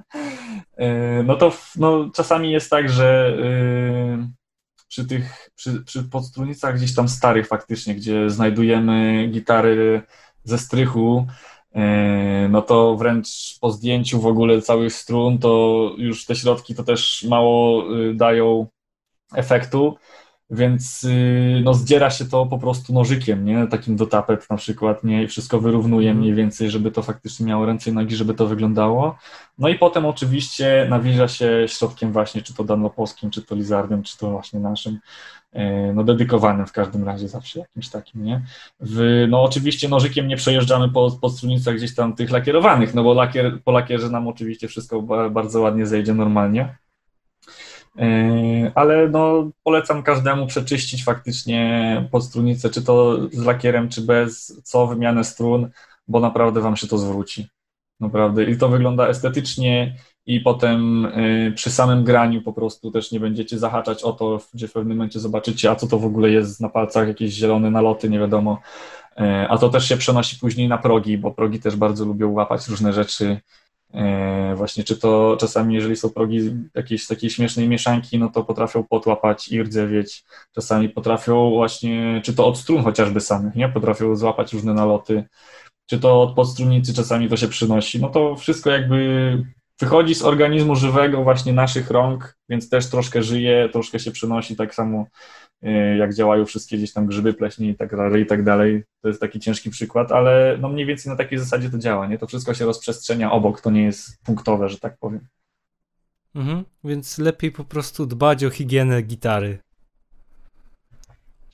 E, 0.78 1.24
no 1.24 1.36
to 1.36 1.54
no, 1.76 2.10
czasami 2.16 2.52
jest 2.52 2.70
tak, 2.70 2.90
że 2.90 3.38
e, 3.44 4.32
przy 4.88 5.06
tych, 5.06 5.50
przy, 5.56 5.84
przy 5.84 6.04
gdzieś 6.74 6.96
tam 6.96 7.10
starych 7.10 7.48
faktycznie, 7.48 7.96
gdzie 7.96 8.30
znajdujemy 8.30 9.28
gitary 9.28 10.02
ze 10.44 10.58
strychu, 10.58 11.28
e, 11.76 12.48
no 12.50 12.62
to 12.62 12.96
wręcz 12.96 13.58
po 13.62 13.72
zdjęciu 13.72 14.22
w 14.22 14.26
ogóle 14.26 14.62
całych 14.62 14.94
strun, 14.94 15.38
to 15.38 15.92
już 15.98 16.26
te 16.26 16.36
środki 16.36 16.76
to 16.76 16.84
też 16.84 17.26
mało 17.30 17.84
dają 18.14 18.68
efektu. 19.36 19.98
Więc 20.54 21.04
y, 21.04 21.62
no, 21.64 21.74
zdziera 21.74 22.10
się 22.10 22.26
to 22.26 22.46
po 22.46 22.58
prostu 22.58 22.94
nożykiem, 22.94 23.46
nie? 23.46 23.68
Takim 23.68 23.96
do 23.96 24.08
tapet 24.08 24.50
na 24.50 24.58
przykład, 24.58 25.04
nie? 25.04 25.24
I 25.24 25.28
wszystko 25.28 25.60
wyrównuje 25.60 26.10
mhm. 26.10 26.20
mniej 26.20 26.34
więcej, 26.34 26.70
żeby 26.70 26.92
to 26.92 27.02
faktycznie 27.02 27.46
miało 27.46 27.66
ręce 27.66 27.90
i 27.90 27.94
nogi, 27.94 28.16
żeby 28.16 28.34
to 28.34 28.48
wyglądało. 28.48 29.18
No 29.58 29.70
i 29.70 29.76
potem 29.76 30.06
oczywiście 30.06 30.88
nawilża 30.90 31.28
się 31.28 31.66
środkiem 31.68 32.12
właśnie, 32.12 32.42
czy 32.42 32.54
to 32.54 32.64
danlopowskim, 32.64 33.30
czy 33.30 33.42
to 33.42 33.56
lizardem, 33.56 34.04
czy 34.04 34.18
to 34.18 34.32
właśnie 34.32 34.60
naszym, 34.60 35.00
y, 35.56 35.60
no 35.94 36.04
dedykowanym 36.04 36.68
w 36.68 36.72
każdym 36.72 37.04
razie 37.04 37.28
zawsze 37.28 37.60
jakimś 37.60 37.90
takim, 37.90 38.24
nie? 38.24 38.42
W, 38.80 39.26
no 39.30 39.44
oczywiście 39.44 39.90
nożykiem 39.90 40.28
nie 40.28 40.38
przejeżdżamy 40.38 40.90
po, 40.90 41.12
po 41.22 41.30
strunicach 41.30 41.76
gdzieś 41.76 41.96
tam 41.96 42.16
tych 42.16 42.32
lakierowanych, 42.32 42.94
no 42.94 43.04
bo 43.04 43.14
lakier, 43.14 43.64
po 43.64 43.72
lakierze 43.72 44.10
nam 44.10 44.28
oczywiście 44.28 44.68
wszystko 44.68 45.02
bardzo 45.32 45.62
ładnie 45.62 45.86
zejdzie 45.86 46.14
normalnie. 46.14 46.81
Ale 48.76 49.10
no, 49.10 49.52
polecam 49.64 50.04
każdemu 50.04 50.48
przeczyścić 50.48 51.04
faktycznie 51.04 52.08
podstrunicę, 52.12 52.70
czy 52.70 52.82
to 52.82 53.18
z 53.32 53.46
lakierem, 53.46 53.90
czy 53.90 54.02
bez, 54.02 54.62
co 54.64 54.88
wymianę 54.88 55.24
strun, 55.24 55.70
bo 56.08 56.20
naprawdę 56.20 56.62
wam 56.62 56.78
się 56.78 56.88
to 56.88 56.98
zwróci. 56.98 57.48
Naprawdę. 58.00 58.44
I 58.44 58.58
to 58.58 58.70
wygląda 58.70 59.08
estetycznie 59.08 59.96
i 60.26 60.40
potem 60.40 61.06
y, 61.06 61.54
przy 61.56 61.70
samym 61.70 62.04
graniu 62.04 62.42
po 62.42 62.54
prostu 62.54 62.92
też 62.92 63.12
nie 63.12 63.20
będziecie 63.20 63.60
zahaczać 63.60 64.04
o 64.04 64.14
to, 64.14 64.40
gdzie 64.54 64.68
w 64.68 64.74
pewnym 64.74 64.98
momencie 64.98 65.20
zobaczycie, 65.20 65.72
a 65.72 65.76
co 65.76 65.88
to 65.88 66.00
w 66.00 66.06
ogóle 66.06 66.30
jest 66.30 66.62
na 66.62 66.70
palcach, 66.70 67.08
jakieś 67.08 67.34
zielone 67.34 67.72
naloty, 67.72 68.10
nie 68.10 68.20
wiadomo. 68.20 68.60
Y, 69.20 69.24
a 69.50 69.58
to 69.58 69.70
też 69.70 69.90
się 69.90 69.98
przenosi 69.98 70.40
później 70.40 70.68
na 70.68 70.78
progi, 70.78 71.18
bo 71.18 71.32
progi 71.32 71.60
też 71.60 71.76
bardzo 71.76 72.06
lubią 72.06 72.32
łapać 72.32 72.68
różne 72.68 72.94
rzeczy. 72.94 73.40
Y, 73.96 74.56
właśnie, 74.56 74.84
czy 74.84 74.98
to 74.98 75.38
czasami, 75.40 75.76
jeżeli 75.76 75.96
są 75.96 76.10
progi 76.10 76.40
jakiejś 76.76 77.08
takiej 77.08 77.30
śmiesznej 77.30 77.70
mieszanki, 77.70 78.20
no 78.20 78.30
to 78.30 78.44
potrafią 78.44 78.84
potłapać 78.84 79.48
i 79.48 79.64
rdzewieć. 79.64 80.24
Czasami 80.56 80.90
potrafią 80.90 81.50
właśnie, 81.50 82.22
czy 82.26 82.34
to 82.34 82.48
od 82.48 82.58
strun 82.58 82.84
chociażby 82.84 83.22
samych, 83.22 83.56
nie? 83.56 83.70
Potrafią 83.70 84.16
złapać 84.16 84.54
różne 84.54 84.74
naloty 84.74 85.24
czy 85.92 86.00
to 86.00 86.22
od 86.22 86.36
podstrunicy 86.36 86.94
czasami 86.94 87.30
to 87.30 87.38
się 87.38 87.48
przynosi, 87.48 88.02
no 88.02 88.10
to 88.10 88.36
wszystko 88.36 88.70
jakby 88.70 89.38
wychodzi 89.80 90.16
z 90.16 90.24
organizmu 90.24 90.76
żywego 90.76 91.24
właśnie 91.24 91.54
naszych 91.54 91.92
rąk, 91.92 92.38
więc 92.50 92.70
też 92.70 92.90
troszkę 92.90 93.24
żyje, 93.24 93.70
troszkę 93.72 94.00
się 94.00 94.12
przynosi, 94.12 94.56
tak 94.56 94.76
samo 94.76 95.06
jak 95.98 96.14
działają 96.14 96.46
wszystkie 96.46 96.78
gdzieś 96.78 96.94
tam 96.94 97.06
grzyby, 97.06 97.34
pleśnie 97.34 97.70
i 97.70 97.76
tak 97.76 97.96
dalej, 97.96 98.24
i 98.24 98.26
tak 98.26 98.44
dalej. 98.44 98.84
To 99.02 99.08
jest 99.08 99.22
taki 99.22 99.40
ciężki 99.40 99.70
przykład, 99.70 100.12
ale 100.12 100.58
no 100.62 100.70
mniej 100.70 100.86
więcej 100.86 101.10
na 101.10 101.16
takiej 101.16 101.40
zasadzie 101.40 101.70
to 101.70 101.78
działa, 101.78 102.08
nie? 102.08 102.18
To 102.18 102.28
wszystko 102.28 102.54
się 102.54 102.66
rozprzestrzenia 102.66 103.32
obok, 103.32 103.62
to 103.62 103.72
nie 103.72 103.84
jest 103.84 104.24
punktowe, 104.24 104.70
że 104.70 104.80
tak 104.80 104.98
powiem. 104.98 105.28
Mhm, 106.36 106.66
więc 106.84 107.18
lepiej 107.18 107.52
po 107.52 107.64
prostu 107.64 108.06
dbać 108.06 108.44
o 108.44 108.50
higienę 108.50 109.02
gitary. 109.02 109.60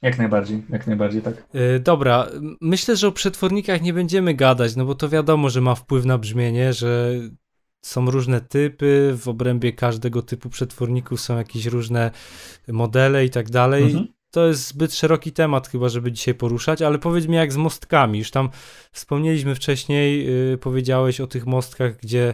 Jak 0.01 0.17
najbardziej, 0.17 0.63
jak 0.69 0.87
najbardziej, 0.87 1.21
tak. 1.21 1.47
Yy, 1.53 1.79
dobra, 1.79 2.27
myślę, 2.61 2.95
że 2.95 3.07
o 3.07 3.11
przetwornikach 3.11 3.81
nie 3.81 3.93
będziemy 3.93 4.33
gadać, 4.33 4.75
no 4.75 4.85
bo 4.85 4.95
to 4.95 5.09
wiadomo, 5.09 5.49
że 5.49 5.61
ma 5.61 5.75
wpływ 5.75 6.05
na 6.05 6.17
brzmienie, 6.17 6.73
że 6.73 7.13
są 7.87 8.11
różne 8.11 8.41
typy, 8.41 9.17
w 9.17 9.27
obrębie 9.27 9.73
każdego 9.73 10.21
typu 10.21 10.49
przetworników 10.49 11.21
są 11.21 11.37
jakieś 11.37 11.65
różne 11.65 12.11
modele 12.67 13.25
i 13.25 13.29
tak 13.29 13.49
dalej. 13.49 13.83
Mhm. 13.83 14.07
To 14.31 14.47
jest 14.47 14.67
zbyt 14.67 14.93
szeroki 14.93 15.31
temat 15.31 15.67
chyba, 15.67 15.89
żeby 15.89 16.11
dzisiaj 16.11 16.33
poruszać, 16.33 16.81
ale 16.81 16.99
powiedz 16.99 17.27
mi 17.27 17.35
jak 17.35 17.53
z 17.53 17.57
mostkami. 17.57 18.19
Już 18.19 18.31
tam 18.31 18.49
wspomnieliśmy 18.91 19.55
wcześniej, 19.55 20.25
yy, 20.25 20.57
powiedziałeś 20.57 21.21
o 21.21 21.27
tych 21.27 21.45
mostkach, 21.45 21.97
gdzie 21.97 22.33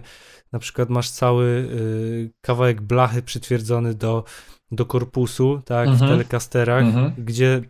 na 0.51 0.59
przykład 0.59 0.89
masz 0.89 1.09
cały 1.09 1.45
yy, 1.45 2.31
kawałek 2.41 2.81
blachy 2.81 3.21
przytwierdzony 3.21 3.93
do 3.93 4.23
do 4.71 4.85
korpusu, 4.85 5.61
tak, 5.65 5.87
mhm. 5.87 6.09
w 6.09 6.11
telecasterach, 6.11 6.83
mhm. 6.83 7.13
gdzie 7.17 7.61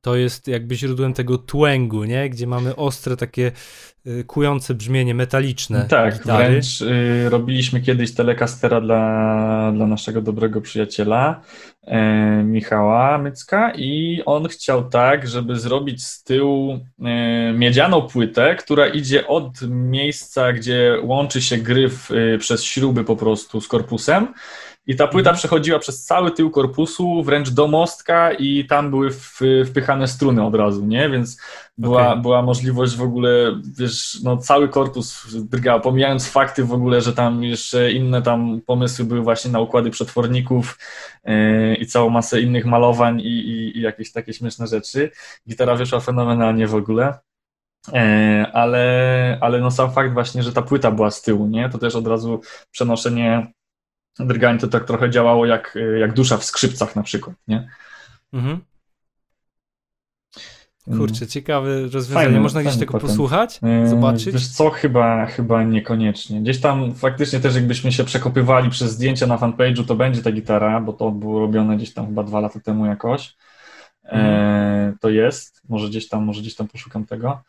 to 0.00 0.16
jest 0.16 0.48
jakby 0.48 0.74
źródłem 0.74 1.14
tego 1.14 1.38
twęgu, 1.38 2.04
nie? 2.04 2.30
Gdzie 2.30 2.46
mamy 2.46 2.76
ostre 2.76 3.16
takie 3.16 3.52
y, 4.06 4.24
kujące 4.24 4.74
brzmienie 4.74 5.14
metaliczne. 5.14 5.86
Tak, 5.88 6.18
gitary. 6.18 6.48
wręcz 6.48 6.80
y, 6.80 7.28
robiliśmy 7.28 7.80
kiedyś 7.80 8.14
telecastera 8.14 8.80
dla, 8.80 9.72
dla 9.74 9.86
naszego 9.86 10.22
dobrego 10.22 10.60
przyjaciela 10.60 11.40
y, 11.82 11.90
Michała 12.44 13.18
Mycka 13.18 13.72
i 13.76 14.22
on 14.26 14.48
chciał 14.48 14.88
tak, 14.88 15.28
żeby 15.28 15.56
zrobić 15.56 16.04
z 16.04 16.24
tyłu 16.24 16.74
y, 16.74 17.52
miedzianą 17.52 18.02
płytę, 18.02 18.56
która 18.56 18.86
idzie 18.86 19.26
od 19.26 19.62
miejsca, 19.68 20.52
gdzie 20.52 20.98
łączy 21.02 21.42
się 21.42 21.56
gryf 21.56 22.10
y, 22.10 22.38
przez 22.38 22.64
śruby 22.64 23.04
po 23.04 23.16
prostu 23.16 23.60
z 23.60 23.68
korpusem 23.68 24.34
i 24.88 24.96
ta 24.96 25.06
płyta 25.06 25.30
mhm. 25.30 25.36
przechodziła 25.36 25.78
przez 25.78 26.04
cały 26.04 26.30
tył 26.30 26.50
korpusu, 26.50 27.22
wręcz 27.22 27.50
do 27.50 27.66
mostka 27.66 28.32
i 28.32 28.64
tam 28.64 28.90
były 28.90 29.10
wpychane 29.66 30.08
struny 30.08 30.46
od 30.46 30.54
razu, 30.54 30.86
nie? 30.86 31.10
Więc 31.10 31.40
była, 31.78 32.08
okay. 32.08 32.22
była 32.22 32.42
możliwość 32.42 32.96
w 32.96 33.02
ogóle, 33.02 33.60
wiesz, 33.78 34.18
no 34.22 34.36
cały 34.36 34.68
korpus 34.68 35.26
drgał, 35.34 35.80
pomijając 35.80 36.28
fakty 36.28 36.64
w 36.64 36.72
ogóle, 36.72 37.00
że 37.00 37.12
tam 37.12 37.44
jeszcze 37.44 37.92
inne 37.92 38.22
tam 38.22 38.60
pomysły 38.66 39.04
były 39.04 39.20
właśnie 39.20 39.50
na 39.50 39.60
układy 39.60 39.90
przetworników 39.90 40.78
yy, 41.24 41.74
i 41.74 41.86
całą 41.86 42.10
masę 42.10 42.40
innych 42.40 42.66
malowań 42.66 43.20
i, 43.20 43.24
i, 43.24 43.78
i 43.78 43.80
jakieś 43.80 44.12
takie 44.12 44.32
śmieszne 44.32 44.66
rzeczy. 44.66 45.10
Gitara 45.48 45.74
wyszła 45.74 46.00
fenomenalnie 46.00 46.66
w 46.66 46.74
ogóle. 46.74 47.18
E, 47.92 48.46
ale, 48.52 49.38
ale 49.40 49.60
no 49.60 49.70
sam 49.70 49.92
fakt 49.92 50.12
właśnie, 50.12 50.42
że 50.42 50.52
ta 50.52 50.62
płyta 50.62 50.90
była 50.90 51.10
z 51.10 51.22
tyłu, 51.22 51.46
nie? 51.46 51.68
To 51.68 51.78
też 51.78 51.94
od 51.94 52.06
razu 52.06 52.40
przenoszenie 52.70 53.52
drgań 54.20 54.58
to 54.58 54.68
tak 54.68 54.84
trochę 54.84 55.10
działało 55.10 55.46
jak, 55.46 55.78
jak 56.00 56.12
dusza 56.12 56.36
w 56.36 56.44
skrzypcach 56.44 56.96
na 56.96 57.02
przykład, 57.02 57.36
nie? 57.48 57.68
Mhm. 58.32 58.60
Kurczę, 60.96 61.26
ciekawe 61.26 61.80
rozwiązanie. 61.82 62.26
Fajne, 62.26 62.40
Można 62.40 62.62
gdzieś 62.62 62.76
tego 62.76 62.92
potem. 62.92 63.08
posłuchać? 63.08 63.60
Yy, 63.62 63.88
zobaczyć? 63.88 64.32
Wiesz 64.34 64.48
co, 64.48 64.70
chyba, 64.70 65.26
chyba 65.26 65.62
niekoniecznie. 65.62 66.40
Gdzieś 66.40 66.60
tam 66.60 66.94
faktycznie 66.94 67.40
też 67.40 67.54
jakbyśmy 67.54 67.92
się 67.92 68.04
przekopywali 68.04 68.70
przez 68.70 68.90
zdjęcia 68.92 69.26
na 69.26 69.36
fanpage'u, 69.36 69.84
to 69.84 69.94
będzie 69.94 70.22
ta 70.22 70.32
gitara, 70.32 70.80
bo 70.80 70.92
to 70.92 71.10
było 71.10 71.40
robione 71.40 71.76
gdzieś 71.76 71.94
tam 71.94 72.06
chyba 72.06 72.22
dwa 72.22 72.40
lata 72.40 72.60
temu 72.60 72.86
jakoś. 72.86 73.36
E, 74.04 74.92
to 75.00 75.10
jest, 75.10 75.62
może 75.68 75.88
gdzieś 75.88 76.08
tam, 76.08 76.24
może 76.24 76.40
gdzieś 76.40 76.54
tam 76.54 76.68
poszukam 76.68 77.04
tego, 77.04 77.42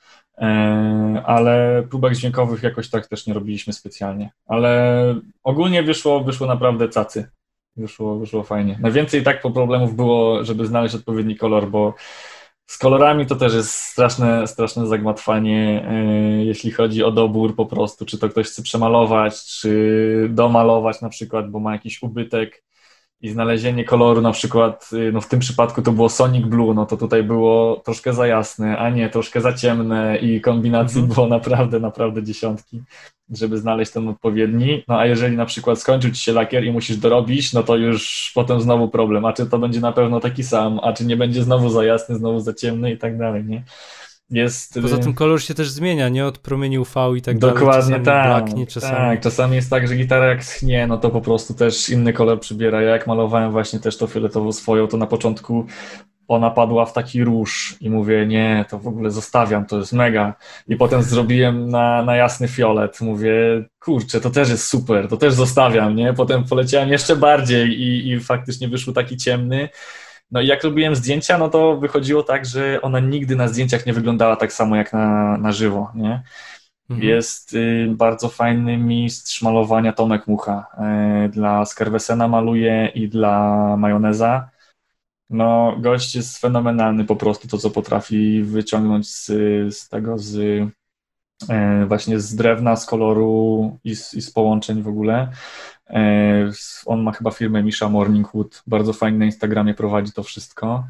ale 1.25 1.83
próbek 1.89 2.15
dźwiękowych 2.15 2.63
jakoś 2.63 2.89
tak 2.89 3.07
też 3.07 3.27
nie 3.27 3.33
robiliśmy 3.33 3.73
specjalnie, 3.73 4.31
ale 4.45 5.15
ogólnie 5.43 5.83
wyszło, 5.83 6.23
wyszło 6.23 6.47
naprawdę 6.47 6.89
cacy, 6.89 7.29
wyszło, 7.75 8.19
wyszło 8.19 8.43
fajnie. 8.43 8.77
Najwięcej 8.81 9.23
tak 9.23 9.41
po 9.41 9.51
problemów 9.51 9.95
było, 9.95 10.45
żeby 10.45 10.65
znaleźć 10.65 10.95
odpowiedni 10.95 11.35
kolor, 11.35 11.69
bo 11.69 11.93
z 12.65 12.77
kolorami 12.77 13.25
to 13.25 13.35
też 13.35 13.53
jest 13.53 13.71
straszne, 13.71 14.47
straszne 14.47 14.87
zagmatwanie, 14.87 15.85
e, 15.89 15.95
jeśli 16.45 16.71
chodzi 16.71 17.03
o 17.03 17.11
dobór 17.11 17.55
po 17.55 17.65
prostu, 17.65 18.05
czy 18.05 18.17
to 18.17 18.29
ktoś 18.29 18.47
chce 18.47 18.61
przemalować, 18.61 19.45
czy 19.45 20.27
domalować 20.29 21.01
na 21.01 21.09
przykład, 21.09 21.51
bo 21.51 21.59
ma 21.59 21.73
jakiś 21.73 22.03
ubytek, 22.03 22.63
i 23.21 23.29
znalezienie 23.29 23.85
koloru 23.85 24.21
na 24.21 24.31
przykład, 24.31 24.89
y, 24.93 25.11
no 25.11 25.21
w 25.21 25.27
tym 25.27 25.39
przypadku 25.39 25.81
to 25.81 25.91
było 25.91 26.09
Sonic 26.09 26.45
Blue, 26.45 26.73
no 26.73 26.85
to 26.85 26.97
tutaj 26.97 27.23
było 27.23 27.81
troszkę 27.85 28.13
za 28.13 28.27
jasne, 28.27 28.77
a 28.77 28.89
nie 28.89 29.09
troszkę 29.09 29.41
za 29.41 29.53
ciemne 29.53 30.17
i 30.17 30.41
kombinacji 30.41 30.99
mhm. 30.99 31.15
było 31.15 31.27
naprawdę, 31.27 31.79
naprawdę 31.79 32.23
dziesiątki, 32.23 32.81
żeby 33.31 33.57
znaleźć 33.57 33.91
ten 33.91 34.07
odpowiedni. 34.07 34.83
No 34.87 34.99
a 34.99 35.05
jeżeli 35.05 35.37
na 35.37 35.45
przykład 35.45 35.79
skończył 35.79 36.11
ci 36.11 36.21
się 36.21 36.33
lakier 36.33 36.63
i 36.65 36.71
musisz 36.71 36.97
dorobić, 36.97 37.53
no 37.53 37.63
to 37.63 37.75
już 37.75 38.31
potem 38.35 38.61
znowu 38.61 38.89
problem, 38.89 39.25
a 39.25 39.33
czy 39.33 39.45
to 39.45 39.59
będzie 39.59 39.79
na 39.79 39.91
pewno 39.91 40.19
taki 40.19 40.43
sam, 40.43 40.79
a 40.83 40.93
czy 40.93 41.05
nie 41.05 41.17
będzie 41.17 41.43
znowu 41.43 41.69
za 41.69 41.85
jasny, 41.85 42.15
znowu 42.15 42.39
za 42.39 42.53
ciemny 42.53 42.91
i 42.91 42.97
tak 42.97 43.17
dalej, 43.17 43.45
nie? 43.45 43.63
Jest, 44.31 44.79
Poza 44.81 44.95
y, 44.95 44.99
tym 44.99 45.13
kolor 45.13 45.41
się 45.41 45.53
też 45.53 45.69
zmienia, 45.69 46.09
nie? 46.09 46.25
Od 46.25 46.37
promieni 46.37 46.79
UV 46.79 47.17
i 47.17 47.21
tak 47.21 47.37
Dokładnie 47.37 47.59
dalej. 47.65 47.99
Dokładnie 47.99 47.99
tak. 47.99 48.27
Blaknie, 48.27 48.67
czasami... 48.67 48.95
Tak, 48.95 49.21
czasami 49.21 49.55
jest 49.55 49.69
tak, 49.69 49.87
że 49.87 49.95
gitara 49.95 50.25
jak 50.25 50.43
schnie, 50.43 50.87
no 50.87 50.97
to 50.97 51.09
po 51.09 51.21
prostu 51.21 51.53
też 51.53 51.89
inny 51.89 52.13
kolor 52.13 52.39
przybiera. 52.39 52.81
Ja 52.81 52.89
jak 52.89 53.07
malowałem 53.07 53.51
właśnie 53.51 53.79
też 53.79 53.97
to 53.97 54.07
fioletową 54.07 54.51
swoją, 54.51 54.87
to 54.87 54.97
na 54.97 55.07
początku 55.07 55.65
ona 56.29 56.51
padła 56.51 56.85
w 56.85 56.93
taki 56.93 57.23
róż 57.23 57.75
i 57.81 57.89
mówię, 57.89 58.25
nie, 58.25 58.65
to 58.69 58.79
w 58.79 58.87
ogóle 58.87 59.11
zostawiam, 59.11 59.65
to 59.65 59.77
jest 59.77 59.93
mega. 59.93 60.33
I 60.67 60.75
potem 60.75 61.03
zrobiłem 61.03 61.69
na, 61.69 62.03
na 62.03 62.15
jasny 62.15 62.47
fiolet. 62.47 63.01
Mówię, 63.01 63.33
kurczę, 63.79 64.21
to 64.21 64.29
też 64.29 64.49
jest 64.49 64.67
super, 64.67 65.07
to 65.07 65.17
też 65.17 65.33
zostawiam, 65.33 65.95
nie? 65.95 66.13
Potem 66.13 66.43
poleciałem 66.43 66.89
jeszcze 66.89 67.15
bardziej 67.15 67.81
i, 67.81 68.09
i 68.09 68.19
faktycznie 68.19 68.67
wyszło 68.67 68.93
taki 68.93 69.17
ciemny. 69.17 69.69
No 70.31 70.41
i 70.41 70.47
jak 70.47 70.63
robiłem 70.63 70.95
zdjęcia, 70.95 71.37
no 71.37 71.49
to 71.49 71.77
wychodziło 71.77 72.23
tak, 72.23 72.45
że 72.45 72.81
ona 72.81 72.99
nigdy 72.99 73.35
na 73.35 73.47
zdjęciach 73.47 73.85
nie 73.85 73.93
wyglądała 73.93 74.35
tak 74.35 74.53
samo 74.53 74.75
jak 74.75 74.93
na, 74.93 75.37
na 75.37 75.51
żywo, 75.51 75.91
nie? 75.95 76.23
Mhm. 76.89 77.09
Jest 77.09 77.53
y, 77.53 77.87
bardzo 77.95 78.29
fajny 78.29 78.77
mistrz 78.77 79.41
malowania 79.41 79.93
Tomek 79.93 80.27
Mucha. 80.27 80.65
Y, 81.25 81.29
dla 81.29 81.65
Skarwesena 81.65 82.27
maluje 82.27 82.91
i 82.95 83.09
dla 83.09 83.77
Majoneza. 83.77 84.49
No, 85.29 85.75
gość 85.79 86.15
jest 86.15 86.37
fenomenalny 86.37 87.05
po 87.05 87.15
prostu, 87.15 87.47
to 87.47 87.57
co 87.57 87.69
potrafi 87.69 88.43
wyciągnąć 88.43 89.09
z, 89.09 89.25
z 89.75 89.89
tego, 89.89 90.17
z 90.17 90.35
y, 90.35 91.85
właśnie 91.87 92.19
z 92.19 92.35
drewna, 92.35 92.75
z 92.75 92.85
koloru 92.85 93.77
i 93.83 93.95
z, 93.95 94.13
i 94.13 94.21
z 94.21 94.31
połączeń 94.31 94.81
w 94.81 94.87
ogóle. 94.87 95.31
E, 95.89 96.51
on 96.85 97.01
ma 97.01 97.11
chyba 97.11 97.31
firmę 97.31 97.63
Misha 97.63 97.89
Morningwood, 97.89 98.63
bardzo 98.67 98.93
fajnie 98.93 99.17
na 99.17 99.25
Instagramie 99.25 99.73
prowadzi 99.73 100.11
to 100.11 100.23
wszystko. 100.23 100.83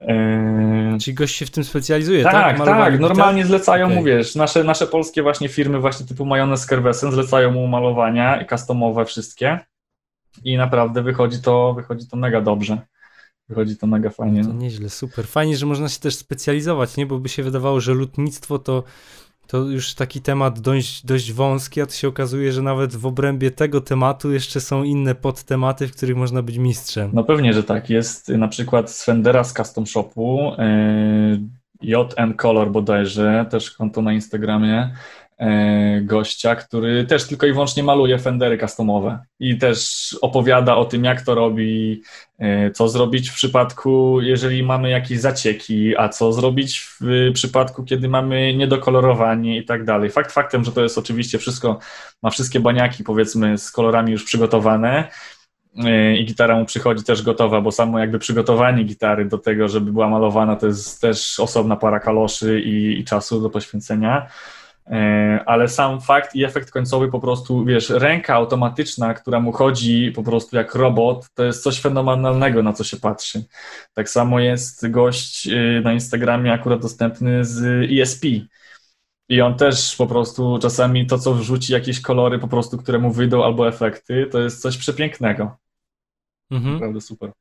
E, 0.00 0.98
Czyli 1.00 1.14
gość 1.14 1.36
się 1.36 1.46
w 1.46 1.50
tym 1.50 1.64
specjalizuje, 1.64 2.22
tak? 2.22 2.32
Tak, 2.32 2.66
tak, 2.66 3.00
normalnie 3.00 3.46
zlecają 3.46 3.86
okay. 3.86 3.96
mu, 3.96 4.04
wiesz, 4.04 4.34
nasze, 4.34 4.64
nasze 4.64 4.86
polskie 4.86 5.22
właśnie 5.22 5.48
firmy 5.48 5.80
właśnie 5.80 6.06
typu 6.06 6.24
Majonez 6.24 6.66
Kerwesen 6.66 7.12
zlecają 7.12 7.52
mu 7.52 7.66
malowania 7.66 8.40
i 8.42 8.46
customowe 8.46 9.04
wszystkie 9.04 9.58
i 10.44 10.56
naprawdę 10.56 11.02
wychodzi 11.02 11.42
to, 11.42 11.74
wychodzi 11.74 12.08
to 12.08 12.16
mega 12.16 12.40
dobrze. 12.40 12.78
Wychodzi 13.48 13.76
to 13.76 13.86
mega 13.86 14.10
fajnie. 14.10 14.44
To 14.44 14.52
nieźle, 14.52 14.90
super. 14.90 15.26
Fajnie, 15.26 15.56
że 15.56 15.66
można 15.66 15.88
się 15.88 16.00
też 16.00 16.16
specjalizować, 16.16 16.96
nie? 16.96 17.06
Bo 17.06 17.18
by 17.18 17.28
się 17.28 17.42
wydawało, 17.42 17.80
że 17.80 17.94
lutnictwo 17.94 18.58
to 18.58 18.84
to 19.46 19.58
już 19.58 19.94
taki 19.94 20.20
temat 20.20 20.60
dość, 20.60 21.06
dość 21.06 21.32
wąski, 21.32 21.80
a 21.80 21.86
to 21.86 21.92
się 21.92 22.08
okazuje, 22.08 22.52
że 22.52 22.62
nawet 22.62 22.96
w 22.96 23.06
obrębie 23.06 23.50
tego 23.50 23.80
tematu 23.80 24.32
jeszcze 24.32 24.60
są 24.60 24.82
inne 24.82 25.14
podtematy, 25.14 25.88
w 25.88 25.96
których 25.96 26.16
można 26.16 26.42
być 26.42 26.58
mistrzem. 26.58 27.10
No 27.12 27.24
pewnie, 27.24 27.52
że 27.52 27.62
tak. 27.62 27.90
Jest 27.90 28.28
na 28.28 28.48
przykład 28.48 28.90
z 28.90 29.04
Fendera 29.04 29.44
z 29.44 29.52
Custom 29.52 29.86
Shopu, 29.86 30.52
yy, 30.58 31.40
JN 31.82 32.34
Color 32.36 32.70
bodajże, 32.70 33.46
też 33.50 33.70
konto 33.70 34.02
na 34.02 34.12
Instagramie, 34.12 34.94
gościa, 36.02 36.56
który 36.56 37.04
też 37.04 37.26
tylko 37.26 37.46
i 37.46 37.52
wyłącznie 37.52 37.82
maluje 37.82 38.18
fendery 38.18 38.58
customowe 38.58 39.18
i 39.40 39.58
też 39.58 40.10
opowiada 40.22 40.76
o 40.76 40.84
tym, 40.84 41.04
jak 41.04 41.22
to 41.22 41.34
robi, 41.34 42.02
e, 42.38 42.70
co 42.70 42.88
zrobić 42.88 43.30
w 43.30 43.34
przypadku, 43.34 44.20
jeżeli 44.20 44.62
mamy 44.62 44.90
jakieś 44.90 45.20
zacieki, 45.20 45.96
a 45.96 46.08
co 46.08 46.32
zrobić 46.32 46.80
w 46.80 47.30
przypadku, 47.34 47.84
kiedy 47.84 48.08
mamy 48.08 48.54
niedokolorowanie 48.54 49.58
i 49.58 49.64
tak 49.64 49.84
dalej. 49.84 50.10
Fakt 50.10 50.32
faktem, 50.32 50.64
że 50.64 50.72
to 50.72 50.82
jest 50.82 50.98
oczywiście 50.98 51.38
wszystko, 51.38 51.78
ma 52.22 52.30
wszystkie 52.30 52.60
baniaki 52.60 53.04
powiedzmy 53.04 53.58
z 53.58 53.70
kolorami 53.70 54.12
już 54.12 54.24
przygotowane, 54.24 55.08
e, 55.84 56.16
i 56.16 56.24
gitara 56.24 56.58
mu 56.58 56.64
przychodzi 56.64 57.04
też 57.04 57.22
gotowa, 57.22 57.60
bo 57.60 57.72
samo 57.72 57.98
jakby 57.98 58.18
przygotowanie 58.18 58.84
gitary 58.84 59.24
do 59.24 59.38
tego, 59.38 59.68
żeby 59.68 59.92
była 59.92 60.08
malowana, 60.08 60.56
to 60.56 60.66
jest 60.66 61.00
też 61.00 61.40
osobna 61.40 61.76
para 61.76 62.00
kaloszy 62.00 62.60
i, 62.60 63.00
i 63.00 63.04
czasu 63.04 63.40
do 63.40 63.50
poświęcenia. 63.50 64.26
E, 64.86 65.42
ale 65.46 65.68
sam 65.68 66.00
fakt 66.00 66.34
i 66.34 66.44
efekt 66.44 66.70
końcowy 66.70 67.08
po 67.08 67.20
prostu, 67.20 67.64
wiesz, 67.64 67.90
ręka 67.90 68.34
automatyczna, 68.34 69.14
która 69.14 69.40
mu 69.40 69.52
chodzi 69.52 70.12
po 70.12 70.22
prostu 70.22 70.56
jak 70.56 70.74
robot, 70.74 71.28
to 71.34 71.44
jest 71.44 71.62
coś 71.62 71.80
fenomenalnego, 71.80 72.62
na 72.62 72.72
co 72.72 72.84
się 72.84 72.96
patrzy. 72.96 73.44
Tak 73.94 74.08
samo 74.08 74.40
jest 74.40 74.90
gość 74.90 75.48
y, 75.48 75.80
na 75.84 75.92
Instagramie 75.92 76.52
akurat 76.52 76.80
dostępny 76.80 77.44
z 77.44 77.90
ESP. 77.92 78.24
I 79.28 79.40
on 79.40 79.56
też 79.56 79.96
po 79.96 80.06
prostu 80.06 80.58
czasami 80.62 81.06
to, 81.06 81.18
co 81.18 81.34
wrzuci, 81.34 81.72
jakieś 81.72 82.00
kolory 82.00 82.38
po 82.38 82.48
prostu, 82.48 82.78
które 82.78 82.98
mu 82.98 83.12
wyjdą 83.12 83.44
albo 83.44 83.68
efekty, 83.68 84.26
to 84.32 84.40
jest 84.40 84.62
coś 84.62 84.76
przepięknego. 84.76 85.56
Mhm. 86.50 86.74
Naprawdę 86.74 87.00
super. 87.00 87.32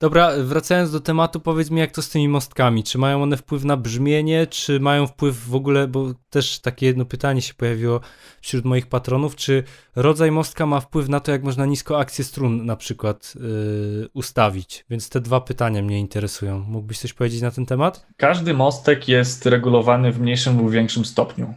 Dobra, 0.00 0.30
wracając 0.38 0.90
do 0.90 1.00
tematu, 1.00 1.40
powiedz 1.40 1.70
mi, 1.70 1.80
jak 1.80 1.90
to 1.90 2.02
z 2.02 2.08
tymi 2.08 2.28
mostkami? 2.28 2.84
Czy 2.84 2.98
mają 2.98 3.22
one 3.22 3.36
wpływ 3.36 3.64
na 3.64 3.76
brzmienie, 3.76 4.46
czy 4.46 4.80
mają 4.80 5.06
wpływ 5.06 5.48
w 5.48 5.54
ogóle, 5.54 5.88
bo 5.88 6.14
też 6.30 6.58
takie 6.58 6.86
jedno 6.86 7.04
pytanie 7.04 7.42
się 7.42 7.54
pojawiło 7.54 8.00
wśród 8.40 8.64
moich 8.64 8.86
patronów, 8.86 9.36
czy 9.36 9.62
rodzaj 9.96 10.30
mostka 10.30 10.66
ma 10.66 10.80
wpływ 10.80 11.08
na 11.08 11.20
to, 11.20 11.32
jak 11.32 11.42
można 11.44 11.66
nisko 11.66 11.98
akcję 11.98 12.24
strun 12.24 12.66
na 12.66 12.76
przykład 12.76 13.34
yy, 13.40 14.08
ustawić? 14.14 14.84
Więc 14.90 15.08
te 15.08 15.20
dwa 15.20 15.40
pytania 15.40 15.82
mnie 15.82 16.00
interesują. 16.00 16.58
Mógłbyś 16.58 16.98
coś 16.98 17.12
powiedzieć 17.12 17.42
na 17.42 17.50
ten 17.50 17.66
temat? 17.66 18.06
Każdy 18.16 18.54
mostek 18.54 19.08
jest 19.08 19.46
regulowany 19.46 20.12
w 20.12 20.20
mniejszym 20.20 20.58
lub 20.58 20.70
większym 20.70 21.04
stopniu. 21.04 21.54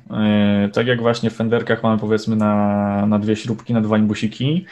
Yy, 0.64 0.70
tak 0.70 0.88
jak 0.88 1.02
właśnie 1.02 1.30
w 1.30 1.36
Fenderkach 1.36 1.84
mamy 1.84 2.00
powiedzmy 2.00 2.36
na, 2.36 3.06
na 3.06 3.20
dwie 3.20 3.36
śrubki, 3.36 3.74
na 3.74 3.82
dwa 3.82 3.98
imbusiki, 3.98 4.66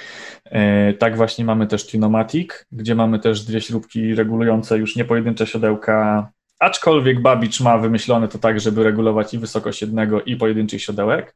tak 1.00 1.18
właśnie 1.18 1.46
mamy 1.46 1.68
też 1.68 1.88
Tunomatic, 1.88 2.66
gdzie 2.72 2.96
mamy 2.96 3.20
też 3.20 3.42
dwie 3.42 3.62
śrubki 3.62 4.16
regulujące 4.16 4.78
już 4.78 4.96
nie 4.96 5.06
pojedyncze 5.06 5.48
siodełka, 5.48 6.30
aczkolwiek 6.60 7.22
Babicz 7.22 7.62
ma 7.62 7.78
wymyślone 7.78 8.28
to 8.28 8.38
tak, 8.38 8.60
żeby 8.60 8.84
regulować 8.84 9.34
i 9.34 9.38
wysokość 9.38 9.82
jednego 9.82 10.22
i 10.22 10.36
pojedynczych 10.36 10.82
siodełek. 10.82 11.36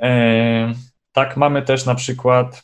E, 0.00 0.72
tak, 1.12 1.36
mamy 1.36 1.62
też 1.62 1.86
na 1.86 1.94
przykład 1.94 2.62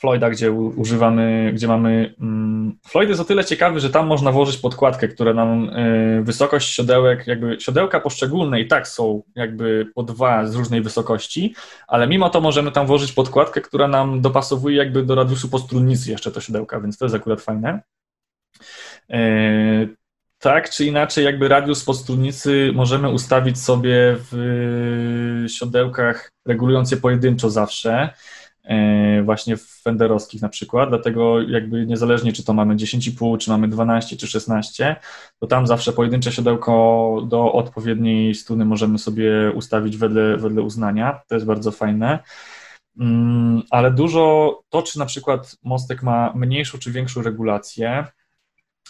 Floyda, 0.00 0.30
gdzie 0.30 0.52
używamy, 0.52 1.50
gdzie 1.54 1.68
mamy. 1.68 2.14
Mm, 2.20 2.78
Floyd 2.88 3.08
jest 3.08 3.20
o 3.20 3.24
tyle 3.24 3.44
ciekawy, 3.44 3.80
że 3.80 3.90
tam 3.90 4.06
można 4.06 4.32
włożyć 4.32 4.56
podkładkę, 4.56 5.08
która 5.08 5.34
nam 5.34 5.70
e, 5.70 6.22
wysokość 6.22 6.74
siodełek, 6.74 7.26
jakby 7.26 7.60
siodełka 7.60 8.00
poszczególne 8.00 8.60
i 8.60 8.68
tak 8.68 8.88
są 8.88 9.22
jakby 9.34 9.86
po 9.94 10.02
dwa 10.02 10.46
z 10.46 10.54
różnej 10.54 10.82
wysokości, 10.82 11.54
ale 11.88 12.06
mimo 12.06 12.30
to 12.30 12.40
możemy 12.40 12.72
tam 12.72 12.86
włożyć 12.86 13.12
podkładkę, 13.12 13.60
która 13.60 13.88
nam 13.88 14.20
dopasowuje 14.20 14.76
jakby 14.76 15.02
do 15.02 15.14
radiusu 15.14 15.48
postrunnicy 15.48 16.10
jeszcze 16.10 16.32
to 16.32 16.40
siodełka, 16.40 16.80
więc 16.80 16.98
to 16.98 17.04
jest 17.04 17.14
akurat 17.14 17.40
fajne. 17.40 17.82
E, 19.10 19.20
tak 20.38 20.70
czy 20.70 20.84
inaczej, 20.84 21.24
jakby 21.24 21.48
radius 21.48 21.84
postrunnicy 21.84 22.70
możemy 22.74 23.08
ustawić 23.08 23.60
sobie 23.60 24.16
w 24.30 25.44
siodełkach, 25.48 26.30
regulując 26.46 26.90
je 26.90 26.96
pojedynczo 26.96 27.50
zawsze, 27.50 28.10
właśnie 29.22 29.56
w 29.56 29.62
fenderowskich 29.62 30.42
na 30.42 30.48
przykład, 30.48 30.88
dlatego 30.88 31.42
jakby 31.42 31.86
niezależnie 31.86 32.32
czy 32.32 32.44
to 32.44 32.52
mamy 32.52 32.76
10,5, 32.76 33.38
czy 33.38 33.50
mamy 33.50 33.68
12, 33.68 34.16
czy 34.16 34.26
16, 34.26 34.96
to 35.38 35.46
tam 35.46 35.66
zawsze 35.66 35.92
pojedyncze 35.92 36.32
siodełko 36.32 37.26
do 37.28 37.52
odpowiedniej 37.52 38.34
struny 38.34 38.64
możemy 38.64 38.98
sobie 38.98 39.52
ustawić 39.54 39.96
wedle, 39.96 40.36
wedle 40.36 40.62
uznania, 40.62 41.20
to 41.28 41.34
jest 41.34 41.46
bardzo 41.46 41.70
fajne. 41.70 42.18
Mm, 42.98 43.62
ale 43.70 43.90
dużo, 43.90 44.58
to 44.68 44.82
czy 44.82 44.98
na 44.98 45.06
przykład 45.06 45.56
mostek 45.62 46.02
ma 46.02 46.32
mniejszą 46.34 46.78
czy 46.78 46.92
większą 46.92 47.22
regulację, 47.22 48.04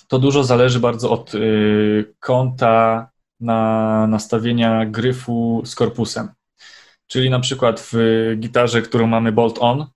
to 0.09 0.19
dużo 0.19 0.45
zależy 0.45 0.81
bardzo 0.81 1.11
od 1.11 1.35
y, 1.35 2.15
kąta 2.21 3.11
na 3.41 4.07
nastawienia 4.07 4.87
gryfu 4.87 5.63
z 5.65 5.75
korpusem. 5.75 6.29
Czyli 7.11 7.31
na 7.31 7.41
przykład 7.41 7.89
w 7.93 7.97
gitarze, 8.39 8.83
którą 8.83 9.07
mamy 9.07 9.33
bolt-on, 9.33 9.87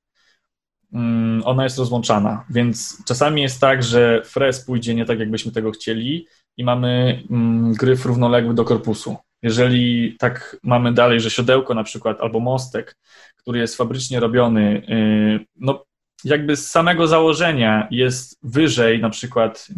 mm, 0.93 1.43
ona 1.45 1.65
jest 1.65 1.79
rozłączana, 1.79 2.45
więc 2.51 3.05
czasami 3.05 3.43
jest 3.43 3.61
tak, 3.61 3.83
że 3.83 4.23
frez 4.25 4.65
pójdzie 4.65 4.95
nie 4.95 5.05
tak, 5.05 5.19
jakbyśmy 5.19 5.53
tego 5.53 5.71
chcieli 5.71 6.27
i 6.57 6.65
mamy 6.65 7.23
mm, 7.31 7.73
gryf 7.73 8.07
równoległy 8.07 8.55
do 8.55 8.65
korpusu. 8.65 9.17
Jeżeli 9.43 10.17
tak 10.19 10.57
mamy 10.63 10.93
dalej, 10.93 11.21
że 11.21 11.31
siodełko 11.31 11.75
na 11.75 11.85
przykład 11.85 12.21
albo 12.21 12.41
mostek, 12.41 12.97
który 13.37 13.59
jest 13.59 13.77
fabrycznie 13.77 14.21
robiony, 14.21 14.83
y, 14.89 15.47
no 15.57 15.85
jakby 16.25 16.57
z 16.57 16.71
samego 16.71 17.07
założenia 17.07 17.89
jest 17.91 18.39
wyżej 18.43 19.01
na 19.01 19.11
przykład, 19.11 19.69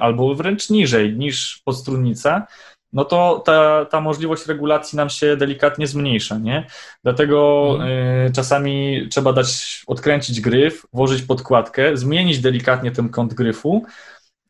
albo 0.00 0.34
wręcz 0.34 0.70
niżej 0.70 1.16
niż 1.16 1.62
podstrunnica, 1.64 2.46
no 2.92 3.04
to 3.04 3.42
ta, 3.46 3.84
ta 3.84 4.00
możliwość 4.00 4.46
regulacji 4.46 4.96
nam 4.96 5.10
się 5.10 5.36
delikatnie 5.36 5.86
zmniejsza, 5.86 6.38
nie? 6.38 6.66
Dlatego 7.02 7.78
y, 8.28 8.32
czasami 8.32 9.08
trzeba 9.10 9.32
dać, 9.32 9.82
odkręcić 9.86 10.40
gryf, 10.40 10.86
włożyć 10.92 11.22
podkładkę, 11.22 11.96
zmienić 11.96 12.38
delikatnie 12.38 12.90
ten 12.90 13.08
kąt 13.08 13.34
gryfu, 13.34 13.84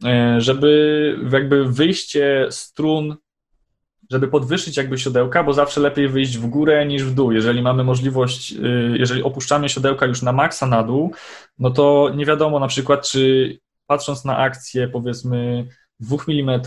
y, 0.05 0.41
żeby 0.41 1.19
jakby 1.33 1.65
wyjście 1.65 2.47
strun 2.51 3.17
żeby 4.13 4.29
podwyższyć 4.29 4.77
jakby 4.77 4.99
siodełka, 4.99 5.45
bo 5.45 5.53
zawsze 5.53 5.81
lepiej 5.81 6.09
wyjść 6.09 6.39
w 6.39 6.47
górę 6.47 6.87
niż 6.87 7.05
w 7.05 7.15
dół. 7.15 7.33
Jeżeli 7.33 7.63
mamy 7.63 7.85
możliwość, 7.85 8.53
y, 8.53 8.97
jeżeli 8.99 9.23
opuszczamy 9.23 9.69
siodełka 9.69 10.07
już 10.07 10.23
na 10.23 10.33
maksa 10.33 10.67
na 10.67 10.83
dół, 10.83 11.13
no 11.59 11.71
to 11.71 12.13
nie 12.17 12.27
wiadomo 12.27 12.59
na 12.59 12.67
przykład, 12.67 13.09
czy 13.09 13.59
patrząc 13.87 14.25
na 14.25 14.37
akcję 14.37 14.89
powiedzmy 14.89 15.69
2 16.01 16.17
mm, 16.29 16.61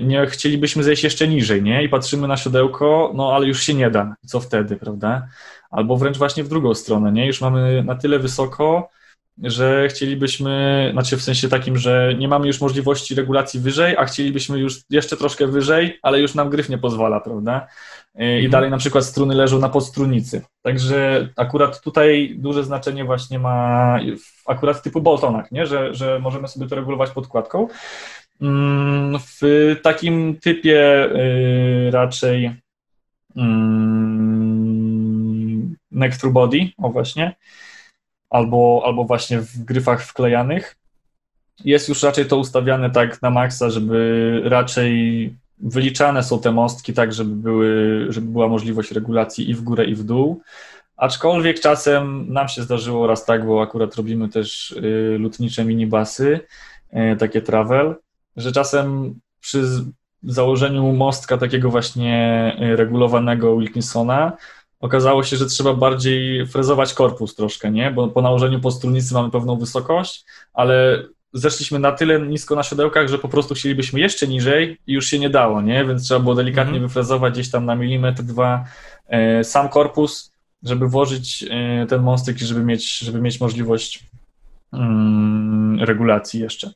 nie 0.00 0.26
chcielibyśmy 0.26 0.82
zejść 0.82 1.04
jeszcze 1.04 1.28
niżej, 1.28 1.62
nie? 1.62 1.82
I 1.82 1.88
patrzymy 1.88 2.28
na 2.28 2.36
siodełko, 2.36 3.12
no 3.14 3.32
ale 3.32 3.46
już 3.46 3.62
się 3.62 3.74
nie 3.74 3.90
da. 3.90 4.14
Co 4.26 4.40
wtedy, 4.40 4.76
prawda? 4.76 5.28
Albo 5.70 5.96
wręcz 5.96 6.18
właśnie 6.18 6.44
w 6.44 6.48
drugą 6.48 6.74
stronę, 6.74 7.12
nie? 7.12 7.26
Już 7.26 7.40
mamy 7.40 7.82
na 7.84 7.94
tyle 7.94 8.18
wysoko, 8.18 8.88
że 9.42 9.88
chcielibyśmy, 9.88 10.88
znaczy 10.92 11.16
w 11.16 11.22
sensie 11.22 11.48
takim, 11.48 11.76
że 11.76 12.14
nie 12.18 12.28
mamy 12.28 12.46
już 12.46 12.60
możliwości 12.60 13.14
regulacji 13.14 13.60
wyżej, 13.60 13.96
a 13.96 14.04
chcielibyśmy 14.04 14.58
już 14.58 14.80
jeszcze 14.90 15.16
troszkę 15.16 15.46
wyżej, 15.46 15.98
ale 16.02 16.20
już 16.20 16.34
nam 16.34 16.50
gryf 16.50 16.68
nie 16.68 16.78
pozwala, 16.78 17.20
prawda? 17.20 17.66
I 18.14 18.22
mhm. 18.22 18.50
dalej 18.50 18.70
na 18.70 18.78
przykład 18.78 19.04
struny 19.04 19.34
leżą 19.34 19.58
na 19.58 19.68
podstrunicy. 19.68 20.42
Także 20.62 21.28
akurat 21.36 21.80
tutaj 21.80 22.34
duże 22.38 22.64
znaczenie 22.64 23.04
właśnie 23.04 23.38
ma 23.38 23.98
akurat 24.46 24.76
w 24.76 24.82
typu 24.82 25.00
boltonach, 25.00 25.52
nie? 25.52 25.66
Że, 25.66 25.94
że 25.94 26.18
możemy 26.18 26.48
sobie 26.48 26.66
to 26.66 26.76
regulować 26.76 27.10
podkładką. 27.10 27.68
Mm, 28.40 29.18
w 29.18 29.40
takim 29.82 30.36
typie 30.40 31.04
y, 31.04 31.90
raczej 31.90 32.54
mm, 33.36 34.78
neck 35.90 36.16
through 36.16 36.34
body, 36.34 36.58
o 36.78 36.90
właśnie, 36.90 37.36
albo, 38.30 38.82
albo 38.84 39.04
właśnie 39.04 39.40
w 39.40 39.64
gryfach 39.64 40.02
wklejanych. 40.04 40.76
Jest 41.64 41.88
już 41.88 42.02
raczej 42.02 42.26
to 42.26 42.36
ustawiane 42.36 42.90
tak 42.90 43.22
na 43.22 43.30
maksa, 43.30 43.70
żeby 43.70 44.40
raczej 44.44 45.34
wyliczane 45.58 46.22
są 46.22 46.40
te 46.40 46.52
mostki 46.52 46.92
tak, 46.92 47.12
żeby, 47.12 47.36
były, 47.36 48.06
żeby 48.08 48.26
była 48.26 48.48
możliwość 48.48 48.92
regulacji 48.92 49.50
i 49.50 49.54
w 49.54 49.62
górę, 49.62 49.84
i 49.84 49.94
w 49.94 50.04
dół. 50.04 50.42
Aczkolwiek 50.96 51.60
czasem 51.60 52.32
nam 52.32 52.48
się 52.48 52.62
zdarzyło 52.62 53.06
raz 53.06 53.24
tak, 53.24 53.46
bo 53.46 53.62
akurat 53.62 53.96
robimy 53.96 54.28
też 54.28 54.70
y, 54.70 55.16
lutnicze 55.18 55.64
minibasy, 55.64 56.40
y, 56.92 57.16
takie 57.16 57.42
travel, 57.42 57.94
że 58.38 58.52
czasem 58.52 59.14
przy 59.40 59.64
założeniu 60.22 60.92
mostka 60.92 61.38
takiego 61.38 61.70
właśnie 61.70 62.56
y, 62.62 62.76
regulowanego 62.76 63.56
Wilkinsona 63.56 64.32
okazało 64.80 65.22
się, 65.22 65.36
że 65.36 65.46
trzeba 65.46 65.74
bardziej 65.74 66.46
frezować 66.46 66.94
korpus 66.94 67.34
troszkę, 67.34 67.70
nie? 67.70 67.90
Bo 67.90 68.08
po 68.08 68.22
nałożeniu 68.22 68.60
postrunicy 68.60 69.14
mamy 69.14 69.30
pewną 69.30 69.56
wysokość, 69.56 70.24
ale 70.52 71.02
zeszliśmy 71.32 71.78
na 71.78 71.92
tyle 71.92 72.20
nisko 72.20 72.54
na 72.54 72.62
siodełkach, 72.62 73.08
że 73.08 73.18
po 73.18 73.28
prostu 73.28 73.54
chcielibyśmy 73.54 74.00
jeszcze 74.00 74.26
niżej 74.26 74.78
i 74.86 74.92
już 74.92 75.06
się 75.06 75.18
nie 75.18 75.30
dało, 75.30 75.62
nie? 75.62 75.84
Więc 75.84 76.04
trzeba 76.04 76.20
było 76.20 76.34
delikatnie 76.34 76.74
mhm. 76.74 76.88
wyfrezować 76.88 77.32
gdzieś 77.32 77.50
tam 77.50 77.64
na 77.64 77.76
milimetr, 77.76 78.22
dwa 78.22 78.64
e, 79.08 79.44
sam 79.44 79.68
korpus, 79.68 80.32
żeby 80.62 80.88
włożyć 80.88 81.44
e, 81.50 81.86
ten 81.86 82.02
mostek 82.02 82.40
i 82.40 82.44
żeby 82.44 82.64
mieć, 82.64 82.98
żeby 82.98 83.20
mieć 83.20 83.40
możliwość 83.40 84.04
mm, 84.72 85.80
regulacji 85.82 86.40
jeszcze. 86.40 86.70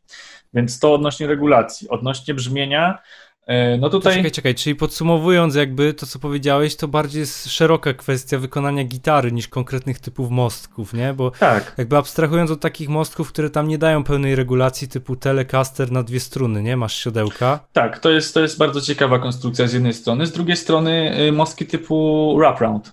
Więc 0.55 0.79
to 0.79 0.95
odnośnie 0.95 1.27
regulacji. 1.27 1.89
Odnośnie 1.89 2.35
brzmienia, 2.35 2.99
E, 3.47 3.77
no 3.79 3.91
tutaj... 3.91 4.15
czekaj, 4.15 4.31
czekaj, 4.31 4.55
czyli 4.55 4.77
podsumowując 4.77 5.55
jakby 5.55 5.95
to, 5.95 6.07
co 6.07 6.19
powiedziałeś, 6.19 6.77
to 6.77 6.89
bardziej 6.89 7.20
jest 7.20 7.51
szeroka 7.51 7.93
kwestia 7.95 8.39
wykonania 8.39 8.85
gitary 8.85 9.33
niż 9.33 9.49
konkretnych 9.49 10.01
typów 10.01 10.31
mostków, 10.31 10.95
nie? 10.95 11.15
Bo 11.15 11.31
tak. 11.31 11.74
jakby 11.79 11.97
abstrahując 11.97 12.51
od 12.51 12.61
takich 12.61 12.89
mostków, 12.89 13.33
które 13.33 13.51
tam 13.51 13.69
nie 13.69 13.79
dają 13.79 14.05
pełnej 14.05 14.37
regulacji 14.37 14.89
typu 14.89 15.16
Telecaster 15.16 15.93
na 15.93 16.03
dwie 16.03 16.20
struny, 16.20 16.62
nie? 16.62 16.77
Masz 16.77 16.95
siodełka. 16.95 17.61
Tak, 17.73 17.99
to 17.99 18.11
jest, 18.11 18.35
to 18.35 18.41
jest 18.41 18.59
bardzo 18.59 18.81
ciekawa 18.81 19.19
konstrukcja 19.19 19.66
z 19.66 19.73
jednej 19.73 19.95
strony. 19.95 20.27
Z 20.27 20.33
drugiej 20.33 20.57
strony 20.57 21.20
y, 21.29 21.33
mostki 21.33 21.66
typu 21.66 22.35
wraparound. 22.39 22.93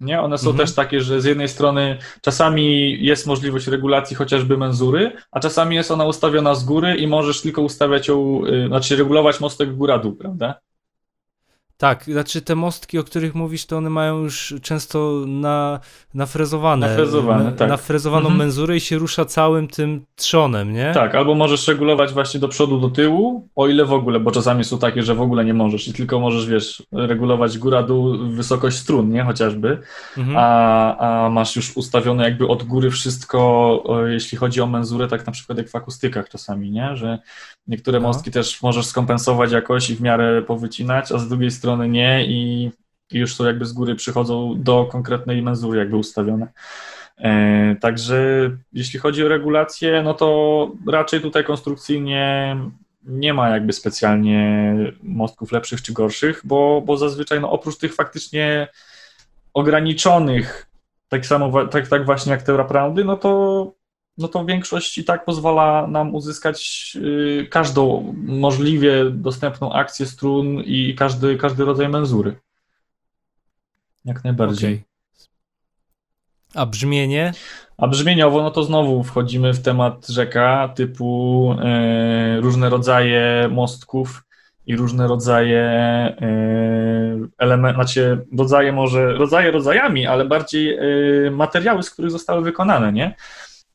Nie? 0.00 0.20
One 0.20 0.38
są 0.38 0.50
mhm. 0.50 0.66
też 0.66 0.74
takie, 0.74 1.00
że 1.00 1.20
z 1.20 1.24
jednej 1.24 1.48
strony 1.48 1.98
czasami 2.22 2.96
jest 3.04 3.26
możliwość 3.26 3.66
regulacji 3.66 4.16
chociażby 4.16 4.58
menzury, 4.58 5.12
a 5.30 5.40
czasami 5.40 5.76
jest 5.76 5.90
ona 5.90 6.04
ustawiona 6.04 6.54
z 6.54 6.64
góry 6.64 6.96
i 6.96 7.06
możesz 7.06 7.42
tylko 7.42 7.62
ustawiać 7.62 8.08
ją, 8.08 8.46
y, 8.46 8.66
znaczy 8.68 8.96
regulować 8.96 9.40
mostek 9.40 9.76
góra-dół, 9.76 10.16
prawda? 10.16 10.54
Tak, 11.76 12.04
znaczy 12.04 12.42
te 12.42 12.54
mostki, 12.54 12.98
o 12.98 13.04
których 13.04 13.34
mówisz, 13.34 13.66
to 13.66 13.76
one 13.76 13.90
mają 13.90 14.18
już 14.18 14.54
często 14.62 15.24
na, 15.26 15.80
nafrezowane, 16.14 16.88
nafrezowane 16.88 17.52
tak. 17.52 17.68
nafrezowaną 17.68 18.26
mhm. 18.26 18.38
menzurę 18.38 18.76
i 18.76 18.80
się 18.80 18.98
rusza 18.98 19.24
całym 19.24 19.68
tym 19.68 20.06
trzonem, 20.16 20.72
nie? 20.72 20.90
Tak, 20.94 21.14
albo 21.14 21.34
możesz 21.34 21.68
regulować 21.68 22.12
właśnie 22.12 22.40
do 22.40 22.48
przodu, 22.48 22.80
do 22.80 22.90
tyłu, 22.90 23.48
o 23.56 23.68
ile 23.68 23.84
w 23.84 23.92
ogóle, 23.92 24.20
bo 24.20 24.30
czasami 24.30 24.64
są 24.64 24.78
takie, 24.78 25.02
że 25.02 25.14
w 25.14 25.20
ogóle 25.20 25.44
nie 25.44 25.54
możesz 25.54 25.88
i 25.88 25.92
tylko 25.92 26.20
możesz, 26.20 26.46
wiesz, 26.46 26.82
regulować 26.92 27.58
góra-dół, 27.58 28.18
wysokość 28.28 28.76
strun, 28.76 29.10
nie? 29.10 29.22
Chociażby, 29.22 29.78
mhm. 30.18 30.36
a, 30.38 31.24
a 31.24 31.30
masz 31.30 31.56
już 31.56 31.76
ustawione 31.76 32.24
jakby 32.24 32.46
od 32.48 32.62
góry 32.62 32.90
wszystko, 32.90 33.82
jeśli 34.06 34.38
chodzi 34.38 34.60
o 34.60 34.66
menzurę, 34.66 35.08
tak 35.08 35.26
na 35.26 35.32
przykład 35.32 35.58
jak 35.58 35.68
w 35.68 35.76
akustykach 35.76 36.28
czasami, 36.28 36.70
nie? 36.70 36.96
Że 36.96 37.18
niektóre 37.66 38.00
no. 38.00 38.08
mostki 38.08 38.30
też 38.30 38.62
możesz 38.62 38.86
skompensować 38.86 39.52
jakoś 39.52 39.90
i 39.90 39.96
w 39.96 40.00
miarę 40.00 40.42
powycinać, 40.42 41.12
a 41.12 41.18
z 41.18 41.28
drugiej 41.28 41.50
strony 41.50 41.88
nie 41.88 42.26
i 42.26 42.70
już 43.12 43.36
to 43.36 43.46
jakby 43.46 43.66
z 43.66 43.72
góry 43.72 43.94
przychodzą 43.94 44.54
do 44.62 44.88
konkretnej 44.92 45.42
menzury 45.42 45.78
jakby 45.78 45.96
ustawione. 45.96 46.48
E, 47.18 47.76
także 47.80 48.50
jeśli 48.72 48.98
chodzi 48.98 49.24
o 49.24 49.28
regulację, 49.28 50.02
no 50.02 50.14
to 50.14 50.70
raczej 50.86 51.20
tutaj 51.20 51.44
konstrukcyjnie 51.44 52.56
nie 53.04 53.34
ma 53.34 53.48
jakby 53.48 53.72
specjalnie 53.72 54.74
mostków 55.02 55.52
lepszych 55.52 55.82
czy 55.82 55.92
gorszych, 55.92 56.40
bo, 56.44 56.82
bo 56.86 56.96
zazwyczaj 56.96 57.40
no 57.40 57.50
oprócz 57.50 57.78
tych 57.78 57.94
faktycznie 57.94 58.68
ograniczonych, 59.54 60.66
tak 61.08 61.26
samo 61.26 61.66
tak, 61.66 61.88
tak 61.88 62.04
właśnie 62.04 62.32
jak 62.32 62.42
te 62.42 62.52
wraparoundy, 62.52 63.04
no 63.04 63.16
to 63.16 63.72
no 64.18 64.28
to 64.28 64.44
większość 64.44 64.98
i 64.98 65.04
tak 65.04 65.24
pozwala 65.24 65.86
nam 65.86 66.14
uzyskać 66.14 66.92
y, 66.96 67.46
każdą 67.50 68.14
możliwie 68.16 69.10
dostępną 69.10 69.72
akcję 69.72 70.06
strun 70.06 70.60
i 70.60 70.94
każdy, 70.94 71.36
każdy 71.36 71.64
rodzaj 71.64 71.88
menzury. 71.88 72.36
Jak 74.04 74.24
najbardziej. 74.24 74.74
Okay. 74.74 74.94
A 76.54 76.66
brzmienie? 76.66 77.32
A 77.78 77.88
brzmieniowo, 77.88 78.42
no 78.42 78.50
to 78.50 78.62
znowu 78.62 79.02
wchodzimy 79.02 79.54
w 79.54 79.62
temat 79.62 80.06
rzeka 80.06 80.72
typu 80.74 81.52
y, 82.38 82.40
różne 82.40 82.70
rodzaje 82.70 83.48
mostków 83.50 84.24
i 84.66 84.76
różne 84.76 85.06
rodzaje 85.06 85.62
y, 86.22 87.28
elementów, 87.38 87.84
znaczy 87.84 88.26
rodzaje 88.38 88.72
może, 88.72 89.12
rodzaje 89.12 89.50
rodzajami, 89.50 90.06
ale 90.06 90.24
bardziej 90.24 90.78
y, 91.26 91.30
materiały, 91.30 91.82
z 91.82 91.90
których 91.90 92.10
zostały 92.10 92.42
wykonane, 92.42 92.92
nie? 92.92 93.14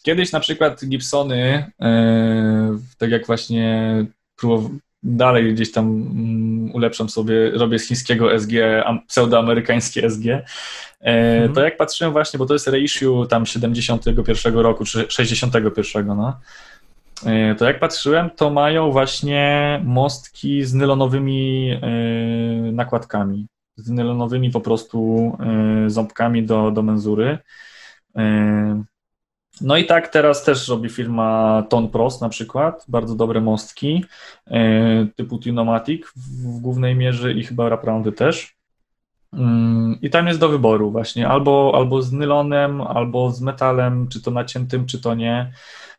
Kiedyś 0.03 0.31
na 0.31 0.39
przykład 0.39 0.85
Gibsony, 0.85 1.71
e, 1.81 2.77
tak 2.97 3.11
jak 3.11 3.27
właśnie 3.27 4.05
dalej 5.03 5.53
gdzieś 5.53 5.71
tam 5.71 5.85
mm, 5.85 6.75
ulepszam 6.75 7.09
sobie, 7.09 7.51
robię 7.51 7.79
z 7.79 7.87
chińskiego 7.87 8.39
SG, 8.39 8.51
pseudoamerykańskie 9.07 10.09
SG, 10.09 10.25
e, 10.25 10.43
mhm. 11.01 11.53
to 11.53 11.61
jak 11.61 11.77
patrzyłem 11.77 12.13
właśnie, 12.13 12.37
bo 12.37 12.45
to 12.45 12.53
jest 12.53 12.67
reissue 12.67 13.25
tam 13.29 13.45
71 13.45 14.53
roku, 14.53 14.85
czy 14.85 15.05
61, 15.09 16.07
no, 16.07 16.39
e, 17.25 17.55
to 17.55 17.65
jak 17.65 17.79
patrzyłem, 17.79 18.29
to 18.29 18.49
mają 18.49 18.91
właśnie 18.91 19.81
mostki 19.83 20.65
z 20.65 20.73
nylonowymi 20.73 21.71
nakładkami, 22.71 23.47
z 23.75 23.89
nylonowymi 23.89 24.51
po 24.51 24.61
prostu 24.61 25.31
ząbkami 25.87 26.43
do, 26.43 26.71
do 26.71 26.81
menzury. 26.81 27.37
No 29.61 29.77
i 29.77 29.85
tak 29.85 30.07
teraz 30.07 30.43
też 30.43 30.67
robi 30.67 30.89
firma 30.89 31.63
Ton 31.69 31.89
Pros 31.89 32.21
na 32.21 32.29
przykład, 32.29 32.85
bardzo 32.87 33.15
dobre 33.15 33.41
mostki 33.41 34.05
e, 34.47 35.07
typu 35.15 35.37
Tunomatic 35.37 36.05
w 36.15 36.59
głównej 36.59 36.95
mierze 36.95 37.33
i 37.33 37.43
chyba 37.43 37.69
Raprandy 37.69 38.11
też. 38.11 38.59
Mm, 39.33 39.97
I 40.01 40.09
tam 40.09 40.27
jest 40.27 40.39
do 40.39 40.49
wyboru 40.49 40.91
właśnie, 40.91 41.27
albo, 41.27 41.71
albo 41.75 42.01
z 42.01 42.11
nylonem, 42.11 42.81
albo 42.81 43.31
z 43.31 43.41
metalem, 43.41 44.07
czy 44.07 44.21
to 44.21 44.31
naciętym, 44.31 44.85
czy 44.85 45.01
to 45.01 45.15
nie. 45.15 45.51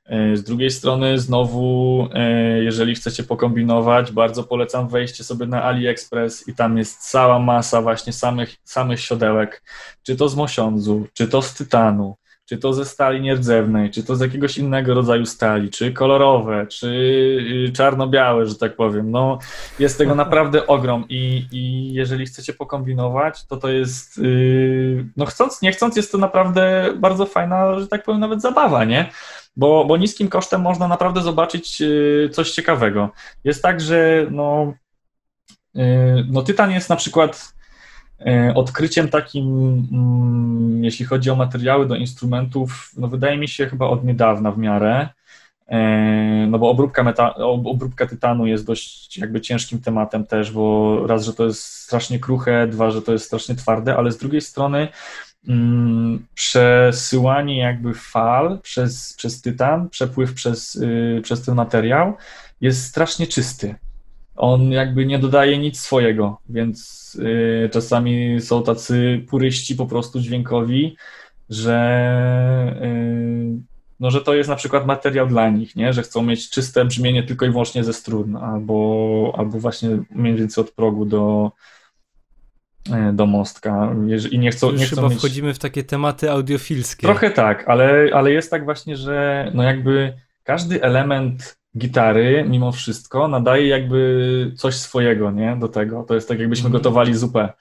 E, 0.07 0.37
z 0.37 0.45
drugiej 0.45 0.70
strony 0.70 1.19
znowu, 1.19 2.09
e, 2.15 2.62
jeżeli 2.62 2.95
chcecie 2.95 3.23
pokombinować, 3.23 4.12
bardzo 4.12 4.45
polecam 4.45 4.89
wejście 4.89 5.24
sobie 5.24 5.47
na 5.47 5.62
AliExpress 5.62 6.49
i 6.49 6.55
tam 6.55 6.78
jest 6.78 7.11
cała 7.11 7.39
masa 7.39 7.82
właśnie 7.82 8.12
samych, 8.12 8.57
samych 8.65 9.01
siodełek, 9.01 9.62
czy 10.03 10.16
to 10.16 10.28
z 10.28 10.37
mosiądzu, 10.37 11.07
czy 11.15 11.28
to 11.28 11.43
z 11.43 11.55
tytanu, 11.55 12.16
czy 12.51 12.59
to 12.59 12.72
ze 12.72 12.85
stali 12.85 13.20
nierdzewnej, 13.20 13.90
czy 13.90 14.05
to 14.05 14.16
z 14.16 14.20
jakiegoś 14.20 14.59
innego 14.59 14.94
rodzaju 14.94 15.27
stali, 15.27 15.70
czy 15.70 15.93
kolorowe, 15.93 16.66
czy 16.66 16.86
y, 17.68 17.72
czarno-białe, 17.72 18.47
że 18.47 18.55
tak 18.55 18.77
powiem. 18.77 19.10
No, 19.10 19.39
jest 19.78 19.98
tego 19.98 20.14
naprawdę 20.24 20.66
ogrom 20.66 21.05
i, 21.09 21.47
i 21.52 21.93
jeżeli 21.93 22.27
chcecie 22.27 22.52
pokombinować, 22.52 23.47
to 23.47 23.56
to 23.56 23.68
jest, 23.68 24.18
yy, 24.18 25.06
no 25.16 25.27
chcąc, 25.27 25.62
nie 25.62 25.72
chcąc, 25.72 25.97
jest 25.97 26.12
to 26.12 26.18
naprawdę 26.18 26.93
bardzo 26.97 27.27
fajna, 27.27 27.81
że 27.81 27.89
tak 27.89 28.02
powiem, 28.05 28.20
nawet 28.20 28.43
zabawa, 28.43 28.85
nie? 28.85 29.10
Bo, 29.56 29.85
bo 29.85 29.97
niskim 29.97 30.28
kosztem 30.28 30.60
można 30.60 30.89
naprawdę 30.89 31.22
zobaczyć 31.22 31.81
yy, 31.81 32.31
coś 32.32 32.51
ciekawego. 32.51 33.10
Jest 33.44 33.62
tak, 33.62 33.81
że 33.81 34.27
no, 34.31 34.74
yy, 35.74 35.85
no 36.31 36.43
Tytan 36.43 36.70
jest 36.70 36.89
na 36.89 36.97
przykład 36.97 37.60
odkryciem 38.55 39.09
takim, 39.09 39.47
mm, 39.92 40.84
jeśli 40.84 41.05
chodzi 41.05 41.30
o 41.30 41.36
materiały 41.36 41.86
do 41.86 41.97
instrumentów, 41.97 42.92
no 42.97 43.09
wydaje 43.09 43.36
mi 43.36 43.48
się 43.48 43.66
chyba 43.66 43.86
od 43.86 44.05
niedawna 44.05 44.52
w 44.52 44.59
miarę, 44.59 45.09
e, 45.68 46.47
no 46.51 46.59
bo 46.59 46.70
obróbka, 46.70 47.02
meta, 47.02 47.34
obróbka 47.64 48.06
tytanu 48.06 48.47
jest 48.47 48.66
dość 48.66 49.18
jakby 49.18 49.40
ciężkim 49.40 49.80
tematem 49.80 50.26
też, 50.26 50.52
bo 50.52 51.06
raz, 51.06 51.24
że 51.24 51.32
to 51.32 51.47
jest 51.47 51.62
strasznie 51.62 52.18
kruche, 52.18 52.66
dwa, 52.66 52.90
że 52.90 53.02
to 53.02 53.12
jest 53.12 53.24
strasznie 53.24 53.55
twarde, 53.55 53.97
ale 53.97 54.12
z 54.12 54.18
drugiej 54.18 54.40
strony 54.40 54.88
mm, 55.48 56.26
przesyłanie 56.34 57.59
jakby 57.59 57.94
fal 57.94 58.59
przez, 58.62 59.14
przez 59.14 59.40
tytan, 59.40 59.88
przepływ 59.88 60.34
przez, 60.34 60.74
y, 60.74 61.20
przez 61.22 61.42
ten 61.42 61.55
materiał 61.55 62.16
jest 62.60 62.84
strasznie 62.84 63.26
czysty 63.26 63.74
on 64.36 64.73
jakby 64.73 65.07
nie 65.07 65.19
dodaje 65.19 65.59
nic 65.59 65.81
swojego, 65.81 66.40
więc 66.48 67.01
y, 67.20 67.70
czasami 67.73 68.40
są 68.40 68.62
tacy 68.62 69.24
puryści 69.28 69.77
po 69.77 69.86
prostu 69.86 70.20
dźwiękowi, 70.20 70.97
że, 71.51 72.81
y, 72.82 73.59
no, 74.01 74.11
że 74.11 74.20
to 74.20 74.35
jest 74.35 74.51
na 74.51 74.57
przykład 74.57 74.86
materiał 74.86 75.27
dla 75.27 75.51
nich, 75.51 75.77
nie? 75.77 75.93
że 75.93 76.02
chcą 76.02 76.23
mieć 76.23 76.51
czyste 76.51 76.85
brzmienie 76.85 77.23
tylko 77.23 77.47
i 77.47 77.51
wyłącznie 77.51 77.85
ze 77.85 77.93
strun, 77.93 78.36
albo, 78.36 79.35
albo 79.39 79.59
właśnie 79.59 79.89
mniej 80.11 80.36
więcej 80.36 80.65
od 80.65 80.70
progu 80.70 81.05
do, 81.05 81.52
y, 82.89 83.12
do 83.12 83.27
mostka 83.27 83.94
i 84.31 84.39
nie 84.39 84.51
chcą, 84.51 84.73
nie 84.73 84.86
chcą 84.86 84.97
chyba 84.97 85.09
mieć... 85.09 85.19
wchodzimy 85.19 85.55
w 85.55 85.59
takie 85.59 85.85
tematy 85.85 86.31
audiofilskie. 86.31 87.07
Trochę 87.07 87.31
tak, 87.31 87.69
ale, 87.69 88.11
ale 88.12 88.32
jest 88.32 88.51
tak 88.51 88.65
właśnie, 88.65 88.97
że 88.97 89.51
no 89.55 89.62
jakby 89.62 90.12
każdy 90.44 90.82
element 90.82 91.60
gitary 91.78 92.44
mimo 92.48 92.72
wszystko 92.72 93.28
nadaje 93.28 93.66
jakby 93.68 94.52
coś 94.56 94.74
swojego, 94.74 95.30
nie, 95.30 95.56
do 95.60 95.68
tego. 95.68 96.02
To 96.02 96.14
jest 96.14 96.28
tak 96.28 96.38
jakbyśmy 96.38 96.66
mm. 96.66 96.72
gotowali 96.72 97.14
zupę. 97.14 97.52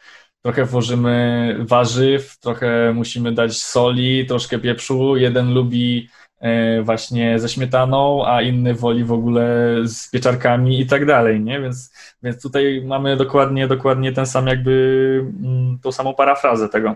Trochę 0.42 0.66
włożymy 0.66 1.56
warzyw, 1.60 2.38
trochę 2.40 2.94
musimy 2.94 3.32
dać 3.32 3.58
soli, 3.58 4.26
troszkę 4.26 4.60
pieprzu. 4.60 5.18
Jeden 5.18 5.54
lubi 5.54 6.10
e, 6.40 6.82
właśnie 6.82 7.40
ze 7.40 7.50
śmietaną, 7.50 8.28
a 8.28 8.42
inny 8.42 8.74
woli 8.74 9.04
w 9.04 9.12
ogóle 9.12 9.76
z 9.84 10.10
pieczarkami 10.10 10.82
i 10.82 10.86
tak 10.86 11.06
dalej, 11.06 11.42
nie? 11.42 11.62
Więc, 11.62 11.94
więc 12.24 12.42
tutaj 12.42 12.84
mamy 12.86 13.18
dokładnie, 13.18 13.68
dokładnie 13.68 14.12
ten 14.12 14.26
sam 14.26 14.48
jakby, 14.48 15.26
mm, 15.44 15.80
tą 15.80 15.92
samą 15.92 16.14
parafrazę 16.14 16.70
tego, 16.70 16.96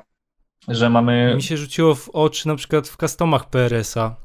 że 0.67 0.89
mamy... 0.89 1.33
Mi 1.35 1.43
się 1.43 1.57
rzuciło 1.57 1.95
w 1.95 2.09
oczy 2.09 2.47
na 2.47 2.55
przykład 2.55 2.87
w 2.87 2.97
customach 2.97 3.49
PRS-a, 3.49 4.15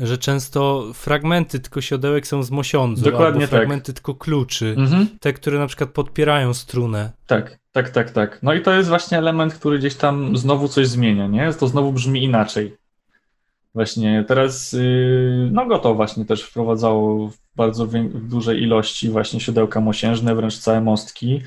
że 0.00 0.18
często 0.18 0.86
fragmenty 0.94 1.60
tylko 1.60 1.80
siodełek 1.80 2.26
są 2.26 2.42
z 2.42 2.50
mosiądzu, 2.50 3.04
Dokładnie 3.04 3.26
albo 3.28 3.40
tak. 3.40 3.50
fragmenty 3.50 3.92
tylko 3.92 4.14
kluczy, 4.14 4.74
Mhm. 4.78 5.06
te, 5.20 5.32
które 5.32 5.58
na 5.58 5.66
przykład 5.66 5.90
podpierają 5.90 6.54
strunę. 6.54 7.12
Tak, 7.26 7.58
tak, 7.72 7.90
tak, 7.90 8.10
tak. 8.10 8.38
No 8.42 8.54
i 8.54 8.62
to 8.62 8.72
jest 8.74 8.88
właśnie 8.88 9.18
element, 9.18 9.54
który 9.54 9.78
gdzieś 9.78 9.94
tam 9.94 10.36
znowu 10.36 10.68
coś 10.68 10.86
zmienia, 10.88 11.26
nie? 11.26 11.52
To 11.52 11.68
znowu 11.68 11.92
brzmi 11.92 12.24
inaczej. 12.24 12.76
Właśnie 13.74 14.24
teraz, 14.28 14.72
yy, 14.72 15.48
no 15.52 15.66
Goto 15.66 15.94
właśnie 15.94 16.24
też 16.24 16.42
wprowadzało 16.42 17.28
w 17.28 17.36
bardzo 17.56 17.86
w 17.86 18.28
dużej 18.28 18.62
ilości 18.62 19.08
właśnie 19.08 19.40
siodełka 19.40 19.80
mosiężne, 19.80 20.34
wręcz 20.34 20.58
całe 20.58 20.80
mostki. 20.80 21.40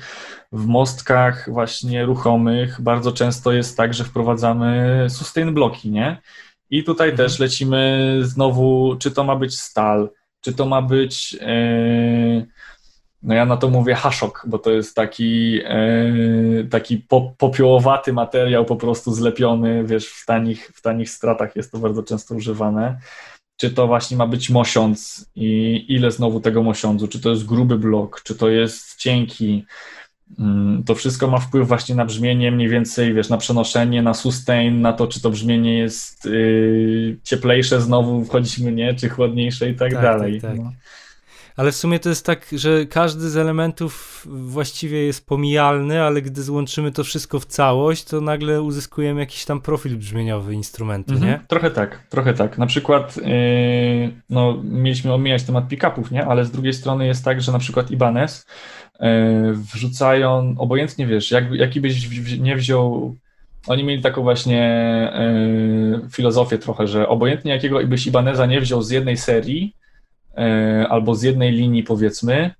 W 0.52 0.66
mostkach 0.66 1.50
właśnie 1.52 2.04
ruchomych 2.04 2.80
bardzo 2.80 3.12
często 3.12 3.52
jest 3.52 3.76
tak, 3.76 3.94
że 3.94 4.04
wprowadzamy 4.04 5.06
sustain 5.10 5.54
bloki, 5.54 5.90
nie? 5.90 6.18
I 6.70 6.84
tutaj 6.84 7.10
Mhm. 7.10 7.28
też 7.28 7.38
lecimy 7.38 8.18
znowu, 8.22 8.96
czy 8.98 9.10
to 9.10 9.24
ma 9.24 9.36
być 9.36 9.58
stal, 9.60 10.10
czy 10.40 10.52
to 10.52 10.66
ma 10.66 10.82
być, 10.82 11.32
yy, 11.32 12.46
no 13.22 13.34
ja 13.34 13.44
na 13.46 13.56
to 13.56 13.70
mówię 13.70 13.94
haszok, 13.94 14.44
bo 14.46 14.58
to 14.58 14.70
jest 14.70 14.94
taki, 14.94 15.52
yy, 15.52 16.68
taki 16.70 16.96
po, 16.98 17.34
popiołowaty 17.38 18.12
materiał 18.12 18.64
po 18.64 18.76
prostu 18.76 19.12
zlepiony, 19.12 19.84
wiesz, 19.84 20.08
w 20.08 20.26
tanich, 20.26 20.72
w 20.74 20.82
tanich 20.82 21.10
stratach 21.10 21.56
jest 21.56 21.72
to 21.72 21.78
bardzo 21.78 22.02
często 22.02 22.34
używane. 22.34 22.98
Czy 23.60 23.70
to 23.70 23.86
właśnie 23.86 24.16
ma 24.16 24.26
być 24.26 24.50
mosiądz 24.50 25.30
i 25.34 25.84
ile 25.88 26.10
znowu 26.10 26.40
tego 26.40 26.62
mosiądzu, 26.62 27.08
czy 27.08 27.20
to 27.20 27.30
jest 27.30 27.46
gruby 27.46 27.78
blok, 27.78 28.20
czy 28.22 28.34
to 28.34 28.48
jest 28.48 28.96
cienki, 28.96 29.64
To 30.86 30.94
wszystko 30.94 31.28
ma 31.28 31.38
wpływ 31.38 31.68
właśnie 31.68 31.94
na 31.94 32.04
brzmienie, 32.04 32.52
mniej 32.52 32.68
więcej, 32.68 33.14
wiesz, 33.14 33.28
na 33.28 33.36
przenoszenie, 33.36 34.02
na 34.02 34.14
sustain, 34.14 34.80
na 34.80 34.92
to, 34.92 35.06
czy 35.06 35.20
to 35.20 35.30
brzmienie 35.30 35.78
jest 35.78 36.24
yy, 36.24 37.16
cieplejsze 37.24 37.80
znowu, 37.80 38.24
wchodzimy, 38.24 38.72
nie, 38.72 38.94
czy 38.94 39.08
chłodniejsze 39.08 39.70
i 39.70 39.74
tak, 39.74 39.92
Tak, 39.92 40.02
dalej. 40.02 40.40
tak, 40.40 40.50
tak. 40.50 40.60
No. 40.60 40.72
Ale 41.56 41.72
w 41.72 41.76
sumie 41.76 41.98
to 41.98 42.08
jest 42.08 42.26
tak, 42.26 42.46
że 42.52 42.86
każdy 42.86 43.30
z 43.30 43.36
elementów 43.36 44.26
właściwie 44.30 44.98
jest 45.06 45.26
pomijalny, 45.26 46.02
ale 46.02 46.22
gdy 46.22 46.42
złączymy 46.42 46.92
to 46.92 47.04
wszystko 47.04 47.40
w 47.40 47.46
całość, 47.46 48.04
to 48.04 48.20
nagle 48.20 48.62
uzyskujemy 48.62 49.20
jakiś 49.20 49.44
tam 49.44 49.60
profil 49.60 49.96
brzmieniowy 49.96 50.54
instrumentu, 50.54 51.12
Mhm, 51.14 51.30
nie? 51.32 51.40
Trochę 51.48 51.70
tak, 51.70 52.02
trochę 52.08 52.34
tak. 52.34 52.58
Na 52.58 52.66
przykład, 52.66 53.16
yy, 53.16 53.24
no, 54.30 54.60
mieliśmy 54.64 55.12
omijać 55.12 55.42
temat 55.42 55.68
pick-upów, 55.68 56.10
nie, 56.10 56.26
ale 56.26 56.44
z 56.44 56.50
drugiej 56.50 56.72
strony 56.72 57.06
jest 57.06 57.24
tak, 57.24 57.42
że 57.42 57.52
na 57.52 57.58
przykład 57.58 57.90
Ibanez 57.90 58.46
yy, 59.00 59.08
wrzucają, 59.74 60.54
obojętnie 60.58 61.06
wiesz, 61.06 61.30
jak, 61.30 61.52
jaki 61.52 61.80
byś 61.80 62.08
w- 62.08 62.40
nie 62.40 62.56
wziął 62.56 63.16
oni 63.66 63.84
mieli 63.84 64.02
taką 64.02 64.22
właśnie 64.22 64.62
yy, 66.02 66.10
filozofię 66.10 66.58
trochę, 66.58 66.86
że 66.86 67.08
obojętnie 67.08 67.52
jakiego 67.52 67.86
byś 67.86 68.06
Ibaneza 68.06 68.46
nie 68.46 68.60
wziął 68.60 68.82
z 68.82 68.90
jednej 68.90 69.16
serii 69.16 69.74
albo 70.88 71.14
z 71.14 71.22
jednej 71.22 71.52
linii 71.52 71.82
powiedzmy, 71.82 72.50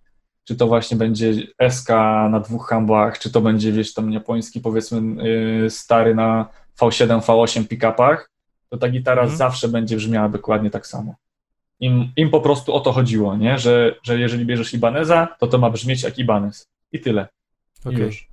czy 0.45 0.57
to 0.57 0.67
właśnie 0.67 0.97
będzie 0.97 1.33
SK 1.71 1.89
na 2.31 2.41
dwóch 2.41 2.69
hambach, 2.69 3.19
czy 3.19 3.33
to 3.33 3.41
będzie 3.41 3.73
wiesz 3.73 3.95
tam 3.95 4.13
japoński 4.13 4.61
powiedzmy 4.61 5.25
yy, 5.25 5.71
stary 5.71 6.15
na 6.15 6.49
V7, 6.81 7.21
V8 7.21 7.65
pick-upach, 7.67 8.17
to 8.69 8.79
ta 8.79 8.89
gitara 8.89 9.23
Mhm. 9.23 9.39
zawsze 9.39 9.69
będzie 9.69 9.97
brzmiała 9.97 10.29
dokładnie 10.29 10.71
tak 10.71 10.87
samo. 10.87 11.15
Im, 11.81 12.13
im 12.17 12.31
po 12.31 12.41
prostu 12.41 12.75
o 12.75 12.81
to 12.81 12.93
chodziło, 12.93 13.37
nie? 13.37 13.59
Że, 13.59 13.95
że 14.03 14.19
jeżeli 14.19 14.47
bierzesz 14.47 14.75
Ibaneza, 14.75 15.29
to 15.41 15.47
to 15.47 15.59
ma 15.59 15.71
brzmieć 15.71 16.03
jak 16.03 16.19
Ibanez. 16.19 16.69
I 16.93 17.01
tyle. 17.01 17.29
I 17.85 17.89
Okej. 17.89 18.01
już. 18.01 18.29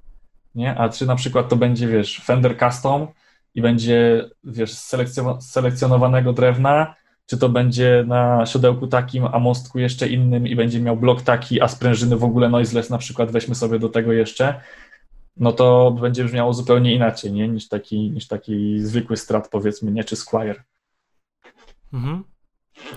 Nie? 0.56 0.76
A 0.78 0.90
czy 0.90 1.06
na 1.06 1.16
przykład 1.16 1.50
to 1.50 1.56
będzie, 1.56 1.88
wiesz, 1.88 2.22
Fender 2.26 2.58
Custom 2.60 3.08
i 3.56 3.62
będzie, 3.62 4.26
wiesz, 4.44 4.74
selekcjonowanego 5.40 6.34
drewna, 6.34 6.96
czy 7.26 7.38
to 7.38 7.50
będzie 7.50 8.04
na 8.08 8.46
siodełku 8.46 8.88
takim, 8.88 9.26
a 9.26 9.40
mostku 9.40 9.80
jeszcze 9.80 10.08
innym 10.08 10.48
i 10.48 10.56
będzie 10.56 10.82
miał 10.82 10.98
blok 10.98 11.22
taki, 11.22 11.62
a 11.62 11.68
sprężyny 11.68 12.18
w 12.18 12.24
ogóle 12.24 12.50
noiseless 12.50 12.90
na 12.90 12.98
przykład 12.98 13.32
weźmy 13.32 13.56
sobie 13.56 13.80
do 13.80 13.90
tego 13.90 14.14
jeszcze, 14.14 14.62
no 15.38 15.52
to 15.52 15.92
będzie 15.92 16.24
brzmiało 16.24 16.54
zupełnie 16.54 16.96
inaczej, 16.96 17.32
nie? 17.32 17.48
Niż 17.48 17.68
taki, 17.68 18.12
niż 18.12 18.28
taki 18.28 18.80
zwykły 18.80 19.18
strat 19.18 19.50
powiedzmy, 19.50 19.92
nie? 19.92 20.04
Czy 20.04 20.16
Squire. 20.16 20.64
Mhm. 21.94 22.24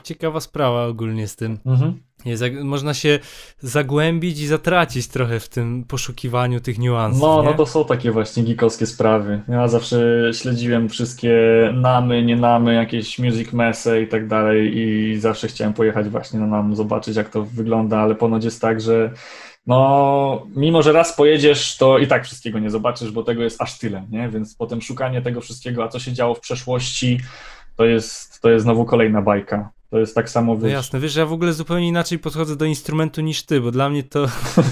Ciekawa 0.03 0.40
sprawa 0.40 0.86
ogólnie 0.86 1.28
z 1.28 1.36
tym. 1.36 1.59
Mhm. 1.66 2.01
Jest, 2.24 2.43
jak, 2.43 2.65
można 2.65 2.94
się 2.94 3.19
zagłębić 3.59 4.40
i 4.40 4.47
zatracić 4.47 5.09
trochę 5.09 5.40
w 5.40 5.48
tym 5.48 5.85
poszukiwaniu 5.85 6.61
tych 6.61 6.78
niuansów. 6.78 7.23
No, 7.23 7.43
nie? 7.43 7.48
no 7.48 7.55
to 7.55 7.66
są 7.66 7.85
takie 7.85 8.12
właśnie 8.12 8.43
geekowskie 8.43 8.86
sprawy. 8.86 9.43
Ja 9.48 9.69
zawsze 9.69 10.31
śledziłem 10.32 10.89
wszystkie 10.89 11.32
namy, 11.74 12.23
nie 12.23 12.36
namy, 12.36 12.74
jakieś 12.74 13.19
music 13.19 13.53
messe 13.53 14.03
i 14.03 14.09
tak 14.09 14.28
dalej 14.28 14.78
i 14.78 15.16
zawsze 15.20 15.48
chciałem 15.48 15.74
pojechać 15.74 16.09
właśnie 16.09 16.40
na 16.40 16.47
nam, 16.47 16.77
zobaczyć 16.77 17.16
jak 17.16 17.28
to 17.28 17.43
wygląda, 17.43 17.98
ale 17.98 18.15
ponoć 18.15 18.44
jest 18.44 18.61
tak, 18.61 18.81
że 18.81 19.11
no, 19.66 20.47
mimo 20.57 20.82
że 20.82 20.93
raz 20.93 21.16
pojedziesz, 21.16 21.77
to 21.77 21.98
i 21.98 22.07
tak 22.07 22.24
wszystkiego 22.24 22.59
nie 22.59 22.70
zobaczysz, 22.70 23.11
bo 23.11 23.23
tego 23.23 23.43
jest 23.43 23.62
aż 23.62 23.78
tyle, 23.78 24.07
nie? 24.11 24.28
Więc 24.28 24.55
potem 24.55 24.82
szukanie 24.82 25.23
tego 25.23 25.40
wszystkiego, 25.40 25.85
a 25.85 25.89
co 25.89 25.98
się 25.98 26.12
działo 26.12 26.35
w 26.35 26.40
przeszłości, 26.40 27.20
to 27.77 27.85
jest, 27.85 28.40
to 28.40 28.51
jest 28.51 28.62
znowu 28.62 28.85
kolejna 28.85 29.23
bajka. 29.23 29.70
To 29.90 29.98
jest 29.98 30.15
tak 30.15 30.31
samo, 30.31 30.55
No 30.55 30.61
wiesz, 30.61 30.73
jasne, 30.73 31.01
wiesz, 31.01 31.16
ja 31.16 31.27
w 31.27 31.32
ogóle 31.32 31.53
zupełnie 31.53 31.89
inaczej 31.89 32.19
podchodzę 32.19 32.57
do 32.57 32.65
instrumentu 32.65 33.20
niż 33.20 33.43
ty, 33.43 33.61
bo 33.61 33.70
dla 33.70 33.90
mnie 33.90 34.03
to 34.03 34.27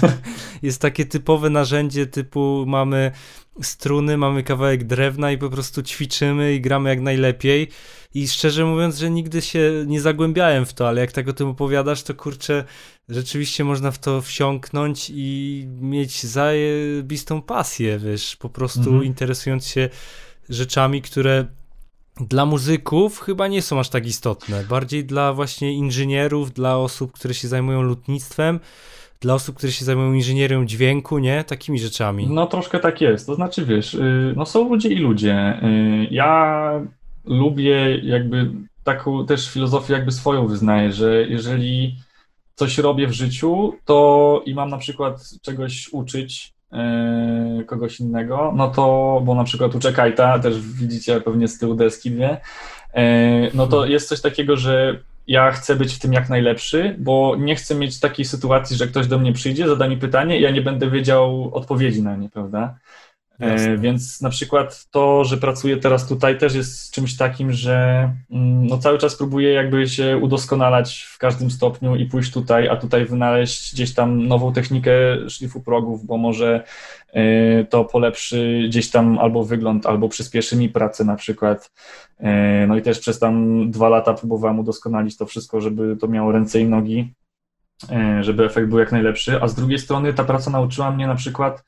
jest 0.61 0.81
takie 0.81 1.05
typowe 1.05 1.49
narzędzie 1.49 2.07
typu 2.07 2.63
mamy 2.67 3.11
struny, 3.61 4.17
mamy 4.17 4.43
kawałek 4.43 4.83
drewna 4.83 5.31
i 5.31 5.37
po 5.37 5.49
prostu 5.49 5.83
ćwiczymy 5.83 6.53
i 6.53 6.61
gramy 6.61 6.89
jak 6.89 7.01
najlepiej. 7.01 7.67
I 8.13 8.27
szczerze 8.27 8.65
mówiąc, 8.65 8.97
że 8.97 9.09
nigdy 9.09 9.41
się 9.41 9.71
nie 9.87 10.01
zagłębiałem 10.01 10.65
w 10.65 10.73
to, 10.73 10.87
ale 10.87 11.01
jak 11.01 11.11
tak 11.11 11.27
o 11.27 11.33
tym 11.33 11.47
opowiadasz, 11.47 12.03
to 12.03 12.13
kurczę, 12.13 12.63
rzeczywiście 13.09 13.63
można 13.63 13.91
w 13.91 13.99
to 13.99 14.21
wsiąknąć 14.21 15.11
i 15.13 15.67
mieć 15.81 16.23
zajebistą 16.23 17.41
pasję, 17.41 17.99
wiesz, 17.99 18.35
po 18.35 18.49
prostu 18.49 18.79
Mhm. 18.79 19.03
interesując 19.03 19.67
się 19.67 19.89
rzeczami, 20.49 21.01
które 21.01 21.45
dla 22.19 22.45
muzyków 22.45 23.19
chyba 23.19 23.47
nie 23.47 23.61
są 23.61 23.79
aż 23.79 23.89
tak 23.89 24.05
istotne. 24.05 24.63
Bardziej 24.63 25.05
dla 25.05 25.33
właśnie 25.33 25.73
inżynierów, 25.73 26.51
dla 26.53 26.77
osób, 26.77 27.11
które 27.11 27.33
się 27.33 27.47
zajmują 27.47 27.81
lutnictwem, 27.81 28.59
dla 29.21 29.33
osób, 29.33 29.55
które 29.55 29.71
się 29.71 29.85
zajmują 29.85 30.13
inżynierią 30.13 30.65
dźwięku, 30.65 31.19
nie? 31.19 31.43
Takimi 31.43 31.79
rzeczami. 31.79 32.27
No 32.29 32.47
troszkę 32.47 32.79
tak 32.79 33.01
jest. 33.01 33.27
To 33.27 33.35
znaczy, 33.35 33.65
wiesz, 33.65 33.93
y, 33.93 34.33
no 34.37 34.45
są 34.45 34.69
ludzie 34.69 34.89
i 34.89 34.95
ludzie. 34.95 35.59
Y, 35.63 36.07
Ja 36.11 36.71
lubię 37.25 37.97
jakby 37.97 38.51
taką 38.83 39.25
też 39.25 39.49
filozofię 39.49 39.93
jakby 39.93 40.11
swoją 40.11 40.47
wyznaję, 40.47 40.91
że 40.91 41.25
jeżeli 41.29 41.95
coś 42.55 42.77
robię 42.77 43.07
w 43.07 43.11
życiu, 43.11 43.73
to 43.85 44.41
i 44.45 44.53
mam 44.53 44.69
na 44.69 44.77
przykład 44.77 45.29
czegoś 45.41 45.89
uczyć 45.91 46.54
kogoś 47.67 47.99
innego, 47.99 48.53
no 48.55 48.67
to, 48.67 49.21
bo 49.25 49.35
na 49.35 49.43
przykład 49.43 49.75
uczę 49.75 49.93
Kajta, 49.93 50.39
też 50.39 50.61
widzicie 50.61 51.21
pewnie 51.21 51.47
z 51.47 51.59
tyłu 51.59 51.75
deski 51.75 52.11
dwie, 52.11 52.37
y, 52.37 53.51
no 53.53 53.67
to 53.67 53.85
jest 53.85 54.09
coś 54.09 54.21
takiego, 54.21 54.57
że 54.57 54.99
ja 55.27 55.51
chcę 55.51 55.75
być 55.75 55.93
w 55.93 55.99
tym 55.99 56.13
jak 56.13 56.29
najlepszy, 56.29 56.95
bo 56.99 57.35
nie 57.39 57.55
chcę 57.55 57.75
mieć 57.75 57.99
takiej 57.99 58.25
sytuacji, 58.25 58.77
że 58.77 58.87
ktoś 58.87 59.07
do 59.07 59.19
mnie 59.19 59.33
przyjdzie, 59.33 59.67
zada 59.67 59.87
mi 59.87 59.97
pytanie 59.97 60.39
i 60.39 60.41
ja 60.41 60.51
nie 60.51 60.61
będę 60.61 60.89
wiedział 60.89 61.51
odpowiedzi 61.53 62.03
na 62.03 62.15
nie, 62.15 62.29
prawda? 62.29 62.75
E, 63.39 63.77
więc 63.77 64.21
na 64.21 64.29
przykład 64.29 64.87
to, 64.91 65.23
że 65.23 65.37
pracuję 65.37 65.77
teraz 65.77 66.07
tutaj 66.07 66.37
też 66.37 66.55
jest 66.55 66.91
czymś 66.91 67.17
takim, 67.17 67.51
że 67.51 67.75
mm, 68.31 68.67
no 68.67 68.77
cały 68.77 68.97
czas 68.97 69.15
próbuję 69.15 69.53
jakby 69.53 69.87
się 69.87 70.17
udoskonalać 70.17 71.07
w 71.13 71.17
każdym 71.17 71.51
stopniu 71.51 71.95
i 71.95 72.05
pójść 72.05 72.31
tutaj, 72.33 72.69
a 72.69 72.75
tutaj 72.75 73.05
wynaleźć 73.05 73.73
gdzieś 73.73 73.93
tam 73.93 74.27
nową 74.27 74.53
technikę 74.53 74.91
szlifu 75.29 75.61
progów, 75.61 76.05
bo 76.05 76.17
może 76.17 76.63
e, 77.13 77.63
to 77.63 77.85
polepszy 77.85 78.63
gdzieś 78.67 78.91
tam 78.91 79.19
albo 79.19 79.43
wygląd, 79.43 79.85
albo 79.85 80.09
przyspieszy 80.09 80.55
mi 80.55 80.69
pracę 80.69 81.03
na 81.05 81.15
przykład. 81.15 81.71
E, 82.19 82.67
No 82.67 82.77
i 82.77 82.81
też 82.81 82.99
przez 82.99 83.19
tam 83.19 83.65
dwa 83.71 83.89
lata 83.89 84.13
próbowałem 84.13 84.59
udoskonalić 84.59 85.17
to 85.17 85.25
wszystko, 85.25 85.61
żeby 85.61 85.97
to 85.97 86.07
miało 86.07 86.31
ręce 86.31 86.59
i 86.59 86.65
nogi, 86.65 87.13
żeby 88.21 88.45
efekt 88.45 88.67
był 88.67 88.79
jak 88.79 88.91
najlepszy, 88.91 89.41
a 89.41 89.47
z 89.47 89.55
drugiej 89.55 89.79
strony 89.79 90.13
ta 90.13 90.23
praca 90.23 90.51
nauczyła 90.51 90.91
mnie 90.91 91.07
na 91.07 91.15
przykład 91.15 91.63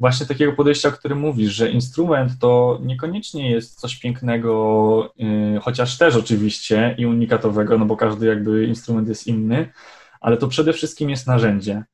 właśnie 0.00 0.26
takiego 0.26 0.52
podejścia, 0.52 0.88
o 0.88 0.92
którym 0.92 1.18
mówisz, 1.18 1.52
że 1.52 1.70
instrument 1.70 2.32
to 2.40 2.78
niekoniecznie 2.82 3.50
jest 3.50 3.80
coś 3.80 3.96
pięknego, 3.96 5.12
yy, 5.16 5.60
chociaż 5.62 5.98
też 5.98 6.16
oczywiście 6.16 6.94
i 6.98 7.06
unikatowego, 7.06 7.78
no 7.78 7.86
bo 7.86 7.96
każdy 7.96 8.26
jakby 8.26 8.64
instrument 8.66 9.08
jest 9.08 9.26
inny, 9.26 9.72
ale 10.20 10.36
to 10.36 10.48
przede 10.48 10.72
wszystkim 10.72 11.10
jest 11.10 11.26
narzędzie 11.26 11.84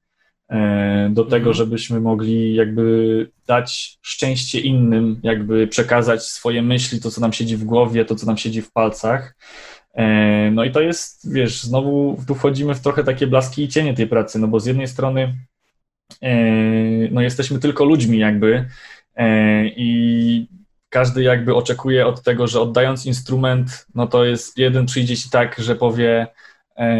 yy, 0.50 0.56
do 1.10 1.24
tego, 1.24 1.36
Mhm. 1.36 1.54
żebyśmy 1.54 2.00
mogli 2.00 2.54
jakby 2.54 3.30
dać 3.46 3.98
szczęście 4.02 4.60
innym, 4.60 5.20
jakby 5.22 5.66
przekazać 5.66 6.22
swoje 6.22 6.62
myśli, 6.62 7.00
to 7.00 7.10
co 7.10 7.20
nam 7.20 7.32
siedzi 7.32 7.56
w 7.56 7.64
głowie, 7.64 8.04
to 8.04 8.14
co 8.14 8.26
nam 8.26 8.36
siedzi 8.36 8.62
w 8.62 8.72
palcach. 8.72 9.36
Yy, 9.96 10.36
No 10.50 10.64
i 10.64 10.70
to 10.70 10.80
jest, 10.80 11.32
wiesz, 11.32 11.62
znowu 11.62 12.18
tu 12.26 12.34
wchodzimy 12.34 12.74
w 12.74 12.80
trochę 12.80 13.04
takie 13.04 13.26
blaski 13.26 13.62
i 13.62 13.68
cienie 13.68 13.94
tej 13.94 14.06
pracy, 14.06 14.38
no 14.38 14.48
bo 14.48 14.60
z 14.60 14.66
jednej 14.66 14.88
strony 14.88 15.34
e, 16.22 16.34
no 17.10 17.20
jesteśmy 17.20 17.58
tylko 17.58 17.84
ludźmi 17.84 18.18
jakby 18.18 18.68
e, 19.16 19.66
i 19.66 20.48
każdy 20.88 21.22
jakby 21.22 21.54
oczekuje 21.54 22.06
od 22.06 22.22
tego, 22.22 22.46
że 22.46 22.60
oddając 22.60 23.06
instrument, 23.06 23.86
no 23.94 24.06
to 24.06 24.24
jest 24.24 24.58
jeden 24.58 24.86
przyjdzie 24.86 25.16
ci 25.16 25.30
tak, 25.30 25.58
że 25.58 25.76
powie 25.76 26.26
e, 26.78 26.96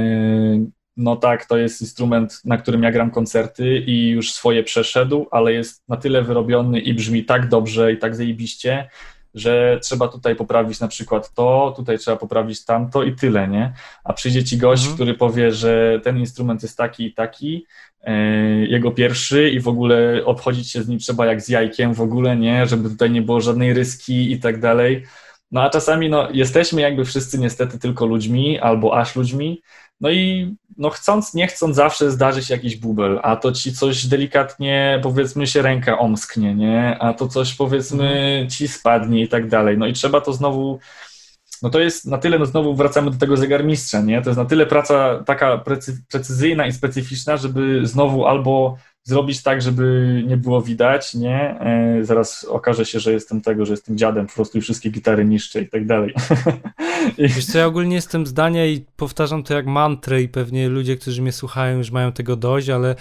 no 0.96 1.16
tak, 1.16 1.44
to 1.44 1.56
jest 1.58 1.80
instrument, 1.80 2.40
na 2.44 2.56
którym 2.58 2.82
ja 2.82 2.92
gram 2.92 3.10
koncerty 3.10 3.78
i 3.78 4.08
już 4.08 4.32
swoje 4.32 4.62
przeszedł, 4.62 5.26
ale 5.30 5.52
jest 5.52 5.88
na 5.88 5.96
tyle 5.96 6.22
wyrobiony 6.22 6.80
i 6.80 6.94
brzmi 6.94 7.24
tak 7.24 7.48
dobrze 7.48 7.92
i 7.92 7.98
tak 7.98 8.16
zajebiście, 8.16 8.88
że 9.36 9.78
trzeba 9.82 10.08
tutaj 10.08 10.36
poprawić 10.36 10.80
na 10.80 10.88
przykład 10.88 11.34
to, 11.34 11.74
tutaj 11.76 11.98
trzeba 11.98 12.16
poprawić 12.16 12.64
tamto 12.64 13.02
i 13.02 13.12
tyle, 13.12 13.48
nie? 13.48 13.72
A 14.04 14.12
przyjdzie 14.12 14.44
ci 14.44 14.58
gość, 14.58 14.82
mhm. 14.82 14.94
który 14.94 15.14
powie, 15.14 15.52
że 15.52 16.00
ten 16.04 16.18
instrument 16.18 16.62
jest 16.62 16.76
taki 16.76 17.06
i 17.06 17.14
taki, 17.14 17.66
e, 18.02 18.14
jego 18.66 18.90
pierwszy 18.90 19.50
i 19.50 19.60
w 19.60 19.68
ogóle 19.68 20.24
obchodzić 20.24 20.70
się 20.70 20.82
z 20.82 20.88
nim 20.88 20.98
trzeba 20.98 21.26
jak 21.26 21.40
z 21.40 21.48
jajkiem 21.48 21.94
w 21.94 22.00
ogóle, 22.00 22.36
nie? 22.36 22.66
Żeby 22.66 22.88
tutaj 22.88 23.10
nie 23.10 23.22
było 23.22 23.40
żadnej 23.40 23.72
ryski 23.72 24.32
i 24.32 24.40
tak 24.40 24.60
dalej. 24.60 25.02
No 25.50 25.62
a 25.62 25.70
czasami 25.70 26.08
no, 26.08 26.28
jesteśmy 26.32 26.80
jakby 26.80 27.04
wszyscy 27.04 27.38
niestety 27.38 27.78
tylko 27.78 28.06
ludźmi 28.06 28.58
albo 28.58 28.98
aż 28.98 29.16
ludźmi, 29.16 29.62
no 30.00 30.10
i 30.10 30.54
no 30.78 30.90
chcąc, 30.90 31.34
nie 31.34 31.46
chcąc, 31.46 31.76
zawsze 31.76 32.10
zdarzy 32.10 32.44
się 32.44 32.54
jakiś 32.54 32.76
bubel, 32.76 33.20
a 33.22 33.36
to 33.36 33.52
ci 33.52 33.72
coś 33.72 34.06
delikatnie, 34.06 35.00
powiedzmy, 35.02 35.46
się 35.46 35.62
ręka 35.62 35.98
omsknie, 35.98 36.54
nie? 36.54 36.96
A 37.00 37.14
to 37.14 37.28
coś, 37.28 37.54
powiedzmy, 37.54 38.08
mhm. 38.08 38.50
ci 38.50 38.68
spadnie 38.68 39.22
i 39.22 39.28
tak 39.28 39.48
dalej. 39.48 39.78
No 39.78 39.86
i 39.86 39.92
trzeba 39.92 40.20
to 40.20 40.32
znowu, 40.32 40.78
no 41.62 41.70
to 41.70 41.80
jest 41.80 42.06
na 42.06 42.18
tyle, 42.18 42.38
no 42.38 42.46
znowu 42.46 42.74
wracamy 42.74 43.10
do 43.10 43.18
tego 43.18 43.36
zegarmistrza, 43.36 44.00
nie? 44.00 44.22
To 44.22 44.30
jest 44.30 44.38
na 44.38 44.44
tyle 44.44 44.66
praca 44.66 45.22
taka 45.26 45.64
precyzyjna 46.08 46.66
i 46.66 46.72
specyficzna, 46.72 47.36
żeby 47.36 47.86
znowu 47.86 48.26
albo 48.26 48.76
zrobić 49.06 49.42
tak, 49.42 49.62
żeby 49.62 50.22
nie 50.26 50.36
było 50.36 50.62
widać, 50.62 51.14
nie? 51.14 51.60
E, 51.60 52.04
zaraz 52.04 52.44
okaże 52.44 52.84
się, 52.84 53.00
że 53.00 53.12
jestem 53.12 53.40
tego, 53.40 53.66
że 53.66 53.72
jestem 53.72 53.98
dziadem, 53.98 54.26
po 54.26 54.32
prostu 54.32 54.58
i 54.58 54.60
wszystkie 54.60 54.90
gitary 54.90 55.24
niszczę 55.24 55.60
i 55.60 55.68
tak 55.68 55.86
dalej. 55.86 56.14
Wiesz 57.18 57.46
co, 57.46 57.58
ja 57.58 57.66
ogólnie 57.66 57.96
jestem 57.96 58.26
zdania 58.26 58.66
i 58.66 58.84
powtarzam 58.96 59.42
to 59.42 59.54
jak 59.54 59.66
mantrę 59.66 60.22
i 60.22 60.28
pewnie 60.28 60.68
ludzie, 60.68 60.96
którzy 60.96 61.22
mnie 61.22 61.32
słuchają 61.32 61.78
już 61.78 61.90
mają 61.90 62.12
tego 62.12 62.36
dość, 62.36 62.68
ale 62.68 62.94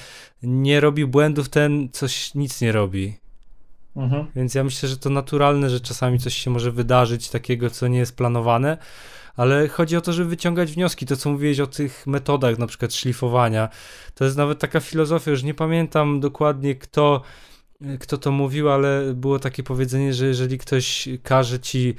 nie 0.44 0.80
robi 0.80 1.06
błędów 1.06 1.50
ten, 1.50 1.90
coś 1.92 2.36
nic 2.36 2.62
nie 2.62 2.72
robi. 2.72 3.25
Mhm. 3.96 4.28
Więc 4.36 4.56
ja 4.56 4.64
myślę, 4.64 4.90
że 4.90 4.98
to 4.98 5.10
naturalne, 5.10 5.70
że 5.70 5.80
czasami 5.80 6.20
coś 6.20 6.36
się 6.36 6.52
może 6.52 6.72
wydarzyć 6.72 7.30
takiego, 7.30 7.70
co 7.70 7.88
nie 7.88 7.98
jest 7.98 8.16
planowane, 8.16 8.78
ale 9.36 9.68
chodzi 9.68 9.98
o 9.98 10.02
to, 10.02 10.14
żeby 10.14 10.30
wyciągać 10.30 10.72
wnioski. 10.72 11.06
To, 11.06 11.16
co 11.16 11.32
mówiłeś 11.32 11.60
o 11.60 11.68
tych 11.68 12.08
metodach, 12.08 12.58
na 12.58 12.68
przykład 12.68 12.94
szlifowania, 12.94 13.70
to 14.16 14.26
jest 14.26 14.38
nawet 14.38 14.60
taka 14.60 14.80
filozofia, 14.80 15.32
już 15.32 15.44
nie 15.44 15.54
pamiętam 15.54 16.20
dokładnie 16.20 16.76
kto, 16.76 17.22
kto 18.00 18.18
to 18.18 18.32
mówił, 18.32 18.70
ale 18.70 19.14
było 19.14 19.40
takie 19.40 19.64
powiedzenie, 19.64 20.14
że 20.14 20.26
jeżeli 20.26 20.58
ktoś 20.58 21.10
każe 21.24 21.60
ci 21.60 21.96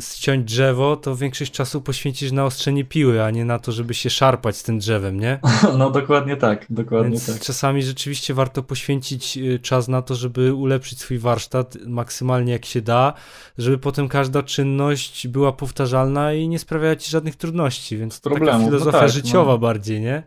ściąć 0.00 0.44
drzewo, 0.44 0.96
to 0.96 1.16
większość 1.16 1.52
czasu 1.52 1.80
poświęcisz 1.80 2.32
na 2.32 2.44
ostrzenie 2.44 2.84
piły, 2.84 3.24
a 3.24 3.30
nie 3.30 3.44
na 3.44 3.58
to, 3.58 3.72
żeby 3.72 3.94
się 3.94 4.10
szarpać 4.10 4.56
z 4.56 4.62
tym 4.62 4.78
drzewem, 4.78 5.20
nie? 5.20 5.38
No 5.78 5.90
dokładnie 5.90 6.36
tak, 6.36 6.66
dokładnie 6.70 7.10
Więc 7.10 7.26
tak. 7.26 7.40
Czasami 7.40 7.82
rzeczywiście 7.82 8.34
warto 8.34 8.62
poświęcić 8.62 9.36
y, 9.36 9.58
czas 9.58 9.88
na 9.88 10.02
to, 10.02 10.14
żeby 10.14 10.54
ulepszyć 10.54 11.00
swój 11.00 11.18
warsztat 11.18 11.76
maksymalnie 11.86 12.52
jak 12.52 12.64
się 12.64 12.82
da, 12.82 13.12
żeby 13.58 13.78
potem 13.78 14.08
każda 14.08 14.42
czynność 14.42 15.28
była 15.28 15.52
powtarzalna 15.52 16.32
i 16.32 16.48
nie 16.48 16.58
sprawiała 16.58 16.96
ci 16.96 17.10
żadnych 17.10 17.36
trudności, 17.36 17.96
więc 17.96 18.20
to 18.20 18.30
Problemu. 18.30 18.50
taka 18.50 18.58
no 18.58 18.68
filozofia 18.70 18.98
no 18.98 19.04
tak, 19.04 19.12
życiowa 19.12 19.52
no. 19.52 19.58
bardziej, 19.58 20.00
nie? 20.00 20.22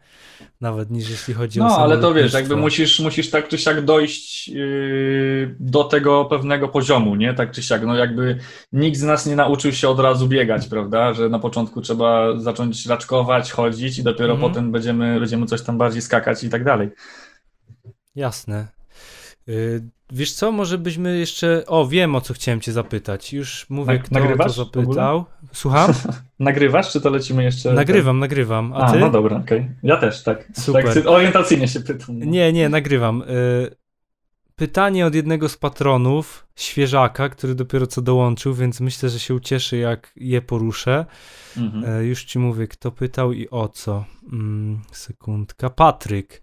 Nawet 0.62 0.92
niż 0.92 1.10
jeśli 1.10 1.34
chodzi 1.34 1.60
no, 1.60 1.66
o 1.66 1.70
No, 1.70 1.78
ale 1.78 1.98
to 1.98 2.14
wiesz, 2.14 2.34
jakby 2.34 2.56
musisz, 2.56 3.00
musisz 3.00 3.30
tak 3.30 3.48
czy 3.48 3.58
siak 3.58 3.86
dojść 3.86 4.48
yy, 4.48 5.56
do 5.60 5.84
tego 5.84 6.26
pewnego 6.26 6.68
poziomu, 6.68 7.16
nie? 7.16 7.34
Tak 7.34 7.52
czy 7.52 7.64
siak, 7.64 7.86
no 7.86 7.96
jakby 7.96 8.40
nikt 8.72 8.98
z 8.98 9.04
nas 9.04 9.26
nie 9.26 9.36
nauczył 9.36 9.72
się 9.72 9.90
od 9.90 10.00
razu 10.00 10.28
biegać, 10.28 10.68
prawda? 10.68 11.14
Że 11.14 11.30
na 11.30 11.40
początku 11.40 11.82
trzeba 11.82 12.40
zacząć 12.40 12.86
raczkować, 12.86 13.52
chodzić 13.52 14.00
i 14.00 14.04
dopiero 14.04 14.34
mhm. 14.34 14.52
potem 14.52 14.72
będziemy, 14.72 15.20
będziemy 15.20 15.46
coś 15.46 15.62
tam 15.62 15.78
bardziej 15.78 16.02
skakać 16.02 16.44
i 16.44 16.50
tak 16.50 16.64
dalej. 16.64 16.90
Jasne. 18.16 18.77
Yy, 19.48 19.84
wiesz 20.12 20.34
co, 20.34 20.52
może 20.52 20.78
byśmy 20.78 21.18
jeszcze. 21.18 21.64
O, 21.66 21.88
wiem 21.88 22.16
o 22.16 22.22
co 22.22 22.34
chciałem 22.34 22.62
Cię 22.62 22.72
zapytać. 22.72 23.34
Już 23.34 23.66
mówię, 23.70 23.94
Na, 23.94 24.00
kto 24.00 24.20
nagrywasz 24.20 24.56
to 24.56 24.66
zapytał. 24.66 25.26
Słucham? 25.54 25.94
nagrywasz, 26.40 26.92
czy 26.92 27.02
to 27.02 27.10
lecimy 27.10 27.44
jeszcze? 27.44 27.74
Nagrywam, 27.74 28.16
tak? 28.16 28.22
nagrywam. 28.22 28.74
A, 28.74 28.78
A 28.78 28.92
ty? 28.92 29.00
no 29.00 29.10
dobra, 29.10 29.38
okej. 29.38 29.60
Okay. 29.60 29.76
Ja 29.84 29.98
też, 29.98 30.24
tak. 30.24 30.48
Super. 30.54 30.94
Tak, 30.94 31.08
orientacyjnie 31.08 31.68
się 31.68 31.80
pytam. 31.80 32.20
Nie, 32.20 32.54
nie, 32.54 32.70
nagrywam. 32.70 33.24
Yy, 33.28 33.76
pytanie 34.56 35.06
od 35.06 35.16
jednego 35.16 35.50
z 35.50 35.58
patronów, 35.58 36.48
świeżaka, 36.56 37.30
który 37.30 37.56
dopiero 37.56 37.88
co 37.88 38.02
dołączył, 38.02 38.54
więc 38.54 38.80
myślę, 38.80 39.10
że 39.10 39.20
się 39.20 39.36
ucieszy, 39.36 39.78
jak 39.78 40.12
je 40.16 40.42
poruszę. 40.42 41.06
Mhm. 41.58 42.00
Yy, 42.00 42.06
już 42.06 42.24
Ci 42.24 42.40
mówię, 42.40 42.68
kto 42.68 42.92
pytał 42.92 43.34
i 43.34 43.50
o 43.50 43.68
co. 43.68 44.06
Mm, 44.32 44.82
sekundka. 44.92 45.70
Patryk. 45.70 46.42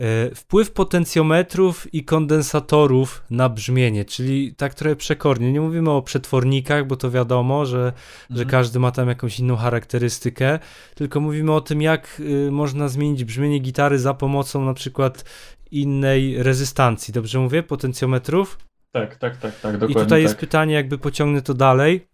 E, 0.00 0.34
wpływ 0.34 0.72
potencjometrów 0.72 1.94
i 1.94 2.04
kondensatorów 2.04 3.24
na 3.30 3.48
brzmienie, 3.48 4.04
czyli 4.04 4.54
tak 4.54 4.74
trochę 4.74 4.96
przekornie. 4.96 5.52
Nie 5.52 5.60
mówimy 5.60 5.90
o 5.90 6.02
przetwornikach, 6.02 6.86
bo 6.86 6.96
to 6.96 7.10
wiadomo, 7.10 7.66
że, 7.66 7.78
mhm. 7.78 7.94
że 8.30 8.44
każdy 8.44 8.78
ma 8.78 8.90
tam 8.90 9.08
jakąś 9.08 9.38
inną 9.38 9.56
charakterystykę, 9.56 10.58
tylko 10.94 11.20
mówimy 11.20 11.52
o 11.52 11.60
tym, 11.60 11.82
jak 11.82 12.20
y, 12.20 12.50
można 12.50 12.88
zmienić 12.88 13.24
brzmienie 13.24 13.58
gitary 13.58 13.98
za 13.98 14.14
pomocą 14.14 14.64
na 14.64 14.74
przykład 14.74 15.24
innej 15.70 16.42
rezystancji. 16.42 17.14
Dobrze 17.14 17.38
mówię? 17.38 17.62
Potencjometrów? 17.62 18.58
Tak, 18.92 19.16
tak, 19.16 19.36
tak, 19.36 19.60
tak, 19.60 19.72
dokładnie 19.72 19.92
I 19.92 20.04
tutaj 20.04 20.08
tak. 20.08 20.22
jest 20.22 20.36
pytanie, 20.36 20.74
jakby 20.74 20.98
pociągnę 20.98 21.42
to 21.42 21.54
dalej. 21.54 22.08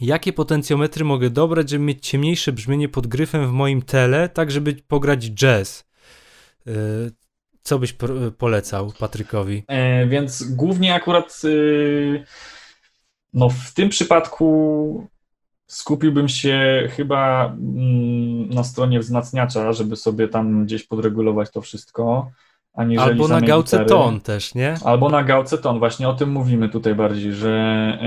Jakie 0.00 0.32
potencjometry 0.32 1.04
mogę 1.04 1.30
dobrać, 1.30 1.70
żeby 1.70 1.84
mieć 1.84 2.06
ciemniejsze 2.06 2.52
brzmienie 2.52 2.88
pod 2.88 3.06
gryfem 3.06 3.46
w 3.46 3.52
moim 3.52 3.82
tele, 3.82 4.28
tak 4.28 4.50
żeby 4.50 4.74
pograć 4.88 5.30
jazz? 5.30 5.87
Y, 6.68 7.12
co 7.62 7.78
byś 7.78 7.96
polecał 8.38 8.92
Patrykowi? 8.98 9.64
E, 9.68 10.06
więc 10.06 10.42
głównie 10.42 10.94
akurat 10.94 11.40
y, 11.44 12.24
no 13.34 13.48
w 13.50 13.74
tym 13.74 13.88
przypadku 13.88 15.08
skupiłbym 15.66 16.28
się 16.28 16.88
chyba 16.96 17.46
mm, 17.46 18.48
na 18.48 18.64
stronie 18.64 19.00
wzmacniacza, 19.00 19.72
żeby 19.72 19.96
sobie 19.96 20.28
tam 20.28 20.64
gdzieś 20.64 20.84
podregulować 20.84 21.50
to 21.50 21.60
wszystko. 21.60 22.30
Albo 22.98 23.28
na 23.28 23.40
gałce 23.40 23.76
gitary. 23.76 23.88
ton 23.88 24.20
też, 24.20 24.54
nie? 24.54 24.74
Albo 24.84 25.08
na 25.08 25.24
gałce 25.24 25.58
ton, 25.58 25.78
właśnie 25.78 26.08
o 26.08 26.14
tym 26.14 26.30
mówimy 26.30 26.68
tutaj 26.68 26.94
bardziej, 26.94 27.32
że 27.32 27.98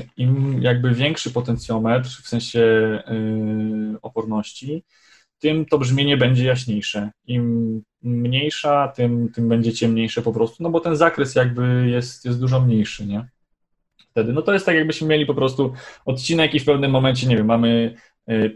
y, 0.00 0.08
im 0.16 0.62
jakby 0.62 0.94
większy 0.94 1.32
potencjometr, 1.32 2.08
w 2.08 2.28
sensie 2.28 2.62
oporności, 4.02 4.84
tym 5.38 5.66
to 5.66 5.78
brzmienie 5.78 6.16
będzie 6.16 6.44
jaśniejsze. 6.44 7.10
Im 7.26 7.82
mniejsza, 8.02 8.88
tym, 8.88 9.32
tym 9.34 9.48
będzie 9.48 9.72
ciemniejsze 9.72 10.22
po 10.22 10.32
prostu, 10.32 10.62
no 10.62 10.70
bo 10.70 10.80
ten 10.80 10.96
zakres 10.96 11.34
jakby 11.34 11.88
jest, 11.90 12.24
jest 12.24 12.40
dużo 12.40 12.60
mniejszy, 12.60 13.06
nie? 13.06 13.28
Wtedy, 14.10 14.32
no 14.32 14.42
to 14.42 14.52
jest 14.52 14.66
tak 14.66 14.74
jakbyśmy 14.74 15.08
mieli 15.08 15.26
po 15.26 15.34
prostu 15.34 15.72
odcinek 16.04 16.54
i 16.54 16.60
w 16.60 16.64
pewnym 16.64 16.90
momencie, 16.90 17.26
nie 17.26 17.36
wiem, 17.36 17.46
mamy 17.46 17.94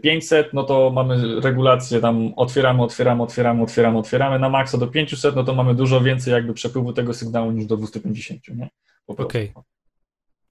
500, 0.01 0.47
y, 0.47 0.49
no 0.53 0.63
to 0.63 0.89
mamy 0.89 1.41
regulację 1.41 1.99
tam 1.99 2.33
otwieramy, 2.35 2.83
otwieramy, 2.83 3.23
otwieramy, 3.23 3.63
otwieramy, 3.63 3.97
otwieramy 3.97 4.39
na 4.39 4.49
maksa 4.49 4.77
do 4.77 4.87
500, 4.87 5.35
no 5.35 5.43
to 5.43 5.55
mamy 5.55 5.75
dużo 5.75 6.01
więcej 6.01 6.33
jakby 6.33 6.53
przepływu 6.53 6.93
tego 6.93 7.13
sygnału 7.13 7.51
niż 7.51 7.65
do 7.65 7.77
250, 7.77 8.47
nie? 8.47 8.69
Okej. 9.07 9.25
Okay. 9.25 9.63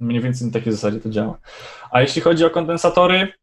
Mniej 0.00 0.20
więcej 0.20 0.46
na 0.46 0.52
takiej 0.52 0.72
zasadzie 0.72 1.00
to 1.00 1.10
działa. 1.10 1.38
A 1.90 2.00
jeśli 2.00 2.22
chodzi 2.22 2.44
o 2.44 2.50
kondensatory, 2.50 3.28
E, 3.28 3.39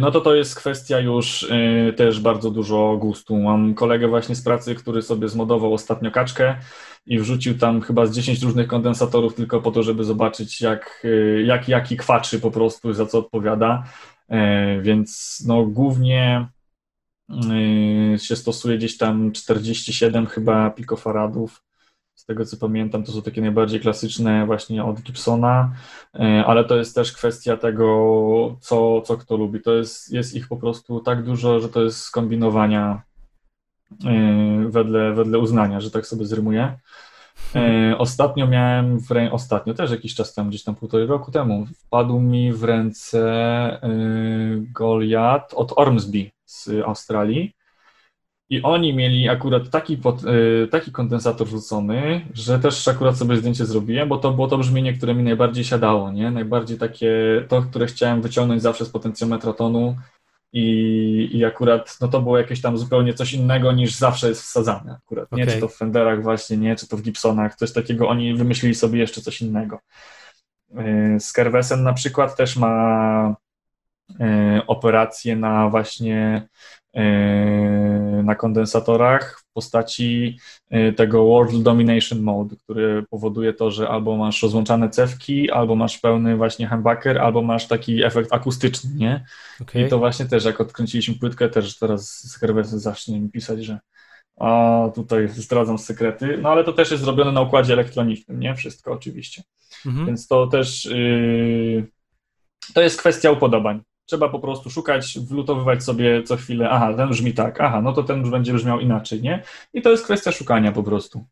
no 0.00 0.10
to 0.10 0.20
to 0.20 0.34
jest 0.34 0.54
kwestia 0.54 1.00
już 1.00 1.50
e, 1.50 1.92
też 1.92 2.20
bardzo 2.20 2.50
dużo 2.50 2.96
gustu. 2.96 3.36
Mam 3.36 3.74
kolegę 3.74 4.08
właśnie 4.08 4.34
z 4.34 4.42
pracy, 4.42 4.74
który 4.74 5.02
sobie 5.02 5.28
zmodował 5.28 5.74
ostatnio 5.74 6.10
kaczkę 6.10 6.56
i 7.06 7.18
wrzucił 7.18 7.58
tam 7.58 7.80
chyba 7.80 8.06
z 8.06 8.14
10 8.14 8.42
różnych 8.42 8.68
kondensatorów 8.68 9.34
tylko 9.34 9.60
po 9.60 9.70
to, 9.70 9.82
żeby 9.82 10.04
zobaczyć 10.04 10.60
jak, 10.60 11.02
e, 11.04 11.42
jak 11.42 11.68
jaki 11.68 11.96
kwaczy 11.96 12.40
po 12.40 12.50
prostu, 12.50 12.92
za 12.92 13.06
co 13.06 13.18
odpowiada. 13.18 13.84
Więc 14.82 15.42
no 15.46 15.64
głównie 15.64 16.48
się 18.18 18.36
stosuje 18.36 18.78
gdzieś 18.78 18.96
tam 18.96 19.32
47 19.32 20.26
chyba 20.26 20.70
pikofaradów 20.70 21.62
tego 22.26 22.44
co 22.44 22.56
pamiętam, 22.56 23.04
to 23.04 23.12
są 23.12 23.22
takie 23.22 23.40
najbardziej 23.40 23.80
klasyczne 23.80 24.46
właśnie 24.46 24.84
od 24.84 25.00
Gibsona, 25.00 25.72
e, 26.14 26.44
ale 26.46 26.64
to 26.64 26.76
jest 26.76 26.94
też 26.94 27.12
kwestia 27.12 27.56
tego, 27.56 28.56
co, 28.60 29.00
co 29.00 29.16
kto 29.16 29.36
lubi. 29.36 29.60
To 29.60 29.74
jest, 29.74 30.12
jest 30.12 30.34
ich 30.34 30.48
po 30.48 30.56
prostu 30.56 31.00
tak 31.00 31.24
dużo, 31.24 31.60
że 31.60 31.68
to 31.68 31.82
jest 31.82 32.00
skombinowania 32.00 33.02
e, 34.06 34.68
wedle, 34.68 35.12
wedle 35.12 35.38
uznania, 35.38 35.80
że 35.80 35.90
tak 35.90 36.06
sobie 36.06 36.26
zrymuję. 36.26 36.78
E, 37.54 37.94
ostatnio 37.98 38.46
miałem 38.46 38.98
w 38.98 39.08
ostatnio 39.30 39.74
też 39.74 39.90
jakiś 39.90 40.14
czas 40.14 40.34
temu, 40.34 40.48
gdzieś 40.48 40.64
tam 40.64 40.74
półtorej 40.74 41.06
roku 41.06 41.30
temu, 41.30 41.66
wpadł 41.66 42.20
mi 42.20 42.52
w 42.52 42.64
ręce 42.64 43.80
Goliath 44.56 45.54
od 45.54 45.72
Ormsby 45.76 46.30
z 46.44 46.68
Australii 46.86 47.57
I 48.50 48.62
oni 48.62 48.94
mieli 48.94 49.28
akurat 49.28 49.70
taki, 49.70 49.96
pod, 49.96 50.24
y, 50.24 50.68
taki 50.70 50.92
kondensator 50.92 51.46
wrzucony, 51.46 52.26
że 52.34 52.58
też 52.58 52.88
akurat 52.88 53.16
sobie 53.16 53.36
zdjęcie 53.36 53.66
zrobiłem, 53.66 54.08
bo 54.08 54.18
to 54.18 54.32
było 54.32 54.48
to 54.48 54.58
brzmienie, 54.58 54.92
które 54.92 55.14
mi 55.14 55.22
najbardziej 55.22 55.64
siadało, 55.64 56.12
nie? 56.12 56.30
Najbardziej 56.30 56.78
takie, 56.78 57.10
to, 57.48 57.62
które 57.62 57.86
chciałem 57.86 58.22
wyciągnąć 58.22 58.62
zawsze 58.62 58.84
z 58.84 58.90
potencjometra 58.90 59.52
tonu 59.52 59.96
i, 60.52 61.30
i 61.32 61.44
akurat, 61.44 61.98
no 62.00 62.08
to 62.08 62.20
było 62.20 62.38
jakieś 62.38 62.60
tam 62.60 62.78
zupełnie 62.78 63.14
coś 63.14 63.32
innego 63.32 63.72
niż 63.72 63.94
zawsze 63.94 64.28
jest 64.28 64.42
wsadzane 64.42 64.98
akurat, 65.04 65.32
nie? 65.32 65.42
Okay. 65.42 65.54
Czy 65.54 65.60
to 65.60 65.68
w 65.68 65.76
Fenderach 65.76 66.22
właśnie, 66.22 66.56
nie? 66.56 66.76
Czy 66.76 66.88
to 66.88 66.96
w 66.96 67.02
Gibsonach, 67.02 67.54
coś 67.54 67.72
takiego, 67.72 68.08
oni 68.08 68.34
wymyślili 68.34 68.74
sobie 68.74 68.98
jeszcze 68.98 69.20
coś 69.20 69.42
innego. 69.42 69.80
Y, 71.16 71.20
Skerwesen 71.20 71.82
na 71.82 71.92
przykład 71.92 72.36
też 72.36 72.56
ma 72.56 73.34
y, 74.10 74.14
operację 74.66 75.36
na 75.36 75.68
właśnie 75.68 76.48
na 78.22 78.34
kondensatorach 78.34 79.40
w 79.40 79.52
postaci 79.52 80.38
yy, 80.70 80.92
tego 80.92 81.24
World 81.24 81.62
Domination 81.62 82.22
Mode, 82.22 82.56
który 82.56 83.04
powoduje 83.10 83.52
to, 83.52 83.70
że 83.70 83.88
albo 83.88 84.16
masz 84.16 84.42
rozłączane 84.42 84.90
cewki, 84.90 85.50
albo 85.50 85.76
masz 85.76 85.98
pełny 85.98 86.36
właśnie 86.36 86.68
humbucker, 86.68 87.18
albo 87.18 87.42
masz 87.42 87.66
taki 87.66 88.04
efekt 88.04 88.32
akustyczny, 88.32 88.90
nie? 88.94 89.24
Okay. 89.60 89.86
I 89.86 89.88
to 89.88 89.98
właśnie 89.98 90.26
też, 90.26 90.44
jak 90.44 90.60
odkręciliśmy 90.60 91.14
płytkę, 91.14 91.48
też 91.48 91.78
teraz 91.78 92.08
z 92.08 92.36
Herwesy 92.38 92.78
zacznie 92.78 93.20
mi 93.20 93.30
pisać, 93.30 93.64
że 93.64 93.78
a 94.40 94.82
tutaj 94.94 95.28
zdradzam 95.28 95.78
sekrety, 95.78 96.38
no 96.42 96.50
ale 96.50 96.64
to 96.64 96.72
też 96.72 96.90
jest 96.90 97.02
zrobione 97.02 97.32
na 97.32 97.40
układzie 97.40 97.72
elektronicznym, 97.72 98.40
nie? 98.40 98.54
Wszystko 98.54 98.92
oczywiście. 98.92 99.42
Mhm. 99.86 100.06
Więc 100.06 100.26
to 100.26 100.46
też 100.46 100.84
yy, 100.84 101.86
to 102.74 102.82
jest 102.82 102.98
kwestia 102.98 103.30
upodobań. 103.30 103.80
Trzeba 104.08 104.28
po 104.28 104.40
prostu 104.40 104.70
szukać, 104.70 105.18
wlutowywać 105.18 105.84
sobie 105.84 106.22
co 106.22 106.36
chwilę, 106.36 106.70
aha, 106.70 106.94
ten 106.96 107.08
brzmi 107.08 107.34
tak, 107.34 107.60
aha, 107.60 107.82
no 107.82 107.92
to 107.92 108.02
ten 108.02 108.20
już 108.20 108.30
będzie 108.30 108.52
brzmiał 108.52 108.80
inaczej, 108.80 109.22
nie? 109.22 109.42
I 109.74 109.82
to 109.82 109.90
jest 109.90 110.04
kwestia 110.04 110.32
szukania 110.32 110.72
po 110.72 110.82
prostu. 110.82 111.24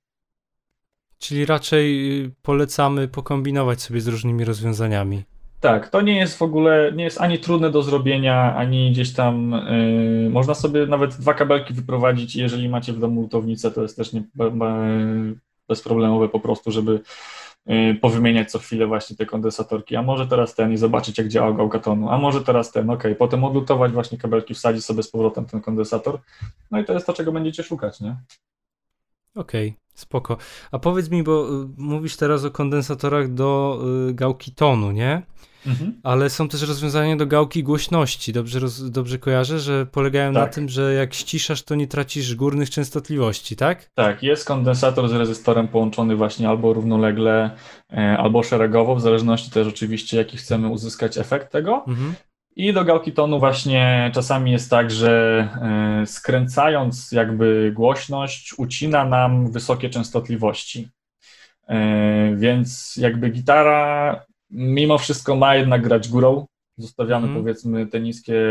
Czyli 1.19 1.47
raczej 1.47 2.21
y, 2.25 2.31
polecamy 2.43 3.09
pokombinować 3.09 3.83
sobie 3.83 4.01
z 4.01 4.09
różnymi 4.09 4.45
rozwiązaniami. 4.45 5.23
Tak, 5.61 5.89
to 5.89 6.01
nie 6.01 6.17
jest 6.17 6.39
w 6.39 6.43
ogóle, 6.43 6.93
nie 6.95 7.05
jest 7.05 7.21
ani 7.21 7.39
trudne 7.39 7.71
do 7.71 7.83
zrobienia, 7.83 8.57
ani 8.57 8.93
gdzieś 8.93 9.13
tam 9.13 9.63
yy, 10.25 10.31
można 10.31 10.55
sobie 10.55 10.87
nawet 10.87 11.15
dwa 11.15 11.35
kabelki 11.35 11.75
wyprowadzić, 11.75 12.37
jeżeli 12.37 12.69
macie 12.69 12.93
w 12.93 12.99
domu 12.99 13.21
lutownicę, 13.21 13.71
to 13.71 13.83
jest 13.83 13.97
też 13.97 14.13
nie, 14.13 14.23
bezproblemowe 15.69 16.29
po 16.29 16.41
prostu, 16.41 16.71
żeby 16.71 17.01
Y, 17.01 17.36
powymieniać 18.01 18.51
co 18.51 18.59
chwilę 18.59 18.87
właśnie 18.87 19.17
te 19.17 19.27
kondensatorki, 19.27 19.97
a 19.97 20.03
może 20.03 20.27
teraz 20.27 20.55
ten 20.55 20.73
i 20.73 20.77
zobaczyć 20.77 21.19
jak 21.19 21.29
działa 21.29 21.53
gałka 21.53 21.79
tonu, 21.79 22.11
a 22.11 22.19
może 22.19 22.45
teraz 22.45 22.73
ten, 22.73 22.91
ok, 22.91 23.03
potem 23.19 23.45
odlutować 23.45 23.93
właśnie 23.93 24.19
kabelki, 24.19 24.55
wsadzić 24.55 24.85
sobie 24.85 25.03
z 25.03 25.11
powrotem 25.11 25.45
ten 25.45 25.61
kondensator, 25.61 26.21
no 26.71 26.81
i 26.81 26.85
to 26.85 26.93
jest 26.93 27.07
to, 27.07 27.13
czego 27.13 27.33
będziecie 27.33 27.63
szukać, 27.63 28.01
nie? 28.01 28.17
Okej, 29.35 29.69
okay, 29.69 29.81
spoko. 29.95 30.37
A 30.71 30.79
powiedz 30.79 31.11
mi, 31.11 31.23
bo 31.23 31.63
y, 31.63 31.69
mówisz 31.77 32.17
teraz 32.17 32.45
o 32.45 32.51
kondensatorach 32.51 33.35
do 33.35 33.81
y, 34.11 34.15
gałki 34.15 34.53
tonu, 34.53 34.93
nie? 34.93 35.23
Mhm. 35.67 36.01
Ale 36.03 36.31
są 36.31 36.49
też 36.49 36.63
rozwiązania 36.63 37.17
do 37.17 37.27
gałki 37.27 37.63
głośności. 37.63 38.33
Dobrze, 38.33 38.59
roz, 38.59 38.91
dobrze 38.91 39.19
kojarzę, 39.19 39.59
że 39.59 39.87
polegają 39.87 40.33
tak. 40.33 40.43
na 40.43 40.53
tym, 40.53 40.69
że 40.69 40.95
jak 40.95 41.15
ściszasz, 41.15 41.63
to 41.63 41.75
nie 41.75 41.87
tracisz 41.87 42.35
górnych 42.35 42.71
częstotliwości, 42.71 43.57
tak? 43.57 43.91
Tak, 43.95 44.23
jest 44.23 44.45
kondensator 44.45 45.09
z 45.09 45.13
rezystorem 45.13 45.69
połączony 45.69 46.17
właśnie 46.17 46.49
albo 46.49 46.73
równolegle, 46.73 47.51
e, 47.93 48.19
albo 48.19 48.43
szeregowo, 48.43 48.95
w 48.97 49.01
zależności 49.01 49.51
też 49.51 49.69
oczywiście, 49.69 50.17
jaki 50.17 50.37
chcemy 50.37 50.69
uzyskać 50.69 51.19
efekt 51.19 51.53
tego. 51.53 51.85
Mhm. 51.87 52.15
I 52.57 52.73
do 52.73 52.85
gałki 52.85 53.13
tonu 53.13 53.39
właśnie 53.39 54.11
czasami 54.15 54.53
jest 54.53 54.71
tak, 54.71 54.91
że 54.91 55.49
e, 56.03 56.07
skręcając 56.07 57.13
jakby 57.13 57.73
głośność 57.75 58.55
ucina 58.59 59.05
nam 59.05 59.53
wysokie 59.53 59.91
częstotliwości. 59.91 60.89
E, 61.69 62.37
więc 62.37 62.97
jakby 62.97 63.31
gitara 63.31 64.25
mimo 64.51 64.99
wszystko 64.99 65.37
ma 65.37 65.55
jednak 65.55 65.83
grać 65.83 66.09
górą. 66.09 66.47
Zostawiamy 66.79 67.27
mm. 67.27 67.39
powiedzmy 67.39 67.87
te 67.87 68.01
niskie, 68.01 68.43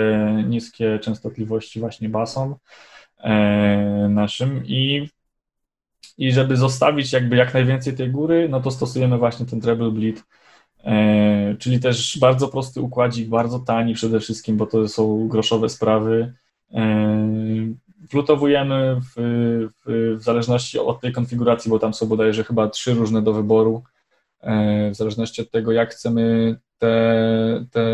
niskie 0.47 0.99
częstotliwości 0.99 1.79
właśnie 1.79 2.09
basom 2.09 2.55
e, 3.17 4.07
naszym 4.09 4.65
i, 4.65 5.09
i 6.17 6.31
żeby 6.31 6.57
zostawić 6.57 7.13
jakby 7.13 7.35
jak 7.35 7.53
najwięcej 7.53 7.93
tej 7.93 8.11
góry, 8.11 8.49
no 8.49 8.61
to 8.61 8.71
stosujemy 8.71 9.17
właśnie 9.17 9.45
ten 9.45 9.61
treble 9.61 9.91
bleed, 9.91 10.23
e, 10.83 11.55
czyli 11.59 11.79
też 11.79 12.19
bardzo 12.19 12.47
prosty 12.47 12.81
układzik, 12.81 13.29
bardzo 13.29 13.59
tani 13.59 13.93
przede 13.93 14.19
wszystkim, 14.19 14.57
bo 14.57 14.65
to 14.67 14.87
są 14.87 15.27
groszowe 15.27 15.69
sprawy. 15.69 16.33
E, 16.73 17.25
Flutowujemy 18.09 19.01
w, 19.01 19.13
w, 19.85 20.15
w 20.19 20.23
zależności 20.23 20.79
od 20.79 21.01
tej 21.01 21.11
konfiguracji, 21.11 21.71
bo 21.71 21.79
tam 21.79 21.93
są 21.93 22.05
bodajże 22.05 22.43
chyba 22.43 22.67
trzy 22.67 22.93
różne 22.93 23.21
do 23.21 23.33
wyboru 23.33 23.83
w 24.91 24.95
zależności 24.95 25.41
od 25.41 25.51
tego, 25.51 25.71
jak 25.71 25.91
chcemy 25.91 26.55
te, 26.77 27.65
te, 27.71 27.85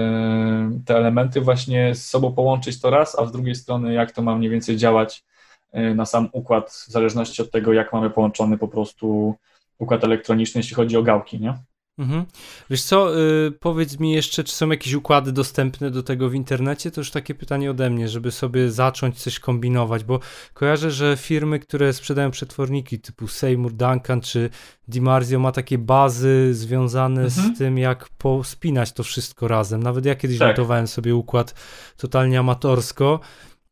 te 0.86 0.96
elementy 0.98 1.42
właśnie 1.42 1.96
z 1.96 2.08
sobą 2.08 2.34
połączyć 2.34 2.82
to 2.82 2.90
raz, 2.90 3.20
a 3.20 3.26
z 3.26 3.32
drugiej 3.32 3.56
strony, 3.56 3.94
jak 3.94 4.12
to 4.12 4.22
ma 4.22 4.36
mniej 4.36 4.50
więcej 4.50 4.78
działać 4.78 5.24
e, 5.72 5.96
na 5.96 6.06
sam 6.06 6.30
układ, 6.32 6.70
w 6.70 6.92
zależności 6.92 7.42
od 7.42 7.52
tego, 7.52 7.74
jak 7.74 7.94
mamy 7.94 8.10
połączony 8.10 8.58
po 8.58 8.68
prostu 8.68 9.36
układ 9.80 10.04
elektroniczny, 10.04 10.60
jeśli 10.60 10.76
chodzi 10.76 10.98
o 10.98 11.04
gałki, 11.04 11.40
nie? 11.40 11.54
Mhm. 12.02 12.26
Wiesz 12.70 12.84
co, 12.84 13.16
yy, 13.16 13.54
powiedz 13.60 14.00
mi 14.00 14.12
jeszcze, 14.12 14.44
czy 14.44 14.56
są 14.56 14.70
jakieś 14.70 14.94
układy 14.94 15.32
dostępne 15.32 15.92
do 15.92 16.04
tego 16.04 16.30
w 16.30 16.34
internecie? 16.34 16.92
To 16.92 17.02
już 17.02 17.12
takie 17.12 17.36
pytanie 17.36 17.72
ode 17.72 17.90
mnie, 17.90 18.10
żeby 18.10 18.32
sobie 18.32 18.72
zacząć 18.72 19.20
coś 19.20 19.40
kombinować, 19.40 20.04
bo 20.04 20.20
kojarzę, 20.54 20.92
że 20.92 21.18
firmy, 21.18 21.60
które 21.60 21.94
sprzedają 21.94 22.32
przetworniki 22.32 23.00
typu 23.00 23.28
Seymour 23.28 23.74
Duncan 23.74 24.22
czy 24.22 24.50
DiMarzio 24.88 25.40
ma 25.40 25.52
takie 25.52 25.78
bazy 25.78 26.54
związane 26.54 27.22
mhm. 27.24 27.56
z 27.56 27.58
tym, 27.58 27.78
jak 27.78 28.10
pospinać 28.10 28.92
to 28.92 29.04
wszystko 29.04 29.48
razem. 29.48 29.84
Nawet 29.84 30.06
ja 30.06 30.16
kiedyś 30.16 30.40
tak. 30.40 30.58
sobie 30.86 31.16
układ 31.16 31.56
totalnie 31.98 32.40
amatorsko 32.40 33.20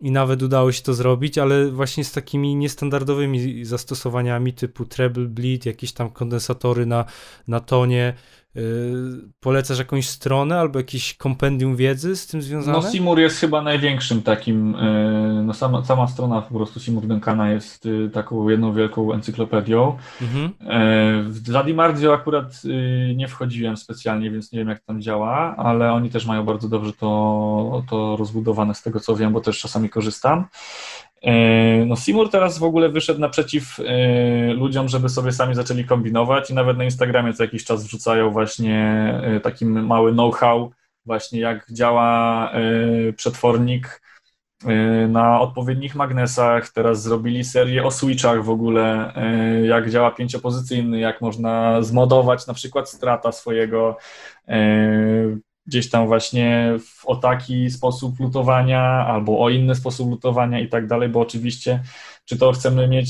i 0.02 0.12
nawet 0.12 0.44
udało 0.44 0.72
się 0.72 0.84
to 0.84 0.94
zrobić, 0.94 1.38
ale 1.38 1.72
właśnie 1.72 2.04
z 2.04 2.12
takimi 2.12 2.56
niestandardowymi 2.56 3.66
zastosowaniami 3.66 4.54
typu 4.54 4.86
treble 4.86 5.26
bleed, 5.26 5.66
jakieś 5.66 5.92
tam 5.92 6.10
kondensatory 6.10 6.86
na, 6.86 7.06
na 7.48 7.60
tonie. 7.60 8.14
Yy, 8.56 8.64
polecasz 9.40 9.80
jakąś 9.80 10.08
stronę 10.08 10.60
albo 10.60 10.80
jakiś 10.80 11.14
kompendium 11.14 11.76
wiedzy 11.76 12.16
z 12.16 12.28
tym 12.28 12.42
związane? 12.42 12.78
No 12.78 12.92
Simur 12.92 13.20
jest 13.20 13.40
chyba 13.40 13.62
największym 13.62 14.22
takim, 14.22 14.72
yy, 14.72 15.44
no 15.44 15.54
sama, 15.54 15.86
sama 15.86 16.08
strona 16.08 16.42
po 16.42 16.56
prostu 16.56 16.80
Simur 16.80 17.08
Duncana 17.08 17.52
jest 17.52 17.86
yy, 17.86 18.10
taką 18.10 18.50
jedną 18.50 18.74
wielką 18.74 19.14
encyklopedią. 19.14 19.98
Mhm. 20.22 20.54
W 21.32 21.42
Zadimardio 21.46 22.14
akurat 22.14 22.62
nie 23.16 23.28
wchodziłem 23.28 23.78
specjalnie, 23.78 24.32
więc 24.32 24.52
nie 24.52 24.60
wiem 24.60 24.70
jak 24.70 24.80
tam 24.80 25.02
działa, 25.02 25.56
ale 25.58 25.94
oni 25.94 26.10
też 26.10 26.26
mają 26.26 26.46
bardzo 26.46 26.70
dobrze 26.70 26.94
to, 26.94 27.84
to 27.90 28.16
rozbudowane 28.18 28.76
z 28.76 28.82
tego 28.82 29.00
co 29.00 29.16
wiem, 29.16 29.34
bo 29.34 29.42
też 29.42 29.60
czasami 29.60 29.90
korzystam. 29.90 30.46
E, 31.22 31.86
no 31.86 31.96
Simur 31.96 32.30
teraz 32.30 32.60
w 32.60 32.64
ogóle 32.64 32.90
wyszedł 32.90 33.20
naprzeciw 33.20 33.80
e, 33.80 34.54
ludziom, 34.54 34.88
żeby 34.88 35.10
sobie 35.10 35.32
sami 35.32 35.56
zaczęli 35.56 35.86
kombinować 35.86 36.50
i 36.50 36.54
nawet 36.54 36.78
na 36.78 36.84
Instagramie 36.84 37.34
co 37.34 37.44
jakiś 37.44 37.66
czas 37.66 37.84
wrzucają 37.84 38.32
właśnie 38.32 39.14
e, 39.24 39.40
taki 39.40 39.66
mały 39.66 40.12
know-how, 40.12 40.72
właśnie 41.06 41.40
jak 41.40 41.72
działa 41.72 42.52
przetwornik 43.16 44.02
na 45.10 45.42
odpowiednich 45.42 45.96
magnesach. 45.96 46.70
Teraz 46.70 47.04
zrobili 47.04 47.44
serię 47.44 47.84
o 47.84 47.92
switchach 47.92 48.44
w 48.44 48.50
ogóle, 48.50 49.14
jak 49.64 49.90
działa 49.90 50.12
pięciopozycyjny, 50.12 51.00
jak 51.00 51.22
można 51.22 51.82
zmodować 51.82 52.48
na 52.48 52.54
przykład 52.54 52.90
strata 52.90 53.32
swojego 53.32 53.98
gdzieś 55.70 55.90
tam 55.90 56.08
właśnie 56.08 56.74
w, 56.80 57.06
o 57.06 57.16
taki 57.16 57.72
sposób 57.72 58.20
lutowania 58.20 58.82
albo 58.82 59.40
o 59.40 59.50
inny 59.50 59.76
sposób 59.76 60.10
lutowania 60.10 60.60
i 60.60 60.68
tak 60.68 60.88
dalej, 60.88 61.10
bo 61.10 61.20
oczywiście 61.20 61.84
czy 62.26 62.38
to 62.38 62.52
chcemy 62.52 62.88
mieć 62.88 63.10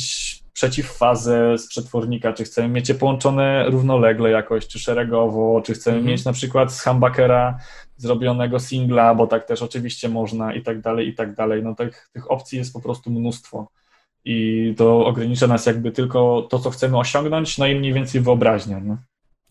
przeciwfazę 0.54 1.58
z 1.58 1.68
przetwornika, 1.68 2.34
czy 2.34 2.44
chcemy 2.44 2.70
mieć 2.70 2.90
je 2.90 2.96
połączone 2.96 3.70
równolegle 3.70 4.32
jakoś, 4.32 4.68
czy 4.68 4.80
szeregowo, 4.80 5.62
czy 5.66 5.74
chcemy 5.74 5.98
mhm. 5.98 6.12
mieć 6.12 6.26
na 6.26 6.34
przykład 6.34 6.74
z 6.74 6.84
humbuckera 6.84 7.60
zrobionego 7.98 8.60
singla, 8.60 9.16
bo 9.16 9.28
tak 9.28 9.46
też 9.46 9.62
oczywiście 9.62 10.10
można 10.10 10.54
i 10.54 10.62
tak 10.62 10.82
dalej, 10.82 11.08
i 11.08 11.16
tak 11.16 11.36
dalej. 11.36 11.64
No 11.64 11.76
tak, 11.76 12.10
tych 12.14 12.32
opcji 12.32 12.58
jest 12.58 12.74
po 12.74 12.82
prostu 12.82 13.12
mnóstwo 13.12 13.68
i 14.26 14.74
to 14.78 15.06
ogranicza 15.06 15.48
nas 15.48 15.66
jakby 15.66 15.92
tylko 15.92 16.48
to, 16.50 16.60
co 16.60 16.70
chcemy 16.70 16.98
osiągnąć, 16.98 17.58
no 17.58 17.68
i 17.68 17.76
mniej 17.76 17.94
więcej 17.94 18.22
wyobraźnia. 18.22 18.80
No. 18.80 18.98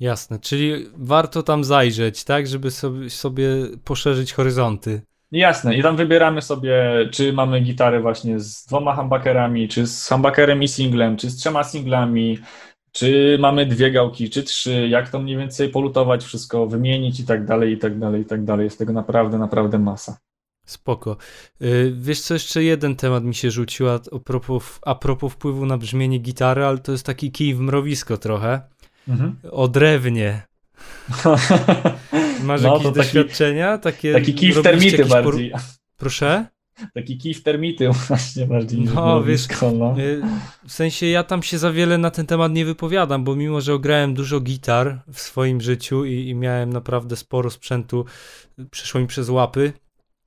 Jasne, 0.00 0.38
czyli 0.38 0.86
warto 0.96 1.42
tam 1.42 1.64
zajrzeć, 1.64 2.24
tak, 2.24 2.46
żeby 2.46 2.70
sobie, 2.70 3.10
sobie 3.10 3.48
poszerzyć 3.84 4.32
horyzonty. 4.32 5.02
Jasne, 5.32 5.76
i 5.76 5.82
tam 5.82 5.96
wybieramy 5.96 6.42
sobie, 6.42 6.74
czy 7.12 7.32
mamy 7.32 7.60
gitarę 7.60 8.00
właśnie 8.00 8.40
z 8.40 8.64
dwoma 8.64 8.96
humbuckerami, 8.96 9.68
czy 9.68 9.86
z 9.86 10.08
humbuckerem 10.08 10.62
i 10.62 10.68
singlem, 10.68 11.16
czy 11.16 11.30
z 11.30 11.36
trzema 11.36 11.64
singlami, 11.64 12.38
czy 12.92 13.38
mamy 13.40 13.66
dwie 13.66 13.90
gałki, 13.90 14.30
czy 14.30 14.42
trzy, 14.42 14.88
jak 14.88 15.10
to 15.10 15.18
mniej 15.18 15.36
więcej 15.36 15.68
polutować 15.68 16.24
wszystko, 16.24 16.66
wymienić 16.66 17.20
i 17.20 17.24
tak 17.24 17.44
dalej, 17.44 17.72
i 17.72 17.78
tak 17.78 17.98
dalej, 17.98 18.22
i 18.22 18.24
tak 18.24 18.44
dalej. 18.44 18.64
Jest 18.64 18.78
tego 18.78 18.92
naprawdę, 18.92 19.38
naprawdę 19.38 19.78
masa. 19.78 20.18
Spoko. 20.66 21.16
Y, 21.62 21.92
wiesz 21.96 22.20
co, 22.20 22.34
jeszcze 22.34 22.62
jeden 22.62 22.96
temat 22.96 23.24
mi 23.24 23.34
się 23.34 23.50
rzucił 23.50 23.88
a, 23.88 23.94
a, 23.94 24.18
propos, 24.18 24.78
a 24.82 24.94
propos 24.94 25.32
wpływu 25.32 25.66
na 25.66 25.78
brzmienie 25.78 26.18
gitary, 26.18 26.64
ale 26.64 26.78
to 26.78 26.92
jest 26.92 27.06
taki 27.06 27.32
kij 27.32 27.54
w 27.54 27.60
mrowisko 27.60 28.16
trochę. 28.16 28.60
Mhm. 29.08 29.36
O 29.50 29.68
drewnie. 29.68 30.42
Masz 32.44 32.62
no, 32.62 32.76
jakieś 32.76 32.92
doświadczenia? 32.92 33.78
Takie, 33.78 34.12
taki 34.12 34.34
kij 34.34 34.52
w 34.52 34.62
termity 34.62 35.04
bardziej. 35.04 35.50
Por... 35.50 35.60
Proszę? 35.96 36.46
Taki 36.94 37.18
kij 37.18 37.34
w 37.34 37.42
termity 37.42 37.88
właśnie 38.08 38.46
bardziej 38.46 38.80
no, 38.80 39.22
wiesz, 39.22 39.46
no. 39.78 40.00
Y, 40.00 40.22
w 40.66 40.72
sensie 40.72 41.06
ja 41.06 41.22
tam 41.22 41.42
się 41.42 41.58
za 41.58 41.72
wiele 41.72 41.98
na 41.98 42.10
ten 42.10 42.26
temat 42.26 42.52
nie 42.52 42.64
wypowiadam, 42.64 43.24
bo 43.24 43.36
mimo, 43.36 43.60
że 43.60 43.74
ograłem 43.74 44.14
dużo 44.14 44.40
gitar 44.40 45.02
w 45.12 45.20
swoim 45.20 45.60
życiu 45.60 46.04
i, 46.04 46.28
i 46.28 46.34
miałem 46.34 46.72
naprawdę 46.72 47.16
sporo 47.16 47.50
sprzętu, 47.50 48.04
przeszło 48.70 49.00
mi 49.00 49.06
przez 49.06 49.28
łapy, 49.28 49.72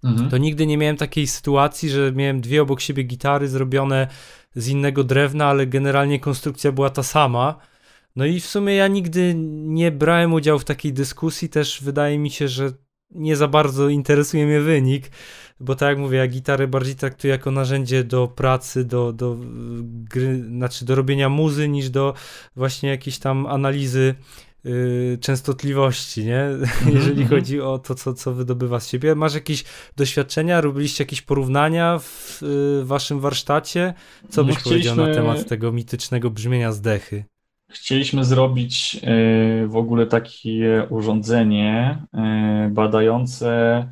mhm. 0.04 0.30
to 0.30 0.38
nigdy 0.38 0.68
nie 0.68 0.78
miałem 0.78 0.98
takiej 0.98 1.28
sytuacji, 1.28 1.90
że 1.90 2.12
miałem 2.12 2.42
dwie 2.42 2.62
obok 2.62 2.82
siebie 2.82 3.04
gitary 3.04 3.48
zrobione 3.48 4.08
z 4.56 4.68
innego 4.68 5.04
drewna, 5.04 5.46
ale 5.46 5.68
generalnie 5.68 6.20
konstrukcja 6.20 6.72
była 6.72 6.90
ta 6.90 7.04
sama. 7.04 7.71
No 8.16 8.26
i 8.26 8.40
w 8.40 8.46
sumie 8.46 8.76
ja 8.76 8.88
nigdy 8.88 9.34
nie 9.66 9.92
brałem 9.92 10.34
udziału 10.34 10.60
w 10.60 10.66
takiej 10.66 10.94
dyskusji, 10.94 11.50
też 11.50 11.84
wydaje 11.84 12.20
mi 12.20 12.32
się, 12.32 12.48
że 12.48 12.72
nie 13.12 13.36
za 13.36 13.48
bardzo 13.48 13.90
interesuje 13.90 14.46
mnie 14.46 14.62
wynik, 14.62 15.12
bo 15.60 15.76
tak 15.76 15.90
jak 15.90 15.98
mówię, 15.98 16.18
ja 16.18 16.28
gitarę 16.28 16.68
bardziej 16.68 16.96
traktuję 16.96 17.32
jako 17.32 17.52
narzędzie 17.52 18.04
do 18.04 18.28
pracy, 18.28 18.86
do, 18.86 19.14
do 19.14 19.38
gry, 19.84 20.44
znaczy 20.44 20.86
do 20.86 20.96
robienia 20.96 21.30
muzy, 21.30 21.70
niż 21.70 21.90
do 21.90 22.14
właśnie 22.56 22.90
jakiejś 22.90 23.20
tam 23.20 23.46
analizy 23.46 24.16
yy, 24.64 25.18
częstotliwości, 25.22 26.26
nie? 26.26 26.42
Mhm, 26.46 26.96
Jeżeli 26.96 27.22
mhm. 27.22 27.30
chodzi 27.30 27.62
o 27.62 27.80
to, 27.80 27.96
co, 27.96 28.14
co 28.14 28.34
wydobywa 28.34 28.80
z 28.80 28.88
siebie. 28.88 29.16
Masz 29.16 29.34
jakieś 29.34 29.64
doświadczenia? 29.96 30.62
Robiliście 30.62 31.04
jakieś 31.04 31.22
porównania 31.22 32.00
w 32.00 32.42
yy, 32.42 32.86
waszym 32.86 33.20
warsztacie? 33.20 33.94
Co 34.30 34.42
no, 34.42 34.48
byś 34.48 34.58
chcieliśmy... 34.58 34.96
powiedział 34.96 35.08
na 35.08 35.14
temat 35.14 35.48
tego 35.48 35.72
mitycznego 35.72 36.30
brzmienia 36.30 36.72
zdechy? 36.72 37.24
Chcieliśmy 37.72 38.26
zrobić 38.26 38.94
yy, 38.94 39.68
w 39.68 39.76
ogóle 39.76 40.06
takie 40.06 40.88
urządzenie 40.90 41.98
yy, 42.14 42.70
badające 42.70 43.88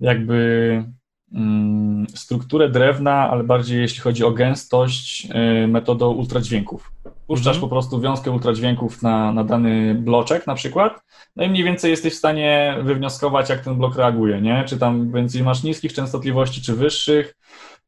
jakby 0.00 0.84
Mm, 1.32 2.06
strukturę 2.14 2.68
drewna, 2.68 3.30
ale 3.30 3.44
bardziej 3.44 3.80
jeśli 3.80 4.00
chodzi 4.00 4.24
o 4.24 4.30
gęstość, 4.30 5.28
y, 5.64 5.68
metodą 5.68 6.12
ultradźwięków. 6.12 6.92
Puszczasz 7.26 7.56
mhm. 7.56 7.60
po 7.60 7.68
prostu 7.68 8.00
wiązkę 8.00 8.30
ultradźwięków 8.30 9.02
na, 9.02 9.32
na 9.32 9.44
dany 9.44 9.94
bloczek 9.94 10.46
na 10.46 10.54
przykład, 10.54 11.02
no 11.36 11.44
i 11.44 11.48
mniej 11.48 11.64
więcej 11.64 11.90
jesteś 11.90 12.12
w 12.12 12.16
stanie 12.16 12.76
wywnioskować, 12.82 13.48
jak 13.48 13.64
ten 13.64 13.74
blok 13.74 13.96
reaguje, 13.96 14.40
nie? 14.40 14.64
Czy 14.66 14.78
tam 14.78 15.12
więcej 15.12 15.42
masz 15.42 15.62
niskich 15.62 15.92
częstotliwości, 15.92 16.62
czy 16.62 16.74
wyższych. 16.74 17.34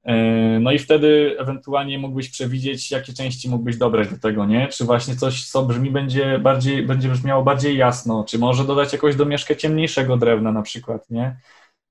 Y, 0.09 0.61
no 0.61 0.73
i 0.73 0.79
wtedy 0.79 1.37
ewentualnie 1.39 1.99
mógłbyś 1.99 2.31
przewidzieć, 2.31 2.91
jakie 2.91 3.13
części 3.13 3.49
mógłbyś 3.49 3.77
dobrać 3.77 4.09
do 4.09 4.19
tego, 4.19 4.47
nie? 4.47 4.69
Czy 4.69 4.85
właśnie 4.85 5.17
coś, 5.17 5.45
co 5.45 5.63
brzmi, 5.63 5.91
będzie 5.91 6.39
bardziej, 6.39 6.83
będzie 6.87 7.09
brzmiało 7.09 7.43
bardziej 7.43 7.77
jasno, 7.77 8.25
czy 8.25 8.39
może 8.39 8.65
dodać 8.65 8.93
jakąś 8.93 9.17
domieszkę 9.17 9.57
ciemniejszego 9.57 10.17
drewna 10.17 10.53
na 10.53 10.63
przykład, 10.63 11.11
nie? 11.11 11.37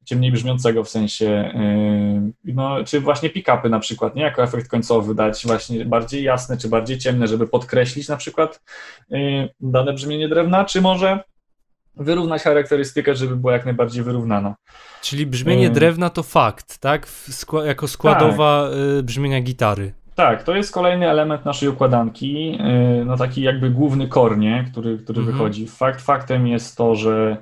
ciemniej 0.09 0.31
brzmiącego 0.31 0.83
w 0.83 0.89
sensie, 0.89 1.51
yy, 2.45 2.53
no, 2.53 2.83
czy 2.83 3.01
właśnie 3.01 3.29
pick-upy 3.29 3.69
na 3.69 3.79
przykład, 3.79 4.15
nie? 4.15 4.23
Jako 4.23 4.43
efekt 4.43 4.67
końcowy 4.67 5.15
dać 5.15 5.45
właśnie 5.45 5.85
bardziej 5.85 6.23
jasne, 6.23 6.57
czy 6.57 6.69
bardziej 6.69 6.97
ciemne, 6.97 7.27
żeby 7.27 7.47
podkreślić 7.47 8.07
na 8.07 8.17
przykład 8.17 8.61
yy, 9.09 9.49
dane 9.59 9.93
brzmienie 9.93 10.29
drewna, 10.29 10.65
czy 10.65 10.81
może 10.81 11.23
wyrównać 11.99 12.41
charakterystykę, 12.41 13.15
żeby 13.15 13.35
była 13.35 13.53
jak 13.53 13.65
najbardziej 13.65 14.03
wyrównana. 14.03 14.55
Czyli 15.01 15.25
brzmienie 15.25 15.69
drewna 15.69 16.09
to 16.09 16.23
fakt, 16.23 16.77
tak? 16.77 17.07
Skła 17.07 17.65
jako 17.65 17.87
składowa 17.87 18.69
tak. 18.69 19.05
brzmienia 19.05 19.41
gitary. 19.41 19.93
Tak, 20.15 20.43
to 20.43 20.55
jest 20.55 20.73
kolejny 20.73 21.09
element 21.09 21.45
naszej 21.45 21.69
układanki, 21.69 22.59
no 23.05 23.17
taki 23.17 23.41
jakby 23.41 23.69
główny 23.69 24.07
kornie, 24.07 24.65
który, 24.71 24.97
który 24.97 25.19
mhm. 25.19 25.37
wychodzi. 25.37 25.67
Fakt 25.67 26.01
faktem 26.01 26.47
jest 26.47 26.77
to, 26.77 26.95
że 26.95 27.37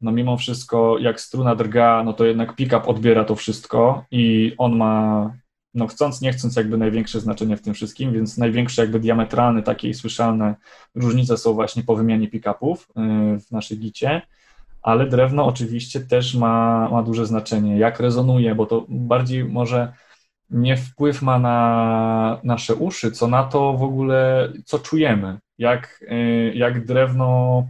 no 0.00 0.12
mimo 0.12 0.36
wszystko 0.36 0.96
jak 0.98 1.20
struna 1.20 1.54
drga, 1.54 2.02
no 2.04 2.12
to 2.12 2.24
jednak 2.24 2.56
pick-up 2.56 2.86
odbiera 2.86 3.24
to 3.24 3.34
wszystko 3.34 4.04
i 4.10 4.54
on 4.58 4.76
ma, 4.76 5.30
no 5.78 5.86
chcąc, 5.86 6.20
nie 6.20 6.32
chcąc 6.32 6.56
jakby 6.56 6.78
największe 6.78 7.20
znaczenie 7.20 7.56
w 7.56 7.62
tym 7.62 7.74
wszystkim, 7.74 8.12
więc 8.12 8.38
największe 8.38 8.82
jakby 8.82 9.00
diametralne 9.00 9.62
takie 9.62 9.94
słyszalne 9.94 10.54
różnice 10.94 11.36
są 11.36 11.52
właśnie 11.52 11.82
po 11.82 11.96
wymianie 11.96 12.28
pick-upów 12.28 12.88
y, 12.90 13.40
w 13.40 13.50
naszej 13.50 13.78
gicie, 13.78 14.22
ale 14.82 15.06
drewno 15.06 15.46
oczywiście 15.46 16.00
też 16.00 16.34
ma, 16.34 16.88
ma 16.90 17.02
duże 17.02 17.26
znaczenie, 17.26 17.78
jak 17.78 18.00
rezonuje, 18.00 18.54
bo 18.54 18.66
to 18.66 18.86
bardziej 18.88 19.44
może 19.44 19.92
nie 20.50 20.76
wpływ 20.76 21.22
ma 21.22 21.38
na 21.38 22.40
nasze 22.44 22.74
uszy, 22.74 23.10
co 23.10 23.28
na 23.28 23.44
to 23.44 23.72
w 23.72 23.82
ogóle, 23.82 24.52
co 24.64 24.78
czujemy, 24.78 25.38
jak, 25.58 26.04
y, 26.12 26.52
jak 26.54 26.84
drewno 26.84 27.64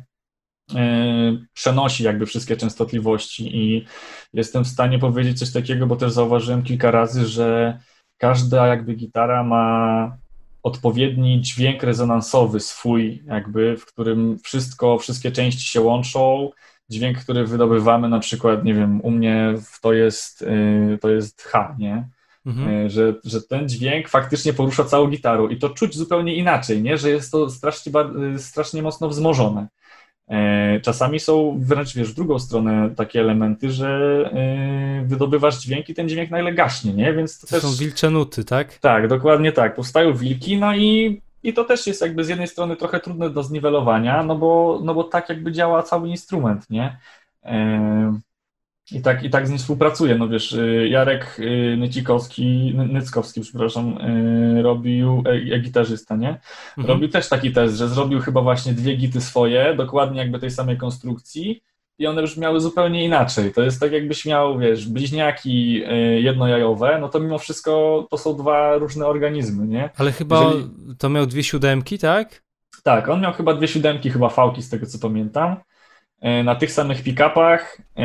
E, 0.75 1.39
przenosi 1.53 2.05
jakby 2.05 2.27
wszystkie 2.27 2.57
częstotliwości 2.57 3.57
i 3.57 3.87
jestem 4.33 4.65
w 4.65 4.69
stanie 4.69 4.99
powiedzieć 4.99 5.39
coś 5.39 5.53
takiego, 5.53 5.87
bo 5.87 5.97
też 5.97 6.13
zauważyłem 6.13 6.63
kilka 6.63 6.91
razy, 6.91 7.27
że 7.27 7.79
każda 8.19 8.67
jakby 8.67 8.95
gitara 8.95 9.45
ma 9.45 10.17
odpowiedni 10.63 11.41
dźwięk 11.41 11.83
rezonansowy 11.83 12.61
swój, 12.61 13.23
jakby, 13.27 13.77
w 13.77 13.87
którym 13.87 14.39
wszystko, 14.39 14.99
wszystkie 14.99 15.33
części 15.33 15.71
się 15.71 15.81
łączą. 15.81 16.51
Dźwięk, 16.91 17.19
który 17.19 17.47
wydobywamy, 17.47 18.09
na 18.09 18.19
przykład, 18.19 18.65
nie 18.65 18.75
wiem, 18.75 19.01
u 19.01 19.11
mnie 19.11 19.55
to 19.81 19.93
jest, 19.93 20.43
e, 20.43 20.99
to 20.99 21.11
jest 21.11 21.43
H, 21.43 21.77
nie? 21.79 22.09
Mhm. 22.47 22.69
E, 22.69 22.91
że, 22.91 23.15
że 23.25 23.43
ten 23.43 23.69
dźwięk 23.69 24.09
faktycznie 24.09 24.53
porusza 24.53 24.85
całą 24.85 25.09
gitarą 25.09 25.49
i 25.49 25.57
to 25.57 25.71
czuć 25.71 25.97
zupełnie 25.97 26.35
inaczej, 26.35 26.83
nie? 26.83 26.99
Że 26.99 27.11
jest 27.11 27.33
to 27.33 27.51
strasznie, 27.51 27.93
strasznie 28.39 28.83
mocno 28.83 29.09
wzmożone. 29.09 29.69
E, 30.31 30.81
czasami 30.81 31.21
są 31.21 31.59
wręcz, 31.61 31.95
wiesz, 31.95 32.13
w 32.13 32.15
drugą 32.15 32.39
stronę 32.39 32.91
takie 32.97 33.21
elementy, 33.21 33.71
że 33.71 34.21
e, 34.33 35.07
wydobywasz 35.07 35.59
dźwięk 35.59 35.89
i 35.89 35.95
ten 35.95 36.09
dźwięk 36.09 36.31
nagle 36.31 36.53
gaśnie, 36.53 36.93
nie? 36.93 37.13
Więc 37.13 37.41
to, 37.41 37.47
to 37.47 37.51
też... 37.51 37.63
są 37.63 37.71
wilcze 37.85 38.11
nuty, 38.11 38.45
tak? 38.45 38.79
Tak, 38.79 39.09
dokładnie 39.09 39.53
tak. 39.53 39.75
Powstają 39.75 40.15
wilki, 40.15 40.57
no 40.57 40.77
i, 40.77 41.21
i 41.43 41.53
to 41.53 41.65
też 41.65 41.87
jest 41.87 42.01
jakby 42.01 42.25
z 42.25 42.29
jednej 42.29 42.49
strony 42.49 42.77
trochę 42.77 43.01
trudne 43.01 43.31
do 43.31 43.43
zniwelowania, 43.43 44.23
no 44.23 44.37
bo, 44.37 44.81
no 44.85 44.95
bo 44.95 45.05
tak 45.05 45.29
jakby 45.29 45.53
działa 45.53 45.83
cały 45.83 46.09
instrument, 46.09 46.71
nie? 46.71 46.99
I 48.93 49.03
tak, 49.03 49.25
I 49.25 49.31
tak 49.31 49.47
z 49.47 49.51
nim 49.51 49.59
współpracuje. 49.59 50.15
No 50.15 50.29
wiesz, 50.29 50.53
y, 50.53 50.89
Jarek 50.91 51.37
y, 51.39 51.77
Nycikowski, 51.79 52.75
Nyckowski, 52.75 53.41
przepraszam, 53.41 53.99
y, 53.99 54.63
robił, 54.63 55.23
e, 55.53 55.59
gitarzysta, 55.59 56.17
nie? 56.17 56.29
Mhm. 56.29 56.87
Robił 56.87 57.09
też 57.09 57.29
taki 57.29 57.53
test, 57.53 57.77
że 57.77 57.89
zrobił 57.89 58.21
chyba 58.21 58.43
właśnie 58.43 58.73
dwie 58.73 58.97
gity 58.97 59.21
swoje, 59.21 59.75
dokładnie 59.75 60.19
jakby 60.19 60.39
tej 60.39 60.51
samej 60.51 60.77
konstrukcji 60.77 61.63
i 61.99 62.07
one 62.07 62.21
już 62.21 62.37
miały 62.37 62.61
zupełnie 62.61 63.05
inaczej. 63.05 63.53
To 63.53 63.63
jest 63.63 63.81
tak 63.81 63.93
jakbyś 63.93 64.27
miał, 64.27 64.59
wiesz, 64.59 64.89
bliźniaki 64.89 65.85
jednojajowe, 66.19 66.99
no 67.01 67.09
to 67.09 67.21
mimo 67.21 67.39
wszystko 67.39 68.07
to 68.11 68.19
są 68.19 68.37
dwa 68.37 68.77
różne 68.77 69.07
organizmy, 69.07 69.67
nie? 69.67 69.91
Ale 69.97 70.13
chyba 70.13 70.45
Jeżeli... 70.45 70.69
to 70.99 71.09
miał 71.09 71.27
dwie 71.27 71.43
siódemki, 71.43 71.99
tak? 71.99 72.43
Tak, 72.83 73.09
on 73.09 73.21
miał 73.21 73.33
chyba 73.33 73.55
dwie 73.55 73.69
siódemki, 73.69 74.11
chyba 74.11 74.29
fałki 74.29 74.63
z 74.63 74.71
tego 74.71 74.87
co 74.87 74.99
pamiętam. 74.99 75.57
E, 76.21 76.43
na 76.43 76.55
tych 76.55 76.73
samych 76.73 77.03
pick-upach, 77.03 77.83
e, 77.97 78.03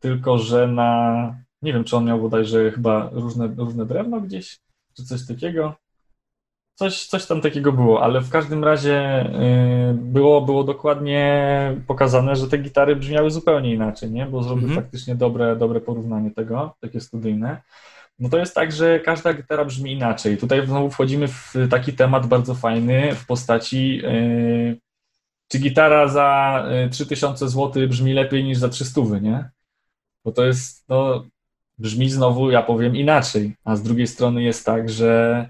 tylko 0.00 0.38
że 0.38 0.66
na, 0.66 1.34
nie 1.62 1.72
wiem, 1.72 1.84
czy 1.84 1.96
on 1.96 2.04
miał 2.04 2.20
bodajże 2.20 2.70
chyba 2.70 3.10
różne, 3.12 3.46
różne 3.46 3.86
drewno 3.86 4.20
gdzieś, 4.20 4.58
czy 4.96 5.04
coś 5.04 5.26
takiego. 5.26 5.74
Coś, 6.74 7.06
coś 7.06 7.26
tam 7.26 7.40
takiego 7.40 7.72
było, 7.72 8.02
ale 8.02 8.20
w 8.20 8.30
każdym 8.30 8.64
razie 8.64 8.96
e, 8.96 9.94
było, 9.94 10.40
było 10.40 10.64
dokładnie 10.64 11.76
pokazane, 11.86 12.36
że 12.36 12.48
te 12.48 12.58
gitary 12.58 12.96
brzmiały 12.96 13.30
zupełnie 13.30 13.74
inaczej, 13.74 14.10
nie? 14.10 14.26
Bo 14.26 14.42
zrobił 14.42 14.68
mhm. 14.68 14.82
faktycznie 14.82 15.14
dobre, 15.14 15.56
dobre 15.56 15.80
porównanie 15.80 16.30
tego, 16.30 16.74
takie 16.80 17.00
studyjne. 17.00 17.62
No 18.18 18.28
to 18.28 18.38
jest 18.38 18.54
tak, 18.54 18.72
że 18.72 19.00
każda 19.00 19.34
gitara 19.34 19.64
brzmi 19.64 19.92
inaczej. 19.92 20.38
Tutaj 20.38 20.66
znowu 20.66 20.90
wchodzimy 20.90 21.28
w 21.28 21.54
taki 21.70 21.92
temat 21.92 22.26
bardzo 22.26 22.54
fajny 22.54 23.14
w 23.14 23.26
postaci 23.26 24.02
czy 25.50 25.58
gitara 25.58 26.08
za 26.08 26.64
3000 26.90 27.44
y, 27.44 27.48
zł 27.48 27.88
brzmi 27.88 28.12
lepiej 28.12 28.44
niż 28.44 28.58
za 28.58 28.68
300, 28.68 29.00
nie? 29.20 29.50
Bo 30.24 30.32
to 30.32 30.44
jest, 30.44 30.88
no, 30.88 31.26
brzmi 31.78 32.10
znowu, 32.10 32.50
ja 32.50 32.62
powiem, 32.62 32.96
inaczej. 32.96 33.56
A 33.64 33.76
z 33.76 33.82
drugiej 33.82 34.06
strony 34.06 34.42
jest 34.42 34.66
tak, 34.66 34.90
że 34.90 35.48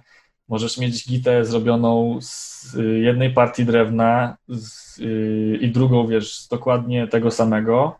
możesz 0.49 0.79
mieć 0.79 1.09
gitę 1.09 1.45
zrobioną 1.45 2.19
z 2.21 2.75
y, 2.75 2.99
jednej 2.99 3.31
partii 3.31 3.65
drewna 3.65 4.37
z, 4.49 4.99
yy, 4.99 5.59
i 5.61 5.71
drugą, 5.71 6.07
wiesz, 6.07 6.37
z 6.37 6.49
dokładnie 6.49 7.07
tego 7.09 7.31
samego 7.31 7.99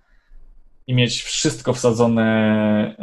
i 0.87 0.95
mieć 0.95 1.23
wszystko 1.23 1.73
wsadzone 1.73 2.97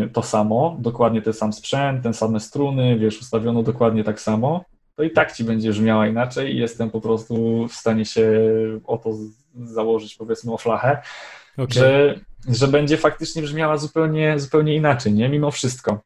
yy, 0.00 0.08
to 0.08 0.22
samo, 0.22 0.76
dokładnie 0.80 1.22
ten 1.22 1.32
sam 1.32 1.52
sprzęt, 1.52 2.02
ten 2.02 2.14
same 2.14 2.40
struny, 2.40 2.98
wiesz, 2.98 3.20
ustawiono 3.20 3.62
dokładnie 3.62 4.04
tak 4.04 4.20
samo 4.20 4.64
to 4.96 5.02
i 5.02 5.10
tak 5.10 5.32
ci 5.32 5.44
będzie 5.44 5.70
brzmiała 5.70 6.06
inaczej 6.06 6.54
i 6.54 6.58
jestem 6.58 6.90
po 6.90 7.00
prostu 7.00 7.66
w 7.68 7.72
stanie 7.72 8.04
się 8.04 8.30
o 8.84 8.98
to 8.98 9.10
założyć, 9.54 10.14
powiedzmy, 10.14 10.52
o 10.52 10.58
flachę. 10.58 11.02
okay. 11.52 11.66
że, 11.70 12.20
że 12.48 12.68
będzie 12.68 12.96
faktycznie 12.96 13.42
brzmiała 13.42 13.76
zupełnie, 13.76 14.38
zupełnie 14.38 14.74
inaczej, 14.74 15.12
nie? 15.12 15.28
Mimo 15.28 15.50
wszystko. 15.50 16.00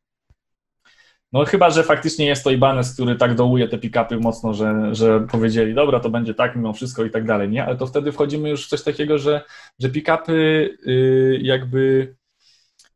No 1.32 1.44
chyba, 1.44 1.70
że 1.70 1.84
faktycznie 1.84 2.26
jest 2.26 2.44
to 2.44 2.50
Ibanez, 2.50 2.94
który 2.94 3.16
tak 3.16 3.34
dołuje 3.34 3.68
te 3.68 3.78
pick-upy 3.78 4.20
mocno, 4.20 4.54
że, 4.54 4.94
że 4.94 5.20
powiedzieli, 5.20 5.74
dobra, 5.74 6.00
to 6.00 6.10
będzie 6.10 6.34
tak 6.34 6.56
mimo 6.56 6.72
wszystko 6.72 7.04
i 7.04 7.10
tak 7.10 7.24
dalej, 7.24 7.48
nie? 7.48 7.64
Ale 7.64 7.76
to 7.76 7.86
wtedy 7.86 8.12
wchodzimy 8.12 8.48
już 8.48 8.66
w 8.66 8.68
coś 8.68 8.82
takiego, 8.82 9.18
że, 9.18 9.44
że 9.78 9.88
pick-upy 9.88 10.32
yy, 10.32 11.38
jakby, 11.42 12.14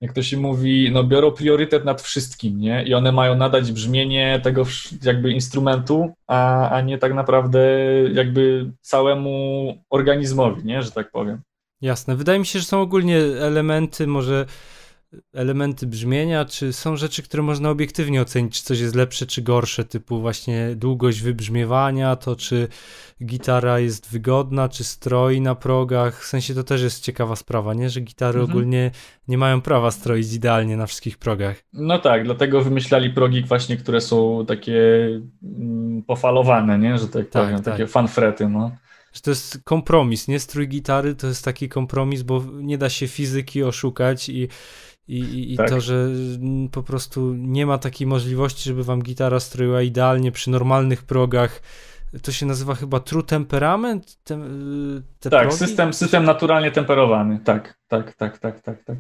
jak 0.03 0.13
to 0.13 0.23
się 0.23 0.37
mówi, 0.37 0.91
no 0.93 1.05
biorą 1.05 1.31
priorytet 1.31 1.85
nad 1.85 2.03
wszystkim, 2.03 2.61
nie? 2.61 2.85
I 2.85 2.95
one 2.95 3.13
mają 3.13 3.37
nadać 3.37 3.73
brzmienie 3.73 4.41
tego 4.43 4.65
jakby 5.03 5.33
instrumentu, 5.33 6.13
a, 6.27 6.71
a 6.71 6.81
nie 6.81 6.99
tak 6.99 7.15
naprawdę 7.15 7.61
jakby 8.13 8.73
całemu 8.81 9.75
organizmowi, 9.91 10.65
nie? 10.65 10.83
Że 10.83 10.91
tak 10.91 11.11
powiem. 11.11 11.41
Jasne. 11.81 12.17
Wydaje 12.17 12.39
mi 12.39 12.47
się, 12.47 12.59
że 12.59 12.65
są 12.65 12.81
ogólnie 12.81 13.19
elementy 13.19 14.07
może 14.07 14.47
elementy 15.35 15.87
brzmienia, 15.87 16.45
czy 16.45 16.73
są 16.73 16.97
rzeczy, 16.97 17.23
które 17.23 17.43
można 17.43 17.71
obiektywnie 17.71 18.23
ocenić, 18.23 18.57
czy 18.57 18.63
coś 18.63 18.81
jest 18.81 18.95
lepsze, 18.95 19.27
czy 19.27 19.43
gorsze, 19.43 19.85
typu 19.85 20.21
właśnie 20.21 20.75
długość 20.77 21.21
wybrzmiewania, 21.21 22.17
to 22.17 22.37
czy 22.37 22.69
gitara 23.25 23.79
jest 23.79 24.11
wygodna, 24.11 24.69
czy 24.69 24.85
stroi 24.85 25.41
na 25.41 25.55
progach, 25.55 26.23
w 26.23 26.27
sensie 26.27 26.55
to 26.55 26.65
też 26.65 26.83
jest 26.83 27.05
ciekawa 27.05 27.37
sprawa, 27.37 27.75
nie, 27.75 27.91
że 27.91 28.01
gitary 28.01 28.41
mhm. 28.41 28.51
ogólnie 28.51 28.91
nie 29.29 29.39
mają 29.39 29.61
prawa 29.61 29.91
stroić 29.91 30.33
idealnie 30.33 30.77
na 30.77 30.87
wszystkich 30.87 31.19
progach. 31.19 31.57
No 31.73 31.99
tak, 31.99 32.25
dlatego 32.25 32.63
wymyślali 32.63 33.11
progi 33.11 33.43
właśnie, 33.43 33.77
które 33.77 34.01
są 34.01 34.45
takie 34.47 35.09
mm, 35.43 36.03
pofalowane, 36.03 36.79
nie, 36.79 36.99
że 36.99 37.09
tak, 37.09 37.29
tak 37.29 37.43
powiem, 37.45 37.63
tak. 37.63 37.65
takie 37.65 37.87
fanfrety, 37.87 38.49
no 38.49 38.71
że 39.13 39.21
to 39.21 39.31
jest 39.31 39.61
kompromis, 39.65 40.29
nie? 40.29 40.41
Strój 40.41 40.69
gitary 40.69 41.15
to 41.15 41.27
jest 41.27 41.45
taki 41.45 41.69
kompromis, 41.69 42.23
bo 42.23 42.45
nie 42.53 42.79
da 42.79 42.89
się 42.89 43.09
fizyki 43.09 43.63
oszukać 43.63 44.29
i 44.29 44.49
i, 45.09 45.53
i 45.53 45.57
tak. 45.57 45.71
to, 45.71 45.81
że 45.81 46.09
po 46.73 46.83
prostu 46.83 47.35
nie 47.35 47.67
ma 47.67 47.79
takiej 47.79 48.07
możliwości, 48.07 48.69
żeby 48.69 48.85
wam 48.85 49.03
gitara 49.03 49.41
stroiła 49.41 49.83
idealnie 49.83 50.33
przy 50.33 50.51
normalnych 50.51 51.03
progach. 51.03 51.63
To 52.23 52.33
się 52.33 52.47
nazywa 52.47 52.75
chyba 52.75 53.01
True 53.01 53.23
Temperament? 53.23 54.19
Te, 54.25 54.39
te 55.21 55.31
tak, 55.31 55.53
system, 55.53 55.95
system 55.95 56.25
naturalnie 56.25 56.71
temperowany. 56.71 57.39
Tak, 57.45 57.79
tak, 57.89 58.15
tak, 58.15 58.39
tak, 58.39 58.61
tak, 58.61 58.85
tak. 58.85 58.99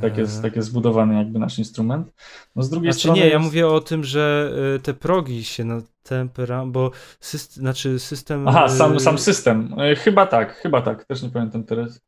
Tak 0.00 0.18
jest, 0.18 0.42
tak 0.42 0.56
jest 0.56 0.68
zbudowany 0.68 1.14
jakby 1.14 1.38
nasz 1.38 1.58
instrument. 1.58 2.12
No 2.56 2.62
z 2.62 2.70
drugiej 2.70 2.92
znaczy 2.92 3.00
strony. 3.00 3.18
Nie, 3.18 3.24
jest... 3.24 3.32
ja 3.32 3.38
mówię 3.38 3.68
o 3.68 3.80
tym, 3.80 4.04
że 4.04 4.52
y, 4.76 4.80
te 4.80 4.94
progi 4.94 5.44
się 5.44 5.64
na 5.64 5.82
tempera, 6.02 6.66
bo 6.66 6.90
system, 7.20 7.60
znaczy 7.60 7.98
system. 7.98 8.48
Aha, 8.48 8.68
sam, 8.68 8.96
y, 8.96 9.00
sam 9.00 9.18
system. 9.18 9.80
Y, 9.80 9.96
chyba 9.96 10.26
tak, 10.26 10.54
chyba 10.54 10.82
tak. 10.82 11.04
Też 11.04 11.22
nie 11.22 11.30
pamiętam 11.30 11.64
teraz. 11.64 12.00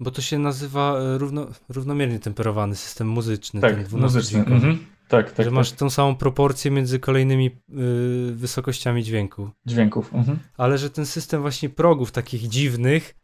Bo 0.00 0.10
to 0.10 0.22
się 0.22 0.38
nazywa 0.38 0.98
e, 0.98 1.18
równo, 1.18 1.46
równomiernie 1.68 2.18
temperowany 2.18 2.76
system 2.76 3.08
muzyczny. 3.08 3.60
Tak, 3.60 3.92
muzyczny. 3.92 4.38
Mhm. 4.38 4.78
Tak, 5.08 5.32
tak. 5.32 5.44
Że 5.44 5.50
masz 5.50 5.70
tak. 5.70 5.78
tą 5.78 5.90
samą 5.90 6.16
proporcję 6.16 6.70
między 6.70 6.98
kolejnymi 6.98 7.46
y, 7.46 8.32
wysokościami 8.34 9.04
dźwięku. 9.04 9.50
Dźwięków. 9.66 10.14
Mhm. 10.14 10.38
Ale 10.56 10.78
że 10.78 10.90
ten 10.90 11.06
system 11.06 11.40
właśnie 11.40 11.68
progów 11.68 12.12
takich 12.12 12.48
dziwnych 12.48 13.14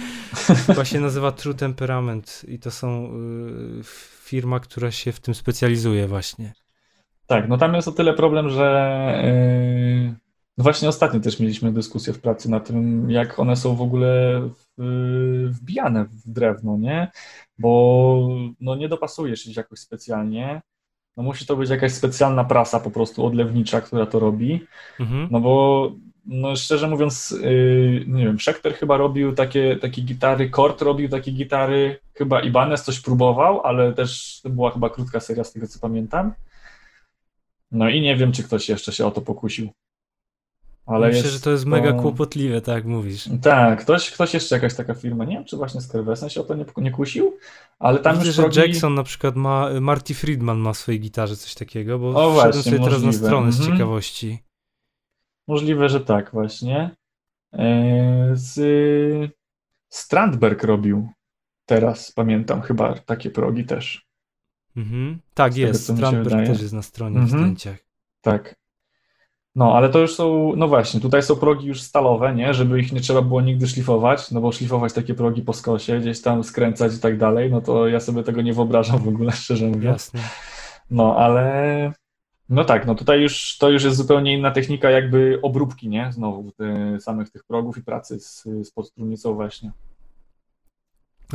właśnie 0.74 1.00
nazywa 1.00 1.32
True 1.32 1.54
Temperament 1.54 2.44
i 2.48 2.58
to 2.58 2.70
są 2.70 3.06
y, 3.06 3.80
firma, 4.24 4.60
która 4.60 4.90
się 4.90 5.12
w 5.12 5.20
tym 5.20 5.34
specjalizuje 5.34 6.08
właśnie. 6.08 6.52
Tak, 7.26 7.48
no 7.48 7.58
tam 7.58 7.74
jest 7.74 7.88
o 7.88 7.92
tyle 7.92 8.14
problem, 8.14 8.50
że 8.50 9.22
yy, 10.58 10.62
właśnie 10.62 10.88
ostatnio 10.88 11.20
też 11.20 11.40
mieliśmy 11.40 11.72
dyskusję 11.72 12.12
w 12.12 12.20
pracy 12.20 12.50
na 12.50 12.60
tym, 12.60 13.10
jak 13.10 13.38
one 13.38 13.56
są 13.56 13.76
w 13.76 13.82
ogóle 13.82 14.42
wbijane 15.48 16.04
w 16.04 16.32
drewno, 16.32 16.76
nie? 16.76 17.10
Bo 17.58 18.28
no, 18.60 18.74
nie 18.74 18.88
dopasujesz 18.88 19.46
ich 19.46 19.56
jakoś 19.56 19.78
specjalnie. 19.78 20.62
No, 21.16 21.22
musi 21.22 21.46
to 21.46 21.56
być 21.56 21.70
jakaś 21.70 21.92
specjalna 21.92 22.44
prasa 22.44 22.80
po 22.80 22.90
prostu 22.90 23.26
odlewnicza, 23.26 23.80
która 23.80 24.06
to 24.06 24.18
robi. 24.18 24.66
Mhm. 25.00 25.28
No 25.30 25.40
bo 25.40 25.92
no, 26.26 26.56
szczerze 26.56 26.88
mówiąc, 26.88 27.30
yy, 27.42 28.04
nie 28.06 28.24
wiem, 28.24 28.40
Schecter 28.40 28.74
chyba 28.74 28.96
robił 28.96 29.34
takie, 29.34 29.76
takie 29.76 30.02
gitary, 30.02 30.50
Kort 30.50 30.82
robił 30.82 31.08
takie 31.08 31.32
gitary, 31.32 31.98
chyba 32.14 32.40
Ibanez 32.40 32.82
coś 32.82 33.00
próbował, 33.00 33.60
ale 33.60 33.92
też 33.92 34.40
to 34.42 34.50
była 34.50 34.70
chyba 34.70 34.90
krótka 34.90 35.20
seria 35.20 35.44
z 35.44 35.52
tego 35.52 35.66
co 35.66 35.78
pamiętam. 35.78 36.32
No 37.70 37.88
i 37.88 38.00
nie 38.00 38.16
wiem, 38.16 38.32
czy 38.32 38.42
ktoś 38.42 38.68
jeszcze 38.68 38.92
się 38.92 39.06
o 39.06 39.10
to 39.10 39.20
pokusił. 39.20 39.70
Ale 40.86 41.08
Myślę, 41.08 41.30
że 41.30 41.40
to 41.40 41.50
jest 41.50 41.66
mega 41.66 41.92
kłopotliwe, 41.92 42.60
tak 42.60 42.74
jak 42.74 42.84
mówisz. 42.84 43.28
Tak, 43.42 43.80
ktoś, 43.80 44.10
ktoś 44.10 44.34
jeszcze, 44.34 44.54
jakaś 44.54 44.74
taka 44.74 44.94
firma, 44.94 45.24
nie 45.24 45.34
wiem, 45.34 45.44
czy 45.44 45.56
właśnie 45.56 45.80
Skerwesen 45.80 46.30
się 46.30 46.40
o 46.40 46.44
to 46.44 46.54
nie, 46.54 46.64
nie 46.76 46.90
kusił, 46.90 47.36
ale 47.78 47.98
tam 47.98 48.14
Widzę, 48.14 48.26
już 48.26 48.36
że 48.36 48.42
progi... 48.42 48.60
Jackson 48.60 48.94
na 48.94 49.02
przykład 49.02 49.36
ma, 49.36 49.80
Marty 49.80 50.14
Friedman 50.14 50.58
ma 50.58 50.72
w 50.72 50.78
swojej 50.78 51.00
gitarze 51.00 51.36
coś 51.36 51.54
takiego, 51.54 51.98
bo 51.98 52.08
o, 52.08 52.30
właśnie, 52.30 52.62
sobie 52.62 52.78
możliwe. 52.78 52.84
teraz 52.84 53.02
na 53.02 53.12
stronę 53.12 53.46
mhm. 53.46 53.52
z 53.52 53.66
ciekawości. 53.66 54.38
Możliwe, 55.48 55.88
że 55.88 56.00
tak 56.00 56.30
właśnie. 56.32 56.96
E, 57.52 58.30
z 58.32 58.60
Strandberg 59.88 60.62
robił 60.62 61.08
teraz, 61.66 62.12
pamiętam, 62.12 62.62
chyba 62.62 62.94
takie 62.94 63.30
progi 63.30 63.64
też. 63.64 64.06
Mhm. 64.76 65.18
Tak, 65.34 65.52
z 65.52 65.56
jest. 65.56 65.86
Tego, 65.86 65.96
Strandberg 65.96 66.46
też 66.46 66.62
jest 66.62 66.74
na 66.74 66.82
stronie 66.82 67.18
mhm. 67.18 67.26
w 67.26 67.42
zdjęciach. 67.42 67.78
Tak. 68.20 68.61
No, 69.54 69.74
ale 69.76 69.88
to 69.88 69.98
już 69.98 70.14
są, 70.14 70.52
no 70.56 70.68
właśnie, 70.68 71.00
tutaj 71.00 71.22
są 71.22 71.36
progi 71.36 71.66
już 71.66 71.82
stalowe, 71.82 72.34
nie, 72.34 72.54
żeby 72.54 72.80
ich 72.80 72.92
nie 72.92 73.00
trzeba 73.00 73.22
było 73.22 73.40
nigdy 73.40 73.66
szlifować, 73.66 74.30
no 74.30 74.40
bo 74.40 74.52
szlifować 74.52 74.92
takie 74.92 75.14
progi 75.14 75.42
po 75.42 75.52
skosie, 75.52 76.00
gdzieś 76.00 76.22
tam 76.22 76.44
skręcać 76.44 76.94
i 76.94 76.98
tak 76.98 77.18
dalej, 77.18 77.50
no 77.50 77.60
to 77.60 77.88
ja 77.88 78.00
sobie 78.00 78.22
tego 78.22 78.42
nie 78.42 78.52
wyobrażam 78.52 78.98
w 78.98 79.08
ogóle, 79.08 79.32
szczerze 79.42 79.66
mówiąc. 79.66 79.84
Jasne. 80.14 80.20
No, 80.90 81.16
ale 81.16 81.92
no 82.48 82.64
tak, 82.64 82.86
no 82.86 82.94
tutaj 82.94 83.20
już 83.20 83.58
to 83.58 83.70
już 83.70 83.84
jest 83.84 83.96
zupełnie 83.96 84.34
inna 84.34 84.50
technika 84.50 84.90
jakby 84.90 85.38
obróbki, 85.42 85.88
nie, 85.88 86.12
znowu 86.12 86.52
ty, 86.52 86.96
samych 87.00 87.30
tych 87.30 87.44
progów 87.44 87.78
i 87.78 87.82
pracy 87.82 88.20
z, 88.20 88.42
z 88.42 88.70
podstrunnicą 88.70 89.34
właśnie. 89.34 89.72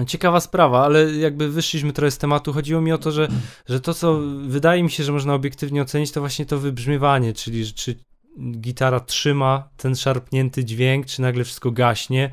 Ciekawa 0.07 0.39
sprawa, 0.39 0.85
ale 0.85 1.13
jakby 1.13 1.49
wyszliśmy 1.49 1.93
trochę 1.93 2.11
z 2.11 2.17
tematu. 2.17 2.53
Chodziło 2.53 2.81
mi 2.81 2.91
o 2.91 2.97
to, 2.97 3.11
że, 3.11 3.27
że 3.65 3.79
to, 3.79 3.93
co 3.93 4.19
wydaje 4.47 4.83
mi 4.83 4.91
się, 4.91 5.03
że 5.03 5.11
można 5.11 5.33
obiektywnie 5.33 5.81
ocenić, 5.81 6.11
to 6.11 6.19
właśnie 6.19 6.45
to 6.45 6.59
wybrzmiewanie, 6.59 7.33
czyli 7.33 7.73
czy 7.73 7.95
gitara 8.51 8.99
trzyma 8.99 9.69
ten 9.77 9.95
szarpnięty 9.95 10.65
dźwięk, 10.65 11.05
czy 11.05 11.21
nagle 11.21 11.43
wszystko 11.43 11.71
gaśnie, 11.71 12.31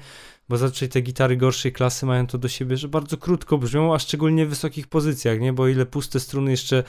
bo 0.48 0.56
zazwyczaj 0.56 0.88
te 0.88 1.00
gitary 1.00 1.36
gorszej 1.36 1.72
klasy 1.72 2.06
mają 2.06 2.26
to 2.26 2.38
do 2.38 2.48
siebie, 2.48 2.76
że 2.76 2.88
bardzo 2.88 3.16
krótko 3.16 3.58
brzmią, 3.58 3.94
a 3.94 3.98
szczególnie 3.98 4.46
w 4.46 4.48
wysokich 4.48 4.86
pozycjach, 4.86 5.40
nie? 5.40 5.52
Bo 5.52 5.68
ile 5.68 5.86
puste 5.86 6.20
struny 6.20 6.50
jeszcze 6.50 6.84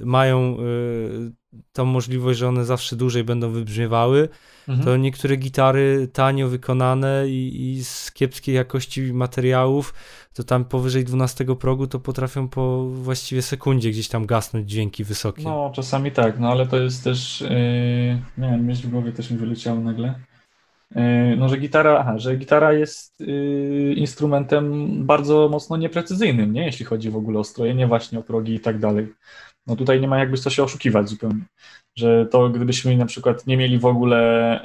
mają 0.00 0.56
y, 0.60 1.32
tą 1.72 1.84
możliwość, 1.84 2.38
że 2.38 2.48
one 2.48 2.64
zawsze 2.64 2.96
dłużej 2.96 3.24
będą 3.24 3.50
wybrzmiewały, 3.50 4.28
mhm. 4.68 4.86
to 4.86 4.96
niektóre 4.96 5.36
gitary 5.36 6.08
tanio 6.12 6.48
wykonane 6.48 7.28
i, 7.28 7.70
i, 7.70 7.84
z 7.84 8.12
kiepskiej 8.12 8.54
jakości 8.54 9.12
materiałów, 9.12 9.94
to 10.34 10.44
tam 10.44 10.64
powyżej 10.64 11.04
12 11.04 11.44
progu 11.56 11.86
to 11.86 12.00
potrafią 12.00 12.48
po 12.48 12.88
właściwie 12.88 13.42
sekundzie 13.42 13.90
gdzieś 13.90 14.08
tam 14.08 14.26
gasnąć 14.26 14.70
dźwięki 14.70 15.04
wysokie. 15.04 15.42
No, 15.42 15.72
czasami 15.74 16.12
tak, 16.12 16.38
no 16.38 16.48
ale 16.48 16.66
to 16.66 16.76
jest 16.76 17.04
też, 17.04 17.40
yy, 17.40 17.48
nie 18.38 18.50
wiem, 18.50 18.64
myśl 18.64 18.86
w 18.86 18.90
głowie 18.90 19.12
też 19.12 19.30
mi 19.30 19.38
wyleciało 19.38 19.80
nagle. 19.80 20.14
Yy, 20.94 21.36
no, 21.36 21.48
że 21.48 21.56
gitara, 21.56 21.98
aha, 21.98 22.18
że 22.18 22.36
gitara 22.36 22.72
jest 22.72 23.20
yy, 23.20 23.94
instrumentem 23.94 24.92
bardzo 25.06 25.48
mocno 25.48 25.76
nieprecyzyjnym, 25.76 26.52
nie? 26.52 26.64
Jeśli 26.64 26.84
chodzi 26.84 27.10
w 27.10 27.16
ogóle 27.16 27.38
o 27.38 27.44
strojenie, 27.44 27.86
właśnie 27.86 28.18
o 28.18 28.22
progi 28.22 28.54
i 28.54 28.60
tak 28.60 28.78
dalej. 28.78 29.08
No 29.66 29.76
tutaj 29.76 30.00
nie 30.00 30.08
ma 30.08 30.18
jakby 30.18 30.36
co 30.38 30.50
się 30.50 30.62
oszukiwać 30.62 31.08
zupełnie. 31.08 31.44
Że 31.96 32.26
to 32.26 32.48
gdybyśmy 32.48 32.96
na 32.96 33.06
przykład 33.06 33.46
nie 33.46 33.56
mieli 33.56 33.78
w 33.78 33.86
ogóle 33.86 34.60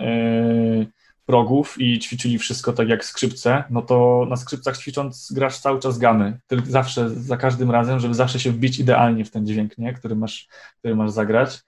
yy, 0.79 0.87
progów 1.25 1.75
i 1.81 1.99
ćwiczyli 1.99 2.37
wszystko 2.37 2.73
tak 2.73 2.89
jak 2.89 3.05
skrzypce, 3.05 3.63
no 3.69 3.81
to 3.81 4.25
na 4.29 4.35
skrzypcach 4.35 4.77
ćwicząc 4.77 5.31
grasz 5.31 5.59
cały 5.59 5.79
czas 5.79 5.97
gamy. 5.97 6.39
Tylko 6.47 6.65
zawsze, 6.65 7.09
za 7.09 7.37
każdym 7.37 7.71
razem, 7.71 7.99
żeby 7.99 8.13
zawsze 8.13 8.39
się 8.39 8.51
wbić 8.51 8.79
idealnie 8.79 9.25
w 9.25 9.31
ten 9.31 9.47
dźwięk, 9.47 9.77
nie? 9.77 9.93
Który, 9.93 10.15
masz, 10.15 10.47
który 10.79 10.95
masz 10.95 11.11
zagrać. 11.11 11.63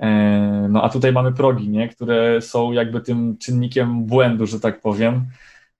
E, 0.00 0.66
no 0.70 0.82
a 0.82 0.88
tutaj 0.88 1.12
mamy 1.12 1.32
progi, 1.32 1.68
nie? 1.68 1.88
które 1.88 2.40
są 2.40 2.72
jakby 2.72 3.00
tym 3.00 3.36
czynnikiem 3.38 4.04
błędu, 4.04 4.46
że 4.46 4.60
tak 4.60 4.80
powiem. 4.80 5.26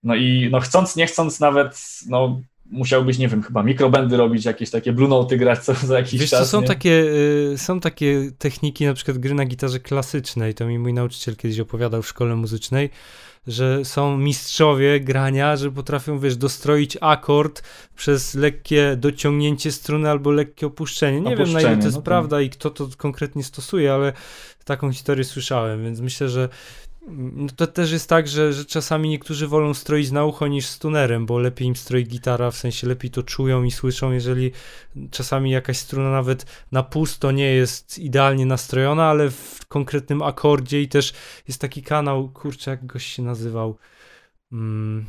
No 0.03 0.15
i 0.15 0.49
no 0.53 0.61
chcąc, 0.61 0.97
nie 0.97 1.07
chcąc 1.07 1.41
nawet, 1.41 1.83
no 2.09 2.41
musiałbyś, 2.71 3.19
nie 3.19 3.29
wiem, 3.29 3.43
chyba 3.43 3.63
mikrobendy 3.63 4.17
robić, 4.17 4.45
jakieś 4.45 4.71
takie 4.71 4.93
blue 4.93 5.09
noty 5.09 5.37
grać 5.37 5.59
co 5.59 5.75
za 5.75 5.99
jakiś 5.99 6.21
Wiesz, 6.21 6.31
czas. 6.31 6.51
są 6.51 6.63
takie, 6.63 7.05
y, 7.53 7.59
są 7.59 7.81
takie 7.81 8.31
techniki, 8.39 8.87
na 8.87 8.95
przykład 8.95 9.19
gry 9.19 9.35
na 9.35 9.45
gitarze 9.45 9.81
klasycznej, 9.81 10.55
to 10.55 10.67
mi 10.67 10.79
mój 10.79 10.93
nauczyciel 10.93 11.37
kiedyś 11.37 11.61
opowiadał 11.61 12.03
w 12.03 12.09
szkole 12.09 12.37
muzycznej, 12.37 12.91
że 13.47 13.85
są 13.85 14.17
mistrzowie 14.17 15.01
grania, 15.01 15.57
że 15.57 15.71
potrafią, 15.71 16.19
wiesz, 16.19 16.37
dostroić 16.37 16.99
akord 17.01 17.63
przez 17.97 18.35
lekkie 18.35 18.97
dociągnięcie 18.97 19.73
struny 19.73 20.11
albo 20.11 20.31
lekkie 20.31 20.67
opuszczenie. 20.67 21.21
Nie 21.21 21.35
opuszczenie, 21.35 21.47
wiem, 21.47 21.53
na 21.53 21.61
ile 21.61 21.79
to 21.79 21.85
jest 21.85 21.97
no 21.97 22.03
prawda 22.03 22.41
i 22.41 22.51
kto 22.51 22.71
to 22.71 22.89
konkretnie 22.97 23.45
stosuje, 23.45 23.93
ale 23.93 24.13
taką 24.65 24.93
historię 24.93 25.25
słyszałem, 25.25 25.85
więc 25.85 26.01
myślę, 26.01 26.29
że 26.29 26.49
No 27.07 27.47
to 27.57 27.67
też 27.67 27.93
jest 27.93 28.09
tak, 28.09 28.29
że, 28.29 28.53
że 28.53 28.65
czasami 28.65 29.09
niektórzy 29.09 29.49
wolą 29.49 29.75
stroić 29.75 30.11
na 30.11 30.25
ucho 30.25 30.47
niż 30.47 30.67
z 30.67 30.79
tunerem, 30.79 31.27
bo 31.27 31.39
lepiej 31.39 31.69
im 31.69 31.77
stroi 31.77 32.05
gitara, 32.05 32.51
w 32.51 32.57
sensie 32.57 32.87
lepiej 32.87 33.11
to 33.11 33.23
czują 33.23 33.65
i 33.65 33.71
słyszą, 33.71 34.13
jeżeli 34.13 34.53
czasami 35.11 35.51
jakaś 35.51 35.79
struna 35.79 36.11
nawet 36.11 36.65
na 36.73 36.83
pusto 36.83 37.31
nie 37.31 37.55
jest 37.55 37.99
idealnie 37.99 38.47
nastrojona, 38.47 39.05
ale 39.07 39.31
w 39.31 39.61
konkretnym 39.69 40.23
akordzie 40.23 40.83
i 40.83 40.89
też 40.89 41.13
jest 41.49 41.61
taki 41.61 41.83
kanał, 41.83 42.29
kurczę, 42.29 42.71
jak 42.71 42.87
goś 42.87 43.07
się 43.07 43.23
nazywał, 43.23 43.79
mm, 44.53 45.07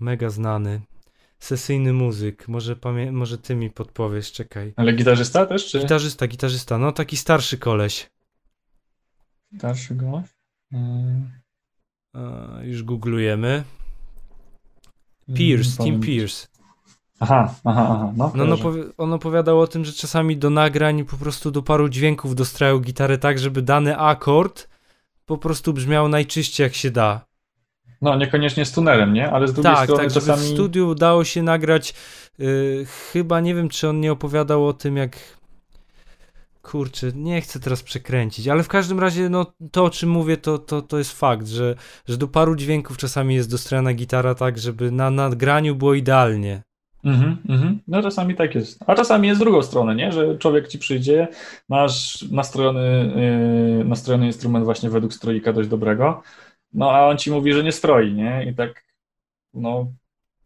mega 0.00 0.30
znany, 0.30 0.80
sesyjny 1.38 1.92
muzyk, 1.92 2.48
może, 2.48 2.76
pamię- 2.76 3.12
może 3.12 3.38
ty 3.38 3.54
mi 3.54 3.70
podpowiesz, 3.70 4.32
czekaj. 4.32 4.72
Ale 4.76 4.92
gitarzysta 4.92 5.46
też, 5.46 5.66
czy? 5.66 5.78
Gitarzysta, 5.80 6.26
gitarzysta, 6.26 6.78
no 6.78 6.92
taki 6.92 7.16
starszy 7.16 7.58
koleś. 7.58 8.10
Starszy 9.56 9.94
gość? 9.94 10.35
E, 10.74 12.66
już 12.66 12.82
googlujemy. 12.82 13.64
Pierce, 15.34 15.84
Tim 15.84 16.00
Pierce. 16.00 16.48
Aha, 17.20 17.54
aha, 17.64 17.86
aha. 17.90 18.12
No, 18.16 18.32
No, 18.34 18.44
no 18.44 18.56
kojarzę. 18.56 18.62
powi- 18.80 18.92
on 18.98 19.12
opowiadał 19.12 19.60
o 19.60 19.66
tym, 19.66 19.84
że 19.84 19.92
czasami 19.92 20.36
do 20.36 20.50
nagrań 20.50 21.04
po 21.04 21.16
prostu 21.16 21.50
do 21.50 21.62
paru 21.62 21.88
dźwięków 21.88 22.34
dostrają 22.34 22.78
gitarę 22.78 23.18
tak, 23.18 23.38
żeby 23.38 23.62
dany 23.62 23.98
akord 23.98 24.68
po 25.26 25.38
prostu 25.38 25.72
brzmiał 25.72 26.08
najczyściej 26.08 26.64
jak 26.64 26.74
się 26.74 26.90
da. 26.90 27.26
no 28.02 28.16
niekoniecznie 28.16 28.64
z 28.64 28.72
tunerem, 28.72 29.12
nie? 29.14 29.30
Ale 29.32 29.48
z 29.48 29.52
drugiej 29.52 29.72
Tak, 29.74 29.84
strony 29.84 30.02
tak, 30.04 30.12
czasami... 30.12 30.42
w 30.42 30.48
studiu 30.48 30.88
udało 30.88 31.24
się 31.24 31.42
nagrać. 31.42 31.94
y, 32.40 32.86
chyba 33.12 33.40
nie 33.40 33.54
wiem, 33.54 33.68
czy 33.68 33.88
on 33.88 34.00
nie 34.00 34.12
opowiadał 34.12 34.66
o 34.66 34.72
tym, 34.72 34.96
jak. 34.96 35.16
Kurczę, 36.70 37.06
nie 37.14 37.40
chcę 37.40 37.60
teraz 37.60 37.82
przekręcić, 37.82 38.48
ale 38.48 38.62
w 38.62 38.68
każdym 38.68 39.00
razie, 39.00 39.28
no 39.28 39.52
to 39.72 39.84
o 39.84 39.90
czym 39.90 40.10
mówię, 40.10 40.36
to, 40.36 40.58
to, 40.58 40.82
to 40.82 40.98
jest 40.98 41.18
fakt, 41.18 41.46
że, 41.46 41.74
że 42.08 42.16
do 42.16 42.28
paru 42.28 42.56
dźwięków 42.56 42.96
czasami 42.96 43.34
jest 43.34 43.50
dostrojona 43.50 43.92
gitara 43.92 44.34
tak, 44.34 44.58
żeby 44.58 44.90
na 44.90 45.10
nagraniu 45.10 45.74
było 45.74 45.94
idealnie. 45.94 46.62
Mhm, 47.04 47.36
mhm. 47.48 47.78
No 47.88 48.02
czasami 48.02 48.34
tak 48.34 48.54
jest. 48.54 48.84
A 48.86 48.94
czasami 48.94 49.28
jest 49.28 49.40
drugą 49.40 49.62
stronę, 49.62 49.94
nie? 49.94 50.12
Że 50.12 50.38
człowiek 50.38 50.68
ci 50.68 50.78
przyjdzie, 50.78 51.28
masz 51.68 52.22
nastrojony, 52.30 53.12
yy, 53.78 53.84
nastrojony 53.84 54.26
instrument 54.26 54.64
właśnie 54.64 54.90
według 54.90 55.14
stroika 55.14 55.52
dość 55.52 55.68
dobrego, 55.68 56.22
no 56.72 56.90
a 56.90 57.06
on 57.06 57.18
ci 57.18 57.30
mówi, 57.30 57.52
że 57.52 57.64
nie 57.64 57.72
stroi, 57.72 58.12
nie? 58.12 58.46
I 58.50 58.54
tak, 58.54 58.84
no, 59.54 59.92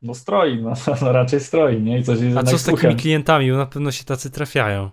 no 0.03 0.15
stroi, 0.15 0.63
no, 0.63 0.73
no 1.03 1.13
raczej 1.13 1.41
stroi, 1.41 1.83
nie? 1.83 1.99
I 1.99 2.05
coś 2.05 2.19
A 2.37 2.43
co 2.43 2.59
z 2.59 2.65
takimi 2.65 2.97
klientami? 2.97 3.51
Bo 3.51 3.57
na 3.57 3.67
pewno 3.67 3.91
się 3.93 4.05
tacy 4.05 4.31
trafiają. 4.31 4.91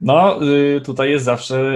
No, 0.00 0.42
y, 0.76 0.80
tutaj 0.80 1.10
jest 1.10 1.24
zawsze 1.24 1.74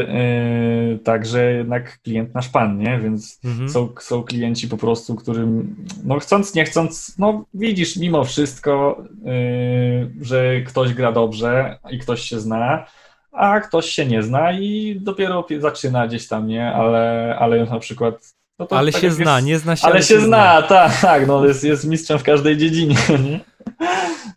y, 0.95 0.99
tak, 1.05 1.27
że 1.27 1.53
jednak 1.53 1.99
klient 2.03 2.35
nasz 2.35 2.49
pan, 2.49 2.79
nie? 2.79 2.99
Więc 3.03 3.41
Mhm. 3.45 3.69
są, 3.69 3.89
są 4.01 4.23
klienci 4.23 4.69
po 4.69 4.77
prostu, 4.77 5.15
którym, 5.15 5.77
no 6.05 6.19
chcąc, 6.19 6.55
nie 6.55 6.65
chcąc, 6.65 7.15
no 7.19 7.45
widzisz 7.55 7.97
mimo 7.97 8.25
wszystko, 8.25 9.05
y, 9.27 10.25
że 10.25 10.61
ktoś 10.61 10.95
gra 10.95 11.13
dobrze 11.13 11.79
i 11.91 11.99
ktoś 11.99 12.21
się 12.21 12.41
zna, 12.41 12.87
a 13.33 13.61
ktoś 13.61 13.87
się 13.87 14.07
nie 14.07 14.23
zna 14.23 14.53
i 14.53 14.99
dopiero 15.01 15.43
pie- 15.43 15.61
zaczyna 15.61 16.07
gdzieś 16.07 16.29
tam, 16.29 16.47
nie? 16.47 16.73
Ale, 16.73 17.37
ale 17.39 17.65
na 17.65 17.79
przykład... 17.79 18.15
No 18.59 18.67
ale 18.71 18.93
tak 18.93 19.01
się 19.01 19.11
zna, 19.11 19.35
jest, 19.37 19.47
nie 19.47 19.59
zna 19.59 19.77
się, 19.77 19.87
Ale 19.87 20.03
się 20.03 20.21
zna, 20.21 20.63
tak, 20.63 21.01
tak, 21.01 21.27
no 21.27 21.47
jest, 21.47 21.65
jest 21.65 21.85
mistrzem 21.89 22.19
w 22.19 22.23
każdej 22.23 22.57
dziedzinie, 22.57 22.97
nie? 23.31 23.41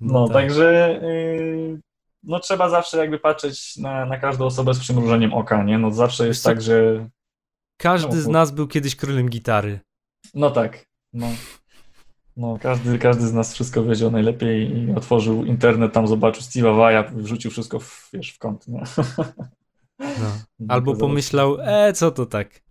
No, 0.01 0.27
tak. 0.27 0.33
także 0.33 0.99
y, 1.03 1.79
no 2.23 2.39
trzeba 2.39 2.69
zawsze 2.69 2.97
jakby 2.97 3.19
patrzeć 3.19 3.77
na, 3.77 4.05
na 4.05 4.17
każdą 4.17 4.45
osobę 4.45 4.73
z 4.73 4.79
przymrużeniem 4.79 5.33
oka, 5.33 5.63
nie? 5.63 5.77
No 5.77 5.91
zawsze 5.91 6.27
jest 6.27 6.43
tak, 6.43 6.61
że 6.61 7.07
Każdy 7.77 8.15
no, 8.15 8.21
z 8.21 8.27
nas 8.27 8.51
był 8.51 8.67
kiedyś 8.67 8.95
królem 8.95 9.29
gitary. 9.29 9.79
no 10.33 10.51
tak, 10.51 10.85
no. 11.13 11.27
No, 12.37 12.57
każdy, 12.61 12.99
każdy 12.99 13.27
z 13.27 13.33
nas 13.33 13.53
wszystko 13.53 13.83
wiedział 13.83 14.11
najlepiej 14.11 14.77
i 14.77 14.91
otworzył 14.95 15.45
internet, 15.45 15.93
tam 15.93 16.07
zobaczył 16.07 16.41
Steve'a 16.43 16.77
Vai'a, 16.77 17.13
wrzucił 17.13 17.51
wszystko 17.51 17.79
w, 17.79 18.09
wiesz, 18.13 18.31
w 18.31 18.37
kąt? 18.39 18.67
No. 18.67 18.79
No, 19.99 20.65
Albo 20.67 20.95
pomyślał, 20.95 21.57
e, 21.61 21.93
co 21.93 22.11
to 22.11 22.25
tak? 22.25 22.61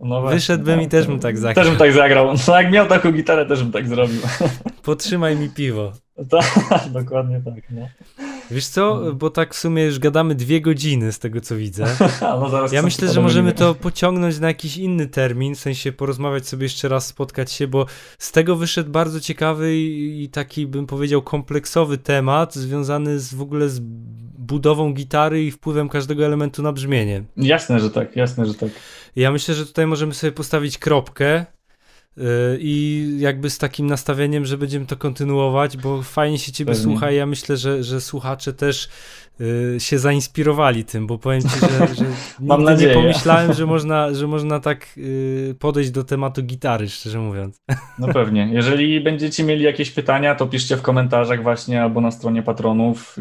no 0.00 0.20
właśnie, 0.20 0.36
wyszedłbym 0.36 0.76
no, 0.76 0.82
i 0.82 0.88
też 0.88 1.04
to- 1.04 1.10
bym 1.10 1.20
tak 1.20 1.38
zagrał. 1.38 1.64
Też 1.64 1.68
bym 1.70 1.78
tak 1.78 1.92
zagrał. 1.92 2.34
No 2.48 2.60
jak 2.60 2.72
miał 2.72 2.86
taką 2.86 3.12
gitarę, 3.12 3.46
też 3.46 3.62
bym 3.62 3.72
tak 3.72 3.88
zrobił. 3.88 4.20
Potrzymaj 4.82 5.36
mi 5.36 5.50
piwo. 5.50 5.92
tak, 6.30 6.44
dokładnie 6.92 7.40
tak, 7.44 7.70
no. 7.70 7.88
Wiesz 8.50 8.66
co, 8.66 9.02
bo 9.14 9.30
tak 9.30 9.54
w 9.54 9.58
sumie 9.58 9.84
już 9.84 9.98
gadamy 9.98 10.34
dwie 10.34 10.60
godziny 10.60 11.12
z 11.12 11.18
tego 11.18 11.40
co 11.40 11.56
widzę. 11.56 11.84
no 12.20 12.48
zaraz 12.48 12.72
Ja 12.72 12.82
myślę, 12.82 13.08
że 13.08 13.20
możemy 13.20 13.52
to 13.52 13.74
pociągnąć 13.74 14.38
na 14.38 14.48
jakiś 14.48 14.76
inny 14.76 15.06
termin, 15.06 15.54
w 15.54 15.58
sensie 15.58 15.92
porozmawiać 15.92 16.48
sobie 16.48 16.62
jeszcze 16.62 16.88
raz, 16.88 17.06
spotkać 17.06 17.52
się, 17.52 17.66
bo 17.66 17.86
z 18.18 18.32
tego 18.32 18.56
wyszedł 18.56 18.90
bardzo 18.90 19.20
ciekawy 19.20 19.76
i, 19.76 20.28
taki 20.32 20.66
bym 20.66 20.86
powiedział 20.86 21.22
kompleksowy 21.22 21.98
temat 21.98 22.54
związany 22.54 23.18
z 23.18 23.34
w 23.34 23.42
ogóle 23.42 23.68
z 23.68 23.80
budową 24.38 24.92
gitary 24.92 25.44
i 25.44 25.50
wpływem 25.50 25.88
każdego 25.88 26.26
elementu 26.26 26.62
na 26.62 26.72
brzmienie. 26.72 27.24
Jasne, 27.36 27.80
że 27.80 27.90
tak, 27.90 28.16
jasne, 28.16 28.46
że 28.46 28.54
tak. 28.54 28.70
Ja 29.16 29.30
myślę, 29.30 29.54
że 29.54 29.66
tutaj 29.66 29.86
możemy 29.86 30.14
sobie 30.14 30.32
postawić 30.32 30.78
kropkę 30.78 31.46
i 32.60 33.06
jakby 33.18 33.50
z 33.50 33.58
takim 33.58 33.86
nastawieniem, 33.86 34.44
że 34.44 34.58
będziemy 34.58 34.86
to 34.86 34.96
kontynuować, 34.96 35.76
bo 35.76 36.02
fajnie 36.02 36.38
się 36.38 36.52
ciebie 36.52 36.72
Pewnie. 36.72 36.84
słucha 36.84 37.10
i 37.10 37.16
ja 37.16 37.26
myślę, 37.26 37.56
że, 37.56 37.82
że 37.84 38.00
słuchacze 38.00 38.52
też 38.52 38.88
yy, 39.38 39.76
się 39.80 39.98
zainspirowali 39.98 40.84
tym, 40.84 41.06
bo 41.06 41.18
powiem 41.18 41.40
ci, 41.42 41.48
że, 41.60 41.94
że 41.94 42.04
Mam 42.40 42.58
nigdy 42.60 42.72
nie 42.72 42.76
nadzieję. 42.76 42.94
pomyślałem, 42.94 43.52
że 43.52 43.66
można, 43.66 44.14
że 44.14 44.26
można 44.26 44.60
tak 44.60 44.96
yy, 44.96 45.54
podejść 45.58 45.90
do 45.90 46.04
tematu 46.04 46.42
gitary, 46.42 46.88
szczerze 46.88 47.18
mówiąc. 47.18 47.60
No 47.98 48.08
pewnie. 48.08 48.48
Jeżeli 48.52 49.00
będziecie 49.00 49.44
mieli 49.44 49.64
jakieś 49.64 49.90
pytania, 49.90 50.34
to 50.34 50.46
piszcie 50.46 50.76
w 50.76 50.82
komentarzach 50.82 51.42
właśnie 51.42 51.82
albo 51.82 52.00
na 52.00 52.10
stronie 52.10 52.42
patronów. 52.42 53.16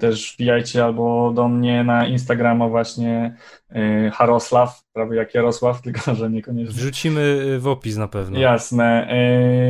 Też 0.00 0.34
wbijajcie 0.34 0.84
albo 0.84 1.32
do 1.36 1.48
mnie 1.48 1.84
na 1.84 2.06
Instagrama 2.06 2.68
właśnie 2.68 3.36
Harosław, 4.12 4.82
prawie 4.92 5.16
jak 5.16 5.34
Jarosław, 5.34 5.80
tylko 5.82 6.14
że 6.14 6.30
niekoniecznie. 6.30 6.74
Wrzucimy 6.74 7.44
yy, 7.46 7.58
w 7.58 7.66
opis 7.66 7.96
na 7.96 8.08
pewno. 8.08 8.38
Jasne. 8.38 9.08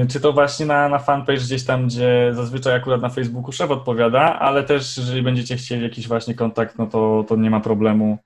Yy, 0.00 0.06
czy 0.06 0.20
to 0.20 0.32
właśnie 0.32 0.66
na, 0.66 0.88
na 0.88 0.98
fanpage 0.98 1.40
gdzieś 1.40 1.64
tam, 1.64 1.86
gdzie 1.86 2.30
zazwyczaj 2.32 2.74
akurat 2.74 3.02
na 3.02 3.08
Facebooku 3.08 3.52
szef 3.52 3.70
odpowiada, 3.70 4.38
ale 4.38 4.62
też 4.62 4.96
jeżeli 4.96 5.22
będziecie 5.22 5.56
chcieli 5.56 5.82
jakiś 5.82 6.08
właśnie 6.08 6.34
kontakt, 6.34 6.78
no 6.78 6.86
to, 6.86 7.24
to 7.28 7.36
nie 7.36 7.50
ma 7.50 7.60
problemu. 7.60 8.18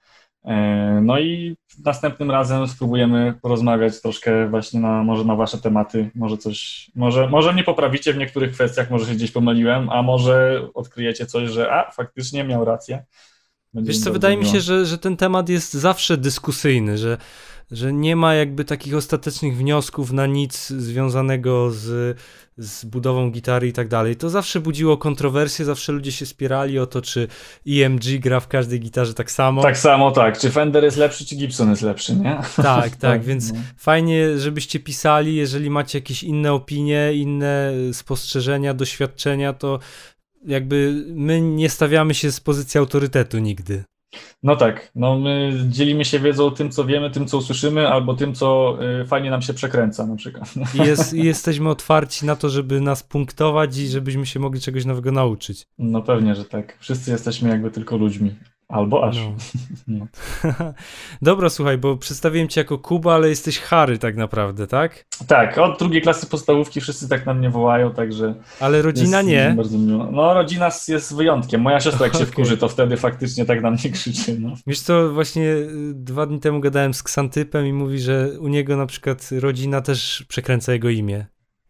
No 1.03 1.19
i 1.19 1.57
następnym 1.85 2.31
razem 2.31 2.69
spróbujemy 2.69 3.35
porozmawiać 3.43 4.01
troszkę 4.03 4.49
właśnie 4.49 4.81
na, 4.81 5.03
może 5.03 5.25
na 5.25 5.37
wasze 5.37 5.59
tematy, 5.59 6.11
może 6.15 6.39
coś, 6.39 6.91
może, 6.95 7.29
może 7.29 7.53
mnie 7.53 7.65
poprawicie 7.65 8.13
w 8.13 8.17
niektórych 8.17 8.53
kwestiach, 8.53 8.91
może 8.91 9.07
się 9.07 9.15
gdzieś 9.15 9.31
pomyliłem, 9.31 9.91
a 9.91 10.03
może 10.03 10.63
odkryjecie 10.75 11.27
coś, 11.27 11.51
że 11.51 11.73
a, 11.73 11.91
faktycznie 11.91 12.45
miał 12.45 12.65
rację. 12.65 13.05
Wiesz 13.83 13.99
co, 13.99 14.13
wydaje 14.13 14.37
mi 14.37 14.47
się, 14.47 14.61
że, 14.61 14.87
że 14.87 14.99
ten 14.99 15.17
temat 15.17 15.49
jest 15.49 15.75
zawsze 15.75 16.17
dyskusyjny, 16.17 16.99
że, 16.99 17.19
że 17.71 17.93
nie 17.93 18.17
ma 18.17 18.35
jakby 18.35 18.65
takich 18.65 18.95
ostatecznych 18.95 19.57
wniosków 19.57 20.13
na 20.13 20.27
nic 20.27 20.69
związanego 20.69 21.71
z, 21.71 22.19
z 22.59 22.85
budową 22.85 23.31
gitary 23.31 23.69
i 23.69 23.73
tak 23.73 23.89
dalej. 23.89 24.17
To 24.17 24.31
zawsze 24.31 24.61
budziło 24.61 24.97
kontrowersje, 24.97 25.65
zawsze 25.65 25.93
ludzie 25.93 26.13
się 26.13 26.27
spierali 26.27 26.79
o 26.79 26.87
to, 26.87 27.03
czy 27.03 27.29
EMG 27.69 28.05
gra 28.21 28.41
w 28.41 28.49
każdej 28.49 28.81
gitarze 28.81 29.15
tak 29.15 29.31
samo. 29.31 29.63
Tak 29.63 29.79
samo 29.79 30.11
tak, 30.11 30.39
czy 30.39 30.51
Fender 30.51 30.85
jest 30.85 30.97
lepszy, 30.97 31.27
czy 31.27 31.37
Gibson 31.37 31.71
jest 31.71 31.83
lepszy, 31.83 32.17
nie? 32.17 32.39
tak, 32.57 32.97
tak, 32.97 33.25
więc 33.31 33.53
no. 33.53 33.59
fajnie, 33.77 34.39
żebyście 34.39 34.81
pisali, 34.81 35.37
jeżeli 35.37 35.71
macie 35.71 35.99
jakieś 35.99 36.23
inne 36.23 36.53
opinie, 36.53 37.13
inne 37.15 37.73
spostrzeżenia, 37.93 38.75
doświadczenia, 38.75 39.53
to 39.53 39.79
jakby 40.47 41.05
my 41.09 41.41
nie 41.41 41.69
stawiamy 41.69 42.15
się 42.15 42.33
z 42.33 42.41
pozycji 42.41 42.79
autorytetu 42.79 43.39
nigdy. 43.39 43.85
No 44.43 44.57
tak, 44.57 44.91
no 44.95 45.19
my 45.19 45.53
dzielimy 45.69 46.05
się 46.05 46.21
wiedzą 46.21 46.51
tym, 46.51 46.71
co 46.71 46.85
wiemy, 46.85 47.11
tym, 47.11 47.27
co 47.27 47.39
usłyszymy, 47.39 47.89
albo 47.89 48.15
tym, 48.15 48.35
co 48.35 48.79
y, 49.03 49.07
fajnie 49.07 49.31
nam 49.31 49.43
się 49.43 49.55
przekręca 49.55 50.07
na 50.07 50.17
przykład. 50.17 50.55
Jest, 50.87 51.15
I 51.15 51.25
jesteśmy 51.25 51.69
otwarci 51.71 52.27
na 52.27 52.37
to, 52.37 52.49
żeby 52.49 52.81
nas 52.81 53.03
punktować 53.03 53.79
i 53.79 53.89
żebyśmy 53.89 54.27
się 54.27 54.41
mogli 54.41 54.61
czegoś 54.61 54.85
nowego 54.85 55.13
nauczyć. 55.13 55.67
No 55.79 56.03
pewnie, 56.03 56.35
że 56.35 56.45
tak. 56.45 56.77
Wszyscy 56.81 57.11
jesteśmy 57.11 57.49
jakby 57.49 57.71
tylko 57.71 57.97
ludźmi. 57.97 58.35
Albo 58.69 59.05
aż. 59.05 59.17
No. 59.17 59.37
No. 59.89 60.07
Dobra, 61.23 61.49
słuchaj, 61.49 61.79
bo 61.79 61.97
przedstawiłem 61.97 62.49
cię 62.49 62.61
jako 62.61 62.79
Kuba, 62.79 63.15
ale 63.15 63.29
jesteś 63.29 63.59
Harry 63.61 63.99
tak 63.99 64.17
naprawdę, 64.17 64.67
tak? 64.67 65.05
Tak, 65.27 65.59
od 65.59 65.79
drugiej 65.79 66.03
klasy 66.03 66.27
podstawówki 66.27 66.81
wszyscy 66.81 67.09
tak 67.09 67.27
na 67.27 67.35
mnie 67.35 67.51
wołają, 67.51 67.95
także 67.95 68.35
Ale 68.61 68.83
rodzina 68.83 69.23
nie. 69.23 69.55
bardzo 69.57 69.79
miło. 69.79 70.09
No 70.13 70.35
rodzina 70.35 70.71
jest 70.89 71.17
wyjątkiem. 71.17 71.61
Moja 71.61 71.81
siostra 71.81 72.07
jak 72.07 72.17
się 72.17 72.27
wkurzy, 72.27 72.57
to 72.57 72.69
wtedy 72.69 72.97
faktycznie 72.97 73.45
tak 73.45 73.63
na 73.63 73.71
mnie 73.71 73.91
krzyczy. 73.93 74.37
No. 74.41 74.55
Wiesz 74.67 74.81
co, 74.81 75.13
właśnie 75.13 75.43
y, 75.45 75.69
dwa 75.95 76.27
dni 76.27 76.41
temu 76.41 76.61
gadałem 76.61 76.95
z 76.95 77.03
Ksantypem 77.03 77.67
i 77.67 77.73
mówi, 77.73 77.99
że 77.99 78.31
u 78.41 78.49
niego 78.49 78.77
na 78.77 78.87
przykład 78.87 79.29
rodzina 79.41 79.81
też 79.81 80.25
przekręca 80.29 80.73
jego 80.73 80.89
imię. 80.91 81.27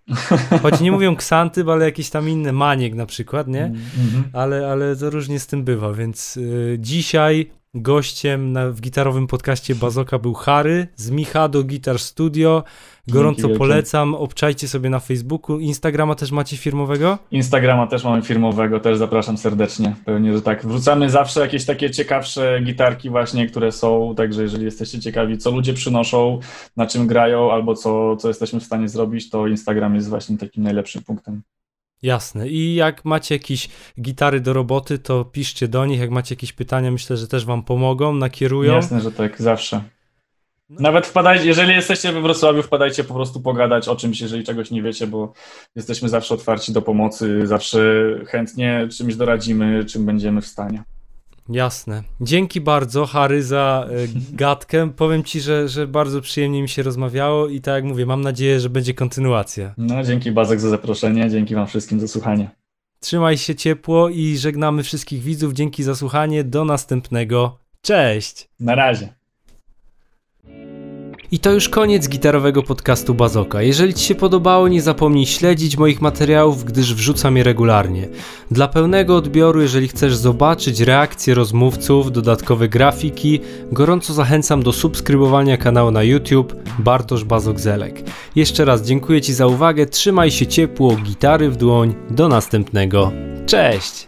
Choć 0.62 0.80
nie 0.80 0.92
mówią 0.92 1.16
Ksantyp, 1.16 1.68
ale 1.68 1.84
jakieś 1.84 2.10
tam 2.10 2.28
inne, 2.28 2.52
Maniek 2.52 2.94
na 2.94 3.06
przykład, 3.06 3.48
nie? 3.48 3.64
Mhm. 3.64 4.24
Ale, 4.32 4.68
ale 4.68 4.96
to 4.96 5.10
różnie 5.10 5.40
z 5.40 5.46
tym 5.46 5.64
bywa, 5.64 5.92
więc 5.92 6.36
y, 6.36 6.76
dzisiaj 6.80 7.50
Gościem 7.77 8.53
na, 8.53 8.70
w 8.70 8.81
gitarowym 8.81 9.27
podcaście 9.27 9.74
Bazoka 9.74 10.19
był 10.19 10.35
Harry 10.35 10.89
z 10.97 11.11
Michado 11.11 11.65
Guitar 11.65 11.98
Studio. 11.98 12.65
Gorąco 13.09 13.48
polecam, 13.48 14.15
obczajcie 14.15 14.69
sobie 14.69 14.90
na 14.90 15.01
Facebooku. 15.01 15.59
Instagrama 15.59 16.15
też 16.15 16.32
macie 16.32 16.57
firmowego? 16.57 17.19
Instagrama 17.31 17.86
też 17.86 18.05
mamy 18.05 18.23
firmowego, 18.23 18.81
też 18.81 18.98
zapraszam 18.98 19.39
serdecznie. 19.39 19.94
Pewnie, 20.05 20.32
że 20.32 20.43
tak. 20.43 20.66
Wrzucamy 20.66 21.11
zawsze 21.11 21.40
jakieś 21.40 21.65
takie 21.65 21.90
ciekawsze 21.90 22.61
gitarki 22.65 23.11
właśnie, 23.11 23.47
które 23.47 23.73
są, 23.73 24.15
także 24.16 24.43
jeżeli 24.43 24.65
jesteście 24.65 25.01
ciekawi, 25.01 25.39
co 25.39 25.51
ludzie 25.51 25.74
przynoszą, 25.74 26.40
na 26.77 26.86
czym 26.86 27.07
grają, 27.07 27.53
albo 27.53 27.74
co, 27.74 28.16
co 28.16 28.28
jesteśmy 28.28 28.61
w 28.61 28.65
stanie 28.65 28.89
zrobić, 28.89 29.31
to 29.31 29.47
Instagram 29.47 29.94
jest 29.94 30.09
właśnie 30.09 30.39
takim 30.39 30.62
najlepszym 30.62 31.03
punktem. 31.03 31.43
Jasne. 32.06 32.48
I 32.48 32.74
jak 32.74 33.04
macie 33.04 33.34
jakieś 33.34 33.68
gitary 34.00 34.40
do 34.40 34.52
roboty, 34.52 34.98
to 34.98 35.24
piszcie 35.24 35.68
do 35.68 35.86
nich. 35.86 36.00
Jak 36.00 36.10
macie 36.10 36.34
jakieś 36.34 36.52
pytania, 36.52 36.90
myślę, 36.90 37.16
że 37.16 37.28
też 37.28 37.44
wam 37.44 37.62
pomogą, 37.62 38.14
nakierują. 38.14 38.74
Jasne, 38.74 39.00
że 39.00 39.12
tak, 39.12 39.42
zawsze. 39.42 39.82
No. 40.70 40.80
Nawet 40.80 41.06
wpadajcie, 41.06 41.46
jeżeli 41.46 41.74
jesteście 41.74 42.12
we 42.12 42.20
Wrocławiu, 42.20 42.62
wpadajcie 42.62 43.04
po 43.04 43.14
prostu 43.14 43.40
pogadać 43.40 43.88
o 43.88 43.96
czymś, 43.96 44.20
jeżeli 44.20 44.44
czegoś 44.44 44.70
nie 44.70 44.82
wiecie, 44.82 45.06
bo 45.06 45.32
jesteśmy 45.76 46.08
zawsze 46.08 46.34
otwarci 46.34 46.72
do 46.72 46.82
pomocy, 46.82 47.46
zawsze 47.46 47.78
chętnie 48.26 48.88
czymś 48.96 49.16
doradzimy, 49.16 49.84
czym 49.84 50.06
będziemy 50.06 50.40
w 50.40 50.46
stanie. 50.46 50.84
Jasne. 51.48 52.02
Dzięki 52.20 52.60
bardzo, 52.60 53.06
Harry, 53.06 53.43
za 53.43 53.89
y, 53.90 54.36
gadkę. 54.36 54.90
Powiem 54.97 55.24
ci, 55.24 55.40
że, 55.40 55.68
że 55.68 55.86
bardzo 55.86 56.20
przyjemnie 56.20 56.62
mi 56.62 56.68
się 56.68 56.82
rozmawiało 56.82 57.48
i 57.48 57.60
tak 57.60 57.74
jak 57.74 57.85
mówię, 57.85 58.06
mam 58.06 58.20
nadzieję, 58.20 58.60
że 58.60 58.70
będzie 58.70 58.94
kontynuacja. 58.94 59.74
No, 59.78 60.02
dzięki 60.02 60.32
Bazek 60.32 60.60
za 60.60 60.68
zaproszenie, 60.68 61.31
dzięki 61.31 61.55
wam 61.55 61.66
wszystkim 61.66 62.01
za 62.01 62.09
słuchanie. 62.09 62.51
Trzymaj 63.01 63.39
się 63.39 63.55
ciepło 63.55 64.09
i 64.09 64.36
żegnamy 64.36 64.82
wszystkich 64.82 65.23
widzów. 65.23 65.52
Dzięki 65.52 65.82
za 65.82 65.94
słuchanie. 65.94 66.44
Do 66.44 66.64
następnego. 66.64 67.59
Cześć! 67.82 68.48
Na 68.60 68.74
razie. 68.74 69.14
I 71.32 71.39
to 71.39 71.53
już 71.53 71.69
koniec 71.69 72.09
gitarowego 72.09 72.62
podcastu 72.62 73.15
Bazoka. 73.15 73.62
Jeżeli 73.62 73.94
Ci 73.94 74.05
się 74.05 74.15
podobało, 74.15 74.69
nie 74.69 74.82
zapomnij 74.82 75.27
śledzić 75.27 75.77
moich 75.78 76.01
materiałów, 76.01 76.65
gdyż 76.65 76.94
wrzucam 76.94 77.36
je 77.36 77.43
regularnie. 77.43 78.09
Dla 78.51 78.69
pełnego 78.69 79.16
odbioru, 79.16 79.62
jeżeli 79.62 79.89
chcesz 79.89 80.16
zobaczyć 80.16 80.81
reakcje 80.81 81.35
rozmówców, 81.35 82.12
dodatkowe 82.12 82.69
grafiki, 82.69 83.40
gorąco 83.73 84.15
zachęcam 84.15 84.62
do 84.62 84.73
subskrybowania 84.73 85.57
kanału 85.57 85.90
na 85.90 86.03
YouTube 86.03 86.55
Bartosz 86.78 87.24
Bazok-Zelek. 87.24 88.03
Jeszcze 88.36 88.65
raz 88.65 88.82
dziękuję 88.82 89.20
Ci 89.20 89.35
za 89.35 89.47
uwagę, 89.47 89.86
trzymaj 89.86 90.31
się 90.31 90.47
ciepło, 90.47 90.97
gitary 90.97 91.51
w 91.51 91.57
dłoń, 91.57 91.94
do 92.11 92.28
następnego. 92.28 93.12
Cześć! 93.47 94.07